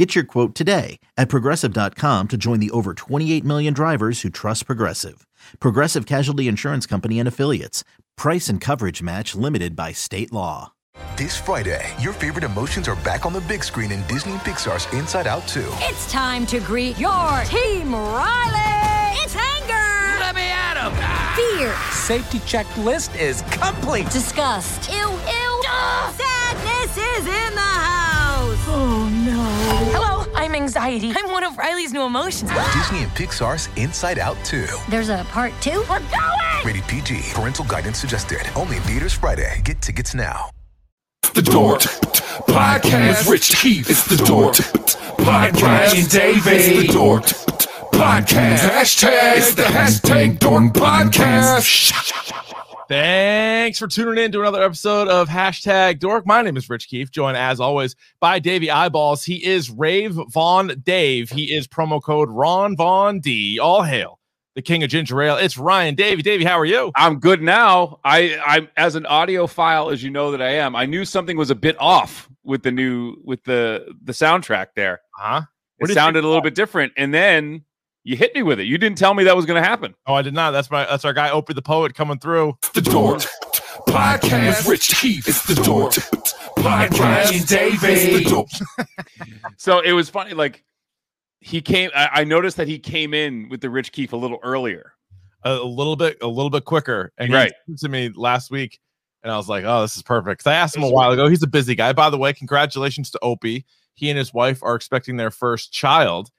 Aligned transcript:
Get 0.00 0.14
your 0.14 0.24
quote 0.24 0.54
today 0.54 0.98
at 1.18 1.28
progressive.com 1.28 2.28
to 2.28 2.38
join 2.38 2.58
the 2.58 2.70
over 2.70 2.94
28 2.94 3.44
million 3.44 3.74
drivers 3.74 4.22
who 4.22 4.30
trust 4.30 4.64
Progressive. 4.64 5.26
Progressive 5.58 6.06
Casualty 6.06 6.48
Insurance 6.48 6.86
Company 6.86 7.18
and 7.18 7.28
Affiliates. 7.28 7.84
Price 8.16 8.48
and 8.48 8.62
coverage 8.62 9.02
match 9.02 9.34
limited 9.34 9.76
by 9.76 9.92
state 9.92 10.32
law. 10.32 10.72
This 11.18 11.36
Friday, 11.36 11.86
your 12.00 12.14
favorite 12.14 12.44
emotions 12.44 12.88
are 12.88 12.96
back 12.96 13.26
on 13.26 13.34
the 13.34 13.42
big 13.42 13.62
screen 13.62 13.92
in 13.92 14.00
Disney 14.06 14.32
and 14.32 14.40
Pixar's 14.40 14.90
Inside 14.98 15.26
Out 15.26 15.46
2. 15.46 15.66
It's 15.80 16.10
time 16.10 16.46
to 16.46 16.60
greet 16.60 16.98
your 16.98 17.42
team, 17.44 17.94
Riley! 17.94 19.18
It's 19.20 19.36
anger! 19.36 20.18
Let 20.18 20.34
me 20.34 20.48
at 20.48 20.80
him! 20.80 20.96
Fear! 21.36 21.76
Safety 21.92 22.38
checklist 22.48 23.20
is 23.20 23.42
complete. 23.50 24.08
Disgust! 24.08 24.90
Ew, 24.90 24.96
ew! 24.96 25.62
Sadness 26.16 26.96
is 26.96 27.26
in 27.26 27.54
the 27.54 27.60
house! 27.60 28.09
Oh 28.72 29.08
no. 29.26 29.42
Hello, 29.92 30.32
I'm 30.36 30.54
anxiety. 30.54 31.12
I'm 31.16 31.30
one 31.32 31.42
of 31.44 31.58
Riley's 31.58 31.92
new 31.92 32.02
emotions. 32.02 32.50
Disney 32.74 33.02
and 33.02 33.10
Pixar's 33.12 33.68
Inside 33.76 34.18
Out 34.18 34.36
2. 34.44 34.66
There's 34.88 35.08
a 35.08 35.24
part 35.30 35.52
two? 35.60 35.80
We're 35.90 35.98
going! 35.98 36.64
Rated 36.64 36.84
PG. 36.84 37.20
Parental 37.34 37.64
guidance 37.64 37.98
suggested. 37.98 38.42
Only 38.54 38.76
in 38.76 38.82
theaters 38.82 39.12
Friday. 39.12 39.60
Get 39.64 39.80
tickets 39.82 40.14
now. 40.14 40.50
The 41.34 41.42
Dork 41.42 41.80
Podcast. 42.46 43.28
Rich 43.28 43.56
Keefe. 43.56 43.90
It's 43.90 44.04
the 44.06 44.16
Dork 44.24 44.54
Podcast. 44.54 45.62
Ryan 45.62 46.06
David. 46.08 46.52
It's 46.52 46.86
the 46.86 46.92
Dork 46.92 47.22
Podcast. 47.92 48.68
Hashtag. 48.68 49.36
It's 49.36 49.54
the 49.54 49.62
hashtag 49.62 50.38
Dork 50.38 50.72
Podcast. 50.74 51.92
Thanks 52.90 53.78
for 53.78 53.86
tuning 53.86 54.24
in 54.24 54.32
to 54.32 54.40
another 54.40 54.64
episode 54.64 55.06
of 55.06 55.28
Hashtag 55.28 56.00
Dork. 56.00 56.26
My 56.26 56.42
name 56.42 56.56
is 56.56 56.68
Rich 56.68 56.88
Keefe, 56.88 57.12
joined 57.12 57.36
as 57.36 57.60
always 57.60 57.94
by 58.18 58.40
Davey 58.40 58.68
Eyeballs. 58.68 59.22
He 59.22 59.46
is 59.46 59.70
Rave 59.70 60.18
Von 60.30 60.74
Dave. 60.82 61.30
He 61.30 61.54
is 61.54 61.68
promo 61.68 62.02
code 62.02 62.28
Ron 62.28 62.76
Von 62.76 63.20
D. 63.20 63.60
All 63.60 63.84
hail 63.84 64.18
the 64.56 64.62
king 64.62 64.82
of 64.82 64.90
ginger 64.90 65.22
ale. 65.22 65.36
It's 65.36 65.56
Ryan 65.56 65.94
Davey. 65.94 66.20
Davey, 66.22 66.42
how 66.42 66.58
are 66.58 66.64
you? 66.64 66.90
I'm 66.96 67.20
good 67.20 67.40
now. 67.40 68.00
I 68.02 68.36
I'm 68.44 68.66
as 68.76 68.96
an 68.96 69.04
audiophile, 69.04 69.92
as 69.92 70.02
you 70.02 70.10
know 70.10 70.32
that 70.32 70.42
I 70.42 70.54
am, 70.54 70.74
I 70.74 70.84
knew 70.84 71.04
something 71.04 71.36
was 71.36 71.50
a 71.50 71.54
bit 71.54 71.76
off 71.78 72.28
with 72.42 72.64
the 72.64 72.72
new 72.72 73.14
with 73.22 73.44
the 73.44 73.86
the 74.02 74.12
soundtrack 74.12 74.70
there. 74.74 75.00
Huh? 75.14 75.42
It 75.78 75.90
sounded 75.90 76.24
a 76.24 76.26
little 76.26 76.42
bit 76.42 76.56
different, 76.56 76.92
and 76.96 77.14
then 77.14 77.64
you 78.10 78.16
hit 78.16 78.34
me 78.34 78.42
with 78.42 78.58
it. 78.60 78.64
You 78.64 78.76
didn't 78.76 78.98
tell 78.98 79.14
me 79.14 79.22
that 79.24 79.36
was 79.36 79.46
going 79.46 79.62
to 79.62 79.66
happen. 79.68 79.94
Oh, 80.06 80.14
I 80.14 80.22
did 80.22 80.34
not. 80.34 80.50
That's 80.50 80.70
my 80.70 80.84
that's 80.84 81.04
our 81.04 81.12
guy 81.12 81.30
Opie 81.30 81.54
the 81.54 81.62
poet 81.62 81.94
coming 81.94 82.18
through. 82.18 82.58
The 82.74 82.80
Dork 82.82 83.20
Podcast. 83.88 84.58
with 84.58 84.66
Rich 84.68 84.88
Keefe. 85.00 85.28
It's 85.28 85.44
the 85.46 85.54
Dork 85.54 85.92
Podcast. 86.58 86.98
Ryan 86.98 87.44
David. 87.46 87.90
It's 88.26 88.58
the 88.58 88.86
So 89.56 89.80
it 89.80 89.92
was 89.92 90.10
funny. 90.10 90.34
Like 90.34 90.64
he 91.40 91.60
came. 91.60 91.90
I, 91.94 92.08
I 92.12 92.24
noticed 92.24 92.56
that 92.56 92.68
he 92.68 92.78
came 92.78 93.14
in 93.14 93.48
with 93.48 93.60
the 93.60 93.70
Rich 93.70 93.92
Keefe 93.92 94.12
a 94.12 94.16
little 94.16 94.38
earlier. 94.42 94.92
A, 95.44 95.52
a 95.52 95.64
little 95.64 95.96
bit 95.96 96.18
a 96.20 96.26
little 96.26 96.50
bit 96.50 96.64
quicker. 96.64 97.12
And 97.16 97.32
Right. 97.32 97.52
he 97.66 97.76
said 97.76 97.86
to 97.86 97.88
me 97.90 98.10
last 98.14 98.50
week, 98.50 98.78
and 99.22 99.32
I 99.32 99.36
was 99.36 99.48
like, 99.48 99.64
oh, 99.64 99.82
this 99.82 99.96
is 99.96 100.02
perfect. 100.02 100.42
'Cause 100.44 100.50
I 100.50 100.54
asked 100.56 100.76
him 100.76 100.82
a 100.82 100.90
while 100.90 101.12
ago. 101.12 101.28
He's 101.28 101.42
a 101.42 101.46
busy 101.48 101.74
guy. 101.74 101.92
By 101.92 102.10
the 102.10 102.18
way, 102.18 102.32
congratulations 102.32 103.10
to 103.12 103.18
Opie. 103.22 103.64
He 103.94 104.10
and 104.10 104.18
his 104.18 104.34
wife 104.34 104.62
are 104.62 104.74
expecting 104.74 105.16
their 105.16 105.30
first 105.30 105.72
child. 105.72 106.30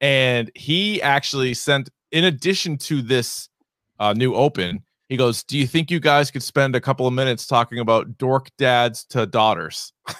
And 0.00 0.50
he 0.54 1.00
actually 1.02 1.54
sent, 1.54 1.88
in 2.12 2.24
addition 2.24 2.76
to 2.78 3.00
this 3.02 3.48
uh, 3.98 4.12
new 4.12 4.34
open, 4.34 4.82
he 5.08 5.16
goes, 5.16 5.44
Do 5.44 5.58
you 5.58 5.66
think 5.66 5.90
you 5.90 6.00
guys 6.00 6.30
could 6.30 6.42
spend 6.42 6.74
a 6.74 6.80
couple 6.80 7.06
of 7.06 7.12
minutes 7.14 7.46
talking 7.46 7.78
about 7.78 8.18
dork 8.18 8.48
dads 8.58 9.04
to 9.06 9.26
daughters? 9.26 9.92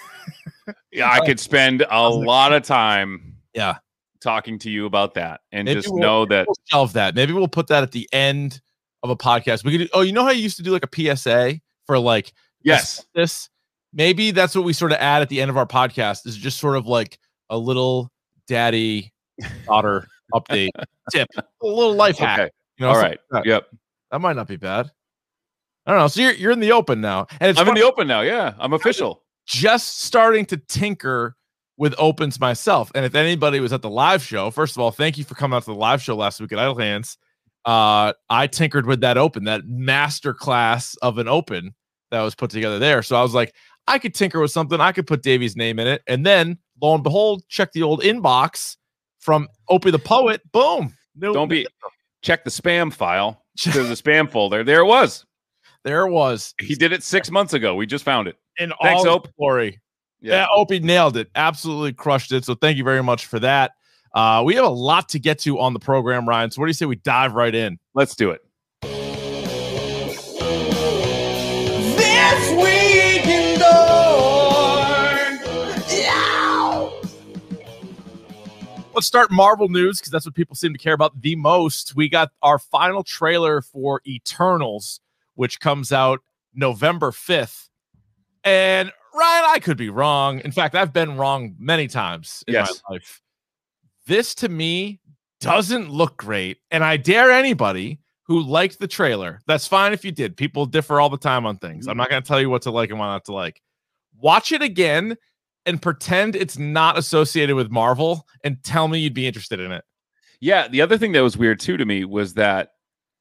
Yeah, 0.90 1.10
I 1.10 1.26
could 1.26 1.38
spend 1.38 1.84
a 1.90 2.08
lot 2.08 2.52
of 2.54 2.62
time 2.62 3.36
Yeah. 3.52 3.76
talking 4.22 4.58
to 4.60 4.70
you 4.70 4.86
about 4.86 5.12
that, 5.14 5.40
and 5.52 5.66
Maybe 5.66 5.80
just 5.80 5.92
we'll- 5.92 6.00
know 6.00 6.24
that 6.26 6.46
We'll 6.46 6.56
shelve 6.66 6.92
that. 6.94 7.14
Maybe 7.14 7.32
we'll 7.34 7.48
put 7.48 7.66
that 7.66 7.82
at 7.82 7.92
the 7.92 8.08
end 8.12 8.62
of 9.02 9.10
a 9.10 9.16
podcast. 9.16 9.64
We 9.64 9.76
could 9.76 9.90
oh, 9.92 10.00
you 10.00 10.12
know 10.12 10.24
how 10.24 10.30
you 10.30 10.40
used 10.42 10.56
to 10.56 10.62
do 10.62 10.70
like 10.70 10.84
a 10.86 11.16
PSA 11.16 11.60
for 11.86 11.98
like 11.98 12.32
yes, 12.62 13.04
this? 13.14 13.50
Maybe 13.92 14.30
that's 14.30 14.54
what 14.54 14.64
we 14.64 14.72
sort 14.72 14.92
of 14.92 14.98
add 14.98 15.20
at 15.20 15.28
the 15.28 15.42
end 15.42 15.50
of 15.50 15.58
our 15.58 15.66
podcast 15.66 16.26
is 16.26 16.36
just 16.36 16.58
sort 16.58 16.76
of 16.76 16.86
like 16.86 17.18
a 17.50 17.58
little 17.58 18.10
daddy 18.48 19.12
daughter 19.66 20.06
update 20.32 20.70
tip, 21.10 21.28
a 21.36 21.42
little 21.66 21.94
life 21.94 22.18
hack. 22.18 22.38
okay, 22.40 22.50
You 22.78 22.84
know, 22.84 22.88
all 22.88 22.94
something 22.94 23.10
right, 23.10 23.18
like 23.30 23.44
that. 23.44 23.48
yep. 23.48 23.66
That 24.10 24.20
might 24.20 24.36
not 24.36 24.46
be 24.48 24.56
bad. 24.56 24.90
I 25.86 25.90
don't 25.90 26.00
know. 26.00 26.08
So 26.08 26.20
you're 26.22 26.32
you're 26.32 26.52
in 26.52 26.60
the 26.60 26.72
open 26.72 27.00
now, 27.00 27.26
and 27.40 27.50
it's 27.50 27.58
I'm 27.60 27.68
in 27.68 27.74
the 27.74 27.82
open 27.82 28.06
now. 28.06 28.22
Yeah, 28.22 28.54
I'm 28.58 28.72
official. 28.72 29.22
just 29.46 30.00
starting 30.02 30.46
to 30.46 30.56
tinker 30.56 31.36
with 31.76 31.94
opens 31.98 32.38
myself. 32.40 32.90
And 32.94 33.04
if 33.04 33.14
anybody 33.14 33.60
was 33.60 33.72
at 33.72 33.82
the 33.82 33.90
live 33.90 34.22
show, 34.22 34.50
first 34.50 34.76
of 34.76 34.80
all, 34.80 34.90
thank 34.92 35.18
you 35.18 35.24
for 35.24 35.34
coming 35.34 35.56
out 35.56 35.64
to 35.64 35.70
the 35.72 35.76
live 35.76 36.00
show 36.00 36.14
last 36.16 36.40
week 36.40 36.52
at 36.52 36.58
Idle 36.58 36.78
Hands. 36.78 37.18
Uh, 37.64 38.12
I 38.30 38.46
tinkered 38.46 38.86
with 38.86 39.00
that 39.00 39.18
open, 39.18 39.44
that 39.44 39.66
master 39.66 40.32
class 40.32 40.94
of 41.02 41.18
an 41.18 41.26
open 41.28 41.74
that 42.10 42.20
was 42.22 42.34
put 42.34 42.50
together 42.50 42.78
there. 42.78 43.02
So 43.02 43.16
I 43.16 43.22
was 43.22 43.34
like, 43.34 43.54
I 43.88 43.98
could 43.98 44.14
tinker 44.14 44.38
with 44.40 44.52
something. 44.52 44.80
I 44.80 44.92
could 44.92 45.06
put 45.06 45.22
Davey's 45.22 45.56
name 45.56 45.78
in 45.78 45.86
it, 45.86 46.02
and 46.06 46.24
then 46.24 46.58
lo 46.80 46.94
and 46.94 47.02
behold, 47.02 47.42
check 47.48 47.72
the 47.72 47.82
old 47.82 48.00
inbox 48.02 48.76
from 49.24 49.48
Opie 49.68 49.90
the 49.90 49.98
poet. 49.98 50.40
Boom. 50.52 50.94
No- 51.16 51.32
Don't 51.32 51.48
be 51.48 51.66
check 52.22 52.44
the 52.44 52.50
spam 52.50 52.92
file. 52.92 53.42
There's 53.64 53.90
a 53.90 54.00
spam 54.02 54.30
folder. 54.30 54.62
There 54.64 54.80
it 54.80 54.86
was. 54.86 55.24
There 55.82 56.06
it 56.06 56.10
was. 56.10 56.54
He 56.60 56.74
did 56.74 56.92
it 56.92 57.02
six 57.02 57.30
months 57.30 57.52
ago. 57.54 57.74
We 57.74 57.86
just 57.86 58.04
found 58.04 58.28
it. 58.28 58.36
in 58.58 58.72
Thanks, 58.82 59.04
all 59.04 59.14
Ope. 59.14 59.28
glory. 59.36 59.80
Yeah. 60.20 60.46
Opie 60.54 60.80
nailed 60.80 61.16
it. 61.16 61.28
Absolutely 61.34 61.92
crushed 61.92 62.32
it. 62.32 62.44
So 62.44 62.54
thank 62.54 62.78
you 62.78 62.84
very 62.84 63.02
much 63.02 63.26
for 63.26 63.38
that. 63.40 63.72
Uh, 64.14 64.42
we 64.44 64.54
have 64.54 64.64
a 64.64 64.68
lot 64.68 65.08
to 65.10 65.18
get 65.18 65.38
to 65.40 65.58
on 65.58 65.72
the 65.74 65.78
program, 65.80 66.26
Ryan. 66.28 66.50
So 66.50 66.60
what 66.60 66.66
do 66.66 66.70
you 66.70 66.74
say 66.74 66.86
we 66.86 66.96
dive 66.96 67.34
right 67.34 67.54
in? 67.54 67.78
Let's 67.94 68.14
do 68.16 68.30
it. 68.30 68.40
Let's 78.94 79.08
start 79.08 79.32
Marvel 79.32 79.68
news 79.68 79.98
because 79.98 80.12
that's 80.12 80.24
what 80.24 80.36
people 80.36 80.54
seem 80.54 80.72
to 80.72 80.78
care 80.78 80.92
about 80.94 81.20
the 81.20 81.34
most. 81.34 81.96
We 81.96 82.08
got 82.08 82.30
our 82.42 82.60
final 82.60 83.02
trailer 83.02 83.60
for 83.60 84.00
Eternals, 84.06 85.00
which 85.34 85.58
comes 85.58 85.90
out 85.90 86.20
November 86.54 87.10
5th. 87.10 87.68
And 88.44 88.92
Ryan, 89.12 89.44
I 89.48 89.58
could 89.58 89.76
be 89.76 89.90
wrong. 89.90 90.40
In 90.44 90.52
fact, 90.52 90.76
I've 90.76 90.92
been 90.92 91.16
wrong 91.16 91.56
many 91.58 91.88
times 91.88 92.44
in 92.46 92.54
Yes. 92.54 92.80
my 92.88 92.94
life. 92.94 93.20
This 94.06 94.32
to 94.36 94.48
me 94.48 95.00
doesn't 95.40 95.90
look 95.90 96.16
great. 96.16 96.58
And 96.70 96.84
I 96.84 96.96
dare 96.96 97.32
anybody 97.32 97.98
who 98.22 98.40
liked 98.42 98.78
the 98.78 98.86
trailer, 98.86 99.40
that's 99.46 99.66
fine 99.66 99.92
if 99.92 100.04
you 100.04 100.12
did. 100.12 100.36
People 100.36 100.66
differ 100.66 101.00
all 101.00 101.10
the 101.10 101.18
time 101.18 101.46
on 101.46 101.58
things. 101.58 101.88
I'm 101.88 101.96
not 101.96 102.10
going 102.10 102.22
to 102.22 102.26
tell 102.26 102.40
you 102.40 102.48
what 102.48 102.62
to 102.62 102.70
like 102.70 102.90
and 102.90 102.98
what 102.98 103.06
not 103.06 103.24
to 103.24 103.32
like. 103.32 103.60
Watch 104.20 104.52
it 104.52 104.62
again 104.62 105.16
and 105.66 105.80
pretend 105.80 106.36
it's 106.36 106.58
not 106.58 106.98
associated 106.98 107.56
with 107.56 107.70
Marvel 107.70 108.26
and 108.42 108.62
tell 108.62 108.88
me 108.88 108.98
you'd 108.98 109.14
be 109.14 109.26
interested 109.26 109.60
in 109.60 109.72
it. 109.72 109.84
Yeah, 110.40 110.68
the 110.68 110.82
other 110.82 110.98
thing 110.98 111.12
that 111.12 111.22
was 111.22 111.36
weird 111.36 111.60
too 111.60 111.76
to 111.76 111.84
me 111.84 112.04
was 112.04 112.34
that 112.34 112.70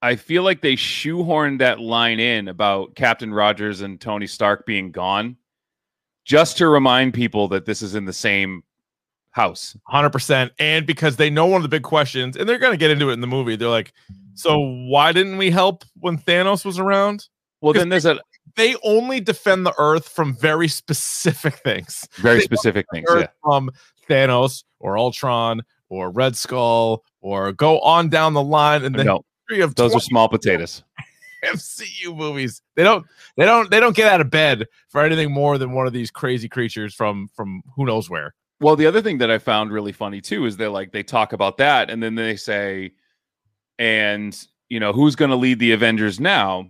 I 0.02 0.18
feel 0.18 0.44
like 0.44 0.62
they 0.62 0.74
shoehorned 0.74 1.60
that 1.60 1.80
line 1.80 2.20
in 2.20 2.50
about 2.50 2.96
Captain 2.96 3.34
Rogers 3.34 3.82
and 3.82 4.02
Tony 4.02 4.28
Stark 4.28 4.66
being 4.66 4.92
gone 4.92 5.38
just 6.26 6.58
to 6.58 6.68
remind 6.68 7.14
people 7.14 7.48
that 7.50 7.66
this 7.66 7.82
is 7.82 7.96
in 7.96 8.06
the 8.06 8.14
same 8.14 8.64
house. 9.32 9.78
100%. 9.92 10.52
And 10.60 10.86
because 10.86 11.16
they 11.16 11.30
know 11.30 11.46
one 11.46 11.58
of 11.58 11.64
the 11.64 11.70
big 11.70 11.84
questions, 11.84 12.36
and 12.36 12.48
they're 12.48 12.60
going 12.60 12.74
to 12.74 12.78
get 12.78 12.92
into 12.92 13.10
it 13.10 13.14
in 13.14 13.22
the 13.22 13.28
movie, 13.28 13.56
they're 13.56 13.70
like, 13.70 13.94
so 14.36 14.60
why 14.60 15.12
didn't 15.12 15.38
we 15.38 15.50
help 15.50 15.84
when 16.00 16.18
Thanos 16.18 16.66
was 16.66 16.80
around? 16.80 17.28
Well, 17.62 17.74
then 17.74 17.90
there's 17.90 18.06
a 18.06 18.20
They 18.56 18.76
only 18.84 19.20
defend 19.20 19.66
the 19.66 19.74
Earth 19.78 20.08
from 20.08 20.36
very 20.36 20.68
specific 20.68 21.56
things. 21.56 22.08
very 22.18 22.38
They 22.38 22.44
specific 22.44 22.86
things. 22.92 23.08
Yeah. 23.10 23.28
From 23.44 23.72
Thanos 24.10 24.64
or 24.80 24.98
Ultron 24.98 25.62
or 25.90 26.12
Red 26.12 26.36
Skull 26.36 27.04
or 27.22 27.52
go 27.52 27.80
on 27.80 28.10
down 28.10 28.34
the 28.34 28.44
line 28.44 28.84
and 28.84 28.96
the 28.96 29.04
No, 29.04 29.26
history 29.48 29.64
of 29.64 29.76
those 29.76 29.96
are 29.96 30.00
small 30.00 30.30
potatoes. 30.30 30.84
MCU 31.46 32.16
movies. 32.16 32.62
They 32.76 32.84
don't 32.84 33.06
they 33.38 33.46
don't 33.46 33.70
they 33.70 33.80
don't 33.80 33.96
get 33.96 34.12
out 34.12 34.22
of 34.22 34.30
bed 34.30 34.66
for 34.90 35.02
anything 35.02 35.32
more 35.32 35.58
than 35.58 35.74
one 35.74 35.88
of 35.88 35.94
these 35.94 36.10
crazy 36.10 36.48
creatures 36.48 36.94
from 36.94 37.28
from 37.36 37.62
who 37.76 37.86
knows 37.86 38.10
where. 38.10 38.34
Well, 38.60 38.76
the 38.76 38.86
other 38.86 39.02
thing 39.02 39.18
that 39.18 39.30
I 39.30 39.40
found 39.40 39.72
really 39.72 39.92
funny 39.92 40.22
too 40.22 40.46
is 40.46 40.56
they're 40.56 40.70
like 40.70 40.92
they 40.92 41.04
talk 41.04 41.34
about 41.34 41.58
that 41.58 41.90
and 41.90 42.02
then 42.02 42.16
they 42.16 42.38
say, 42.38 42.94
and 43.78 44.38
you 44.70 44.80
know 44.80 44.94
who's 44.94 45.16
going 45.16 45.32
to 45.32 45.38
lead 45.38 45.60
the 45.60 45.74
Avengers 45.74 46.20
now? 46.20 46.70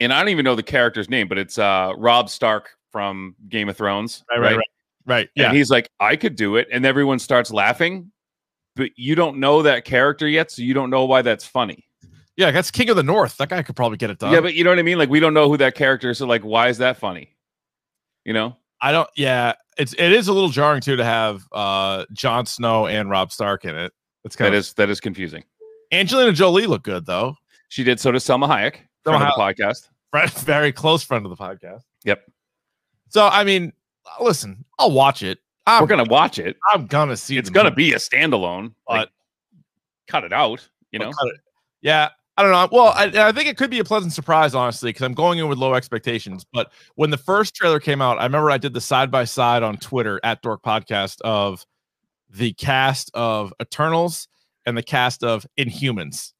And 0.00 0.12
I 0.12 0.20
don't 0.20 0.28
even 0.28 0.44
know 0.44 0.54
the 0.54 0.62
character's 0.62 1.08
name, 1.08 1.28
but 1.28 1.38
it's 1.38 1.58
uh 1.58 1.92
Robb 1.96 2.28
Stark 2.30 2.70
from 2.92 3.34
Game 3.48 3.68
of 3.68 3.76
Thrones. 3.76 4.24
Right, 4.30 4.38
right, 4.40 4.56
right. 4.56 4.66
Right. 5.06 5.28
And 5.36 5.44
Yeah. 5.44 5.52
he's 5.52 5.70
like, 5.70 5.88
I 6.00 6.16
could 6.16 6.36
do 6.36 6.56
it. 6.56 6.68
And 6.70 6.84
everyone 6.86 7.18
starts 7.18 7.50
laughing, 7.50 8.12
but 8.76 8.90
you 8.96 9.14
don't 9.14 9.38
know 9.38 9.62
that 9.62 9.84
character 9.84 10.28
yet. 10.28 10.50
So 10.50 10.62
you 10.62 10.74
don't 10.74 10.90
know 10.90 11.04
why 11.06 11.22
that's 11.22 11.44
funny. 11.46 11.84
Yeah. 12.36 12.50
That's 12.50 12.70
King 12.70 12.90
of 12.90 12.96
the 12.96 13.02
North. 13.02 13.36
That 13.38 13.48
guy 13.48 13.62
could 13.62 13.74
probably 13.76 13.96
get 13.98 14.10
it 14.10 14.18
done. 14.18 14.32
yeah, 14.32 14.40
but 14.40 14.54
you 14.54 14.64
know 14.64 14.70
what 14.70 14.78
I 14.78 14.82
mean? 14.82 14.98
Like, 14.98 15.08
we 15.10 15.18
don't 15.20 15.34
know 15.34 15.48
who 15.48 15.56
that 15.56 15.74
character 15.74 16.10
is. 16.10 16.18
So, 16.18 16.26
like, 16.26 16.42
why 16.42 16.68
is 16.68 16.78
that 16.78 16.96
funny? 16.98 17.34
You 18.24 18.32
know? 18.34 18.56
I 18.82 18.92
don't. 18.92 19.08
Yeah. 19.16 19.54
It's 19.78 19.92
it 19.94 20.12
is 20.12 20.28
a 20.28 20.32
little 20.32 20.50
jarring 20.50 20.80
too 20.80 20.96
to 20.96 21.04
have 21.04 21.42
uh 21.52 22.04
Jon 22.12 22.46
Snow 22.46 22.86
and 22.86 23.08
Robb 23.10 23.32
Stark 23.32 23.64
in 23.64 23.74
it. 23.76 23.92
That's 24.24 24.36
kind 24.36 24.52
That 24.52 24.56
of 24.58 24.60
is 24.60 24.72
that 24.74 24.90
is 24.90 25.00
confusing. 25.00 25.44
Angelina 25.92 26.32
Jolie 26.32 26.66
looked 26.66 26.84
good 26.84 27.06
though. 27.06 27.34
She 27.70 27.82
did 27.84 27.98
so 28.00 28.10
does 28.12 28.24
Salma 28.24 28.48
Hayek, 28.48 28.80
friend 29.04 29.22
of 29.22 29.28
the 29.34 29.40
podcast. 29.40 29.88
Friend, 30.10 30.30
very 30.44 30.72
close 30.72 31.02
friend 31.02 31.24
of 31.26 31.30
the 31.30 31.36
podcast. 31.36 31.82
Yep. 32.04 32.30
So 33.08 33.26
I 33.26 33.44
mean, 33.44 33.72
listen, 34.20 34.64
I'll 34.78 34.92
watch 34.92 35.22
it. 35.22 35.38
I'm, 35.66 35.82
We're 35.82 35.88
gonna 35.88 36.04
watch 36.04 36.38
it. 36.38 36.56
I'm 36.72 36.86
gonna 36.86 37.16
see. 37.16 37.36
It's 37.36 37.50
gonna 37.50 37.70
movie, 37.70 37.90
be 37.90 37.92
a 37.92 37.98
standalone. 37.98 38.72
but 38.86 38.94
Like, 38.94 39.08
cut 40.06 40.24
it 40.24 40.32
out. 40.32 40.66
You 40.92 40.98
know? 41.00 41.12
yeah. 41.82 42.08
I 42.38 42.42
don't 42.42 42.52
know. 42.52 42.68
Well, 42.70 42.92
I, 42.94 43.28
I 43.28 43.32
think 43.32 43.48
it 43.48 43.56
could 43.56 43.68
be 43.68 43.80
a 43.80 43.84
pleasant 43.84 44.12
surprise, 44.12 44.54
honestly, 44.54 44.90
because 44.90 45.02
I'm 45.02 45.12
going 45.12 45.40
in 45.40 45.48
with 45.48 45.58
low 45.58 45.74
expectations. 45.74 46.46
But 46.52 46.70
when 46.94 47.10
the 47.10 47.16
first 47.16 47.56
trailer 47.56 47.80
came 47.80 48.00
out, 48.00 48.20
I 48.20 48.22
remember 48.22 48.48
I 48.48 48.58
did 48.58 48.74
the 48.74 48.80
side 48.80 49.10
by 49.10 49.24
side 49.24 49.64
on 49.64 49.76
Twitter 49.76 50.20
at 50.22 50.40
Dork 50.40 50.62
Podcast 50.62 51.20
of 51.22 51.66
the 52.30 52.52
cast 52.52 53.10
of 53.12 53.52
Eternals 53.60 54.28
and 54.64 54.76
the 54.76 54.84
cast 54.84 55.24
of 55.24 55.44
Inhumans. 55.58 56.32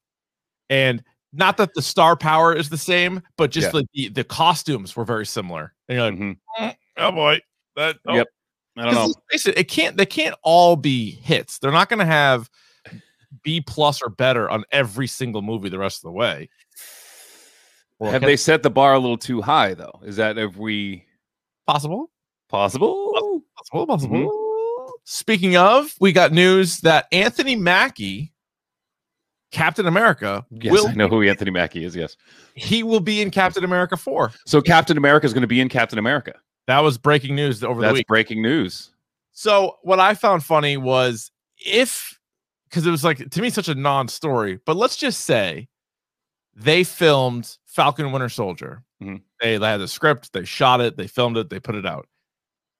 And 0.69 1.03
not 1.33 1.57
that 1.57 1.73
the 1.75 1.81
star 1.81 2.15
power 2.15 2.53
is 2.55 2.69
the 2.69 2.77
same, 2.77 3.21
but 3.37 3.51
just 3.51 3.67
Yeah. 3.67 3.79
like 3.79 3.85
the, 3.93 4.09
the 4.09 4.23
costumes 4.23 4.95
were 4.95 5.05
very 5.05 5.25
similar. 5.25 5.73
And 5.87 5.97
you're 5.97 6.09
like, 6.11 6.19
Mhm. 6.19 6.75
oh 6.97 7.11
boy, 7.11 7.39
that 7.75 7.97
oh, 8.07 8.15
Yep. 8.15 8.27
I 8.77 8.83
don't 8.85 8.93
know. 8.93 9.13
it, 9.31 9.47
it 9.57 9.63
can't 9.67 9.97
they 9.97 10.05
can't 10.05 10.35
all 10.43 10.75
be 10.75 11.11
hits. 11.11 11.59
They're 11.59 11.71
not 11.71 11.89
going 11.89 11.99
to 11.99 12.05
have 12.05 12.49
B 13.43 13.61
plus 13.61 14.01
or 14.01 14.09
better 14.09 14.49
on 14.49 14.63
every 14.71 15.07
single 15.07 15.41
movie 15.41 15.69
the 15.69 15.77
rest 15.79 15.99
of 15.99 16.03
the 16.03 16.11
way. 16.11 16.49
Or 17.99 18.09
Have 18.11 18.21
they 18.21 18.37
set 18.37 18.63
the 18.63 18.69
bar 18.69 18.93
a 18.93 18.99
little 18.99 19.17
too 19.17 19.41
high 19.41 19.73
though? 19.73 19.99
Is 20.05 20.15
that 20.15 20.37
if 20.37 20.55
we 20.55 21.03
possible? 21.67 22.09
possible? 22.47 23.43
Possible, 23.57 23.85
possible. 23.87 24.91
Speaking 25.03 25.57
of, 25.57 25.93
we 25.99 26.11
got 26.13 26.31
news 26.31 26.79
that 26.81 27.07
Anthony 27.11 27.55
Mackie, 27.55 28.31
Captain 29.51 29.87
America, 29.87 30.45
Yes, 30.51 30.85
I 30.85 30.93
know 30.93 31.07
who 31.07 31.23
Anthony 31.23 31.51
Mackie 31.51 31.83
is. 31.83 31.95
Yes. 31.95 32.15
he 32.55 32.83
will 32.83 32.99
be 32.99 33.21
in 33.21 33.31
Captain 33.31 33.63
America 33.63 33.97
4. 33.97 34.31
So 34.45 34.61
Captain 34.61 34.97
America 34.97 35.25
is 35.25 35.33
going 35.33 35.41
to 35.41 35.47
be 35.47 35.59
in 35.59 35.69
Captain 35.69 35.97
America. 35.97 36.33
That 36.67 36.79
was 36.81 36.97
breaking 36.99 37.35
news 37.35 37.63
over 37.63 37.81
the 37.81 37.93
week. 37.93 38.07
breaking 38.07 38.41
news. 38.43 38.91
So 39.31 39.77
what 39.81 39.99
I 39.99 40.13
found 40.13 40.43
funny 40.43 40.77
was 40.77 41.31
if 41.57 42.19
because 42.69 42.85
it 42.85 42.91
was 42.91 43.03
like 43.03 43.27
to 43.31 43.41
me 43.41 43.49
such 43.49 43.67
a 43.69 43.73
non-story, 43.75 44.59
but 44.65 44.75
let's 44.75 44.95
just 44.95 45.21
say 45.21 45.67
they 46.55 46.83
filmed 46.83 47.57
Falcon 47.65 48.11
Winter 48.11 48.29
Soldier. 48.29 48.83
Mhm. 49.01 49.21
They, 49.41 49.57
they 49.57 49.65
had 49.67 49.77
the 49.77 49.87
script, 49.87 50.33
they 50.33 50.43
shot 50.45 50.81
it, 50.81 50.95
they 50.97 51.07
filmed 51.07 51.37
it, 51.37 51.49
they 51.49 51.59
put 51.59 51.73
it 51.75 51.85
out, 51.85 52.07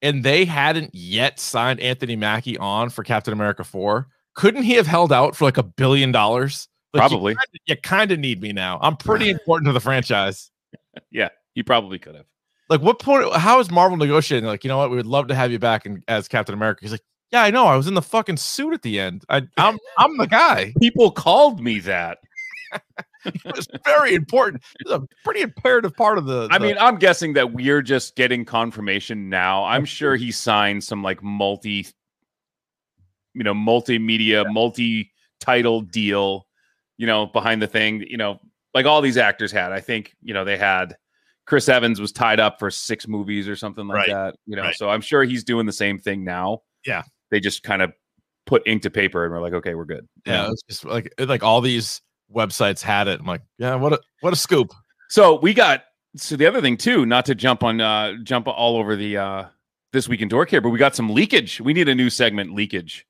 and 0.01 0.23
they 0.23 0.45
hadn't 0.45 0.93
yet 0.93 1.39
signed 1.39 1.79
Anthony 1.79 2.15
Mackie 2.17 2.57
on 2.57 2.89
for 2.89 3.03
Captain 3.03 3.33
America 3.33 3.63
4. 3.63 4.07
Couldn't 4.39 4.63
he 4.63 4.75
have 4.75 4.87
held 4.87 5.11
out 5.11 5.35
for 5.35 5.43
like 5.43 5.57
a 5.57 5.63
billion 5.63 6.13
dollars? 6.13 6.69
Like, 6.93 7.01
Probably. 7.01 7.35
You 7.65 7.75
kind 7.75 8.09
of 8.09 8.19
need 8.19 8.41
me 8.41 8.53
now. 8.53 8.79
I'm 8.81 8.95
pretty 8.97 9.29
important 9.29 9.67
to 9.67 9.73
the 9.73 9.81
franchise. 9.81 10.49
Yeah, 11.11 11.27
he 11.55 11.61
probably 11.61 11.99
could 11.99 12.15
have. 12.15 12.25
Like, 12.69 12.81
what 12.81 12.99
point? 12.99 13.35
How 13.35 13.59
is 13.59 13.69
Marvel 13.69 13.97
negotiating? 13.97 14.47
Like, 14.47 14.63
you 14.63 14.69
know 14.69 14.77
what? 14.77 14.91
We 14.91 14.95
would 14.95 15.05
love 15.05 15.27
to 15.27 15.35
have 15.35 15.51
you 15.51 15.59
back 15.59 15.85
in, 15.85 16.03
as 16.07 16.29
Captain 16.29 16.53
America. 16.53 16.79
He's 16.83 16.91
like, 16.91 17.03
yeah, 17.33 17.43
I 17.43 17.51
know. 17.51 17.65
I 17.65 17.75
was 17.75 17.87
in 17.87 17.95
the 17.95 18.01
fucking 18.01 18.37
suit 18.37 18.73
at 18.73 18.81
the 18.81 18.97
end. 18.97 19.25
I, 19.27 19.41
I'm, 19.57 19.77
I'm 19.97 20.17
the 20.17 20.27
guy. 20.27 20.73
People 20.79 21.11
called 21.11 21.59
me 21.59 21.79
that. 21.81 22.19
It's 23.25 23.67
very 23.83 24.15
important. 24.15 24.63
It's 24.79 24.91
a 24.91 25.05
pretty 25.25 25.41
imperative 25.41 25.93
part 25.93 26.17
of 26.17 26.25
the. 26.25 26.47
I 26.51 26.57
mean, 26.57 26.77
I'm 26.79 26.95
guessing 26.95 27.33
that 27.33 27.51
we're 27.51 27.81
just 27.81 28.15
getting 28.15 28.45
confirmation 28.45 29.27
now. 29.27 29.65
I'm 29.65 29.83
sure 29.83 30.15
he 30.15 30.31
signed 30.31 30.85
some 30.85 31.03
like 31.03 31.21
multi, 31.21 31.85
you 33.39 33.43
know, 33.43 33.55
multimedia, 33.55 34.45
multi-title 34.53 35.81
deal, 35.81 36.45
you 36.97 37.07
know, 37.07 37.25
behind 37.25 37.61
the 37.61 37.67
thing. 37.67 38.03
You 38.07 38.17
know, 38.17 38.39
like 38.73 38.85
all 38.85 39.01
these 39.01 39.17
actors 39.17 39.51
had. 39.51 39.71
I 39.71 39.79
think 39.79 40.13
you 40.21 40.33
know 40.33 40.45
they 40.45 40.57
had. 40.57 40.95
Chris 41.47 41.67
Evans 41.67 41.99
was 41.99 42.11
tied 42.11 42.39
up 42.39 42.59
for 42.59 42.69
six 42.69 43.07
movies 43.07 43.47
or 43.47 43.55
something 43.55 43.87
like 43.87 43.95
Right, 43.95 44.09
that. 44.09 44.35
You 44.45 44.55
know, 44.55 44.61
right. 44.61 44.75
so 44.75 44.87
I'm 44.87 45.01
sure 45.01 45.23
he's 45.23 45.43
doing 45.43 45.65
the 45.65 45.71
same 45.73 45.97
thing 45.97 46.23
now. 46.23 46.59
Yeah. 46.85 47.01
they 47.31 47.39
just 47.39 47.63
kind 47.63 47.81
of 47.81 47.91
put 48.45 48.61
ink 48.67 48.83
to 48.83 48.91
paper 48.91 49.25
and 49.25 49.33
we're 49.33 49.41
like, 49.41 49.53
okay, 49.53 49.73
we're 49.73 49.85
good. 49.85 50.07
you 50.27 50.33
yeah, 50.33 50.47
it's 50.51 50.61
just 50.69 50.85
like 50.85 51.11
like 51.17 51.41
all 51.43 51.59
these 51.61 52.01
websites 52.31 52.81
had 52.83 53.07
it. 53.07 53.19
I'm 53.19 53.25
like, 53.25 53.41
yeah, 53.57 53.73
what 53.75 53.93
a 53.93 53.99
what 54.21 54.31
a 54.31 54.35
scoop. 54.35 54.71
So 55.09 55.39
we 55.39 55.55
got 55.55 55.85
so 56.15 56.35
the 56.35 56.45
other 56.45 56.61
thing 56.61 56.77
too, 56.77 57.07
not 57.07 57.25
to 57.25 57.33
jump 57.33 57.63
on 57.63 57.81
uh 57.81 58.13
jump 58.23 58.47
all 58.47 58.77
over 58.77 58.95
the 58.95 59.17
uh 59.17 59.45
this 59.91 60.07
week 60.07 60.21
in 60.21 60.27
dork 60.27 60.51
here, 60.51 60.61
but 60.61 60.69
we 60.69 60.77
got 60.77 60.95
some 60.95 61.09
leakage. 61.09 61.59
We 61.59 61.73
need 61.73 61.89
a 61.89 61.95
new 61.95 62.11
segment, 62.11 62.53
leakage. 62.53 63.07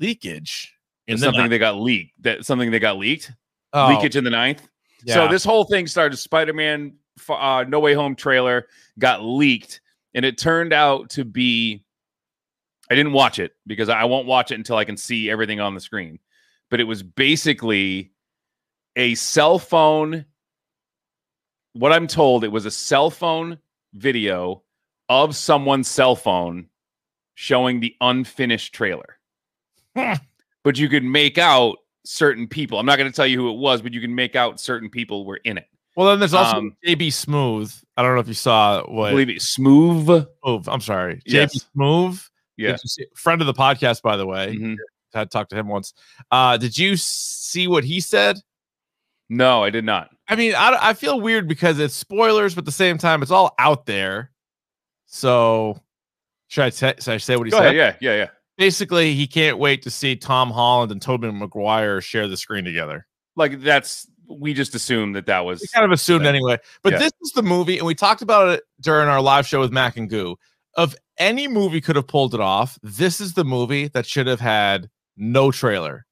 Leakage 0.00 0.74
in 1.06 1.16
the 1.16 1.24
something 1.24 1.42
night. 1.42 1.48
that 1.48 1.58
got 1.58 1.76
leaked. 1.76 2.12
That 2.20 2.44
something 2.44 2.70
that 2.70 2.80
got 2.80 2.96
leaked. 2.96 3.32
Oh, 3.72 3.88
Leakage 3.88 4.16
in 4.16 4.24
the 4.24 4.30
ninth. 4.30 4.66
So 5.06 5.28
this 5.28 5.44
whole 5.44 5.64
thing 5.64 5.86
started. 5.86 6.16
Spider-Man 6.16 6.94
uh, 7.28 7.64
No 7.68 7.80
Way 7.80 7.94
Home 7.94 8.16
trailer 8.16 8.66
got 8.98 9.22
leaked, 9.22 9.80
and 10.14 10.24
it 10.24 10.38
turned 10.38 10.72
out 10.72 11.10
to 11.10 11.24
be. 11.24 11.84
I 12.90 12.96
didn't 12.96 13.12
watch 13.12 13.38
it 13.38 13.52
because 13.66 13.88
I 13.88 14.04
won't 14.04 14.26
watch 14.26 14.50
it 14.50 14.56
until 14.56 14.76
I 14.76 14.84
can 14.84 14.96
see 14.96 15.30
everything 15.30 15.60
on 15.60 15.74
the 15.74 15.80
screen. 15.80 16.18
But 16.70 16.80
it 16.80 16.84
was 16.84 17.02
basically 17.02 18.10
a 18.96 19.14
cell 19.14 19.58
phone. 19.58 20.24
What 21.74 21.92
I'm 21.92 22.08
told, 22.08 22.42
it 22.42 22.50
was 22.50 22.66
a 22.66 22.70
cell 22.70 23.10
phone 23.10 23.58
video 23.94 24.64
of 25.08 25.36
someone's 25.36 25.86
cell 25.86 26.16
phone 26.16 26.68
showing 27.34 27.78
the 27.78 27.94
unfinished 28.00 28.74
trailer. 28.74 29.19
but 30.64 30.78
you 30.78 30.88
could 30.88 31.04
make 31.04 31.38
out 31.38 31.78
certain 32.04 32.46
people. 32.48 32.78
I'm 32.78 32.86
not 32.86 32.96
going 32.98 33.10
to 33.10 33.14
tell 33.14 33.26
you 33.26 33.38
who 33.38 33.50
it 33.50 33.58
was, 33.58 33.82
but 33.82 33.92
you 33.92 34.00
can 34.00 34.14
make 34.14 34.36
out 34.36 34.60
certain 34.60 34.88
people 34.90 35.24
were 35.26 35.40
in 35.44 35.58
it. 35.58 35.66
well, 35.96 36.08
then 36.08 36.18
there's 36.18 36.34
also 36.34 36.56
um, 36.58 36.76
JB 36.86 37.08
Smoove. 37.08 37.82
I 37.96 38.02
don't 38.02 38.14
know 38.14 38.20
if 38.20 38.28
you 38.28 38.34
saw 38.34 38.80
I 38.80 38.90
what. 38.90 39.10
believe 39.10 39.28
it 39.28 39.42
smooth. 39.42 40.06
Smooth. 40.06 40.68
I'm 40.68 40.80
sorry, 40.80 41.20
JB 41.28 41.64
Smoove. 41.76 42.28
Yeah. 42.56 42.72
Did 42.72 42.80
you 42.84 42.88
see- 42.88 43.06
friend 43.14 43.40
of 43.40 43.46
the 43.46 43.54
podcast, 43.54 44.02
by 44.02 44.16
the 44.16 44.26
way. 44.26 44.56
Mhm. 44.56 44.76
Had 45.12 45.30
talked 45.30 45.50
to 45.50 45.56
him 45.56 45.66
once. 45.66 45.92
Uh, 46.30 46.56
did 46.56 46.78
you 46.78 46.96
see 46.96 47.66
what 47.66 47.82
he 47.84 47.98
said? 48.00 48.36
No, 49.28 49.64
I 49.64 49.70
did 49.70 49.84
not. 49.84 50.10
I 50.28 50.36
mean, 50.36 50.54
I, 50.54 50.76
I 50.80 50.92
feel 50.94 51.20
weird 51.20 51.48
because 51.48 51.78
it's 51.80 51.94
spoilers, 51.94 52.54
but 52.54 52.62
at 52.62 52.66
the 52.66 52.72
same 52.72 52.96
time, 52.96 53.22
it's 53.22 53.30
all 53.32 53.52
out 53.58 53.86
there. 53.86 54.30
So, 55.06 55.80
should 56.48 56.62
I, 56.64 56.70
say 56.70 56.94
should 57.00 57.14
I 57.14 57.16
say 57.16 57.36
what 57.36 57.46
he 57.46 57.50
Go 57.50 57.58
said? 57.58 57.74
ahead. 57.76 57.98
Yeah, 58.00 58.10
yeah, 58.12 58.16
yeah. 58.18 58.28
Basically, 58.60 59.14
he 59.14 59.26
can't 59.26 59.56
wait 59.56 59.80
to 59.84 59.90
see 59.90 60.16
Tom 60.16 60.50
Holland 60.50 60.92
and 60.92 61.00
Tobey 61.00 61.30
Maguire 61.32 62.02
share 62.02 62.28
the 62.28 62.36
screen 62.36 62.62
together. 62.62 63.06
Like 63.34 63.62
that's 63.62 64.06
we 64.28 64.52
just 64.52 64.74
assumed 64.74 65.16
that 65.16 65.24
that 65.26 65.46
was 65.46 65.62
We 65.62 65.68
kind 65.74 65.86
of 65.86 65.90
assumed 65.92 66.26
that- 66.26 66.34
anyway. 66.34 66.58
But 66.82 66.92
Yeah. 66.92 66.98
this 66.98 67.12
is 67.22 67.32
the 67.32 67.42
movie, 67.42 67.78
and 67.78 67.86
we 67.86 67.94
talked 67.94 68.20
about 68.20 68.48
it 68.50 68.62
during 68.82 69.08
our 69.08 69.22
live 69.22 69.46
show 69.46 69.60
with 69.60 69.72
Mac 69.72 69.96
and 69.96 70.10
Goo. 70.10 70.36
Of 70.76 70.94
any 71.16 71.48
movie 71.48 71.80
could 71.80 71.96
have 71.96 72.06
pulled 72.06 72.34
it 72.34 72.40
off, 72.40 72.78
this 72.82 73.18
is 73.18 73.32
the 73.32 73.44
movie 73.44 73.88
that 73.88 74.04
should 74.04 74.26
have 74.26 74.40
had 74.40 74.90
no 75.16 75.50
trailer. 75.50 76.04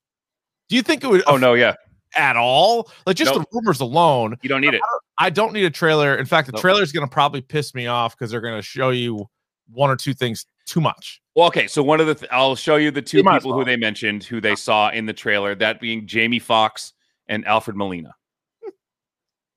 Do 0.70 0.76
you 0.76 0.80
think 0.82 1.04
it 1.04 1.08
would? 1.08 1.22
Oh 1.26 1.36
no, 1.36 1.52
yeah. 1.52 1.74
at 2.16 2.36
all? 2.36 2.90
Like 3.06 3.16
just 3.16 3.34
Nope. 3.34 3.42
the 3.42 3.56
rumors 3.58 3.80
alone, 3.80 4.36
You 4.40 4.48
don't 4.48 4.62
need 4.62 4.72
it. 4.72 4.80
I 5.18 5.28
don't 5.28 5.52
need 5.52 5.64
a 5.66 5.70
trailer. 5.70 6.16
In 6.16 6.24
fact, 6.24 6.46
the 6.46 6.52
Nope. 6.52 6.62
trailer 6.62 6.82
is 6.82 6.92
going 6.92 7.06
to 7.06 7.12
probably 7.12 7.42
piss 7.42 7.74
me 7.74 7.86
off 7.86 8.16
because 8.16 8.30
they're 8.30 8.40
going 8.40 8.56
to 8.56 8.62
show 8.62 8.88
you 8.88 9.26
one 9.70 9.90
or 9.90 9.96
two 9.96 10.14
things 10.14 10.46
too 10.68 10.80
much. 10.80 11.20
Well, 11.34 11.46
okay, 11.48 11.66
so 11.66 11.82
one 11.82 12.00
of 12.00 12.06
the 12.06 12.14
th- 12.14 12.30
I'll 12.32 12.56
show 12.56 12.76
you 12.76 12.90
the 12.90 13.02
two 13.02 13.18
You 13.18 13.24
might 13.24 13.36
as 13.36 13.42
people 13.42 13.58
who 13.58 13.64
they 13.64 13.76
mentioned 13.76 14.24
who 14.24 14.40
they 14.40 14.54
saw 14.54 14.90
in 14.90 15.06
the 15.06 15.12
trailer, 15.12 15.54
that 15.56 15.80
being 15.80 16.06
Jamie 16.06 16.38
Foxx 16.38 16.92
and 17.28 17.46
Alfred 17.46 17.76
Molina. 17.76 18.14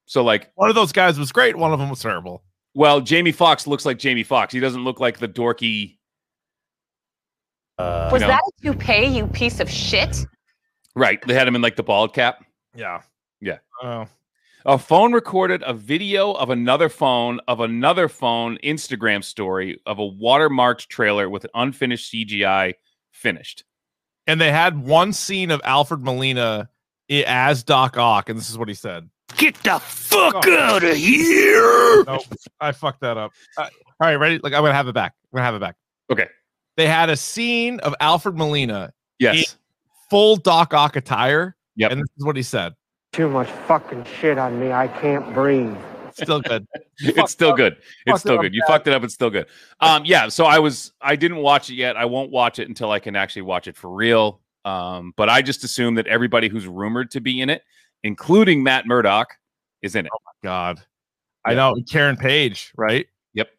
So 0.06 0.24
like 0.24 0.52
One 0.56 0.70
of 0.70 0.76
those 0.76 0.92
guys 0.92 1.18
was 1.18 1.32
great. 1.32 1.56
One 1.56 1.72
of 1.72 1.80
them 1.80 1.90
was 1.90 2.02
terrible. 2.02 2.44
Well, 2.74 3.02
Jamie 3.02 3.32
Foxx 3.32 3.68
looks 3.68 3.86
like 3.86 3.98
Jamie 3.98 4.24
Foxx. 4.24 4.54
He 4.54 4.60
doesn't 4.60 4.84
look 4.84 5.00
like 5.00 5.20
the 5.20 5.28
dorky. 5.28 5.98
Uh, 7.78 8.10
Was 8.12 8.22
know? 8.22 8.28
that 8.28 8.42
a 8.42 8.62
toupee, 8.62 9.06
you 9.06 9.28
piece 9.28 9.60
of 9.60 9.70
shit? 9.70 10.26
Right. 10.96 11.26
They 11.26 11.34
had 11.34 11.48
him 11.48 11.56
in 11.56 11.62
like 11.62 11.76
the 11.76 11.84
bald 11.84 12.14
cap. 12.14 12.44
Yeah. 12.76 13.02
Yeah. 13.40 13.58
Oh. 13.82 14.06
A 14.66 14.78
phone 14.78 15.12
recorded 15.12 15.64
a 15.66 15.74
video 15.74 16.34
of 16.34 16.52
another 16.52 16.88
phone 16.88 17.40
of 17.48 17.60
another 17.62 18.08
phone 18.08 18.58
Instagram 18.64 19.24
story 19.24 19.80
of 19.88 19.98
a 19.98 20.04
watermarked 20.08 20.88
trailer 20.88 21.30
with 21.30 21.46
an 21.46 21.50
unfinished 21.56 22.14
CGI 22.14 22.74
finished. 23.12 23.64
And 24.28 24.40
they 24.40 24.52
had 24.52 24.86
one 24.86 25.14
scene 25.14 25.50
of 25.50 25.62
Alfred 25.64 26.02
Molina 26.02 26.70
as 27.10 27.64
Doc 27.64 27.98
Ock, 27.98 28.30
and 28.30 28.38
this 28.38 28.50
is 28.52 28.58
what 28.58 28.68
he 28.68 28.76
said. 28.76 29.10
Get 29.38 29.56
the 29.64 29.80
fuck 29.80 30.46
out 30.48 30.84
of 30.84 30.96
here! 30.96 32.04
Nope, 32.06 32.22
I 32.60 32.72
fucked 32.72 33.02
that 33.02 33.18
up. 33.18 33.32
Uh, 33.58 33.62
all 33.64 33.70
right, 34.02 34.16
ready? 34.16 34.40
Like 34.44 34.54
I'm 34.54 34.62
gonna 34.62 34.74
have 34.74 34.88
it 34.88 34.94
back. 34.94 35.14
I'm 35.34 35.38
gonna 35.38 35.46
have 35.46 35.56
it 35.56 35.62
back. 35.62 35.76
Okay. 36.12 36.28
They 36.78 36.86
had 36.88 37.10
a 37.10 37.18
scene 37.18 37.80
of 37.80 37.96
Alfred 38.00 38.38
Molina 38.38 38.94
Yes. 39.20 39.58
full 40.10 40.36
Doc 40.36 40.74
Ock 40.74 40.96
attire. 40.96 41.56
Yep. 41.78 41.92
And 41.92 42.02
this 42.02 42.10
is 42.18 42.26
what 42.26 42.36
he 42.36 42.44
said. 42.44 42.74
Too 43.14 43.30
much 43.30 43.50
fucking 43.68 44.06
shit 44.06 44.38
on 44.38 44.60
me. 44.60 44.72
I 44.72 44.88
can't 44.88 45.34
breathe. 45.34 45.76
Still 46.14 46.42
good. 46.42 46.66
it's 47.00 47.32
still 47.32 47.54
good. 47.54 47.76
Fucked 47.76 47.88
It's 48.06 48.16
it 48.18 48.20
still 48.20 48.36
up 48.36 48.42
good. 48.42 48.54
You 48.54 48.62
fucked 48.68 48.88
it 48.88 48.94
up. 48.94 49.04
It's 49.04 49.14
still 49.14 49.30
good. 49.30 49.48
Um, 49.82 50.04
yeah. 50.06 50.30
So 50.30 50.46
I 50.46 50.60
was. 50.60 50.94
I 51.02 51.16
didn't 51.16 51.38
watch 51.38 51.70
it 51.70 51.76
yet. 51.76 51.98
I 51.98 52.06
won't 52.06 52.32
watch 52.32 52.60
it 52.60 52.68
until 52.70 52.92
I 52.92 53.00
can 53.00 53.16
actually 53.16 53.44
watch 53.44 53.68
it 53.68 53.76
for 53.76 53.90
real. 53.90 54.40
Um, 54.64 55.14
but 55.18 55.30
I 55.30 55.42
just 55.42 55.64
assume 55.64 55.96
that 55.96 56.08
everybody 56.08 56.48
who's 56.48 56.68
rumored 56.68 57.12
to 57.12 57.22
be 57.22 57.42
in 57.42 57.50
it, 57.50 57.64
including 58.04 58.64
Matt 58.64 58.88
Murdock, 58.88 59.36
is 59.82 59.96
in 59.96 60.06
it. 60.06 60.12
Oh 60.14 60.20
my 60.26 60.48
god. 60.48 60.82
I 61.44 61.56
know 61.56 61.76
Karen 61.90 62.18
Page, 62.18 62.72
right? 62.78 63.08
Yep. 63.34 63.50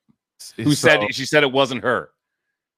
Is 0.41 0.65
Who 0.65 0.75
so- 0.75 0.89
said 0.89 1.15
she 1.15 1.27
said 1.27 1.43
it 1.43 1.53
wasn't 1.53 1.83
her? 1.83 2.11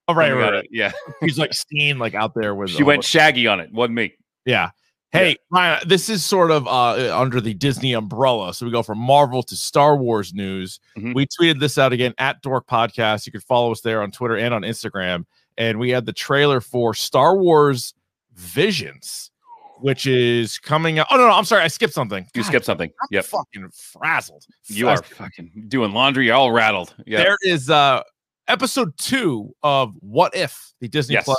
Oh, 0.06 0.14
right, 0.14 0.32
right, 0.32 0.52
right. 0.52 0.68
Yeah. 0.70 0.92
He's 1.20 1.38
like 1.38 1.54
seen 1.54 1.98
like 1.98 2.14
out 2.14 2.34
there 2.34 2.54
with. 2.54 2.70
She 2.70 2.82
went 2.82 3.04
shaggy 3.04 3.46
on 3.46 3.60
it. 3.60 3.72
Wasn't 3.72 3.94
me. 3.94 4.14
Yeah. 4.44 4.70
Hey, 5.14 5.36
Ryan, 5.50 5.88
this 5.88 6.08
is 6.08 6.24
sort 6.24 6.50
of 6.50 6.66
uh, 6.66 7.16
under 7.16 7.40
the 7.40 7.54
Disney 7.54 7.92
umbrella. 7.92 8.52
So 8.52 8.66
we 8.66 8.72
go 8.72 8.82
from 8.82 8.98
Marvel 8.98 9.44
to 9.44 9.54
Star 9.56 9.96
Wars 9.96 10.34
news. 10.34 10.80
Mhm. 10.98 11.14
We 11.14 11.26
tweeted 11.26 11.60
this 11.60 11.78
out 11.78 11.92
again 11.92 12.14
at 12.18 12.42
Dork 12.42 12.66
Podcast. 12.66 13.24
You 13.24 13.30
can 13.32 13.40
follow 13.40 13.70
us 13.70 13.80
there 13.80 14.02
on 14.02 14.10
Twitter 14.10 14.36
and 14.36 14.52
on 14.52 14.62
Instagram. 14.62 15.24
And 15.56 15.78
we 15.78 15.90
had 15.90 16.04
the 16.04 16.12
trailer 16.12 16.60
for 16.60 16.94
Star 16.94 17.36
Wars 17.36 17.94
Visions, 18.34 19.30
which 19.78 20.04
is 20.08 20.58
coming 20.58 20.98
out. 20.98 21.06
Oh, 21.12 21.16
no, 21.16 21.28
no, 21.28 21.32
I'm 21.34 21.44
sorry. 21.44 21.62
I 21.62 21.68
skipped 21.68 21.94
something. 21.94 22.24
You 22.34 22.42
God, 22.42 22.48
skipped 22.48 22.64
something. 22.66 22.90
I'm 23.00 23.08
Yep. 23.12 23.24
fucking 23.26 23.70
frazzled. 23.72 24.44
You 24.66 24.88
are 24.88 25.00
fucking 25.00 25.66
doing 25.68 25.92
laundry. 25.92 26.26
You're 26.26 26.34
all 26.34 26.50
rattled. 26.50 26.92
Yeah. 27.06 27.18
There 27.18 27.36
is 27.42 27.70
uh 27.70 28.02
episode 28.48 28.98
two 28.98 29.54
of 29.62 29.94
What 30.00 30.34
If, 30.34 30.74
the 30.80 30.88
Disney 30.88 31.12
Yes. 31.14 31.24
Plus 31.24 31.38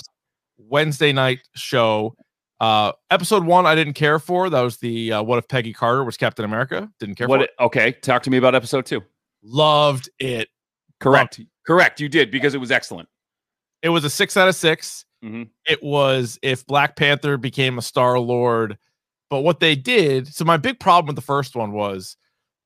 Wednesday 0.57 1.11
night 1.11 1.39
show. 1.55 2.15
Uh 2.65 2.91
episode 3.11 3.43
one 3.45 3.65
I 3.65 3.75
didn't 3.75 3.93
care 3.93 4.17
for. 4.19 4.49
That 4.49 4.61
was 4.61 4.77
the 4.77 5.13
uh, 5.13 5.23
What 5.23 5.37
If 5.39 5.47
Peggy 5.47 5.73
Carter 5.73 6.03
was 6.03 6.17
Captain 6.17 6.45
America. 6.45 6.89
Didn't 6.99 7.15
care 7.15 7.27
What? 7.27 7.39
for 7.39 7.43
It, 7.45 7.51
okay. 7.59 7.91
Talk 8.01 8.23
to 8.23 8.29
me 8.29 8.37
about 8.37 8.55
episode 8.55 8.85
two. 8.85 9.01
Loved 9.43 10.09
it. 10.19 10.49
Correct. 10.99 11.39
Correct. 11.67 11.99
You 11.99 12.09
did 12.09 12.31
because 12.31 12.53
it 12.53 12.59
was 12.59 12.71
excellent. 12.71 13.07
It 13.81 13.89
was 13.89 14.03
a 14.03 14.09
six 14.09 14.35
out 14.37 14.47
of 14.47 14.55
6 14.55 15.05
Mhm. 15.23 15.49
It 15.67 15.81
was 15.83 16.37
if 16.41 16.65
Black 16.67 16.95
Panther 16.95 17.37
became 17.37 17.77
a 17.77 17.81
Star 17.81 18.19
Lord. 18.19 18.77
But 19.29 19.41
what 19.41 19.59
they 19.59 19.75
did, 19.75 20.27
so 20.33 20.45
my 20.45 20.57
big 20.57 20.79
problem 20.79 21.07
with 21.07 21.15
the 21.15 21.21
first 21.21 21.55
one 21.55 21.71
was 21.71 22.15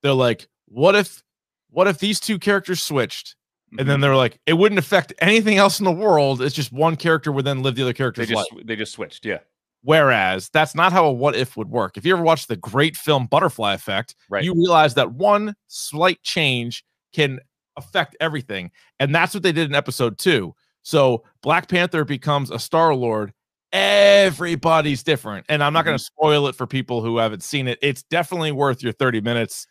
they're 0.02 0.12
like, 0.12 0.46
what 0.66 0.94
if 0.94 1.22
what 1.70 1.88
if 1.88 1.98
these 1.98 2.20
two 2.20 2.38
characters 2.38 2.82
switched? 2.82 3.34
And 3.72 3.80
Mm-hmm. 3.80 3.88
then 3.88 4.00
they're 4.00 4.16
like, 4.16 4.40
it 4.46 4.54
wouldn't 4.54 4.78
affect 4.78 5.12
anything 5.20 5.56
else 5.56 5.78
in 5.78 5.84
the 5.84 5.92
world. 5.92 6.42
It's 6.42 6.54
just 6.54 6.72
one 6.72 6.96
character 6.96 7.30
would 7.32 7.44
then 7.44 7.62
live 7.62 7.76
the 7.76 7.82
other 7.82 7.92
They 7.92 7.96
character's 7.96 8.30
life. 8.30 8.46
just 8.52 8.66
they 8.66 8.76
just 8.76 8.92
switched. 8.92 9.24
Yeah. 9.24 9.38
Whereas 9.82 10.50
that's 10.50 10.74
not 10.74 10.92
how 10.92 11.06
a 11.06 11.12
what 11.12 11.34
if 11.34 11.56
would 11.56 11.70
work. 11.70 11.96
If 11.96 12.04
you 12.04 12.12
ever 12.12 12.22
watched 12.22 12.48
the 12.48 12.56
great 12.56 12.96
film 12.96 13.26
Butterfly 13.26 13.74
Effect, 13.74 14.14
Right. 14.28 14.44
you 14.44 14.54
realize 14.54 14.94
that 14.94 15.12
one 15.12 15.54
slight 15.68 16.22
change 16.22 16.84
can 17.14 17.40
affect 17.76 18.16
everything. 18.20 18.70
And 18.98 19.14
that's 19.14 19.32
what 19.32 19.42
they 19.42 19.52
did 19.52 19.68
in 19.68 19.74
episode 19.74 20.18
two. 20.18 20.54
So 20.82 21.24
Black 21.42 21.68
Panther 21.68 22.04
becomes 22.04 22.50
a 22.50 22.58
Star 22.58 22.94
Lord. 22.94 23.32
Everybody's 23.72 25.02
different. 25.02 25.46
And 25.48 25.62
I'm 25.62 25.72
not 25.72 25.84
going 25.84 25.96
to 25.96 26.02
mm-hmm. 26.02 26.22
spoil 26.22 26.46
it 26.48 26.56
for 26.56 26.66
people 26.66 27.02
who 27.02 27.18
haven't 27.18 27.42
seen 27.42 27.68
it. 27.68 27.78
It's 27.80 28.02
definitely 28.02 28.52
worth 28.52 28.82
your 28.82 28.92
30 28.92 29.20
minutes. 29.20 29.66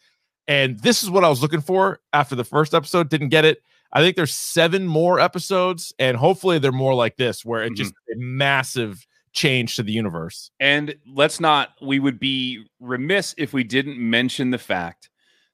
And 0.48 0.80
this 0.80 1.04
is 1.04 1.10
what 1.12 1.24
I 1.24 1.30
was 1.30 1.42
looking 1.42 1.62
for 1.62 2.00
after 2.14 2.36
the 2.36 2.44
first 2.44 2.74
episode. 2.74 3.10
Didn't 3.10 3.30
get 3.30 3.46
it. 3.46 3.62
I 3.92 4.02
think 4.02 4.16
there's 4.16 4.36
seven 4.36 4.86
more 4.86 5.20
episodes, 5.20 5.94
and 5.98 6.16
hopefully 6.16 6.60
they're 6.60 6.72
more 6.72 6.94
like 6.94 7.18
this, 7.18 7.44
where 7.44 7.64
it 7.64 7.74
just 7.74 7.92
mm-hmm. 7.92 8.22
a 8.22 8.24
massive 8.24 9.06
change 9.34 9.76
to 9.76 9.84
the 9.84 9.92
universe. 9.92 10.52
And 10.60 10.96
let's 11.08 11.40
not, 11.40 11.70
we 11.82 12.00
would 12.00 12.20
be 12.20 12.66
remiss 12.80 13.36
if 13.38 13.54
we 13.54 13.64
didn't 13.64 13.98
mention 13.98 14.50
the 14.52 14.58
fact 14.58 15.10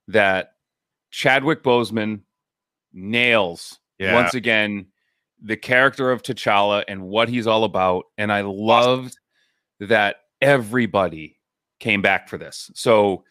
that 0.07 0.53
Chadwick 1.11 1.63
Boseman 1.63 2.21
nails 2.93 3.79
Yeah. 3.99 4.13
once 4.13 4.33
again 4.33 4.87
the 5.41 5.57
character 5.57 6.11
of 6.11 6.23
T'Challa 6.23 6.83
and 6.87 7.01
what 7.03 7.29
he's 7.29 7.47
all 7.47 7.63
about. 7.65 8.05
And 8.17 8.31
I 8.31 8.41
loved 8.41 9.17
that 9.79 10.17
everybody 10.41 11.37
came 11.79 12.01
back 12.01 12.29
for 12.29 12.37
this. 12.37 12.71
So, 12.73 13.25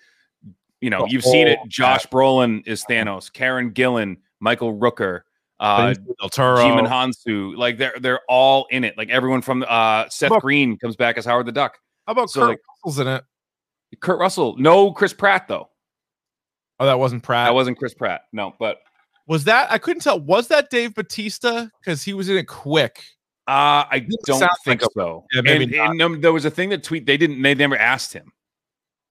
you 0.80 0.90
know, 0.90 1.06
The 1.06 1.12
you've 1.12 1.24
seen 1.24 1.48
it. 1.48 1.58
Josh 1.66 2.06
Brolin 2.06 2.66
is 2.66 2.84
Thanos, 2.84 3.32
Karen 3.32 3.72
Gillan, 3.72 4.18
Michael 4.40 4.78
Rooker, 4.78 5.22
uh, 5.60 5.94
del 6.20 6.28
Toro. 6.30 6.56
Djimon 6.58 6.88
Hounsou, 6.88 7.56
like 7.56 7.78
they're 7.78 7.94
they're 8.00 8.20
all 8.28 8.66
in 8.70 8.84
it. 8.84 8.96
Like 8.98 9.08
everyone 9.10 9.42
from 9.42 9.64
uh 9.68 10.08
Seth 10.08 10.30
Look. 10.30 10.42
Green 10.42 10.76
comes 10.78 10.96
back 10.96 11.16
as 11.18 11.24
Howard 11.24 11.46
the 11.46 11.52
Duck. 11.52 11.78
How 12.06 12.12
about 12.12 12.30
So, 12.30 12.40
Kurt 12.40 12.48
like- 12.50 12.60
Russell's 12.84 12.98
in 13.00 13.08
it? 13.08 13.24
Kurt 14.00 14.18
Russell, 14.18 14.56
no 14.58 14.92
Chris 14.92 15.12
Pratt 15.12 15.46
though. 15.48 15.68
Oh, 16.80 16.86
that 16.86 16.98
wasn't 16.98 17.22
Pratt. 17.22 17.46
That 17.46 17.54
wasn't 17.54 17.78
Chris 17.78 17.94
Pratt. 17.94 18.22
No, 18.32 18.54
but 18.58 18.78
was 19.28 19.44
that? 19.44 19.70
I 19.70 19.78
couldn't 19.78 20.02
tell. 20.02 20.18
Was 20.20 20.48
that 20.48 20.68
Dave 20.70 20.94
Bautista? 20.94 21.70
Because 21.80 22.02
he 22.02 22.12
was 22.12 22.28
in 22.28 22.36
it 22.36 22.48
quick. 22.48 23.02
uh 23.46 23.84
I 23.90 24.06
don't 24.26 24.50
think 24.64 24.82
like 24.82 24.90
so. 24.94 25.24
Yeah, 25.32 25.42
maybe 25.42 25.64
and, 25.78 25.92
and, 25.92 26.02
um, 26.02 26.20
there 26.20 26.32
was 26.32 26.44
a 26.44 26.50
thing 26.50 26.70
that 26.70 26.82
tweet 26.82 27.06
they 27.06 27.16
didn't 27.16 27.40
they 27.40 27.54
never 27.54 27.76
asked 27.76 28.12
him. 28.12 28.32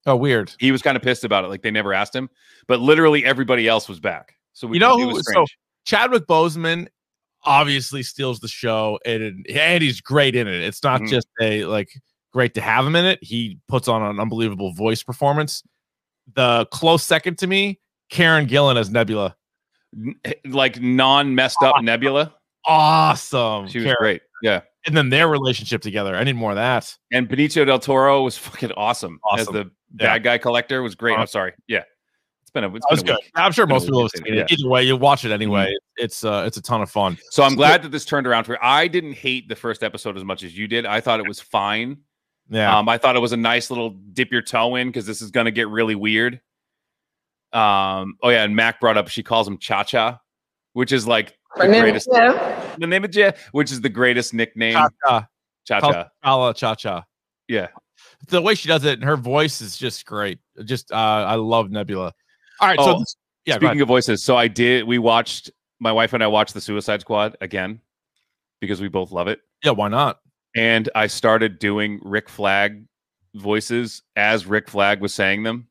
Oh, 0.06 0.16
weird. 0.16 0.52
He 0.58 0.70
was 0.70 0.82
kind 0.82 0.96
of 0.98 1.02
pissed 1.02 1.24
about 1.24 1.44
it, 1.44 1.48
like 1.48 1.62
they 1.62 1.70
never 1.70 1.94
asked 1.94 2.14
him. 2.14 2.28
But 2.68 2.80
literally 2.80 3.24
everybody 3.24 3.66
else 3.66 3.88
was 3.88 3.98
back. 4.00 4.34
So 4.52 4.66
we, 4.68 4.76
You 4.76 4.80
know 4.80 4.98
who? 4.98 5.08
was 5.14 5.26
So. 5.32 5.46
Chadwick 5.84 6.26
Boseman 6.26 6.88
obviously 7.44 8.02
steals 8.02 8.40
the 8.40 8.48
show, 8.48 8.98
and 9.04 9.46
and 9.48 9.82
he's 9.82 10.00
great 10.00 10.34
in 10.36 10.48
it. 10.48 10.62
It's 10.62 10.82
not 10.82 11.00
Mhm. 11.02 11.08
just 11.10 11.26
a 11.40 11.64
like 11.66 11.90
great 12.32 12.54
to 12.54 12.60
have 12.60 12.86
him 12.86 12.96
in 12.96 13.04
it. 13.04 13.18
He 13.22 13.58
puts 13.68 13.86
on 13.88 14.02
an 14.02 14.18
unbelievable 14.18 14.72
voice 14.72 15.02
performance. 15.02 15.62
The 16.34 16.66
close 16.72 17.04
second 17.04 17.38
to 17.38 17.46
me, 17.46 17.80
Karen 18.10 18.46
Gillan 18.46 18.76
as 18.76 18.90
Nebula. 18.90 19.36
N- 19.96 20.16
like 20.46 20.80
non 20.80 21.34
messed 21.34 21.62
up 21.62 21.82
Nebula. 21.82 22.34
Awesome. 22.66 23.68
She 23.68 23.78
was 23.78 23.84
Karen. 23.84 23.96
great. 24.00 24.22
Yeah. 24.42 24.60
And 24.86 24.96
then 24.96 25.08
their 25.10 25.28
relationship 25.28 25.80
together. 25.82 26.14
I 26.16 26.24
need 26.24 26.36
more 26.36 26.50
of 26.50 26.56
that. 26.56 26.94
And 27.12 27.28
Benicio 27.28 27.64
del 27.66 27.78
Toro 27.78 28.22
was 28.22 28.36
fucking 28.36 28.72
awesome, 28.72 29.18
as 29.38 29.46
the 29.46 29.70
Yeah. 29.98 30.14
bad 30.14 30.22
guy 30.24 30.38
collector. 30.38 30.82
Was 30.82 30.94
great. 30.94 31.12
I'm 31.12 31.20
Uh-huh. 31.20 31.26
sorry. 31.26 31.52
Yeah. 31.68 31.84
It's 32.54 32.60
been 32.60 32.64
a 32.64 32.76
it's 32.76 32.86
That 32.86 32.92
was 32.92 33.02
been 33.02 33.10
a 33.10 33.16
good. 33.16 33.24
week. 33.24 33.32
I'm 33.34 33.52
sure 33.52 33.64
It's 33.64 33.68
been 33.68 33.70
a 33.70 33.74
most 33.74 33.84
people 33.86 34.02
have 34.02 34.10
week, 34.14 34.26
seen 34.26 34.34
yeah. 34.34 34.42
it. 34.42 34.52
Either 34.52 34.68
way, 34.68 34.82
you 34.84 34.96
watch 34.96 35.24
it 35.24 35.32
anyway. 35.32 35.74
It's 35.96 36.24
uh 36.24 36.44
it's 36.46 36.56
a 36.56 36.62
ton 36.62 36.82
of 36.82 36.90
fun. 36.90 37.18
So 37.30 37.42
I'm 37.42 37.54
glad 37.56 37.82
that 37.82 37.90
this 37.90 38.04
turned 38.04 38.26
around 38.26 38.44
for 38.44 38.52
you. 38.52 38.58
I 38.62 38.86
didn't 38.88 39.14
hate 39.14 39.48
the 39.48 39.56
first 39.56 39.82
episode 39.82 40.16
as 40.16 40.24
much 40.24 40.42
as 40.44 40.56
you 40.56 40.68
did. 40.68 40.86
I 40.86 41.00
thought 41.00 41.18
it 41.20 41.26
was 41.26 41.40
fine. 41.40 41.98
Yeah. 42.50 42.76
Um, 42.78 42.88
I 42.88 42.98
thought 42.98 43.16
it 43.16 43.20
was 43.20 43.32
a 43.32 43.36
nice 43.36 43.70
little 43.70 43.90
dip 43.90 44.30
your 44.30 44.42
toe 44.42 44.76
in 44.76 44.88
because 44.88 45.06
this 45.06 45.22
is 45.22 45.30
going 45.30 45.46
to 45.46 45.50
get 45.50 45.68
really 45.68 45.94
weird. 45.94 46.40
Um, 47.52 48.16
oh 48.22 48.28
yeah, 48.28 48.44
and 48.44 48.54
Mac 48.54 48.80
brought 48.80 48.96
up 48.96 49.08
she 49.08 49.22
calls 49.22 49.48
him 49.48 49.58
Cha 49.58 49.82
Cha, 49.84 50.20
which 50.74 50.92
is 50.92 51.06
like 51.06 51.36
the 51.56 51.66
greatest. 51.66 52.08
The 52.76 52.88
name 52.88 53.04
of 53.04 53.12
Jeff, 53.12 53.38
which 53.52 53.70
is 53.70 53.80
the 53.80 53.88
greatest 53.88 54.34
nickname. 54.34 54.74
Cha 54.74 54.88
Cha. 55.06 55.26
Cha 55.64 55.80
Cha. 55.80 56.08
Chala 56.24 56.56
Cha 56.56 56.74
Cha. 56.74 57.04
Yeah. 57.46 57.68
The 58.26 58.42
way 58.42 58.56
she 58.56 58.66
does 58.66 58.84
it 58.84 58.94
and 58.94 59.04
her 59.04 59.16
voice 59.16 59.60
is 59.60 59.76
just 59.76 60.04
great. 60.06 60.40
Just 60.64 60.90
uh 60.90 60.96
I 60.96 61.36
love 61.36 61.70
Nebula. 61.70 62.12
All 62.60 62.68
right, 62.68 62.78
so 62.78 62.96
Oh, 62.96 62.98
this, 63.00 63.16
yeah, 63.46 63.56
Speaking 63.56 63.80
of 63.80 63.88
voices, 63.88 64.22
so 64.22 64.36
I 64.36 64.48
did. 64.48 64.84
We 64.84 64.98
watched 64.98 65.50
my 65.80 65.92
wife 65.92 66.12
and 66.12 66.22
I 66.22 66.26
watched 66.28 66.54
the 66.54 66.60
Suicide 66.60 67.00
Squad 67.02 67.36
again 67.40 67.80
because 68.60 68.80
we 68.80 68.88
both 68.88 69.10
love 69.12 69.28
it. 69.28 69.40
yeah, 69.64 69.72
why 69.72 69.88
not? 69.88 70.20
And 70.56 70.88
I 70.94 71.08
started 71.08 71.58
doing 71.58 72.00
Rick 72.04 72.28
Flag 72.28 72.84
voices 73.34 74.02
as 74.16 74.46
Rick 74.46 74.68
Flag 74.70 75.00
was 75.00 75.12
saying 75.12 75.42
them. 75.42 75.66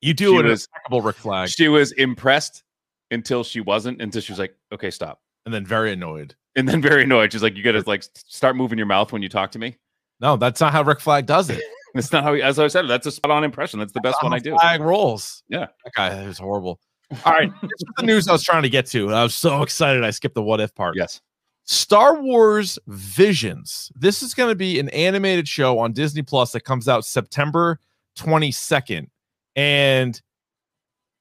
You 0.00 0.12
do 0.14 0.36
She 0.36 0.42
was- 0.42 0.66
impeccable 0.74 1.00
Rick 1.02 1.16
Flag 1.16 1.48
She 1.48 1.68
was 1.68 1.92
impressed 1.92 2.62
until 3.10 3.42
she 3.44 3.60
wasn't, 3.60 4.00
until 4.02 4.20
she 4.20 4.32
was 4.32 4.38
like, 4.38 4.54
"Okay, 4.72 4.90
stop." 4.90 5.20
and 5.44 5.52
then 5.54 5.64
very 5.66 5.92
annoyed. 5.92 6.34
and 6.54 6.68
then 6.68 6.82
very 6.82 7.02
annoyed. 7.04 7.32
She's 7.32 7.42
like, 7.42 7.56
"You 7.56 7.62
got 7.62 7.72
to 7.72 7.82
like 7.86 8.04
start 8.14 8.54
moving 8.56 8.76
your 8.78 8.86
mouth 8.86 9.10
when 9.12 9.22
you 9.22 9.28
talk 9.30 9.50
to 9.52 9.58
me." 9.58 9.76
No, 10.20 10.36
that's 10.36 10.60
not 10.60 10.72
how 10.72 10.82
Rick 10.82 11.00
Flag 11.00 11.26
does 11.26 11.48
it. 11.50 11.60
That's 11.94 12.12
not 12.12 12.24
how. 12.24 12.34
He, 12.34 12.42
as 12.42 12.58
I 12.58 12.68
said, 12.68 12.88
that's 12.88 13.06
a 13.06 13.12
spot 13.12 13.30
on 13.30 13.44
impression. 13.44 13.78
That's 13.78 13.92
the 13.92 14.00
best 14.00 14.16
That's 14.16 14.24
one 14.24 14.32
I 14.32 14.38
do. 14.38 14.52
Flag 14.54 14.80
rolls. 14.80 15.42
Yeah. 15.48 15.66
That 15.84 15.92
guy 15.94 16.22
is 16.24 16.38
horrible. 16.38 16.80
All 17.26 17.32
right, 17.32 17.52
this 17.60 17.70
is 17.78 17.88
the 17.98 18.06
news 18.06 18.26
I 18.26 18.32
was 18.32 18.42
trying 18.42 18.62
to 18.62 18.70
get 18.70 18.86
to. 18.86 19.12
I 19.12 19.22
was 19.22 19.34
so 19.34 19.60
excited 19.62 20.02
I 20.02 20.10
skipped 20.10 20.34
the 20.34 20.42
what 20.42 20.60
if 20.60 20.74
part. 20.74 20.96
Yes. 20.96 21.20
Star 21.64 22.20
Wars 22.20 22.78
Visions. 22.86 23.92
This 23.94 24.22
is 24.22 24.34
going 24.34 24.48
to 24.48 24.54
be 24.56 24.80
an 24.80 24.88
animated 24.90 25.46
show 25.46 25.78
on 25.78 25.92
Disney 25.92 26.22
Plus 26.22 26.52
that 26.52 26.62
comes 26.62 26.88
out 26.88 27.04
September 27.04 27.78
22nd. 28.18 29.08
And 29.54 30.20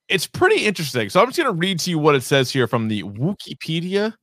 it's 0.07 0.25
pretty 0.25 0.65
interesting. 0.65 1.09
So 1.09 1.21
I'm 1.21 1.27
just 1.27 1.37
going 1.37 1.53
to 1.53 1.59
read 1.59 1.79
to 1.81 1.89
you 1.89 1.99
what 1.99 2.15
it 2.15 2.23
says 2.23 2.49
here 2.51 2.67
from 2.67 2.87
the 2.87 3.03
Wikipedia. 3.03 4.13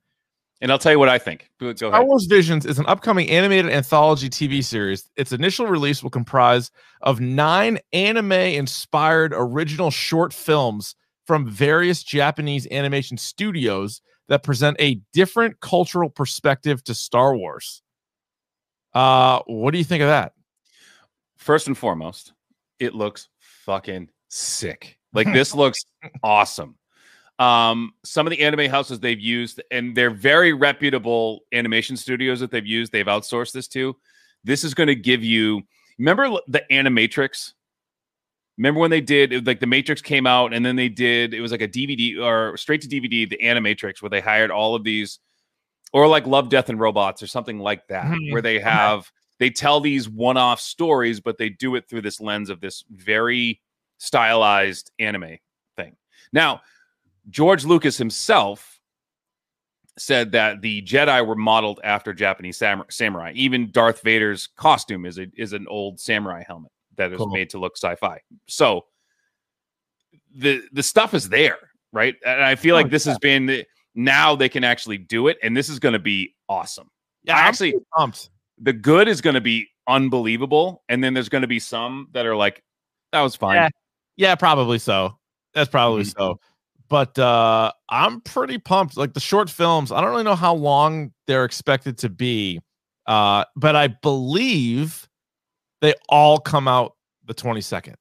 And 0.61 0.73
I'll 0.73 0.79
tell 0.79 0.93
you 0.93 0.99
what 0.99 1.09
I 1.09 1.19
think. 1.19 1.51
Go 1.61 1.73
go 1.73 1.91
Star. 1.91 2.05
Wars 2.05 2.27
Visions 2.27 2.67
is 2.67 2.79
an 2.79 2.87
upcoming 2.87 3.31
animated 3.31 3.71
anthology 3.71 4.29
TV 4.29 4.65
series. 4.65 5.09
Its 5.17 5.33
initial 5.33 5.67
release 5.67 6.03
will 6.03 6.11
comprise 6.11 6.71
of 7.03 7.21
nine 7.21 7.79
anime-inspired 7.93 9.33
original 9.35 9.91
short 9.91 10.33
films 10.33 10.97
from 11.27 11.49
various 11.49 12.03
Japanese 12.03 12.67
animation 12.71 13.17
studios 13.17 14.01
that 14.29 14.43
present 14.43 14.77
a 14.81 15.01
different 15.13 15.61
cultural 15.61 16.11
perspective 16.11 16.83
to 16.85 16.95
Star 16.95 17.37
Wars. 17.37 17.83
Uh, 18.95 19.41
what 19.47 19.71
do 19.71 19.79
you 19.79 19.85
think 19.85 20.03
of 20.03 20.09
that? 20.09 20.33
First 21.37 21.67
and 21.69 21.79
foremost, 21.79 22.33
it 22.81 22.95
looks 22.95 23.29
fucking 23.39 24.09
sick. 24.29 24.99
Like 25.13 25.33
this 25.33 25.55
looks 25.55 25.85
awesome. 26.23 26.78
Um, 27.39 27.93
some 28.05 28.27
of 28.27 28.31
the 28.33 28.41
anime 28.41 28.69
houses 28.71 28.99
they've 29.01 29.21
used, 29.21 29.63
and 29.71 29.95
they're 29.97 30.11
very 30.11 30.53
reputable 30.53 31.41
animation 31.53 31.97
studios 31.97 32.41
that 32.41 32.51
they've 32.51 32.67
used. 32.67 32.91
They've 32.93 33.07
outsourced 33.07 33.53
this 33.53 33.69
to. 33.69 33.97
This 34.45 34.65
is 34.65 34.75
going 34.75 34.89
to 34.89 34.95
give 34.97 35.23
you. 35.23 35.63
Remember 35.99 36.39
the 36.49 36.63
Animatrix? 36.71 37.53
Remember 38.57 38.81
when 38.81 38.91
they 38.91 39.01
did 39.01 39.33
it- 39.33 39.47
like 39.47 39.61
the 39.61 39.67
Matrix 39.67 40.03
came 40.03 40.27
out, 40.27 40.53
and 40.53 40.67
then 40.67 40.75
they 40.75 40.89
did 40.89 41.33
it 41.33 41.41
was 41.41 41.53
like 41.53 41.63
a 41.63 41.69
DVD 41.69 42.19
or 42.19 42.57
straight 42.57 42.81
to 42.83 42.89
DVD, 42.89 43.29
the 43.29 43.39
Animatrix, 43.39 44.03
where 44.03 44.11
they 44.11 44.21
hired 44.21 44.51
all 44.51 44.75
of 44.75 44.83
these, 44.83 45.21
or 45.93 46.09
like 46.09 46.27
Love, 46.27 46.49
Death, 46.49 46.69
and 46.69 46.81
Robots, 46.81 47.23
or 47.23 47.29
something 47.29 47.59
like 47.61 47.87
that, 47.89 48.07
Mhm. 48.07 48.33
where 48.33 48.43
they 48.43 48.59
have 48.59 49.11
they 49.39 49.51
tell 49.51 49.79
these 49.79 50.09
one-off 50.09 50.59
stories, 50.61 51.21
but 51.21 51.39
they 51.39 51.49
do 51.49 51.77
it 51.77 51.89
through 51.89 52.01
this 52.03 52.21
lens 52.21 52.51
of 52.51 52.61
this 52.61 52.83
very 52.91 53.61
stylized 53.99 54.91
anime 54.99 55.39
thing. 55.77 55.97
Now, 56.33 56.63
George 57.31 57.65
Lucas 57.65 57.97
himself 57.99 58.81
said 59.99 60.33
that 60.33 60.61
the 60.63 60.81
Jedi 60.83 61.27
were 61.27 61.35
modeled 61.35 61.81
after 61.83 62.13
Japanese 62.13 62.57
sam- 62.57 62.85
samurai. 62.89 63.33
Even 63.35 63.71
Darth 63.73 64.01
Vader's 64.03 64.47
costume 64.57 65.05
is 65.05 65.19
a, 65.19 65.27
is 65.37 65.53
an 65.53 65.67
old 65.69 65.99
samurai 65.99 66.45
helmet 66.47 66.71
that 66.97 67.13
is 67.13 67.19
Cool. 67.19 67.29
made 67.29 67.51
to 67.51 67.59
look 67.59 67.77
sci-fi. 67.77 68.21
So 68.47 68.87
the 70.35 70.63
the 70.73 70.83
stuff 70.83 71.15
is 71.15 71.29
there, 71.29 71.59
right? 71.93 72.15
And 72.25 72.43
I 72.43 72.55
feel 72.55 72.75
Oh, 72.77 72.79
like 72.79 72.91
this 72.91 73.05
has 73.07 73.19
been 73.19 73.65
now 73.95 74.37
they 74.37 74.49
can 74.49 74.63
actually 74.65 74.99
do 74.99 75.27
it, 75.29 75.39
and 75.43 75.57
this 75.57 75.69
is 75.69 75.79
going 75.79 75.95
to 75.95 75.99
be 75.99 76.35
awesome. 76.49 76.91
Yeah, 77.25 77.37
I 77.37 77.41
actually 77.41 77.75
pumped. 77.97 78.31
the 78.59 78.73
good 78.73 79.09
is 79.09 79.21
going 79.21 79.35
to 79.35 79.41
be 79.41 79.69
unbelievable, 79.89 80.85
and 80.89 81.03
then 81.03 81.15
there's 81.15 81.29
going 81.29 81.43
to 81.43 81.49
be 81.49 81.59
some 81.59 82.09
that 82.13 82.25
are 82.27 82.37
like 82.37 82.63
that 83.13 83.21
was 83.23 83.35
fine. 83.37 83.57
Yeah. 83.57 83.69
Yeah, 84.17 84.35
probably 84.35 84.79
so. 84.79 85.19
That's 85.55 85.71
probably 85.71 86.03
Mhm. 86.05 86.15
so. 86.17 86.41
But 86.89 87.19
uh 87.19 87.73
I'm 87.89 88.21
pretty 88.23 88.59
pumped. 88.59 88.97
Like 88.97 89.15
the 89.15 89.21
short 89.21 89.51
films, 89.51 89.93
I 89.93 90.01
don't 90.01 90.11
really 90.11 90.25
know 90.25 90.35
how 90.37 90.55
long 90.55 91.13
they're 91.27 91.45
expected 91.45 91.99
to 91.99 92.09
be. 92.09 92.61
Uh, 93.07 93.45
but 93.57 93.75
I 93.75 93.87
believe 93.89 95.09
they 95.81 95.95
all 96.11 96.39
come 96.39 96.69
out 96.69 96.95
the 97.25 97.33
22nd. 97.35 97.95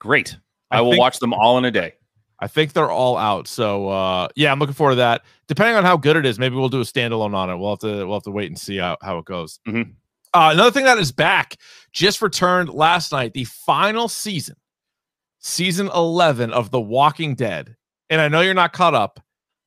Great. 0.00 0.36
I 0.70 0.78
I, 0.78 0.80
will 0.82 0.92
think- 0.92 1.00
watch 1.00 1.18
them 1.18 1.32
all 1.34 1.58
in 1.58 1.64
a 1.64 1.70
day. 1.70 1.94
I 2.38 2.48
think 2.48 2.72
they're 2.74 2.90
all 2.90 3.16
out. 3.16 3.48
So 3.48 3.88
uh 3.88 4.28
yeah, 4.36 4.52
I'm 4.52 4.58
looking 4.58 4.74
forward 4.74 4.92
to 4.92 4.96
that. 4.96 5.22
Depending 5.48 5.76
on 5.76 5.84
how 5.84 5.96
good 5.96 6.16
it 6.16 6.26
is, 6.26 6.38
maybe 6.38 6.54
we'll 6.56 6.68
do 6.68 6.80
a 6.80 6.84
standalone 6.84 7.34
on 7.34 7.48
it. 7.48 7.56
We'll 7.56 7.70
have 7.70 7.78
to 7.80 8.04
we'll 8.06 8.16
have 8.16 8.24
to 8.24 8.30
wait 8.30 8.48
and 8.48 8.58
see 8.58 8.76
how, 8.78 8.96
how 9.02 9.18
it 9.18 9.24
goes. 9.24 9.58
Mhm. 9.68 9.92
Uh, 10.34 10.50
another 10.52 10.70
thing 10.70 10.84
that 10.84 10.98
is 10.98 11.12
back 11.12 11.56
just 11.92 12.20
returned 12.20 12.68
last 12.68 13.10
night, 13.12 13.32
the 13.32 13.44
final 13.44 14.06
season, 14.08 14.56
season 15.38 15.88
11 15.94 16.52
of 16.52 16.70
The 16.70 16.80
Walking 16.80 17.34
Dead. 17.34 17.75
And 18.10 18.20
I 18.20 18.28
know 18.28 18.40
you're 18.40 18.54
not 18.54 18.72
caught 18.72 18.94
up, 18.94 19.20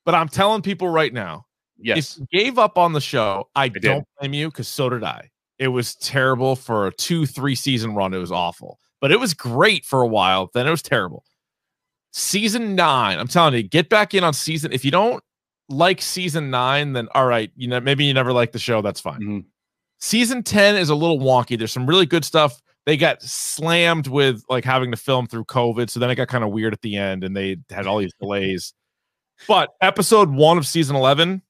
but 0.06 0.16
I'm 0.16 0.28
telling 0.30 0.62
people 0.62 0.88
right 0.90 1.14
now, 1.14 1.46
Yes. 1.78 2.18
if 2.18 2.20
you 2.32 2.40
gave 2.44 2.58
up 2.60 2.78
on 2.78 2.94
the 2.94 3.02
show, 3.02 3.50
I, 3.56 3.68
did. 3.70 3.82
don't 3.82 4.06
blame 4.20 4.34
you 4.34 4.50
because 4.50 4.68
so 4.68 4.90
did 4.90 5.04
I. 5.04 5.30
It 5.58 5.68
was 5.70 5.96
terrible 5.96 6.56
for 6.56 6.88
a 6.88 6.92
two, 6.94 7.26
three 7.26 7.56
season 7.56 7.94
run. 7.96 8.14
It 8.14 8.18
was 8.18 8.32
awful, 8.32 8.80
but 9.02 9.12
it 9.12 9.20
was 9.20 9.34
great 9.34 9.86
for 9.86 10.02
a 10.02 10.08
while. 10.08 10.50
Then 10.54 10.68
it 10.68 10.72
was 10.72 10.82
terrible. 10.82 11.24
Season 12.12 12.76
nine, 12.76 13.20
I'm 13.20 13.28
telling 13.28 13.54
you, 13.54 13.64
get 13.64 13.90
back 13.90 14.14
in 14.14 14.24
on 14.24 14.34
season. 14.34 14.72
If 14.74 14.84
you 14.84 14.92
don't 14.92 15.24
like 15.70 16.02
season 16.02 16.50
nine, 16.50 16.94
then 16.94 17.08
all 17.14 17.28
right, 17.28 17.52
you 17.56 17.68
know, 17.68 17.80
maybe 17.80 18.06
you 18.06 18.14
never 18.14 18.34
like 18.34 18.52
the 18.52 18.60
show. 18.60 18.82
That's 18.82 19.00
fine. 19.00 19.20
Mhm. 19.22 19.46
Season 20.00 20.42
10 20.42 20.76
is 20.78 20.90
a 20.90 20.96
little 20.96 21.20
wonky. 21.20 21.58
There's 21.58 21.74
some 21.74 21.86
really 21.86 22.06
good 22.06 22.24
stuff. 22.26 22.62
They 22.90 22.98
got 22.98 23.22
slammed 23.22 24.08
with 24.08 24.44
like 24.50 24.66
having 24.66 24.90
to 24.90 24.98
film 24.98 25.28
through 25.28 25.46
COVID. 25.46 25.92
So 25.92 26.00
then 26.00 26.10
it 26.10 26.16
got 26.16 26.28
kind 26.28 26.44
of 26.44 26.50
weird 26.50 26.74
at 26.74 26.82
the 26.82 26.98
end 26.98 27.24
and 27.24 27.38
they 27.38 27.58
had 27.70 27.86
all 27.86 28.00
these 28.00 28.16
delays. 28.20 28.74
But 29.48 29.70
episode 29.80 30.32
one 30.32 30.58
of 30.58 30.66
season 30.66 30.96
11, 30.96 31.44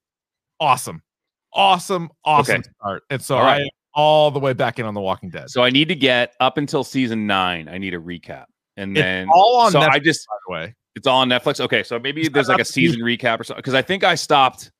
awesome. 0.60 1.02
Awesome, 1.54 2.10
awesome 2.26 2.56
Okay. 2.58 2.70
start. 2.82 3.04
And 3.10 3.22
so 3.22 3.38
All 3.38 3.46
right. 3.46 3.62
I 3.62 3.62
am 3.62 3.70
all 3.94 4.32
the 4.32 4.40
way 4.40 4.52
back 4.52 4.80
in 4.80 4.86
on 4.86 4.94
The 4.94 5.00
Walking 5.00 5.30
Dead. 5.30 5.50
So 5.50 5.64
I 5.64 5.70
need 5.70 5.88
to 5.88 5.96
get 5.96 6.34
up 6.42 6.58
until 6.58 6.84
season 6.84 7.26
nine. 7.26 7.70
I 7.70 7.78
need 7.78 7.94
a 7.94 8.00
recap, 8.00 8.48
and 8.76 8.92
It's 8.98 9.02
then 9.06 9.30
all 9.34 9.62
on 9.62 9.72
so 9.72 9.80
Netflix, 9.80 9.90
I 9.92 10.00
just 10.00 10.28
by 10.28 10.36
the 10.46 10.54
way. 10.54 10.76
it's 10.98 11.08
all 11.08 11.22
on 11.22 11.30
Netflix. 11.30 11.62
Okay, 11.62 11.84
so 11.84 11.98
maybe 12.00 12.24
Just 12.24 12.34
there's 12.34 12.50
like 12.50 12.60
a 12.60 12.66
season 12.66 13.00
recap 13.00 13.40
or 13.40 13.46
something. 13.46 13.62
Because 13.62 13.76
I 13.76 13.82
think 13.82 14.04
I 14.04 14.16
stopped 14.16 14.72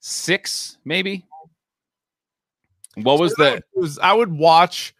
six, 0.00 0.76
maybe. 0.84 1.24
What 2.96 3.18
was 3.18 3.34
So 3.36 3.44
the? 3.44 3.62
was 3.74 3.98
I 4.00 4.12
would 4.12 4.30
watch 4.30 4.94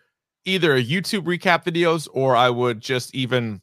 either 0.45 0.81
YouTube 0.81 1.23
recap 1.25 1.65
videos 1.65 2.09
or 2.13 2.37
I 2.37 2.51
would 2.51 2.81
just 2.81 3.15
even 3.15 3.61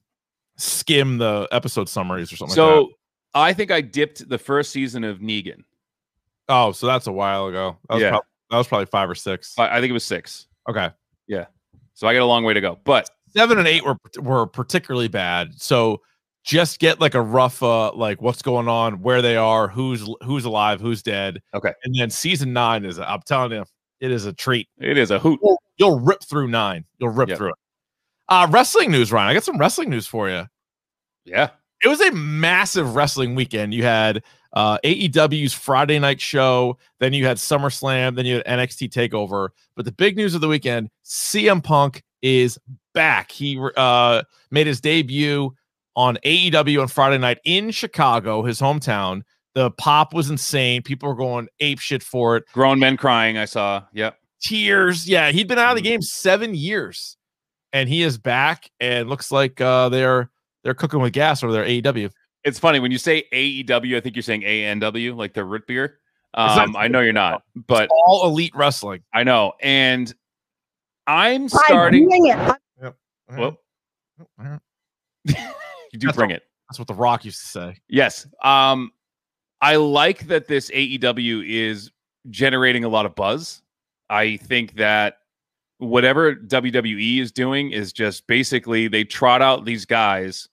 skim 0.58 1.18
the 1.18 1.48
episode 1.52 1.88
summaries 1.90 2.32
or 2.32 2.38
something 2.38 2.58
like 2.58 2.68
that. 2.68 2.82
So 2.82 2.90
I 3.34 3.54
think 3.54 3.72
I 3.72 3.82
dipped 3.82 4.28
the 4.28 4.38
first 4.38 4.72
season 4.72 5.04
of 5.04 5.20
Negan. 5.20 5.64
Oh, 6.50 6.72
so 6.72 6.88
that's 6.88 7.08
a 7.08 7.12
while 7.12 7.48
ago. 7.48 7.78
That 7.90 7.96
was, 7.96 8.04
Yeah. 8.04 8.10
prob- 8.12 8.24
that 8.52 8.58
was 8.58 8.68
probably 8.68 8.86
five 8.86 9.10
or 9.10 9.16
six. 9.16 9.54
I 9.60 9.78
I 9.78 9.82
think 9.82 9.90
it 9.90 9.94
was 9.94 10.06
six. 10.06 10.48
Okay. 10.70 10.90
Yeah. 11.28 11.46
So 11.94 12.08
I 12.08 12.14
got 12.14 12.22
a 12.22 12.26
long 12.26 12.44
way 12.44 12.54
to 12.54 12.62
go. 12.62 12.80
But 12.84 13.10
Seven 13.36 13.58
and 13.60 13.68
eight 13.68 13.84
were 13.86 13.98
were 14.22 14.48
particularly 14.48 15.10
bad. 15.10 15.60
So 15.62 16.02
just 16.46 16.80
get 16.80 17.02
like 17.02 17.14
a 17.14 17.22
rough 17.22 17.62
uh 17.62 17.92
like 17.94 18.22
what's 18.22 18.42
going 18.42 18.70
on, 18.70 19.02
where 19.02 19.22
they 19.22 19.36
are, 19.36 19.68
who's 19.68 20.10
who's 20.24 20.46
alive, 20.46 20.80
who's 20.80 21.04
dead. 21.04 21.42
Okay. 21.54 21.74
And 21.84 21.94
then 22.00 22.10
season 22.10 22.54
nine 22.54 22.86
is 22.86 22.98
I'm 22.98 23.20
telling 23.28 23.52
you, 23.52 23.66
it 24.00 24.12
is 24.12 24.26
a 24.26 24.32
treat. 24.34 24.70
it 24.80 24.98
is 24.98 25.12
a 25.12 25.20
hoot. 25.20 25.40
You'll, 25.44 25.62
you'll 25.78 26.00
rip 26.00 26.24
through 26.24 26.48
nine. 26.48 26.86
You'll 27.00 27.10
rip 27.12 27.30
Yep. 27.30 27.38
through 27.38 27.50
it. 27.50 27.56
Uh 28.30 28.48
wrestling 28.50 28.92
news, 28.92 29.12
Ryan. 29.12 29.30
I 29.30 29.34
got 29.34 29.44
some 29.44 29.58
wrestling 29.58 29.90
news 29.90 30.08
for 30.08 30.30
you. 30.30 30.46
Yeah. 31.26 31.50
it 31.84 31.88
was 31.88 32.02
a 32.02 32.12
massive 32.12 32.96
wrestling 32.96 33.36
weekend. 33.36 33.74
You 33.74 33.84
had 33.84 34.24
uh, 34.54 34.78
AEW's 34.84 35.54
Friday 35.54 36.00
night 36.00 36.20
show, 36.22 36.78
then 37.00 37.14
you 37.14 37.26
had 37.26 37.38
SummerSlam, 37.38 38.16
then 38.16 38.26
you 38.26 38.36
had 38.36 38.46
NXT 38.46 38.90
Takeover. 38.90 39.50
But 39.76 39.86
the 39.86 39.92
big 39.92 40.16
news 40.18 40.34
of 40.34 40.42
the 40.42 40.48
weekend: 40.48 40.90
CM 41.06 41.64
Punk 41.64 42.02
is 42.22 42.58
back. 42.94 43.32
He 43.32 43.60
uh, 43.76 44.24
made 44.50 44.66
his 44.66 44.82
debut 44.82 45.54
on 45.96 46.18
AEW 46.26 46.82
on 46.82 46.88
Friday 46.88 47.18
night 47.18 47.40
in 47.44 47.70
Chicago, 47.72 48.42
his 48.44 48.60
hometown. 48.60 49.22
The 49.54 49.70
pop 49.72 50.14
was 50.14 50.30
insane. 50.30 50.82
People 50.82 51.10
were 51.10 51.16
going 51.16 51.48
ape 51.60 51.80
shit 51.80 52.02
for 52.02 52.38
it. 52.38 52.46
Grown 52.54 52.80
men 52.80 52.96
crying. 52.98 53.38
I 53.38 53.46
saw. 53.46 53.84
Yep. 53.94 54.18
Tears. 54.42 55.08
Yeah, 55.08 55.32
he'd 55.32 55.48
been 55.48 55.58
out 55.60 55.72
of 55.72 55.76
the 55.76 55.82
Mhm. 55.82 55.92
game 55.92 56.02
seven 56.02 56.54
years, 56.56 57.18
and 57.74 57.88
he 57.90 58.02
is 58.04 58.18
back. 58.18 58.70
And 58.80 59.10
looks 59.10 59.32
like 59.32 59.60
uh, 59.62 59.90
they're 59.90 60.30
they're 60.64 60.74
cooking 60.74 61.00
with 61.00 61.14
gas 61.14 61.44
over 61.44 61.52
there. 61.54 61.66
AEW. 61.66 62.10
It's 62.44 62.60
funny 62.60 62.80
when 62.80 62.92
you 62.92 62.98
say 62.98 63.24
AEW. 63.34 63.98
I 63.98 64.00
think 64.02 64.16
you're 64.16 64.24
saying 64.24 64.42
ANW, 64.44 65.16
like 65.16 65.34
the 65.34 65.44
root 65.44 65.66
beer. 65.68 66.00
Um, 66.34 66.76
I 66.76 66.88
know 66.88 67.00
you're 67.02 67.14
not, 67.14 67.44
but 67.68 67.90
All 67.92 68.28
elite 68.28 68.54
wrestling. 68.56 69.02
I 69.14 69.24
know. 69.24 69.54
And 69.62 70.14
I'm 71.08 71.50
starting. 71.50 72.08
Well, 73.30 73.58
you 75.26 75.34
do 76.00 76.08
That's 76.08 76.16
bring 76.16 76.32
all- 76.32 76.36
it. 76.38 76.44
That's 76.70 76.80
what 76.80 76.88
The 76.88 76.94
Rock 76.94 77.24
used 77.26 77.40
to 77.42 77.48
say. 77.48 77.78
Yes. 77.88 78.28
Um, 78.44 78.92
I 79.62 79.78
like 79.78 80.28
that 80.28 80.48
this 80.48 80.70
AEW 80.72 81.44
is 81.48 81.90
generating 82.30 82.84
a 82.84 82.90
lot 82.90 83.06
of 83.06 83.16
buzz. 83.16 83.62
I 84.10 84.38
think 84.38 84.76
that 84.76 85.18
whatever 85.80 86.36
WWE 86.36 87.20
is 87.22 87.32
doing 87.32 87.72
is 87.72 87.94
just 87.94 88.26
basically 88.28 88.88
they 88.88 89.04
trot 89.04 89.42
out 89.42 89.66
these 89.66 89.86
guys 89.86 90.48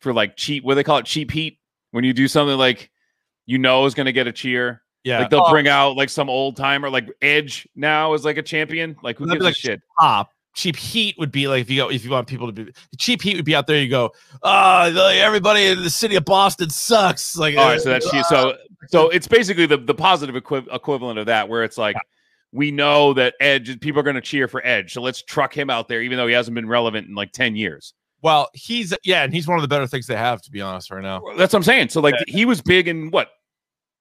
for 0.00 0.12
like 0.12 0.36
cheap. 0.36 0.64
What 0.64 0.72
do 0.72 0.76
they 0.76 0.84
call 0.84 0.98
it? 0.98 1.06
Cheap 1.06 1.30
heat. 1.30 1.58
When 1.92 2.04
you 2.04 2.12
do 2.12 2.28
something 2.28 2.58
like 2.58 2.90
you 3.46 3.58
know 3.58 3.86
is 3.86 3.94
going 3.94 4.06
to 4.06 4.12
get 4.12 4.26
a 4.26 4.32
cheer. 4.32 4.82
Yeah, 5.04 5.20
Like 5.20 5.30
they'll 5.30 5.44
Oh, 5.46 5.50
bring 5.50 5.68
out 5.68 5.96
like 5.96 6.08
some 6.08 6.28
old 6.28 6.56
timer, 6.56 6.90
like 6.90 7.08
Edge 7.22 7.68
now 7.76 8.12
is 8.14 8.24
like 8.24 8.38
a 8.38 8.42
champion. 8.42 8.96
Like 9.02 9.18
who 9.18 9.26
That'd 9.26 9.40
gives 9.40 9.44
be 9.62 9.68
a 9.68 9.72
like 9.72 9.78
shit? 9.78 9.82
pop. 9.98 10.30
Cheap 10.56 10.74
heat 10.76 11.14
would 11.18 11.30
be 11.30 11.46
like 11.48 11.60
if 11.60 11.70
you 11.70 11.76
go 11.76 11.90
if 11.90 12.04
you 12.04 12.10
want 12.10 12.26
people 12.26 12.48
to 12.48 12.64
be 12.64 12.72
cheap 12.98 13.22
heat 13.22 13.36
would 13.36 13.44
be 13.44 13.54
out 13.54 13.66
there. 13.68 13.80
You 13.80 13.88
go, 13.88 14.10
oh, 14.42 15.10
everybody 15.14 15.66
in 15.66 15.82
the 15.82 15.90
city 15.90 16.16
of 16.16 16.24
Boston 16.24 16.70
sucks. 16.70 17.36
Like, 17.36 17.56
All 17.56 17.66
right, 17.68 17.80
so 17.80 17.90
uh, 17.90 17.92
that's 17.92 18.10
so 18.28 18.56
so 18.88 19.08
it's 19.10 19.28
basically 19.28 19.66
the 19.66 19.76
the 19.76 19.94
positive 19.94 20.34
equi- 20.34 20.66
equivalent 20.72 21.18
of 21.18 21.26
that, 21.26 21.48
where 21.48 21.62
it's 21.62 21.76
like 21.78 21.94
we 22.56 22.70
know 22.70 23.12
that 23.14 23.34
Edge 23.40 23.78
people 23.80 24.00
are 24.00 24.02
going 24.02 24.16
to 24.16 24.20
cheer 24.22 24.48
for 24.48 24.64
Edge, 24.66 24.92
so 24.92 25.00
let's 25.02 25.22
truck 25.22 25.56
him 25.56 25.70
out 25.70 25.86
there, 25.88 26.02
even 26.02 26.16
though 26.18 26.26
he 26.26 26.34
hasn't 26.34 26.54
been 26.54 26.66
relevant 26.68 27.06
in 27.08 27.14
like 27.14 27.32
ten 27.32 27.54
years. 27.54 27.94
well, 28.22 28.48
he's 28.54 28.92
yeah, 29.04 29.22
and 29.22 29.32
he's 29.32 29.46
one 29.46 29.58
of 29.58 29.62
the 29.62 29.68
better 29.68 29.86
things 29.86 30.06
they 30.06 30.16
have 30.16 30.42
to 30.42 30.50
be 30.50 30.60
honest 30.60 30.90
right 30.90 31.02
now. 31.02 31.20
That's 31.36 31.52
what 31.52 31.58
I'm 31.58 31.62
saying. 31.62 31.90
So 31.90 32.00
like 32.00 32.14
he 32.26 32.44
was 32.44 32.60
big 32.62 32.88
in 32.88 33.10
what 33.10 33.28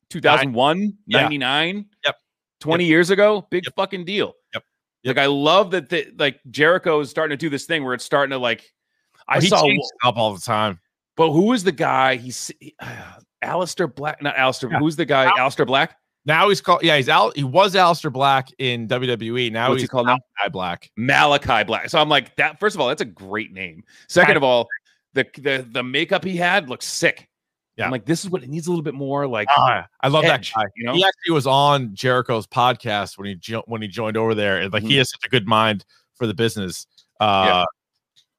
2001, 0.09 0.97
Yeah. 1.07 1.21
99. 1.21 1.85
Yep. 2.05 2.15
20 2.61 2.85
years 2.85 3.09
ago. 3.09 3.45
Big 3.49 3.65
fucking 3.75 4.05
deal. 4.05 4.33
Yep. 4.53 4.63
Like 5.03 5.17
I 5.17 5.25
love 5.27 5.71
that 5.71 5.89
the, 5.89 6.07
like 6.17 6.39
Jericho 6.49 6.99
is 6.99 7.09
starting 7.09 7.37
to 7.37 7.39
do 7.39 7.49
this 7.49 7.65
thing 7.65 7.83
where 7.83 7.93
it's 7.93 8.05
starting 8.05 8.31
to 8.31 8.37
like 8.37 8.63
I 9.27 9.37
Oh, 9.37 9.39
he 9.41 9.47
saw 9.47 9.67
up 10.03 10.17
all 10.17 10.33
the 10.33 10.41
time. 10.41 10.79
but 11.15 11.31
who 11.31 11.53
is 11.53 11.63
the 11.63 11.71
guy? 11.71 12.15
He's 12.15 12.51
uh, 12.79 12.85
Aleister 13.43 13.93
Black, 13.93 14.21
not 14.23 14.35
Aleister. 14.35 14.71
Yeah. 14.71 14.79
Who's 14.79 14.95
the 14.95 15.05
guy? 15.05 15.25
Al- 15.25 15.49
Aleister 15.49 15.67
Black? 15.67 15.97
Now 16.25 16.49
he's 16.49 16.59
called. 16.61 16.81
Yeah, 16.83 16.97
he's 16.97 17.09
out. 17.09 17.35
He 17.37 17.43
was 17.43 17.75
Aleister 17.75 18.11
Black 18.11 18.49
in 18.57 18.87
WWE. 18.87 19.51
Now 19.51 19.69
What's 19.69 19.79
he 19.79 19.83
he's 19.83 19.89
called 19.89 20.07
now? 20.07 20.17
Malachi 20.37 20.51
Black. 20.51 20.91
Malachi 20.97 21.63
Black. 21.63 21.89
So 21.89 21.99
I'm 21.99 22.09
like 22.09 22.35
that. 22.37 22.59
First 22.59 22.75
of 22.75 22.81
all, 22.81 22.87
that's 22.87 23.01
a 23.01 23.05
great 23.05 23.51
name. 23.53 23.83
Second 24.07 24.37
of 24.37 24.43
all, 24.43 24.67
the 25.13 25.25
the 25.37 25.67
the 25.71 25.83
makeup 25.83 26.23
he 26.23 26.35
had 26.35 26.67
looks 26.69 26.85
sick. 26.85 27.29
Yeah. 27.77 27.85
I'm 27.85 27.91
like, 27.91 28.05
this 28.05 28.23
is 28.23 28.29
what 28.31 28.41
it 28.41 28.49
needs 28.49 28.67
a 28.67 28.69
little 28.71 28.83
bit 28.83 28.93
more 28.93 29.27
like. 29.27 29.47
Ah, 29.51 29.85
I 30.01 30.07
love 30.07 30.23
edge, 30.23 30.53
that 30.53 30.59
guy. 30.61 30.65
you 30.77 30.85
know? 30.85 30.93
He 30.93 31.03
actually 31.03 31.33
was 31.33 31.45
on 31.45 31.93
Jericho's 31.93 32.47
podcast 32.47 33.17
when 33.17 33.27
he 33.27 33.35
jo- 33.35 33.63
when 33.67 33.81
he 33.81 33.87
joined 33.89 34.15
over 34.17 34.33
there, 34.33 34.61
and 34.61 34.71
like 34.73 34.83
he 34.83 34.93
Mhm. 34.93 34.97
has 34.99 35.11
such 35.11 35.25
a 35.25 35.29
good 35.29 35.45
mind 35.45 35.83
for 36.15 36.25
the 36.25 36.33
business. 36.33 36.87
Uh, 37.19 37.65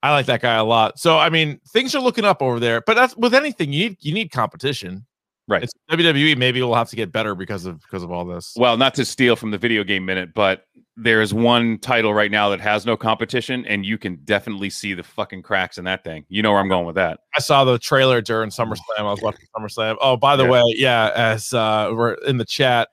I 0.02 0.12
like 0.12 0.26
that 0.26 0.40
guy 0.40 0.54
a 0.54 0.64
lot. 0.64 0.98
So 0.98 1.18
I 1.18 1.28
mean, 1.30 1.60
things 1.68 1.94
are 1.94 2.00
looking 2.00 2.24
up 2.24 2.40
over 2.42 2.58
there. 2.58 2.80
But 2.80 2.94
that's 2.94 3.16
with 3.16 3.34
anything 3.34 3.72
you 3.72 3.90
need. 3.90 3.96
You 4.00 4.14
need 4.14 4.30
competition. 4.32 5.06
Right. 5.48 5.62
It's 5.62 5.72
WWE. 5.90 6.36
Maybe 6.36 6.60
will 6.60 6.74
have 6.74 6.90
to 6.90 6.96
get 6.96 7.12
better 7.12 7.34
because 7.36 7.66
of 7.66 7.80
because 7.82 8.02
of 8.02 8.10
all 8.10 8.24
this. 8.24 8.52
Well, 8.56 8.76
not 8.76 8.94
to 8.94 9.04
steal 9.04 9.36
from 9.36 9.52
the 9.52 9.58
video 9.58 9.84
game 9.84 10.04
minute, 10.04 10.34
but 10.34 10.64
there 10.96 11.20
is 11.22 11.32
one 11.32 11.78
title 11.78 12.12
right 12.12 12.30
now 12.30 12.48
that 12.48 12.60
has 12.60 12.84
no 12.84 12.96
competition, 12.96 13.64
and 13.66 13.86
you 13.86 13.96
can 13.96 14.16
definitely 14.24 14.70
see 14.70 14.92
the 14.94 15.04
fucking 15.04 15.42
cracks 15.42 15.78
in 15.78 15.84
that 15.84 16.02
thing. 16.02 16.24
You 16.28 16.42
know 16.42 16.50
where 16.50 16.60
I'm 16.60 16.68
going 16.68 16.86
with 16.86 16.96
that. 16.96 17.20
I 17.36 17.40
saw 17.40 17.64
the 17.64 17.78
trailer 17.78 18.20
during 18.20 18.50
SummerSlam. 18.50 18.78
I 18.98 19.02
was 19.02 19.20
watching 19.20 19.46
SummerSlam. 19.56 19.96
Oh, 20.00 20.16
by 20.16 20.34
the 20.34 20.44
Yeah. 20.44 20.50
way, 20.50 20.62
yeah, 20.68 21.10
as 21.14 21.52
uh 21.52 21.92
we're 21.94 22.14
in 22.14 22.38
the 22.38 22.44
chat, 22.44 22.88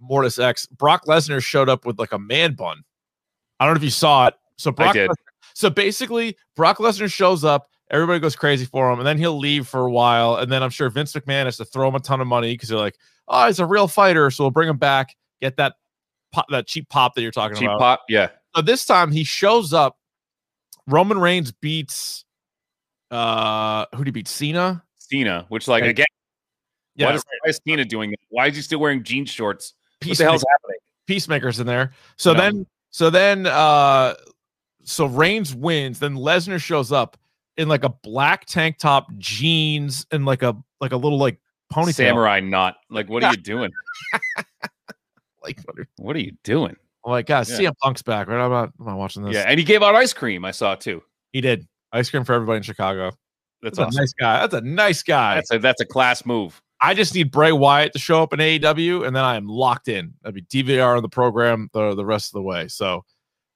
Mortis 0.00 0.38
X, 0.38 0.64
Brock 0.66 1.04
Lesnar 1.06 1.42
showed 1.42 1.68
up 1.68 1.84
with 1.84 1.98
like 1.98 2.12
a 2.12 2.18
man 2.18 2.54
bun. 2.54 2.82
I 3.60 3.66
don't 3.66 3.74
know 3.74 3.78
if 3.78 3.84
you 3.84 3.90
saw 3.90 4.28
it. 4.28 4.34
So 4.56 4.70
Brock 4.70 4.96
so 5.54 5.68
basically 5.68 6.36
Brock 6.56 6.78
Lesnar 6.78 7.12
shows 7.12 7.44
up, 7.44 7.68
everybody 7.90 8.18
goes 8.20 8.36
crazy 8.36 8.64
for 8.64 8.90
him, 8.92 8.98
and 8.98 9.06
then 9.06 9.18
he'll 9.18 9.38
leave 9.38 9.66
for 9.66 9.80
a 9.86 9.90
while. 9.90 10.36
And 10.36 10.50
then 10.50 10.62
I'm 10.62 10.70
sure 10.70 10.88
Vince 10.90 11.12
McMahon 11.12 11.44
has 11.44 11.56
to 11.58 11.64
throw 11.64 11.88
him 11.88 11.94
a 11.94 12.00
ton 12.00 12.20
of 12.20 12.26
money 12.26 12.54
because 12.54 12.68
they're 12.68 12.78
like, 12.78 12.96
oh, 13.28 13.46
he's 13.46 13.58
a 13.60 13.66
real 13.66 13.88
fighter, 13.88 14.30
so 14.30 14.44
we'll 14.44 14.50
bring 14.50 14.68
him 14.68 14.78
back, 14.78 15.16
get 15.40 15.56
that 15.56 15.74
pop, 16.32 16.46
that 16.50 16.66
cheap 16.66 16.88
pop 16.88 17.14
that 17.14 17.22
you're 17.22 17.30
talking 17.30 17.56
Cheap 17.56 17.66
about. 17.68 17.78
pop, 17.78 18.00
yeah. 18.08 18.28
So 18.56 18.62
this 18.62 18.84
time 18.84 19.12
he 19.12 19.24
shows 19.24 19.72
up. 19.72 19.96
Roman 20.86 21.18
Reigns 21.18 21.52
beats 21.52 22.24
uh 23.10 23.84
who 23.92 23.98
did 23.98 24.06
he 24.08 24.10
beat? 24.12 24.28
Cena? 24.28 24.82
Cena, 24.96 25.44
which 25.48 25.68
like 25.68 25.82
Right. 25.82 25.90
again, 25.90 26.06
Yeah, 26.94 27.06
what 27.06 27.14
is, 27.14 27.24
why 27.42 27.50
is 27.50 27.60
Cena 27.66 27.84
doing 27.84 28.12
it? 28.12 28.20
Why 28.30 28.46
is 28.46 28.56
he 28.56 28.62
still 28.62 28.80
wearing 28.80 29.02
jean 29.02 29.24
shorts? 29.26 29.74
What 30.04 30.16
the 30.16 30.24
hell's 30.24 30.44
happening? 30.50 30.78
Peacemakers 31.06 31.60
in 31.60 31.66
there. 31.66 31.92
So 32.16 32.32
No. 32.32 32.40
then 32.40 32.66
so 32.90 33.10
then 33.10 33.46
uh 33.46 34.14
so 34.84 35.04
Reigns 35.06 35.54
wins, 35.54 35.98
then 35.98 36.14
Lesnar 36.14 36.58
shows 36.60 36.90
up 36.92 37.18
in 37.58 37.68
like 37.68 37.84
a 37.84 37.90
black 37.90 38.46
tank 38.46 38.78
top, 38.78 39.14
jeans, 39.18 40.06
and 40.10 40.24
like 40.24 40.42
a 40.42 40.56
like 40.80 40.92
a 40.92 40.96
little 40.96 41.18
like 41.18 41.38
ponytail. 41.72 41.94
Samurai 41.94 42.40
knot. 42.40 42.76
Like, 42.88 43.10
what 43.10 43.22
are 43.22 43.30
you 43.32 43.36
doing? 43.36 43.70
Like 45.42 45.60
what 45.64 45.78
are- 45.78 45.88
What 45.98 46.16
are 46.16 46.20
you 46.20 46.32
doing? 46.44 46.76
oh 47.04 47.10
my 47.10 47.22
god, 47.22 47.48
Yeah. 47.48 47.56
CM 47.70 47.72
Punk's 47.82 48.02
back, 48.02 48.26
right? 48.28 48.42
I'm 48.44 48.50
not 48.50 48.72
I'm 48.80 48.86
not 48.86 48.98
watching 48.98 49.22
this. 49.22 49.34
Yeah, 49.34 49.44
and 49.46 49.58
he 49.58 49.64
gave 49.64 49.82
out 49.82 49.94
ice 49.94 50.12
cream. 50.12 50.44
I 50.44 50.50
saw 50.50 50.74
too. 50.74 51.02
He 51.32 51.40
did. 51.40 51.66
Ice 51.92 52.10
cream 52.10 52.24
for 52.24 52.34
everybody 52.34 52.58
in 52.58 52.62
Chicago. 52.64 53.12
That's, 53.62 53.78
That's, 53.78 53.96
a 53.96 54.00
nice 54.00 54.12
guy. 54.12 54.40
That's 54.40 54.54
a 54.54 54.60
nice 54.60 55.02
guy. 55.02 55.34
That's 55.36 55.52
a 55.52 55.58
that's 55.58 55.80
a 55.80 55.86
class 55.86 56.26
move. 56.26 56.60
I 56.80 56.94
just 56.94 57.14
need 57.14 57.30
Bray 57.32 57.50
Wyatt 57.50 57.92
to 57.94 57.98
show 57.98 58.22
up 58.22 58.32
in 58.32 58.38
AEW, 58.40 59.06
and 59.06 59.16
then 59.16 59.24
I 59.24 59.36
am 59.36 59.48
locked 59.48 59.88
in. 59.88 60.12
I'd 60.24 60.34
be 60.34 60.42
DVR 60.42 60.96
on 60.96 61.02
the 61.02 61.08
program 61.08 61.70
the, 61.72 61.94
the 61.94 62.04
rest 62.04 62.28
of 62.28 62.32
the 62.34 62.42
way. 62.42 62.68
So, 62.68 63.04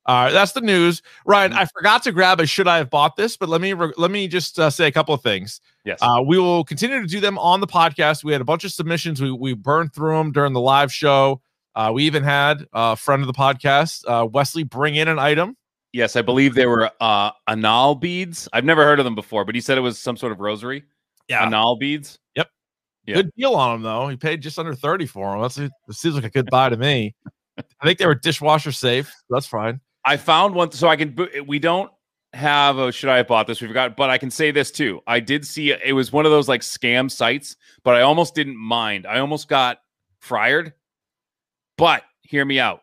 uh, 0.07 0.31
that's 0.31 0.53
the 0.53 0.61
news. 0.61 1.03
Ryan, 1.27 1.53
I 1.53 1.65
forgot 1.67 2.03
to 2.05 2.13
grab 2.13 2.41
a 2.41 2.47
should 2.47 2.67
I 2.69 2.79
have 2.79 2.91
bought 2.91 3.17
this, 3.17 3.37
but 3.37 3.49
let 3.49 3.61
me 3.61 3.73
re- 3.73 3.93
let 3.97 4.11
me 4.11 4.29
just 4.29 4.59
uh, 4.59 4.71
say 4.71 4.87
a 4.87 4.93
couple 4.93 5.15
of 5.15 5.23
things. 5.23 5.61
Yes. 5.85 5.99
Uh, 6.03 6.23
we 6.27 6.39
will 6.39 6.65
continue 6.65 7.01
to 7.01 7.07
do 7.07 7.21
them 7.21 7.39
on 7.39 7.61
the 7.61 7.67
podcast. 7.67 8.25
We 8.25 8.33
had 8.33 8.41
a 8.41 8.45
bunch 8.45 8.65
of 8.65 8.73
submissions. 8.73 9.21
We 9.21 9.31
we 9.31 9.55
burned 9.55 9.95
through 9.95 10.17
them 10.17 10.33
during 10.33 10.53
the 10.53 10.61
live 10.61 10.93
show. 10.93 11.41
Uh, 11.75 11.91
we 11.95 12.05
even 12.05 12.23
had 12.23 12.67
a 12.73 12.97
friend 12.97 13.23
of 13.23 13.27
the 13.27 13.33
podcast, 13.33 14.05
uh, 14.07 14.27
Wesley, 14.27 14.63
bring 14.63 14.95
in 14.97 15.09
an 15.09 15.19
item. 15.19 15.57
yes, 15.93 16.17
I 16.17 16.23
believe 16.23 16.55
they 16.55 16.67
were 16.67 16.91
uh 17.01 17.31
anal 17.49 17.95
beads. 17.95 18.49
I've 18.53 18.65
never 18.65 18.85
heard 18.85 18.99
of 18.99 19.05
them 19.05 19.15
before, 19.15 19.45
but 19.45 19.55
he 19.55 19.61
said 19.61 19.79
it 19.79 19.83
was 19.83 19.99
some 19.99 20.17
sort 20.17 20.33
of 20.33 20.41
rosary. 20.41 20.85
Yeah, 21.29 21.47
Anal 21.47 21.77
beads. 21.77 22.19
Yep, 22.35 22.49
yeah. 23.07 23.15
good 23.15 23.31
deal 23.37 23.55
on 23.55 23.75
them 23.75 23.83
though. 23.83 24.09
He 24.09 24.17
paid 24.17 24.43
just 24.43 24.59
under 24.59 24.75
thirty 24.75 25.07
for 25.07 25.31
them. 25.33 25.41
That's 25.41 25.59
it 25.59 25.71
seems 25.93 26.15
like 26.17 26.25
a 26.25 26.31
good 26.31 26.51
buy 26.51 26.69
to 26.69 26.77
me. 26.77 27.15
I 27.59 27.87
think 27.87 27.99
they 27.99 28.07
were 28.07 28.15
dishwasher 28.15 28.73
safe. 28.73 29.15
That's 29.31 29.47
fine. 29.47 29.81
I 30.05 30.17
found 30.17 30.55
one, 30.55 30.73
so 30.73 30.89
I 30.89 30.97
can. 30.97 31.17
We 31.47 31.59
don't 31.59 31.91
have 32.33 32.79
a. 32.79 32.91
Should 32.93 33.09
I 33.11 33.19
have 33.19 33.29
bought 33.29 33.47
this? 33.47 33.61
We 33.61 33.69
forgot, 33.69 33.97
but 33.97 34.11
I 34.11 34.19
can 34.19 34.31
say 34.31 34.51
this 34.51 34.71
too. 34.71 35.01
I 35.07 35.21
did 35.21 35.47
see 35.47 35.71
it 35.73 35.95
was 35.95 36.13
one 36.13 36.25
of 36.27 36.33
those 36.33 36.49
like 36.49 36.61
scam 36.63 37.11
sites, 37.11 37.57
but 37.85 37.95
I 37.95 38.03
almost 38.03 38.35
didn't 38.35 38.57
mind. 38.57 39.07
I 39.07 39.19
almost 39.21 39.49
got 39.49 39.79
fired, 40.21 40.73
but 41.79 42.03
hear 42.23 42.45
me 42.45 42.59
out. 42.59 42.83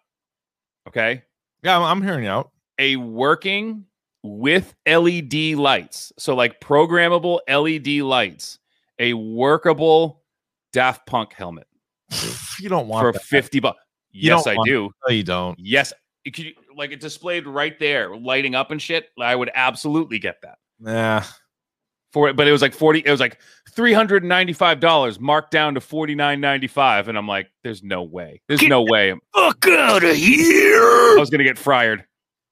Okay, 0.87 1.23
Yeah, 1.61 1.79
I'm, 1.79 2.01
hearing 2.01 2.23
you 2.23 2.29
out. 2.31 2.51
a 2.79 2.95
working 2.95 3.85
with 4.23 4.73
LED 4.87 5.55
lights, 5.55 6.11
so 6.17 6.35
like 6.35 6.59
programmable 6.59 7.39
LED 7.47 8.03
lights, 8.03 8.57
a 8.97 9.13
workable 9.13 10.23
Daft 10.73 11.05
Punk 11.05 11.33
helmet 11.33 11.67
You 12.59 12.69
don't 12.69 12.87
want 12.87 13.03
for 13.05 13.11
that. 13.11 13.21
fifty 13.23 13.59
bucks. 13.59 13.79
Yes, 14.11 14.47
I 14.47 14.55
do. 14.65 14.89
No, 15.07 15.13
you 15.13 15.23
don't. 15.23 15.59
Yes, 15.59 15.93
it 16.29 16.33
could, 16.35 16.53
like 16.75 16.91
it 16.91 16.99
displayed 16.99 17.45
right 17.47 17.77
there, 17.79 18.15
lighting 18.15 18.55
up 18.55 18.71
and 18.71 18.81
shit. 18.81 19.09
I 19.19 19.35
would 19.35 19.49
absolutely 19.53 20.19
get 20.19 20.41
that 20.43 20.57
Yeah. 20.79 21.23
for 22.13 22.29
it, 22.29 22.35
but 22.35 22.47
it 22.47 22.51
was 22.51 22.61
like 22.61 22.73
forty. 22.73 22.99
It 23.05 23.11
was 23.11 23.19
like 23.19 23.39
three 23.71 23.93
hundred 23.93 24.23
and 24.23 24.29
ninety-five 24.29 24.79
dollars, 24.79 25.19
marked 25.19 25.51
down 25.51 25.73
to 25.73 25.81
forty 25.81 26.15
nine 26.15 26.39
ninety-five, 26.41 27.07
and 27.07 27.17
I'm 27.17 27.27
like, 27.27 27.49
"There's 27.63 27.83
no 27.83 28.03
way. 28.03 28.41
There's 28.47 28.61
no 28.61 28.81
way 28.83 29.13
Fuck 29.35 29.67
out 29.67 30.03
of 30.03 30.15
here. 30.15 30.79
I 30.81 31.15
was 31.19 31.29
gonna 31.29 31.43
get 31.43 31.57
fired." 31.57 32.05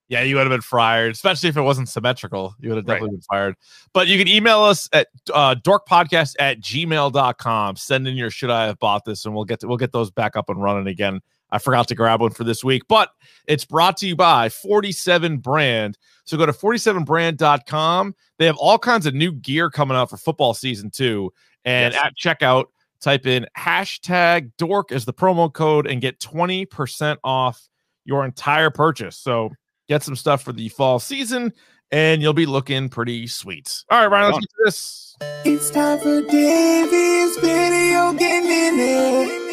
Yeah, 0.10 0.22
you 0.22 0.36
would 0.36 0.42
have 0.44 0.52
been 0.52 0.62
fired, 0.62 1.12
especially 1.12 1.50
if 1.50 1.58
it 1.58 1.62
wasn't 1.62 1.90
symmetrical. 1.90 2.56
You 2.62 2.70
would 2.70 2.78
have 2.78 2.86
Right. 2.88 2.94
definitely 2.96 3.18
been 3.18 3.22
fired. 3.24 3.56
But 3.94 4.08
you 4.08 4.18
can 4.18 4.30
email 4.30 4.62
us 4.62 4.88
at 4.94 5.08
uh, 5.34 5.56
dorkpodcast 5.56 6.36
at 6.40 6.62
gmail.com. 6.62 7.76
Send 7.76 8.08
in 8.08 8.16
your 8.16 8.30
should 8.30 8.50
I 8.50 8.68
have 8.68 8.80
bought 8.80 9.04
this, 9.04 9.26
and 9.26 9.36
we'll 9.36 9.44
get 9.44 9.60
to, 9.60 9.68
we'll 9.68 9.76
get 9.76 9.92
those 9.92 10.10
back 10.10 10.38
up 10.38 10.50
and 10.50 10.64
running 10.64 10.88
again. 10.88 11.20
I 11.52 11.60
forgot 11.60 11.88
to 11.90 11.96
grab 11.96 12.22
one 12.22 12.32
for 12.32 12.44
this 12.44 12.64
week, 12.64 12.84
but 12.88 13.10
it's 13.48 13.66
brought 13.66 13.98
to 13.98 14.08
you 14.08 14.16
by 14.16 14.50
47 14.50 15.38
Brand. 15.38 15.98
So 16.26 16.38
go 16.38 16.46
to 16.46 16.52
47brand.com. 16.52 18.16
They 18.38 18.46
have 18.46 18.58
all 18.58 18.78
kinds 18.78 19.06
of 19.06 19.14
new 19.14 19.32
gear 19.32 19.70
coming 19.70 19.96
out 19.96 20.10
for 20.10 20.18
football 20.18 20.54
season 20.54 20.90
two. 20.92 21.32
And 21.66 21.94
Yes. 21.94 22.04
at 22.06 22.18
checkout, 22.18 22.66
type 23.00 23.26
in 23.26 23.46
hashtag 23.58 24.52
dork 24.58 24.92
as 24.92 25.06
the 25.06 25.14
promo 25.14 25.52
code 25.52 25.88
and 25.88 26.02
get 26.02 26.20
20% 26.20 27.18
off 27.24 27.62
your 28.06 28.26
entire 28.26 28.70
purchase. 28.70 29.16
So 29.18 29.52
get 29.88 30.04
some 30.04 30.16
stuff 30.16 30.44
for 30.44 30.52
the 30.54 30.70
fall 30.70 31.00
season 31.00 31.54
and 31.92 32.22
you'll 32.22 32.34
be 32.34 32.46
looking 32.46 32.90
pretty 32.90 33.28
sweet. 33.28 33.84
All 33.90 34.00
right, 34.00 34.08
Ryan, 34.08 34.34
let's 34.34 34.40
get 34.40 34.50
to 34.50 34.64
this. 34.66 35.16
It's 35.46 35.70
time 35.72 36.00
for 36.00 36.22
Davey's 36.24 37.38
video 37.38 38.14
game 38.14 38.44
minute. 38.44 39.47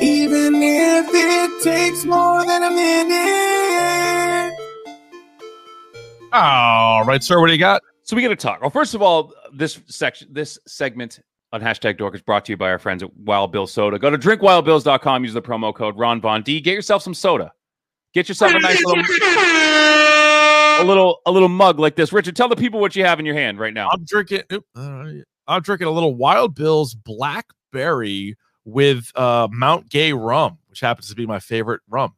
Even 0.00 0.54
if 0.62 1.06
it 1.10 1.62
takes 1.62 2.04
more 2.04 2.44
than 2.46 2.62
a 2.62 2.70
minute. 2.70 4.56
All 6.32 7.04
right, 7.04 7.22
sir, 7.22 7.40
what 7.40 7.48
do 7.48 7.52
you 7.52 7.58
got? 7.58 7.82
So 8.02 8.16
we 8.16 8.22
got 8.22 8.28
to 8.28 8.36
talk. 8.36 8.60
Well, 8.60 8.70
first 8.70 8.94
of 8.94 9.02
all, 9.02 9.32
this 9.52 9.80
section, 9.86 10.28
this 10.32 10.58
segment 10.66 11.20
on 11.52 11.60
hashtag 11.60 11.98
Dork 11.98 12.14
is 12.14 12.22
brought 12.22 12.44
to 12.46 12.52
you 12.52 12.56
by 12.56 12.70
our 12.70 12.78
friends 12.78 13.02
at 13.02 13.14
Wild 13.16 13.52
Bill 13.52 13.66
Soda. 13.66 13.98
Go 13.98 14.10
to 14.10 14.18
drinkwildbills.com, 14.18 15.24
use 15.24 15.34
the 15.34 15.42
promo 15.42 15.74
code 15.74 15.98
Ron 15.98 16.20
Von 16.20 16.42
D. 16.42 16.60
Get 16.60 16.74
yourself 16.74 17.02
some 17.02 17.14
soda. 17.14 17.52
Get 18.14 18.28
yourself 18.28 18.52
a 18.54 18.58
nice 18.58 18.82
little, 18.84 19.04
a 19.04 20.84
little, 20.84 21.20
a 21.26 21.30
little 21.30 21.48
mug 21.48 21.78
like 21.78 21.94
this. 21.94 22.12
Richard, 22.12 22.34
tell 22.36 22.48
the 22.48 22.56
people 22.56 22.80
what 22.80 22.96
you 22.96 23.04
have 23.04 23.20
in 23.20 23.26
your 23.26 23.36
hand 23.36 23.58
right 23.58 23.74
now. 23.74 23.88
I'm 23.92 24.04
drinking 24.04 24.42
I'm 24.76 25.62
drinking 25.62 25.88
a 25.88 25.90
little 25.90 26.14
Wild 26.14 26.54
Bill's 26.54 26.94
blackberry 26.94 28.36
with 28.70 29.10
uh 29.16 29.48
Mount 29.50 29.88
Gay 29.88 30.12
rum, 30.12 30.58
which 30.68 30.80
happens 30.80 31.08
to 31.08 31.14
be 31.14 31.26
my 31.26 31.38
favorite 31.38 31.80
rum. 31.88 32.14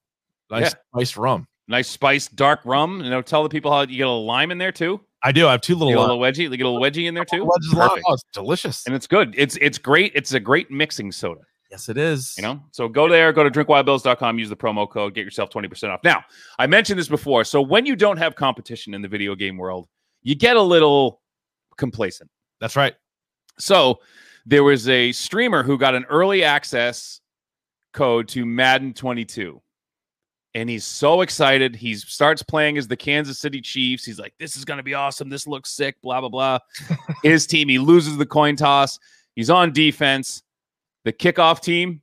Nice, 0.51 0.75
Yeah. 0.95 1.05
rum. 1.17 1.47
Nice 1.69 1.89
spiced 1.89 2.37
dark 2.37 2.61
rum. 2.65 3.03
You 3.03 3.11
know, 3.11 3.23
tell 3.23 3.43
the 3.43 3.49
people 3.49 3.71
how 3.71 3.81
you 3.83 3.87
get 3.99 4.03
a 4.07 4.11
little 4.11 4.27
lime 4.27 4.51
in 4.51 4.59
there 4.59 4.73
too. 4.73 5.01
I 5.25 5.33
do. 5.33 5.47
I 5.47 5.53
have 5.53 5.61
two 5.61 5.77
little, 5.77 5.99
little 6.01 6.19
wedgie. 6.19 6.39
You 6.39 6.51
get 6.51 6.67
a 6.67 6.69
little 6.69 6.81
wedgie 6.81 7.07
in 7.07 7.15
there 7.15 7.25
too. 7.25 7.49
Oh, 7.49 8.13
it's 8.13 8.25
delicious. 8.33 8.85
And 8.87 8.95
it's 8.95 9.07
good. 9.07 9.35
It's 9.39 9.57
it's 9.61 9.79
great. 9.79 10.13
It's 10.15 10.33
a 10.35 10.41
great 10.41 10.71
mixing 10.71 11.13
soda. 11.13 11.41
Yes, 11.71 11.89
it 11.89 11.97
is. 11.97 12.35
You 12.37 12.43
know, 12.43 12.61
so 12.71 12.87
go 12.87 13.09
there, 13.09 13.33
go 13.33 13.49
to 13.49 13.51
drinkwildbills.com, 13.51 14.39
use 14.39 14.51
the 14.51 14.57
promo 14.57 14.87
code, 14.91 15.15
get 15.15 15.25
yourself 15.25 15.49
20% 15.49 15.89
off. 15.89 16.01
Now, 16.05 16.23
I 16.59 16.67
mentioned 16.67 16.99
this 16.99 17.09
before. 17.09 17.45
So 17.45 17.63
when 17.63 17.87
you 17.87 17.97
don't 17.97 18.19
have 18.19 18.35
competition 18.37 18.93
in 18.93 19.01
the 19.01 19.09
video 19.09 19.35
game 19.35 19.57
world, 19.57 19.89
you 20.23 20.35
get 20.35 20.57
a 20.57 20.61
little 20.63 21.23
complacent. 21.79 22.29
That's 22.61 22.77
right. 22.77 22.95
So 23.59 24.01
there 24.47 24.65
was 24.65 24.89
a 24.89 25.13
streamer 25.13 25.63
who 25.63 25.79
got 25.79 25.95
an 25.95 26.05
early 26.09 26.45
access 26.45 27.21
code 27.93 28.29
to 28.29 28.45
Madden 28.45 28.93
22. 28.93 29.61
And 30.55 30.69
he's 30.69 30.85
so 30.85 31.23
excited. 31.23 31.75
He 31.75 31.95
starts 31.95 32.43
playing 32.43 32.77
as 32.77 32.87
the 32.87 32.97
Kansas 32.97 33.39
City 33.39 33.61
Chiefs. 33.63 34.05
He's 34.05 34.19
like, 34.19 34.35
this 34.39 34.55
is 34.57 34.67
going 34.67 34.77
to 34.77 34.83
be 34.83 34.93
awesome. 34.93 35.31
This 35.31 35.47
looks 35.47 35.71
sick, 35.71 35.97
blah, 36.03 36.21
blah, 36.21 36.29
blah. 36.29 36.59
His 37.23 37.47
team, 37.47 37.69
he 37.69 37.79
loses 37.79 38.19
the 38.19 38.27
coin 38.27 38.57
toss. 38.57 38.99
He's 39.35 39.49
on 39.49 39.73
defense. 39.73 40.43
The 41.05 41.13
kickoff 41.13 41.61
team 41.61 42.03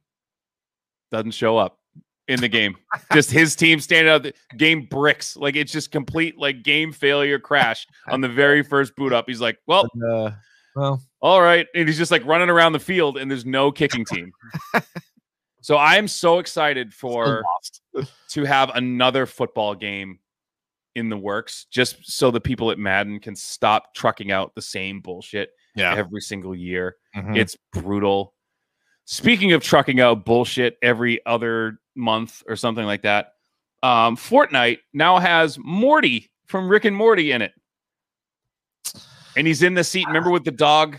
doesn't 1.11 1.31
show 1.31 1.57
up 1.57 1.79
in 2.27 2.39
the 2.39 2.47
game. 2.47 2.75
just 3.13 3.31
his 3.31 3.55
team 3.55 3.79
standing 3.79 4.11
out. 4.11 4.23
The 4.23 4.33
game 4.57 4.87
bricks. 4.89 5.37
Like 5.37 5.55
it's 5.55 5.71
just 5.71 5.91
complete 5.91 6.37
like 6.37 6.63
game 6.63 6.91
failure 6.91 7.39
crash 7.39 7.85
on 8.09 8.21
the 8.21 8.29
very 8.29 8.63
first 8.63 8.95
boot 8.95 9.13
up. 9.13 9.25
He's 9.27 9.41
like, 9.41 9.57
well, 9.67 9.85
Uh, 10.07 10.31
well, 10.75 11.01
all 11.21 11.41
right. 11.41 11.67
And 11.75 11.87
he's 11.87 11.97
just 11.97 12.11
like 12.11 12.25
running 12.25 12.49
around 12.49 12.73
the 12.73 12.79
field 12.79 13.17
and 13.17 13.29
there's 13.29 13.45
no 13.45 13.71
kicking 13.71 14.05
team. 14.05 14.31
so 15.61 15.77
I'm 15.77 16.07
so 16.07 16.39
excited 16.39 16.93
for 16.93 17.43
to 18.29 18.43
have 18.45 18.71
another 18.75 19.25
football 19.25 19.75
game 19.75 20.19
in 20.95 21.09
the 21.09 21.17
works 21.17 21.65
just 21.71 21.97
so 22.11 22.31
the 22.31 22.41
people 22.41 22.71
at 22.71 22.79
Madden 22.79 23.19
can 23.19 23.35
stop 23.35 23.93
trucking 23.93 24.31
out 24.31 24.53
the 24.55 24.61
same 24.61 25.01
bullshit 25.01 25.51
Yeah. 25.75 25.95
every 25.95 26.21
single 26.21 26.55
year. 26.55 26.95
Mhm. 27.15 27.37
It's 27.37 27.55
brutal. 27.73 28.33
Speaking 29.05 29.53
of 29.53 29.63
trucking 29.63 29.99
out 29.99 30.25
bullshit 30.25 30.77
every 30.81 31.23
other 31.25 31.79
month 31.95 32.43
or 32.47 32.55
something 32.55 32.85
like 32.85 33.01
that, 33.03 33.33
um, 33.81 34.15
Fortnite 34.17 34.79
now 34.93 35.19
has 35.19 35.57
Morty 35.59 36.29
from 36.47 36.69
Rick 36.69 36.85
and 36.85 36.95
Morty 36.95 37.31
in 37.31 37.41
it. 37.41 37.53
And 39.37 39.47
he's 39.47 39.63
in 39.63 39.73
the 39.73 39.83
seat. 39.83 40.05
Remember 40.07 40.31
with 40.31 40.43
the 40.43 40.51
dog 40.51 40.97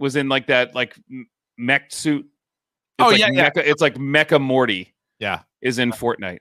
was 0.00 0.16
in 0.16 0.28
like 0.28 0.48
that 0.48 0.74
like 0.74 0.96
mech 1.56 1.92
suit? 1.92 2.26
It's 2.98 3.06
Oh, 3.06 3.10
like 3.10 3.20
yeah, 3.20 3.28
yeah. 3.30 3.50
It's 3.54 3.80
like 3.80 3.94
Mecha 3.94 4.40
Morty 4.40 4.92
yeah. 5.20 5.42
is 5.62 5.78
in 5.78 5.92
Fortnite. 5.92 6.40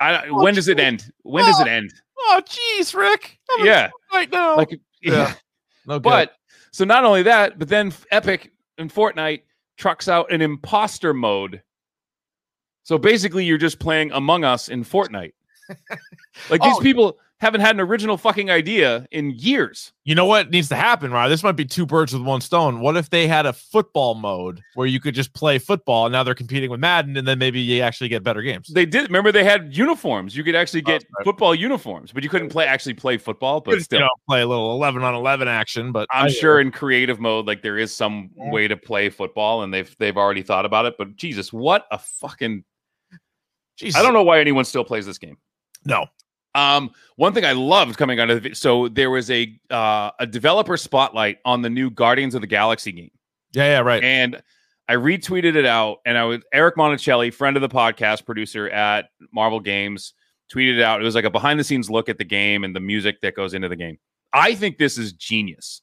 I, 0.00 0.28
oh, 0.28 0.42
when 0.42 0.54
does 0.54 0.68
it 0.68 0.78
end? 0.78 1.10
When 1.22 1.44
does 1.44 1.58
it 1.60 1.66
oh, 1.66 1.70
end? 1.70 1.92
Oh, 2.18 2.42
jeez, 2.46 2.94
Rick. 2.94 3.38
I'm 3.50 3.66
Yeah. 3.66 3.90
Right 4.12 4.30
now. 4.30 4.56
Like 4.56 4.70
yeah. 5.02 5.12
yeah. 5.12 5.34
No 5.86 5.98
good. 5.98 6.02
But 6.04 6.34
so 6.70 6.84
not 6.84 7.04
only 7.04 7.24
that, 7.24 7.58
but 7.58 7.68
then 7.68 7.92
Epic 8.10 8.52
and 8.76 8.92
Fortnite 8.92 9.42
trucks 9.76 10.08
out 10.08 10.30
an 10.32 10.40
imposter 10.40 11.12
mode. 11.12 11.62
So 12.84 12.96
basically, 12.96 13.44
you're 13.44 13.58
just 13.58 13.78
playing 13.78 14.12
Among 14.12 14.44
Us 14.44 14.68
in 14.68 14.84
Fortnite. 14.84 15.32
like 16.50 16.62
these 16.62 16.74
Oh. 16.76 16.80
people 16.80 17.18
haven't 17.40 17.60
had 17.60 17.76
an 17.76 17.80
original 17.80 18.16
fucking 18.16 18.50
idea 18.50 19.06
in 19.12 19.30
years. 19.30 19.92
you 20.04 20.14
know 20.14 20.24
what 20.24 20.50
needs 20.50 20.68
to 20.68 20.74
happen, 20.74 21.12
right? 21.12 21.28
This 21.28 21.44
might 21.44 21.52
be 21.52 21.64
two 21.64 21.86
birds 21.86 22.12
with 22.12 22.22
one 22.22 22.40
stone. 22.40 22.80
What 22.80 22.96
if 22.96 23.10
they 23.10 23.28
had 23.28 23.46
a 23.46 23.52
football 23.52 24.14
mode 24.14 24.60
where 24.74 24.86
you 24.86 24.98
could 24.98 25.14
just 25.14 25.32
play 25.34 25.58
football 25.58 26.06
and 26.06 26.12
now 26.12 26.24
they're 26.24 26.34
competing 26.34 26.70
with 26.70 26.80
Madden 26.80 27.16
and 27.16 27.28
then 27.28 27.38
maybe 27.38 27.60
you 27.60 27.80
actually 27.82 28.08
get 28.08 28.24
better 28.24 28.42
games? 28.42 28.68
They 28.68 28.86
did. 28.86 29.04
Remember, 29.04 29.30
they 29.30 29.44
had 29.44 29.76
uniforms. 29.76 30.36
You 30.36 30.42
could 30.42 30.56
actually 30.56 30.80
get 30.80 31.04
right. 31.16 31.24
football 31.24 31.54
uniforms, 31.54 32.10
but 32.10 32.24
you 32.24 32.28
couldn't 32.28 32.48
play 32.48 32.66
actually 32.66 32.94
play 32.94 33.18
football. 33.18 33.60
But 33.60 33.82
still, 33.82 34.00
you 34.00 34.04
know, 34.04 34.10
play 34.28 34.40
a 34.40 34.46
little 34.46 34.72
11 34.72 35.04
on 35.04 35.14
11 35.14 35.46
action, 35.46 35.92
but 35.92 36.08
I'm 36.10 36.26
I- 36.26 36.30
sure 36.30 36.60
in 36.60 36.72
creative 36.72 37.20
mode, 37.20 37.46
like 37.46 37.62
there 37.62 37.78
is 37.78 37.94
some 37.94 38.30
mm. 38.36 38.50
way 38.50 38.66
to 38.66 38.76
play 38.76 39.10
football, 39.10 39.62
and 39.62 39.72
they've 39.72 39.94
they've 39.98 40.16
already 40.16 40.42
thought 40.42 40.64
about 40.64 40.86
it. 40.86 40.94
But 40.98 41.14
Jesus, 41.14 41.52
what 41.52 41.86
a 41.92 41.98
fucking! 41.98 42.64
Jesus. 43.76 43.98
I 43.98 44.02
don't 44.02 44.14
know 44.14 44.24
why 44.24 44.40
anyone 44.40 44.64
still 44.64 44.84
plays 44.84 45.06
this 45.06 45.18
game. 45.18 45.36
No. 45.84 46.06
Um, 46.54 46.90
one 47.16 47.34
thing 47.34 47.44
I 47.44 47.52
loved 47.52 47.96
coming 47.98 48.18
out 48.20 48.30
of 48.30 48.42
the 48.42 48.54
so 48.54 48.88
there 48.88 49.10
was 49.10 49.30
a 49.30 49.58
uh, 49.70 50.10
a 50.18 50.26
developer 50.26 50.76
spotlight 50.76 51.38
on 51.44 51.62
the 51.62 51.70
new 51.70 51.90
Guardians 51.90 52.34
of 52.34 52.40
the 52.40 52.46
Galaxy 52.46 52.90
game, 52.92 53.10
Yeah, 53.52 53.64
yeah, 53.66 53.78
right. 53.80 54.02
and 54.02 54.42
I 54.88 54.94
retweeted 54.94 55.54
it 55.54 55.66
out. 55.66 55.98
And 56.06 56.16
I 56.16 56.24
was 56.24 56.40
Eric 56.52 56.76
Monacelli, 56.76 57.32
friend 57.32 57.56
of 57.56 57.60
the 57.60 57.68
podcast, 57.68 58.24
producer 58.24 58.68
at 58.70 59.10
Marvel 59.32 59.60
Games, 59.60 60.14
tweeted 60.52 60.78
it 60.78 60.82
out. 60.82 61.00
It 61.00 61.04
was 61.04 61.14
like 61.14 61.26
a 61.26 61.30
behind 61.30 61.60
the 61.60 61.64
scenes 61.64 61.90
look 61.90 62.08
at 62.08 62.16
the 62.18 62.24
game 62.24 62.64
and 62.64 62.74
the 62.74 62.80
music 62.80 63.20
that 63.20 63.34
goes 63.34 63.52
into 63.54 63.68
the 63.68 63.76
game. 63.76 63.98
I 64.32 64.54
think 64.54 64.78
this 64.78 64.96
is 64.98 65.12
genius. 65.12 65.82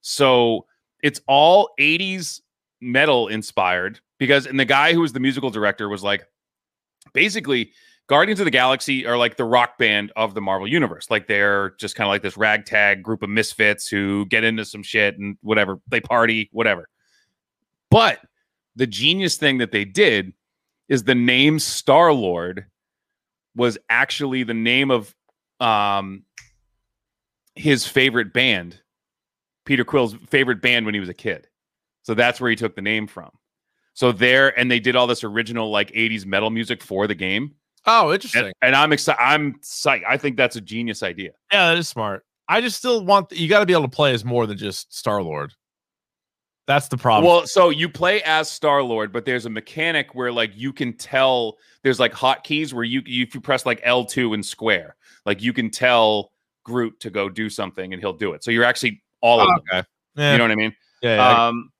So 0.00 0.64
it's 1.02 1.20
all 1.28 1.70
80s 1.78 2.40
metal 2.80 3.28
inspired 3.28 4.00
because, 4.18 4.46
and 4.46 4.58
the 4.58 4.64
guy 4.64 4.94
who 4.94 5.00
was 5.02 5.12
the 5.12 5.20
musical 5.20 5.50
director 5.50 5.88
was 5.88 6.02
like, 6.02 6.26
basically, 7.12 7.72
Guardians 8.08 8.38
of 8.38 8.44
the 8.44 8.52
Galaxy 8.52 9.04
are 9.04 9.16
like 9.16 9.36
the 9.36 9.44
rock 9.44 9.78
band 9.78 10.12
of 10.14 10.34
the 10.34 10.40
Marvel 10.40 10.68
universe. 10.68 11.10
Like 11.10 11.26
they're 11.26 11.70
just 11.78 11.96
kind 11.96 12.06
of 12.06 12.10
like 12.10 12.22
this 12.22 12.36
ragtag 12.36 13.02
group 13.02 13.22
of 13.22 13.30
misfits 13.30 13.88
who 13.88 14.26
get 14.26 14.44
into 14.44 14.64
some 14.64 14.82
shit 14.82 15.18
and 15.18 15.36
whatever. 15.40 15.80
They 15.88 16.00
party, 16.00 16.48
whatever. 16.52 16.88
But 17.90 18.20
the 18.76 18.86
genius 18.86 19.36
thing 19.36 19.58
that 19.58 19.72
they 19.72 19.84
did 19.84 20.32
is 20.88 21.02
the 21.02 21.14
name 21.14 21.58
Star 21.58 22.12
Lord 22.12 22.66
was 23.56 23.76
actually 23.88 24.44
the 24.44 24.54
name 24.54 24.90
of 24.90 25.14
um 25.58 26.22
his 27.56 27.86
favorite 27.86 28.32
band, 28.32 28.80
Peter 29.64 29.84
Quill's 29.84 30.14
favorite 30.28 30.60
band 30.62 30.84
when 30.84 30.94
he 30.94 31.00
was 31.00 31.08
a 31.08 31.14
kid. 31.14 31.48
So 32.02 32.14
that's 32.14 32.40
where 32.40 32.50
he 32.50 32.56
took 32.56 32.76
the 32.76 32.82
name 32.82 33.06
from. 33.08 33.30
So 33.94 34.12
there, 34.12 34.56
and 34.58 34.70
they 34.70 34.78
did 34.78 34.94
all 34.94 35.06
this 35.06 35.24
original 35.24 35.70
like 35.70 35.90
80s 35.90 36.26
metal 36.26 36.50
music 36.50 36.82
for 36.82 37.06
the 37.06 37.14
game. 37.14 37.54
Oh, 37.86 38.12
interesting. 38.12 38.44
And, 38.44 38.54
and 38.62 38.76
I'm 38.76 38.92
excited. 38.92 39.22
I'm 39.22 39.54
psyched. 39.60 40.04
I 40.06 40.16
think 40.16 40.36
that's 40.36 40.56
a 40.56 40.60
genius 40.60 41.02
idea. 41.02 41.30
Yeah, 41.52 41.68
that 41.68 41.78
is 41.78 41.88
smart. 41.88 42.24
I 42.48 42.60
just 42.60 42.76
still 42.76 43.04
want 43.04 43.32
you 43.32 43.48
got 43.48 43.60
to 43.60 43.66
be 43.66 43.72
able 43.72 43.82
to 43.84 43.88
play 43.88 44.12
as 44.12 44.24
more 44.24 44.46
than 44.46 44.58
just 44.58 44.96
Star 44.96 45.22
Lord. 45.22 45.52
That's 46.66 46.88
the 46.88 46.96
problem. 46.96 47.30
Well, 47.30 47.46
so 47.46 47.70
you 47.70 47.88
play 47.88 48.22
as 48.24 48.50
Star 48.50 48.82
Lord, 48.82 49.12
but 49.12 49.24
there's 49.24 49.46
a 49.46 49.50
mechanic 49.50 50.14
where 50.16 50.32
like 50.32 50.50
you 50.56 50.72
can 50.72 50.92
tell 50.94 51.58
there's 51.84 52.00
like 52.00 52.12
hotkeys 52.12 52.72
where 52.72 52.82
you, 52.84 53.02
you 53.06 53.22
if 53.22 53.34
you 53.34 53.40
press 53.40 53.64
like 53.64 53.80
L2 53.84 54.34
and 54.34 54.44
square, 54.44 54.96
like 55.24 55.40
you 55.42 55.52
can 55.52 55.70
tell 55.70 56.32
Groot 56.64 56.98
to 57.00 57.10
go 57.10 57.28
do 57.28 57.48
something 57.48 57.92
and 57.92 58.02
he'll 58.02 58.12
do 58.12 58.32
it. 58.32 58.42
So 58.42 58.50
you're 58.50 58.64
actually 58.64 59.00
all 59.20 59.40
of 59.40 59.48
Oh, 59.48 59.60
them. 59.70 59.84
Yeah. 60.16 60.32
You 60.32 60.38
know 60.38 60.44
what 60.44 60.50
I 60.50 60.56
mean? 60.56 60.76
yeah, 61.02 61.16
yeah. 61.16 61.46
Um, 61.46 61.70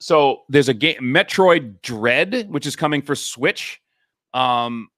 so 0.00 0.42
there's 0.48 0.68
a 0.68 0.74
game, 0.74 0.96
Metroid 1.00 1.80
Dread, 1.82 2.48
which 2.50 2.66
is 2.66 2.74
coming 2.74 3.02
for 3.02 3.14
Switch. 3.14 3.80
Um, 4.38 4.88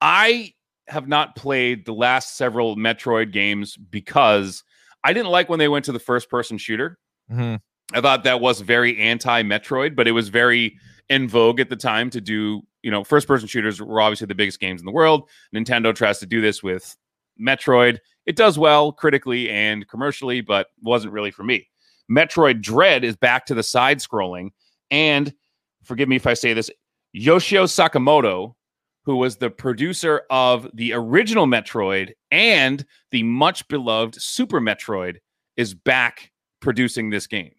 I 0.00 0.54
have 0.86 1.08
not 1.08 1.34
played 1.34 1.84
the 1.84 1.94
last 1.94 2.36
several 2.36 2.76
Metroid 2.76 3.32
games 3.32 3.76
because 3.76 4.62
I 5.02 5.12
didn't 5.12 5.30
like 5.30 5.48
when 5.48 5.58
they 5.58 5.68
went 5.68 5.86
to 5.86 5.92
the 5.92 5.98
first 5.98 6.30
person 6.30 6.58
shooter. 6.58 6.98
Mhm. 7.30 7.60
I 7.92 8.00
thought 8.00 8.24
that 8.24 8.40
was 8.40 8.60
very 8.60 8.98
anti 8.98 9.42
Metroid, 9.42 9.96
but 9.96 10.06
it 10.06 10.12
was 10.12 10.28
very 10.28 10.78
in 11.08 11.28
vogue 11.28 11.60
at 11.60 11.68
the 11.68 11.76
time 11.76 12.08
to 12.10 12.20
do, 12.20 12.62
you 12.82 12.90
know, 12.90 13.04
first 13.04 13.26
person 13.26 13.48
shooters 13.48 13.80
were 13.80 14.00
obviously 14.00 14.26
the 14.26 14.34
biggest 14.34 14.60
games 14.60 14.80
in 14.80 14.86
the 14.86 14.92
world. 14.92 15.28
Nintendo 15.54 15.94
tries 15.94 16.18
to 16.20 16.26
do 16.26 16.40
this 16.40 16.62
with 16.62 16.96
Metroid. 17.40 17.98
It 18.26 18.36
does 18.36 18.58
well 18.58 18.92
critically 18.92 19.50
and 19.50 19.86
commercially, 19.88 20.40
but 20.40 20.68
wasn't 20.82 21.12
really 21.12 21.30
for 21.30 21.42
me. 21.42 21.68
Metroid 22.10 22.62
Dread 22.62 23.04
is 23.04 23.16
back 23.16 23.46
to 23.46 23.54
the 23.54 23.62
side 23.62 23.98
scrolling. 23.98 24.50
And 24.90 25.34
forgive 25.82 26.08
me 26.08 26.16
if 26.16 26.26
I 26.26 26.34
say 26.34 26.54
this, 26.54 26.70
Yoshio 27.12 27.64
Sakamoto, 27.64 28.54
who 29.04 29.16
was 29.16 29.36
the 29.36 29.50
producer 29.50 30.22
of 30.30 30.68
the 30.74 30.92
original 30.92 31.46
Metroid 31.46 32.12
and 32.30 32.84
the 33.10 33.22
much 33.22 33.66
beloved 33.68 34.20
Super 34.20 34.60
Metroid, 34.60 35.18
is 35.56 35.74
back 35.74 36.32
producing 36.60 37.10
this 37.10 37.26
game. 37.26 37.52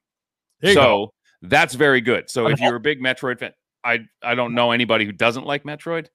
So 0.64 0.74
go. 0.74 1.14
that's 1.44 1.76
very 1.76 2.02
good. 2.02 2.30
So 2.30 2.48
if 2.48 2.60
you're 2.60 2.76
a 2.76 2.80
big 2.80 3.00
Metroid 3.02 3.40
fan, 3.40 3.52
I 3.84 4.00
I 4.22 4.36
don't 4.36 4.54
know 4.54 4.72
anybody 4.72 5.06
who 5.06 5.12
doesn't 5.12 5.46
like 5.46 5.64
Metroid. 5.64 6.08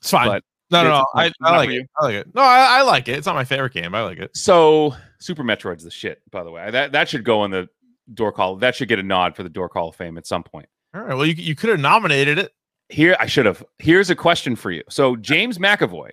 it's 0.00 0.10
fine. 0.10 0.40
no, 0.70 0.82
no, 0.82 0.88
no. 0.88 1.06
I, 1.14 1.30
I 1.42 1.56
like 1.56 1.70
it. 1.70 1.86
I 1.98 2.04
like 2.04 2.14
it. 2.14 2.34
No, 2.34 2.42
I, 2.42 2.78
I 2.78 2.82
like 2.82 3.08
it. 3.08 3.18
It's 3.18 3.26
not 3.26 3.34
my 3.34 3.44
favorite 3.44 3.74
game. 3.74 3.94
I 3.94 4.02
like 4.02 4.18
it. 4.18 4.36
So 4.36 4.94
Super 5.20 5.44
Metroid's 5.44 5.84
the 5.84 5.90
shit, 5.90 6.22
by 6.30 6.42
the 6.42 6.50
way. 6.50 6.70
That 6.70 6.92
that 6.92 7.08
should 7.08 7.24
go 7.24 7.44
in 7.44 7.50
the 7.50 7.68
Dork 8.12 8.36
Hall. 8.36 8.56
That 8.56 8.74
should 8.74 8.88
get 8.88 8.98
a 8.98 9.02
nod 9.02 9.36
for 9.36 9.42
the 9.42 9.50
Dork 9.50 9.74
Hall 9.74 9.90
of 9.90 9.96
fame 9.96 10.16
at 10.16 10.26
some 10.26 10.42
point. 10.42 10.68
All 10.94 11.02
right. 11.02 11.14
Well, 11.14 11.26
you 11.26 11.34
you 11.34 11.54
could 11.54 11.70
have 11.70 11.80
nominated 11.80 12.38
it. 12.38 12.52
Here, 12.88 13.16
I 13.18 13.26
should 13.26 13.46
have. 13.46 13.64
Here's 13.78 14.10
a 14.10 14.14
question 14.16 14.54
for 14.56 14.70
you. 14.70 14.82
So 14.88 15.16
James 15.16 15.58
McAvoy, 15.58 16.10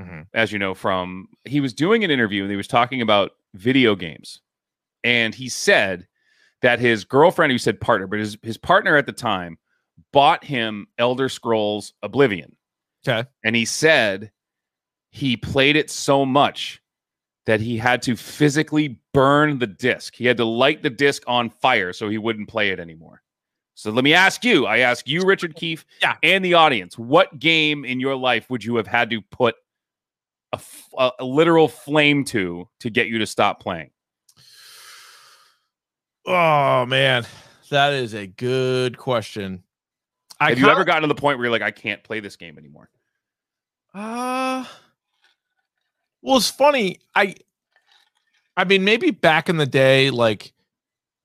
Mhm. 0.00 0.26
as 0.34 0.50
you 0.52 0.58
know 0.58 0.74
from, 0.74 1.28
he 1.44 1.60
was 1.60 1.72
doing 1.72 2.02
an 2.04 2.10
interview 2.10 2.42
and 2.42 2.50
he 2.50 2.56
was 2.56 2.66
talking 2.68 3.00
about 3.02 3.32
video 3.54 3.94
games, 3.94 4.40
and 5.04 5.34
he 5.34 5.48
said 5.48 6.06
that 6.62 6.78
his 6.80 7.04
girlfriend, 7.04 7.52
who 7.52 7.58
said 7.58 7.80
partner, 7.80 8.06
but 8.06 8.18
his 8.18 8.36
his 8.42 8.56
partner 8.58 8.96
at 8.96 9.06
the 9.06 9.12
time, 9.12 9.58
bought 10.12 10.44
him 10.44 10.86
Elder 10.98 11.28
Scrolls 11.28 11.92
Oblivion, 12.02 12.56
Okay. 13.06 13.28
and 13.44 13.54
he 13.54 13.64
said 13.64 14.32
he 15.10 15.36
played 15.36 15.76
it 15.76 15.90
so 15.90 16.24
much 16.24 16.82
that 17.46 17.60
he 17.60 17.76
had 17.78 18.02
to 18.02 18.14
physically 18.16 19.00
burn 19.12 19.58
the 19.58 19.66
disc. 19.66 20.14
He 20.14 20.26
had 20.26 20.36
to 20.36 20.44
light 20.44 20.82
the 20.82 20.90
disc 20.90 21.22
on 21.26 21.50
fire 21.50 21.92
so 21.92 22.08
he 22.08 22.18
wouldn't 22.18 22.48
play 22.48 22.70
it 22.70 22.78
anymore. 22.78 23.22
So 23.74 23.90
let 23.90 24.04
me 24.04 24.12
ask 24.12 24.44
you, 24.44 24.66
I 24.66 24.78
ask 24.78 25.08
you, 25.08 25.22
Richard 25.24 25.54
Keefe, 25.56 25.86
Yeah. 26.02 26.16
and 26.22 26.44
the 26.44 26.54
audience, 26.54 26.98
what 26.98 27.38
game 27.38 27.84
in 27.84 27.98
your 28.00 28.14
life 28.16 28.50
would 28.50 28.62
you 28.62 28.76
have 28.76 28.86
had 28.86 29.08
to 29.10 29.22
put 29.22 29.54
a, 30.52 30.56
f- 30.56 30.88
a- 30.98 31.12
a 31.20 31.24
literal 31.24 31.68
flame 31.68 32.24
to 32.26 32.68
to 32.80 32.90
get 32.90 33.06
you 33.08 33.18
to 33.20 33.26
stop 33.26 33.60
playing? 33.60 33.90
Oh 36.26 36.84
man, 36.86 37.26
that 37.70 37.92
is 37.94 38.14
a 38.14 38.26
good 38.26 38.98
question. 38.98 39.62
I 40.38 40.50
Have 40.50 40.58
you 40.58 40.68
ever 40.68 40.84
gotten 40.84 41.02
to 41.02 41.08
the 41.08 41.14
point 41.14 41.38
where 41.38 41.46
you're 41.46 41.52
like, 41.52 41.62
I 41.62 41.70
can't 41.70 42.02
play 42.02 42.20
this 42.20 42.36
game 42.36 42.58
anymore? 42.58 42.90
Uh 43.94 44.64
well, 46.22 46.36
it's 46.36 46.50
funny. 46.50 46.98
I 47.14 47.34
I 48.56 48.64
mean, 48.64 48.84
maybe 48.84 49.10
back 49.10 49.48
in 49.48 49.56
the 49.56 49.66
day, 49.66 50.10
like 50.10 50.52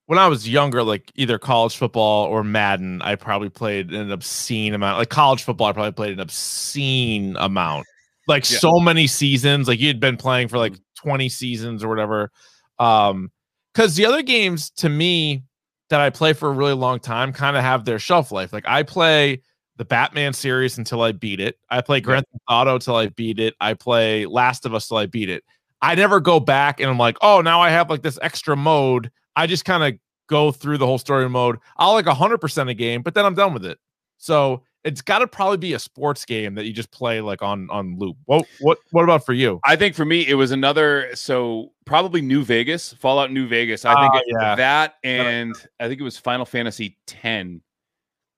when 0.06 0.18
I 0.18 0.28
was 0.28 0.48
younger, 0.48 0.82
like 0.82 1.10
either 1.16 1.38
college 1.38 1.76
football 1.76 2.26
or 2.26 2.44
Madden, 2.44 3.02
I 3.02 3.16
probably 3.16 3.48
played 3.48 3.92
an 3.92 4.10
obscene 4.12 4.74
amount. 4.74 4.98
Like 4.98 5.10
college 5.10 5.42
football, 5.42 5.66
I 5.68 5.72
probably 5.72 5.92
played 5.92 6.12
an 6.12 6.20
obscene 6.20 7.36
amount. 7.36 7.86
Like 8.28 8.48
Yeah. 8.48 8.58
so 8.58 8.78
many 8.80 9.06
seasons. 9.06 9.68
Like 9.68 9.80
you'd 9.80 10.00
been 10.00 10.16
playing 10.16 10.48
for 10.48 10.58
like 10.58 10.74
20 10.96 11.28
seasons 11.28 11.82
or 11.84 11.88
whatever. 11.88 12.30
Um, 12.78 13.30
because 13.74 13.94
the 13.94 14.06
other 14.06 14.22
games 14.22 14.70
to 14.70 14.88
me 14.88 15.42
that 15.90 16.00
I 16.00 16.10
play 16.10 16.32
for 16.32 16.48
a 16.48 16.52
really 16.52 16.72
long 16.72 16.98
time 16.98 17.32
kind 17.32 17.56
of 17.56 17.62
have 17.62 17.84
their 17.84 17.98
shelf 17.98 18.32
life. 18.32 18.52
Like 18.52 18.64
I 18.66 18.82
play 18.82 19.42
the 19.76 19.84
Batman 19.84 20.32
series 20.32 20.78
until 20.78 21.02
I 21.02 21.12
beat 21.12 21.40
it. 21.40 21.58
I 21.68 21.82
play 21.82 22.00
Grand 22.00 22.24
Theft 22.32 22.42
Auto 22.48 22.78
till 22.78 22.96
I 22.96 23.08
beat 23.08 23.38
it. 23.38 23.54
I 23.60 23.74
play 23.74 24.24
Last 24.24 24.64
of 24.64 24.74
Us 24.74 24.88
till 24.88 24.96
I 24.96 25.06
beat 25.06 25.28
it. 25.28 25.44
I 25.82 25.94
never 25.94 26.20
go 26.20 26.40
back 26.40 26.80
and 26.80 26.88
I'm 26.88 26.96
like, 26.98 27.18
oh, 27.20 27.42
now 27.42 27.60
I 27.60 27.68
have 27.70 27.90
like 27.90 28.02
this 28.02 28.18
extra 28.22 28.56
mode. 28.56 29.10
I 29.36 29.46
just 29.46 29.64
kind 29.64 29.82
of 29.82 30.00
go 30.28 30.50
through 30.50 30.78
the 30.78 30.86
whole 30.86 30.98
story 30.98 31.28
mode. 31.28 31.58
I'll 31.76 31.92
like 31.92 32.06
100% 32.06 32.70
a 32.70 32.74
game, 32.74 33.02
but 33.02 33.14
then 33.14 33.24
I'm 33.24 33.34
done 33.34 33.52
with 33.52 33.64
it. 33.64 33.78
So 34.18 34.62
it's 34.82 35.02
got 35.02 35.18
to 35.18 35.26
probably 35.26 35.58
be 35.58 35.74
a 35.74 35.78
sports 35.78 36.24
game 36.24 36.54
that 36.54 36.64
you 36.64 36.72
just 36.72 36.90
play 36.90 37.20
like 37.20 37.42
on 37.42 37.68
on 37.70 37.98
loop. 37.98 38.16
What 38.26 38.46
what 38.60 38.78
what 38.92 39.02
about 39.02 39.26
for 39.26 39.32
you? 39.32 39.60
I 39.64 39.76
think 39.76 39.94
for 39.94 40.04
me, 40.04 40.26
it 40.26 40.34
was 40.34 40.52
another. 40.52 41.10
So 41.14 41.72
probably 41.84 42.22
New 42.22 42.44
Vegas, 42.44 42.92
Fallout 42.94 43.32
New 43.32 43.48
Vegas. 43.48 43.84
I 43.84 43.94
think 43.94 44.14
ah, 44.14 44.18
it- 44.18 44.24
yeah. 44.40 44.54
that 44.54 44.94
and 45.02 45.54
I 45.80 45.88
think 45.88 46.00
it 46.00 46.04
was 46.04 46.16
Final 46.16 46.44
Fantasy 46.44 46.96
X 47.22 47.48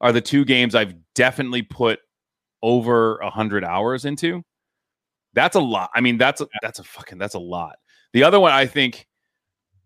are 0.01 0.13
the 0.13 0.21
two 0.21 0.45
games 0.45 0.75
I've 0.75 0.95
definitely 1.15 1.63
put 1.63 1.99
over 2.63 3.19
a 3.19 3.31
hundred 3.31 3.65
hours 3.65 4.05
into. 4.05 4.43
That's 5.35 5.57
a 5.57 5.61
lot. 5.61 5.91
I 5.95 6.01
mean, 6.01 6.19
that's 6.19 6.41
a, 6.41 6.49
that's 6.63 6.79
a 6.79 6.85
fucking 6.85 7.19
that's 7.19 7.35
a 7.35 7.41
lot. 7.41 7.77
The 8.13 8.25
other 8.25 8.41
one, 8.41 8.53
I 8.53 8.67
think, 8.67 9.07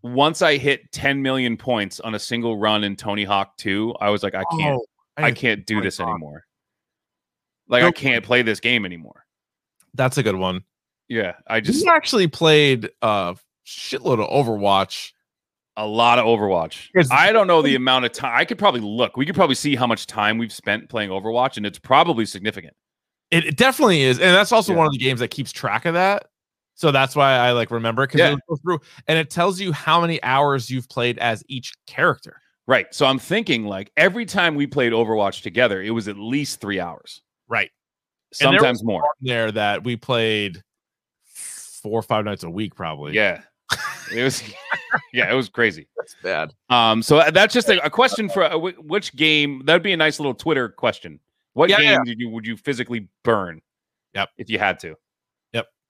once 0.03 0.43
I 0.43 0.57
hit 0.57 0.91
10 0.93 1.23
million 1.23 1.57
points 1.57 2.01
on 2.01 2.15
a 2.15 2.19
single 2.19 2.57
run 2.59 2.85
in 2.85 2.97
Tony 2.97 3.25
Hawk 3.25 3.57
2, 3.59 3.95
I 4.01 4.11
was 4.11 4.23
like, 4.23 4.35
I 4.35 4.45
can't, 4.59 4.77
Oh, 4.81 4.87
I 5.17 5.27
didn't 5.27 5.39
can't 5.39 5.67
do 5.67 5.81
this 5.81 5.99
Hawk. 5.99 6.09
anymore. 6.09 6.45
Like, 7.69 7.85
I 7.85 7.93
can't 7.93 8.25
play 8.25 8.43
this 8.43 8.61
game 8.61 8.85
anymore. 8.85 9.25
That's 9.95 10.19
a 10.19 10.23
good 10.23 10.37
one. 10.37 10.65
Yeah, 11.09 11.35
I 11.47 11.61
Just 11.61 11.81
just 11.81 11.87
actually 11.89 12.27
played 12.27 12.91
a 13.03 13.37
shitload 13.67 14.21
of 14.21 14.29
Overwatch. 14.47 15.13
a 15.77 15.87
lot 15.87 16.19
of 16.19 16.25
Overwatch. 16.25 16.89
I 17.11 17.33
don't 17.33 17.47
know 17.47 17.63
the 17.63 17.75
amount 17.77 18.05
of 18.07 18.13
time. 18.13 18.33
I 18.35 18.45
could 18.45 18.59
probably 18.59 18.81
look. 18.81 19.17
We 19.17 19.25
could 19.27 19.35
probably 19.35 19.55
see 19.55 19.77
how 19.77 19.87
much 19.87 20.07
time 20.07 20.39
we've 20.39 20.53
spent 20.53 20.89
playing 20.89 21.11
Overwatch, 21.11 21.57
and 21.59 21.65
it's 21.67 21.79
probably 21.79 22.25
significant. 22.27 22.75
It, 23.31 23.45
it 23.47 23.57
definitely 23.57 24.03
is, 24.03 24.19
and 24.19 24.35
that's 24.35 24.53
also 24.53 24.73
Yeah. 24.73 24.79
one 24.79 24.87
of 24.87 24.93
the 24.93 24.99
games 24.99 25.21
that 25.21 25.29
keeps 25.29 25.53
track 25.53 25.85
of 25.87 25.95
that. 25.95 26.27
So 26.83 26.91
that's 26.91 27.15
why 27.15 27.35
I 27.37 27.53
like 27.53 27.71
remember 27.71 28.05
because 28.09 28.19
Yeah. 28.19 28.33
it 28.33 28.41
goes 28.49 28.61
through 28.61 28.81
and 29.07 29.17
it 29.17 29.31
tells 29.31 29.61
you 29.61 29.71
how 29.71 30.01
many 30.01 30.21
hours 30.25 30.69
you've 30.69 30.89
played 30.89 31.17
as 31.21 31.45
each 31.47 31.73
character. 31.87 32.43
Right. 32.67 32.93
So 32.93 33.07
I'm 33.07 33.21
thinking 33.21 33.67
like 33.67 33.93
every 33.97 34.27
time 34.27 34.57
we 34.57 34.67
played 34.67 34.93
Overwatch 34.93 35.43
together, 35.43 35.81
it 35.81 35.91
was 35.91 36.09
at 36.09 36.17
least 36.19 36.61
three 36.61 36.81
hours, 36.81 37.23
Right. 37.47 37.71
And 38.41 38.51
there 38.53 38.59
sometimes 38.59 38.83
more. 38.83 39.05
There 39.21 39.53
that 39.53 39.85
we 39.85 39.95
played 39.95 40.61
four 41.25 42.01
or 42.01 42.03
five 42.03 42.25
nights 42.25 42.43
a 42.43 42.51
week, 42.51 42.75
probably. 42.75 43.13
Yeah. 43.15 43.43
It 44.13 44.25
was, 44.25 44.43
yeah, 45.13 45.31
it 45.31 45.35
was 45.37 45.49
crazy. 45.49 45.87
that's 45.97 46.17
bad. 46.21 46.53
Um, 46.69 47.01
so 47.01 47.23
that's 47.31 47.55
just 47.55 47.69
a, 47.69 47.81
a 47.87 47.91
question 47.91 48.29
for 48.29 48.43
uh, 48.43 48.59
wh- 48.59 48.85
which 48.85 49.15
game. 49.15 49.63
That'd 49.67 49.85
be 49.85 49.93
a 49.93 49.97
nice 49.97 50.19
little 50.19 50.35
Twitter 50.35 50.69
question. 50.69 51.21
What 51.53 51.71
Yeah, 51.71 51.77
game 51.77 51.91
yeah. 51.93 51.99
did 52.05 52.19
you 52.19 52.29
would 52.31 52.45
you 52.45 52.57
physically 52.57 53.07
burn? 53.23 53.61
Yep. 54.15 54.31
if 54.37 54.51
you 54.51 54.59
had 54.59 54.81
to. 54.81 54.97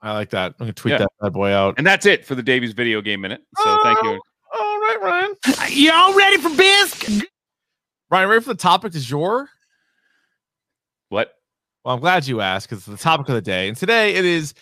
Yep, 0.02 0.10
I 0.10 0.12
like 0.14 0.30
that. 0.30 0.52
I'm 0.52 0.66
gonna 0.66 0.72
tweet 0.72 0.92
Yeah. 0.92 0.98
that 0.98 1.08
bad 1.20 1.32
boy 1.32 1.50
out. 1.52 1.74
And 1.78 1.86
that's 1.86 2.06
it 2.06 2.24
for 2.26 2.34
the 2.34 2.42
Davey's 2.42 2.72
video 2.72 3.00
game 3.00 3.20
minute. 3.20 3.42
So 3.62 3.82
thank 3.82 4.02
you. 4.02 4.20
Oh, 4.52 4.58
all 4.60 4.80
right, 4.80 4.98
Ryan. 5.02 5.34
Uh, 5.46 5.66
Y'all 5.70 6.14
ready 6.14 6.36
for 6.38 6.50
bisque? 6.56 7.24
Ryan, 8.10 8.28
ready 8.28 8.42
for 8.42 8.50
the 8.52 8.58
topic 8.58 8.92
du 8.92 9.00
jour? 9.00 9.48
What? 11.08 11.34
Well, 11.84 11.94
I'm 11.94 12.00
glad 12.00 12.26
you 12.26 12.40
asked 12.40 12.68
because 12.68 12.86
it's 12.86 12.86
the 12.86 13.02
topic 13.02 13.28
of 13.28 13.34
the 13.34 13.40
day. 13.42 13.68
And 13.68 13.76
today 13.76 14.14
it 14.14 14.24
is 14.24 14.54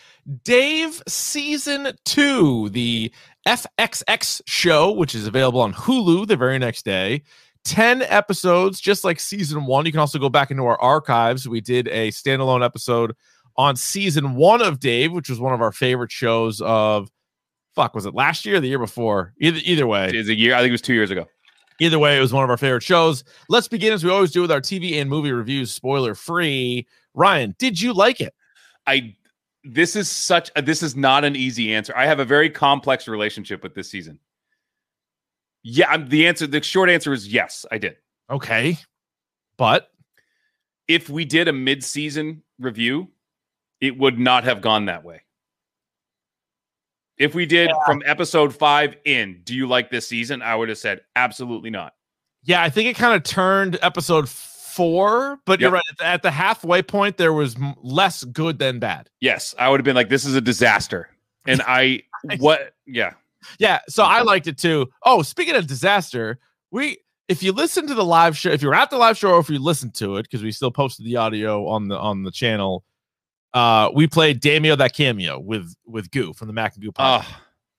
Dave 0.45 1.03
Season 1.07 1.93
2, 2.05 2.71
the 2.71 3.13
FXX 3.47 4.41
show, 4.47 4.93
which 4.93 5.15
is 5.15 5.27
available 5.27 5.61
on 5.61 5.73
Hulu 5.75 6.27
the 6.27 6.37
very 6.37 6.59
next 6.59 6.85
day. 6.85 7.23
10 7.65 8.03
episodes, 8.03 8.81
just 8.81 9.05
like 9.05 9.21
season 9.21 9.67
one. 9.67 9.85
You 9.85 9.93
can 9.93 10.01
also 10.01 10.19
go 10.19 10.31
back 10.31 10.51
into 10.51 10.65
our 10.65 10.81
archives. 10.81 11.47
We 11.47 11.61
did 11.61 11.89
a 11.89 12.09
standalone 12.09 12.65
episode 12.65 13.15
on 13.57 13.77
season 13.77 14.35
one 14.35 14.63
of 14.63 14.81
Dave, 14.81 15.13
which 15.13 15.29
was 15.29 15.41
one 15.41 15.53
of 15.53 15.61
our 15.61 15.73
favorite 15.73 16.13
shows 16.13 16.61
of 16.61 17.11
fuck, 17.75 17.95
was 17.95 18.07
it 18.07 18.15
last 18.15 18.45
year 18.45 18.57
or 18.57 18.61
the 18.61 18.69
year 18.69 18.79
before? 18.79 19.33
Either 19.41 19.61
either 19.65 19.87
way. 19.87 20.11
Is 20.13 20.29
a 20.29 20.35
year? 20.35 20.55
I 20.55 20.59
think 20.59 20.69
it 20.69 20.73
was 20.73 20.83
two 20.83 20.95
years 20.95 21.11
ago. 21.11 21.27
Either 21.79 21.99
way, 21.99 22.17
it 22.17 22.21
was 22.21 22.33
one 22.33 22.45
of 22.45 22.51
our 22.51 22.59
favorite 22.59 22.83
shows. 22.83 23.25
Let's 23.49 23.67
begin 23.67 23.93
as 23.93 24.05
we 24.05 24.11
always 24.11 24.31
do 24.31 24.43
with 24.43 24.53
our 24.53 24.61
TV 24.61 25.01
and 25.01 25.09
movie 25.09 25.33
reviews, 25.33 25.73
spoiler 25.73 26.15
free. 26.15 26.87
Ryan, 27.15 27.55
did 27.59 27.81
you 27.81 27.95
like 27.95 28.21
it? 28.21 28.35
I 28.87 29.17
this 29.65 29.97
is 29.97 30.09
such 30.09 30.51
a, 30.57 30.63
this 30.63 30.83
is 30.83 30.97
not 30.97 31.25
an 31.25 31.37
easy 31.37 31.75
answer. 31.75 31.93
I 31.97 32.07
have 32.07 32.21
a 32.21 32.25
very 32.25 32.51
complex 32.51 33.09
relationship 33.09 33.63
with 33.63 33.75
this 33.75 33.91
season. 33.91 34.19
Yeah, 35.63 35.91
I'm, 35.91 36.09
the 36.09 36.27
answer 36.27 36.47
the 36.47 36.63
short 36.63 36.89
answer 36.89 37.13
is 37.13 37.31
yes, 37.31 37.67
I 37.71 37.79
did. 37.79 37.97
Okay. 38.31 38.79
But 39.57 39.91
If 40.89 41.11
we 41.11 41.25
did 41.25 41.49
a 41.49 41.53
mid-season 41.53 42.43
review, 42.59 43.09
it 43.81 43.99
would 43.99 44.19
not 44.19 44.45
have 44.45 44.61
gone 44.61 44.87
that 44.87 45.05
way. 45.05 45.23
If 47.19 47.35
we 47.35 47.45
did 47.45 47.71
from 47.85 48.03
episode 48.07 48.55
5 48.55 48.97
in, 49.05 49.43
do 49.45 49.55
you 49.55 49.67
like 49.67 49.91
this 49.91 50.09
season? 50.09 50.41
I 50.41 50.55
would 50.55 50.71
have 50.71 50.79
said 50.79 51.03
absolutely 51.17 51.69
not. 51.71 51.93
yeah, 52.45 52.63
I 52.63 52.71
think 52.71 52.89
it 52.89 52.97
kind 52.97 53.15
of 53.15 53.23
turned 53.23 53.79
episode 53.83 54.29
four, 54.29 55.39
but 55.45 55.61
you're 55.61 55.71
right. 55.71 55.83
At 56.01 56.23
the, 56.23 56.31
halfway 56.31 56.83
point, 56.83 57.19
there 57.19 57.33
was 57.33 57.57
less 57.83 58.25
good 58.25 58.59
than 58.59 58.79
bad. 58.79 59.11
Yes, 59.21 59.55
I 59.59 59.69
would 59.69 59.81
have 59.81 59.85
been 59.85 59.97
like 59.97 60.09
this 60.09 60.25
is 60.25 60.35
a 60.35 60.41
disaster. 60.41 61.11
And 61.47 61.61
I 61.67 62.03
what 62.39 62.73
yeah. 62.87 63.13
Yeah. 63.59 63.81
So 63.89 64.05
I 64.05 64.23
liked 64.23 64.47
it 64.47 64.59
too. 64.59 64.87
Oh, 65.05 65.23
speaking 65.23 65.57
of 65.57 65.67
disaster, 65.67 66.39
we, 66.71 66.99
if 67.29 67.43
you 67.43 67.53
listen 67.53 67.87
to 67.87 67.95
the 67.95 68.05
live 68.05 68.37
show, 68.37 68.51
if 68.51 68.63
you're 68.63 68.75
at 68.75 68.91
the 68.91 68.97
live 68.97 69.17
show 69.17 69.33
or 69.33 69.41
if 69.41 69.49
you 69.51 69.59
listen 69.59 69.91
to 69.93 70.17
it, 70.17 70.23
because 70.23 70.43
we 70.43 70.53
still 70.53 70.71
posted 70.71 71.07
the 71.07 71.17
audio 71.17 71.67
on 71.67 71.89
the, 71.89 71.99
on 71.99 72.23
the 72.23 72.31
channel, 72.31 72.85
uh, 73.55 73.91
we 73.95 74.07
played 74.07 74.41
Damio 74.41 74.77
that 74.79 74.95
cameo 74.95 75.39
with, 75.39 75.75
with 75.87 76.11
Goo 76.11 76.33
from 76.33 76.47
the 76.49 76.53
Mac 76.55 76.75
and 76.75 76.83
Goo 76.85 76.93
podcast. 76.93 77.25
Oh, 77.29 77.37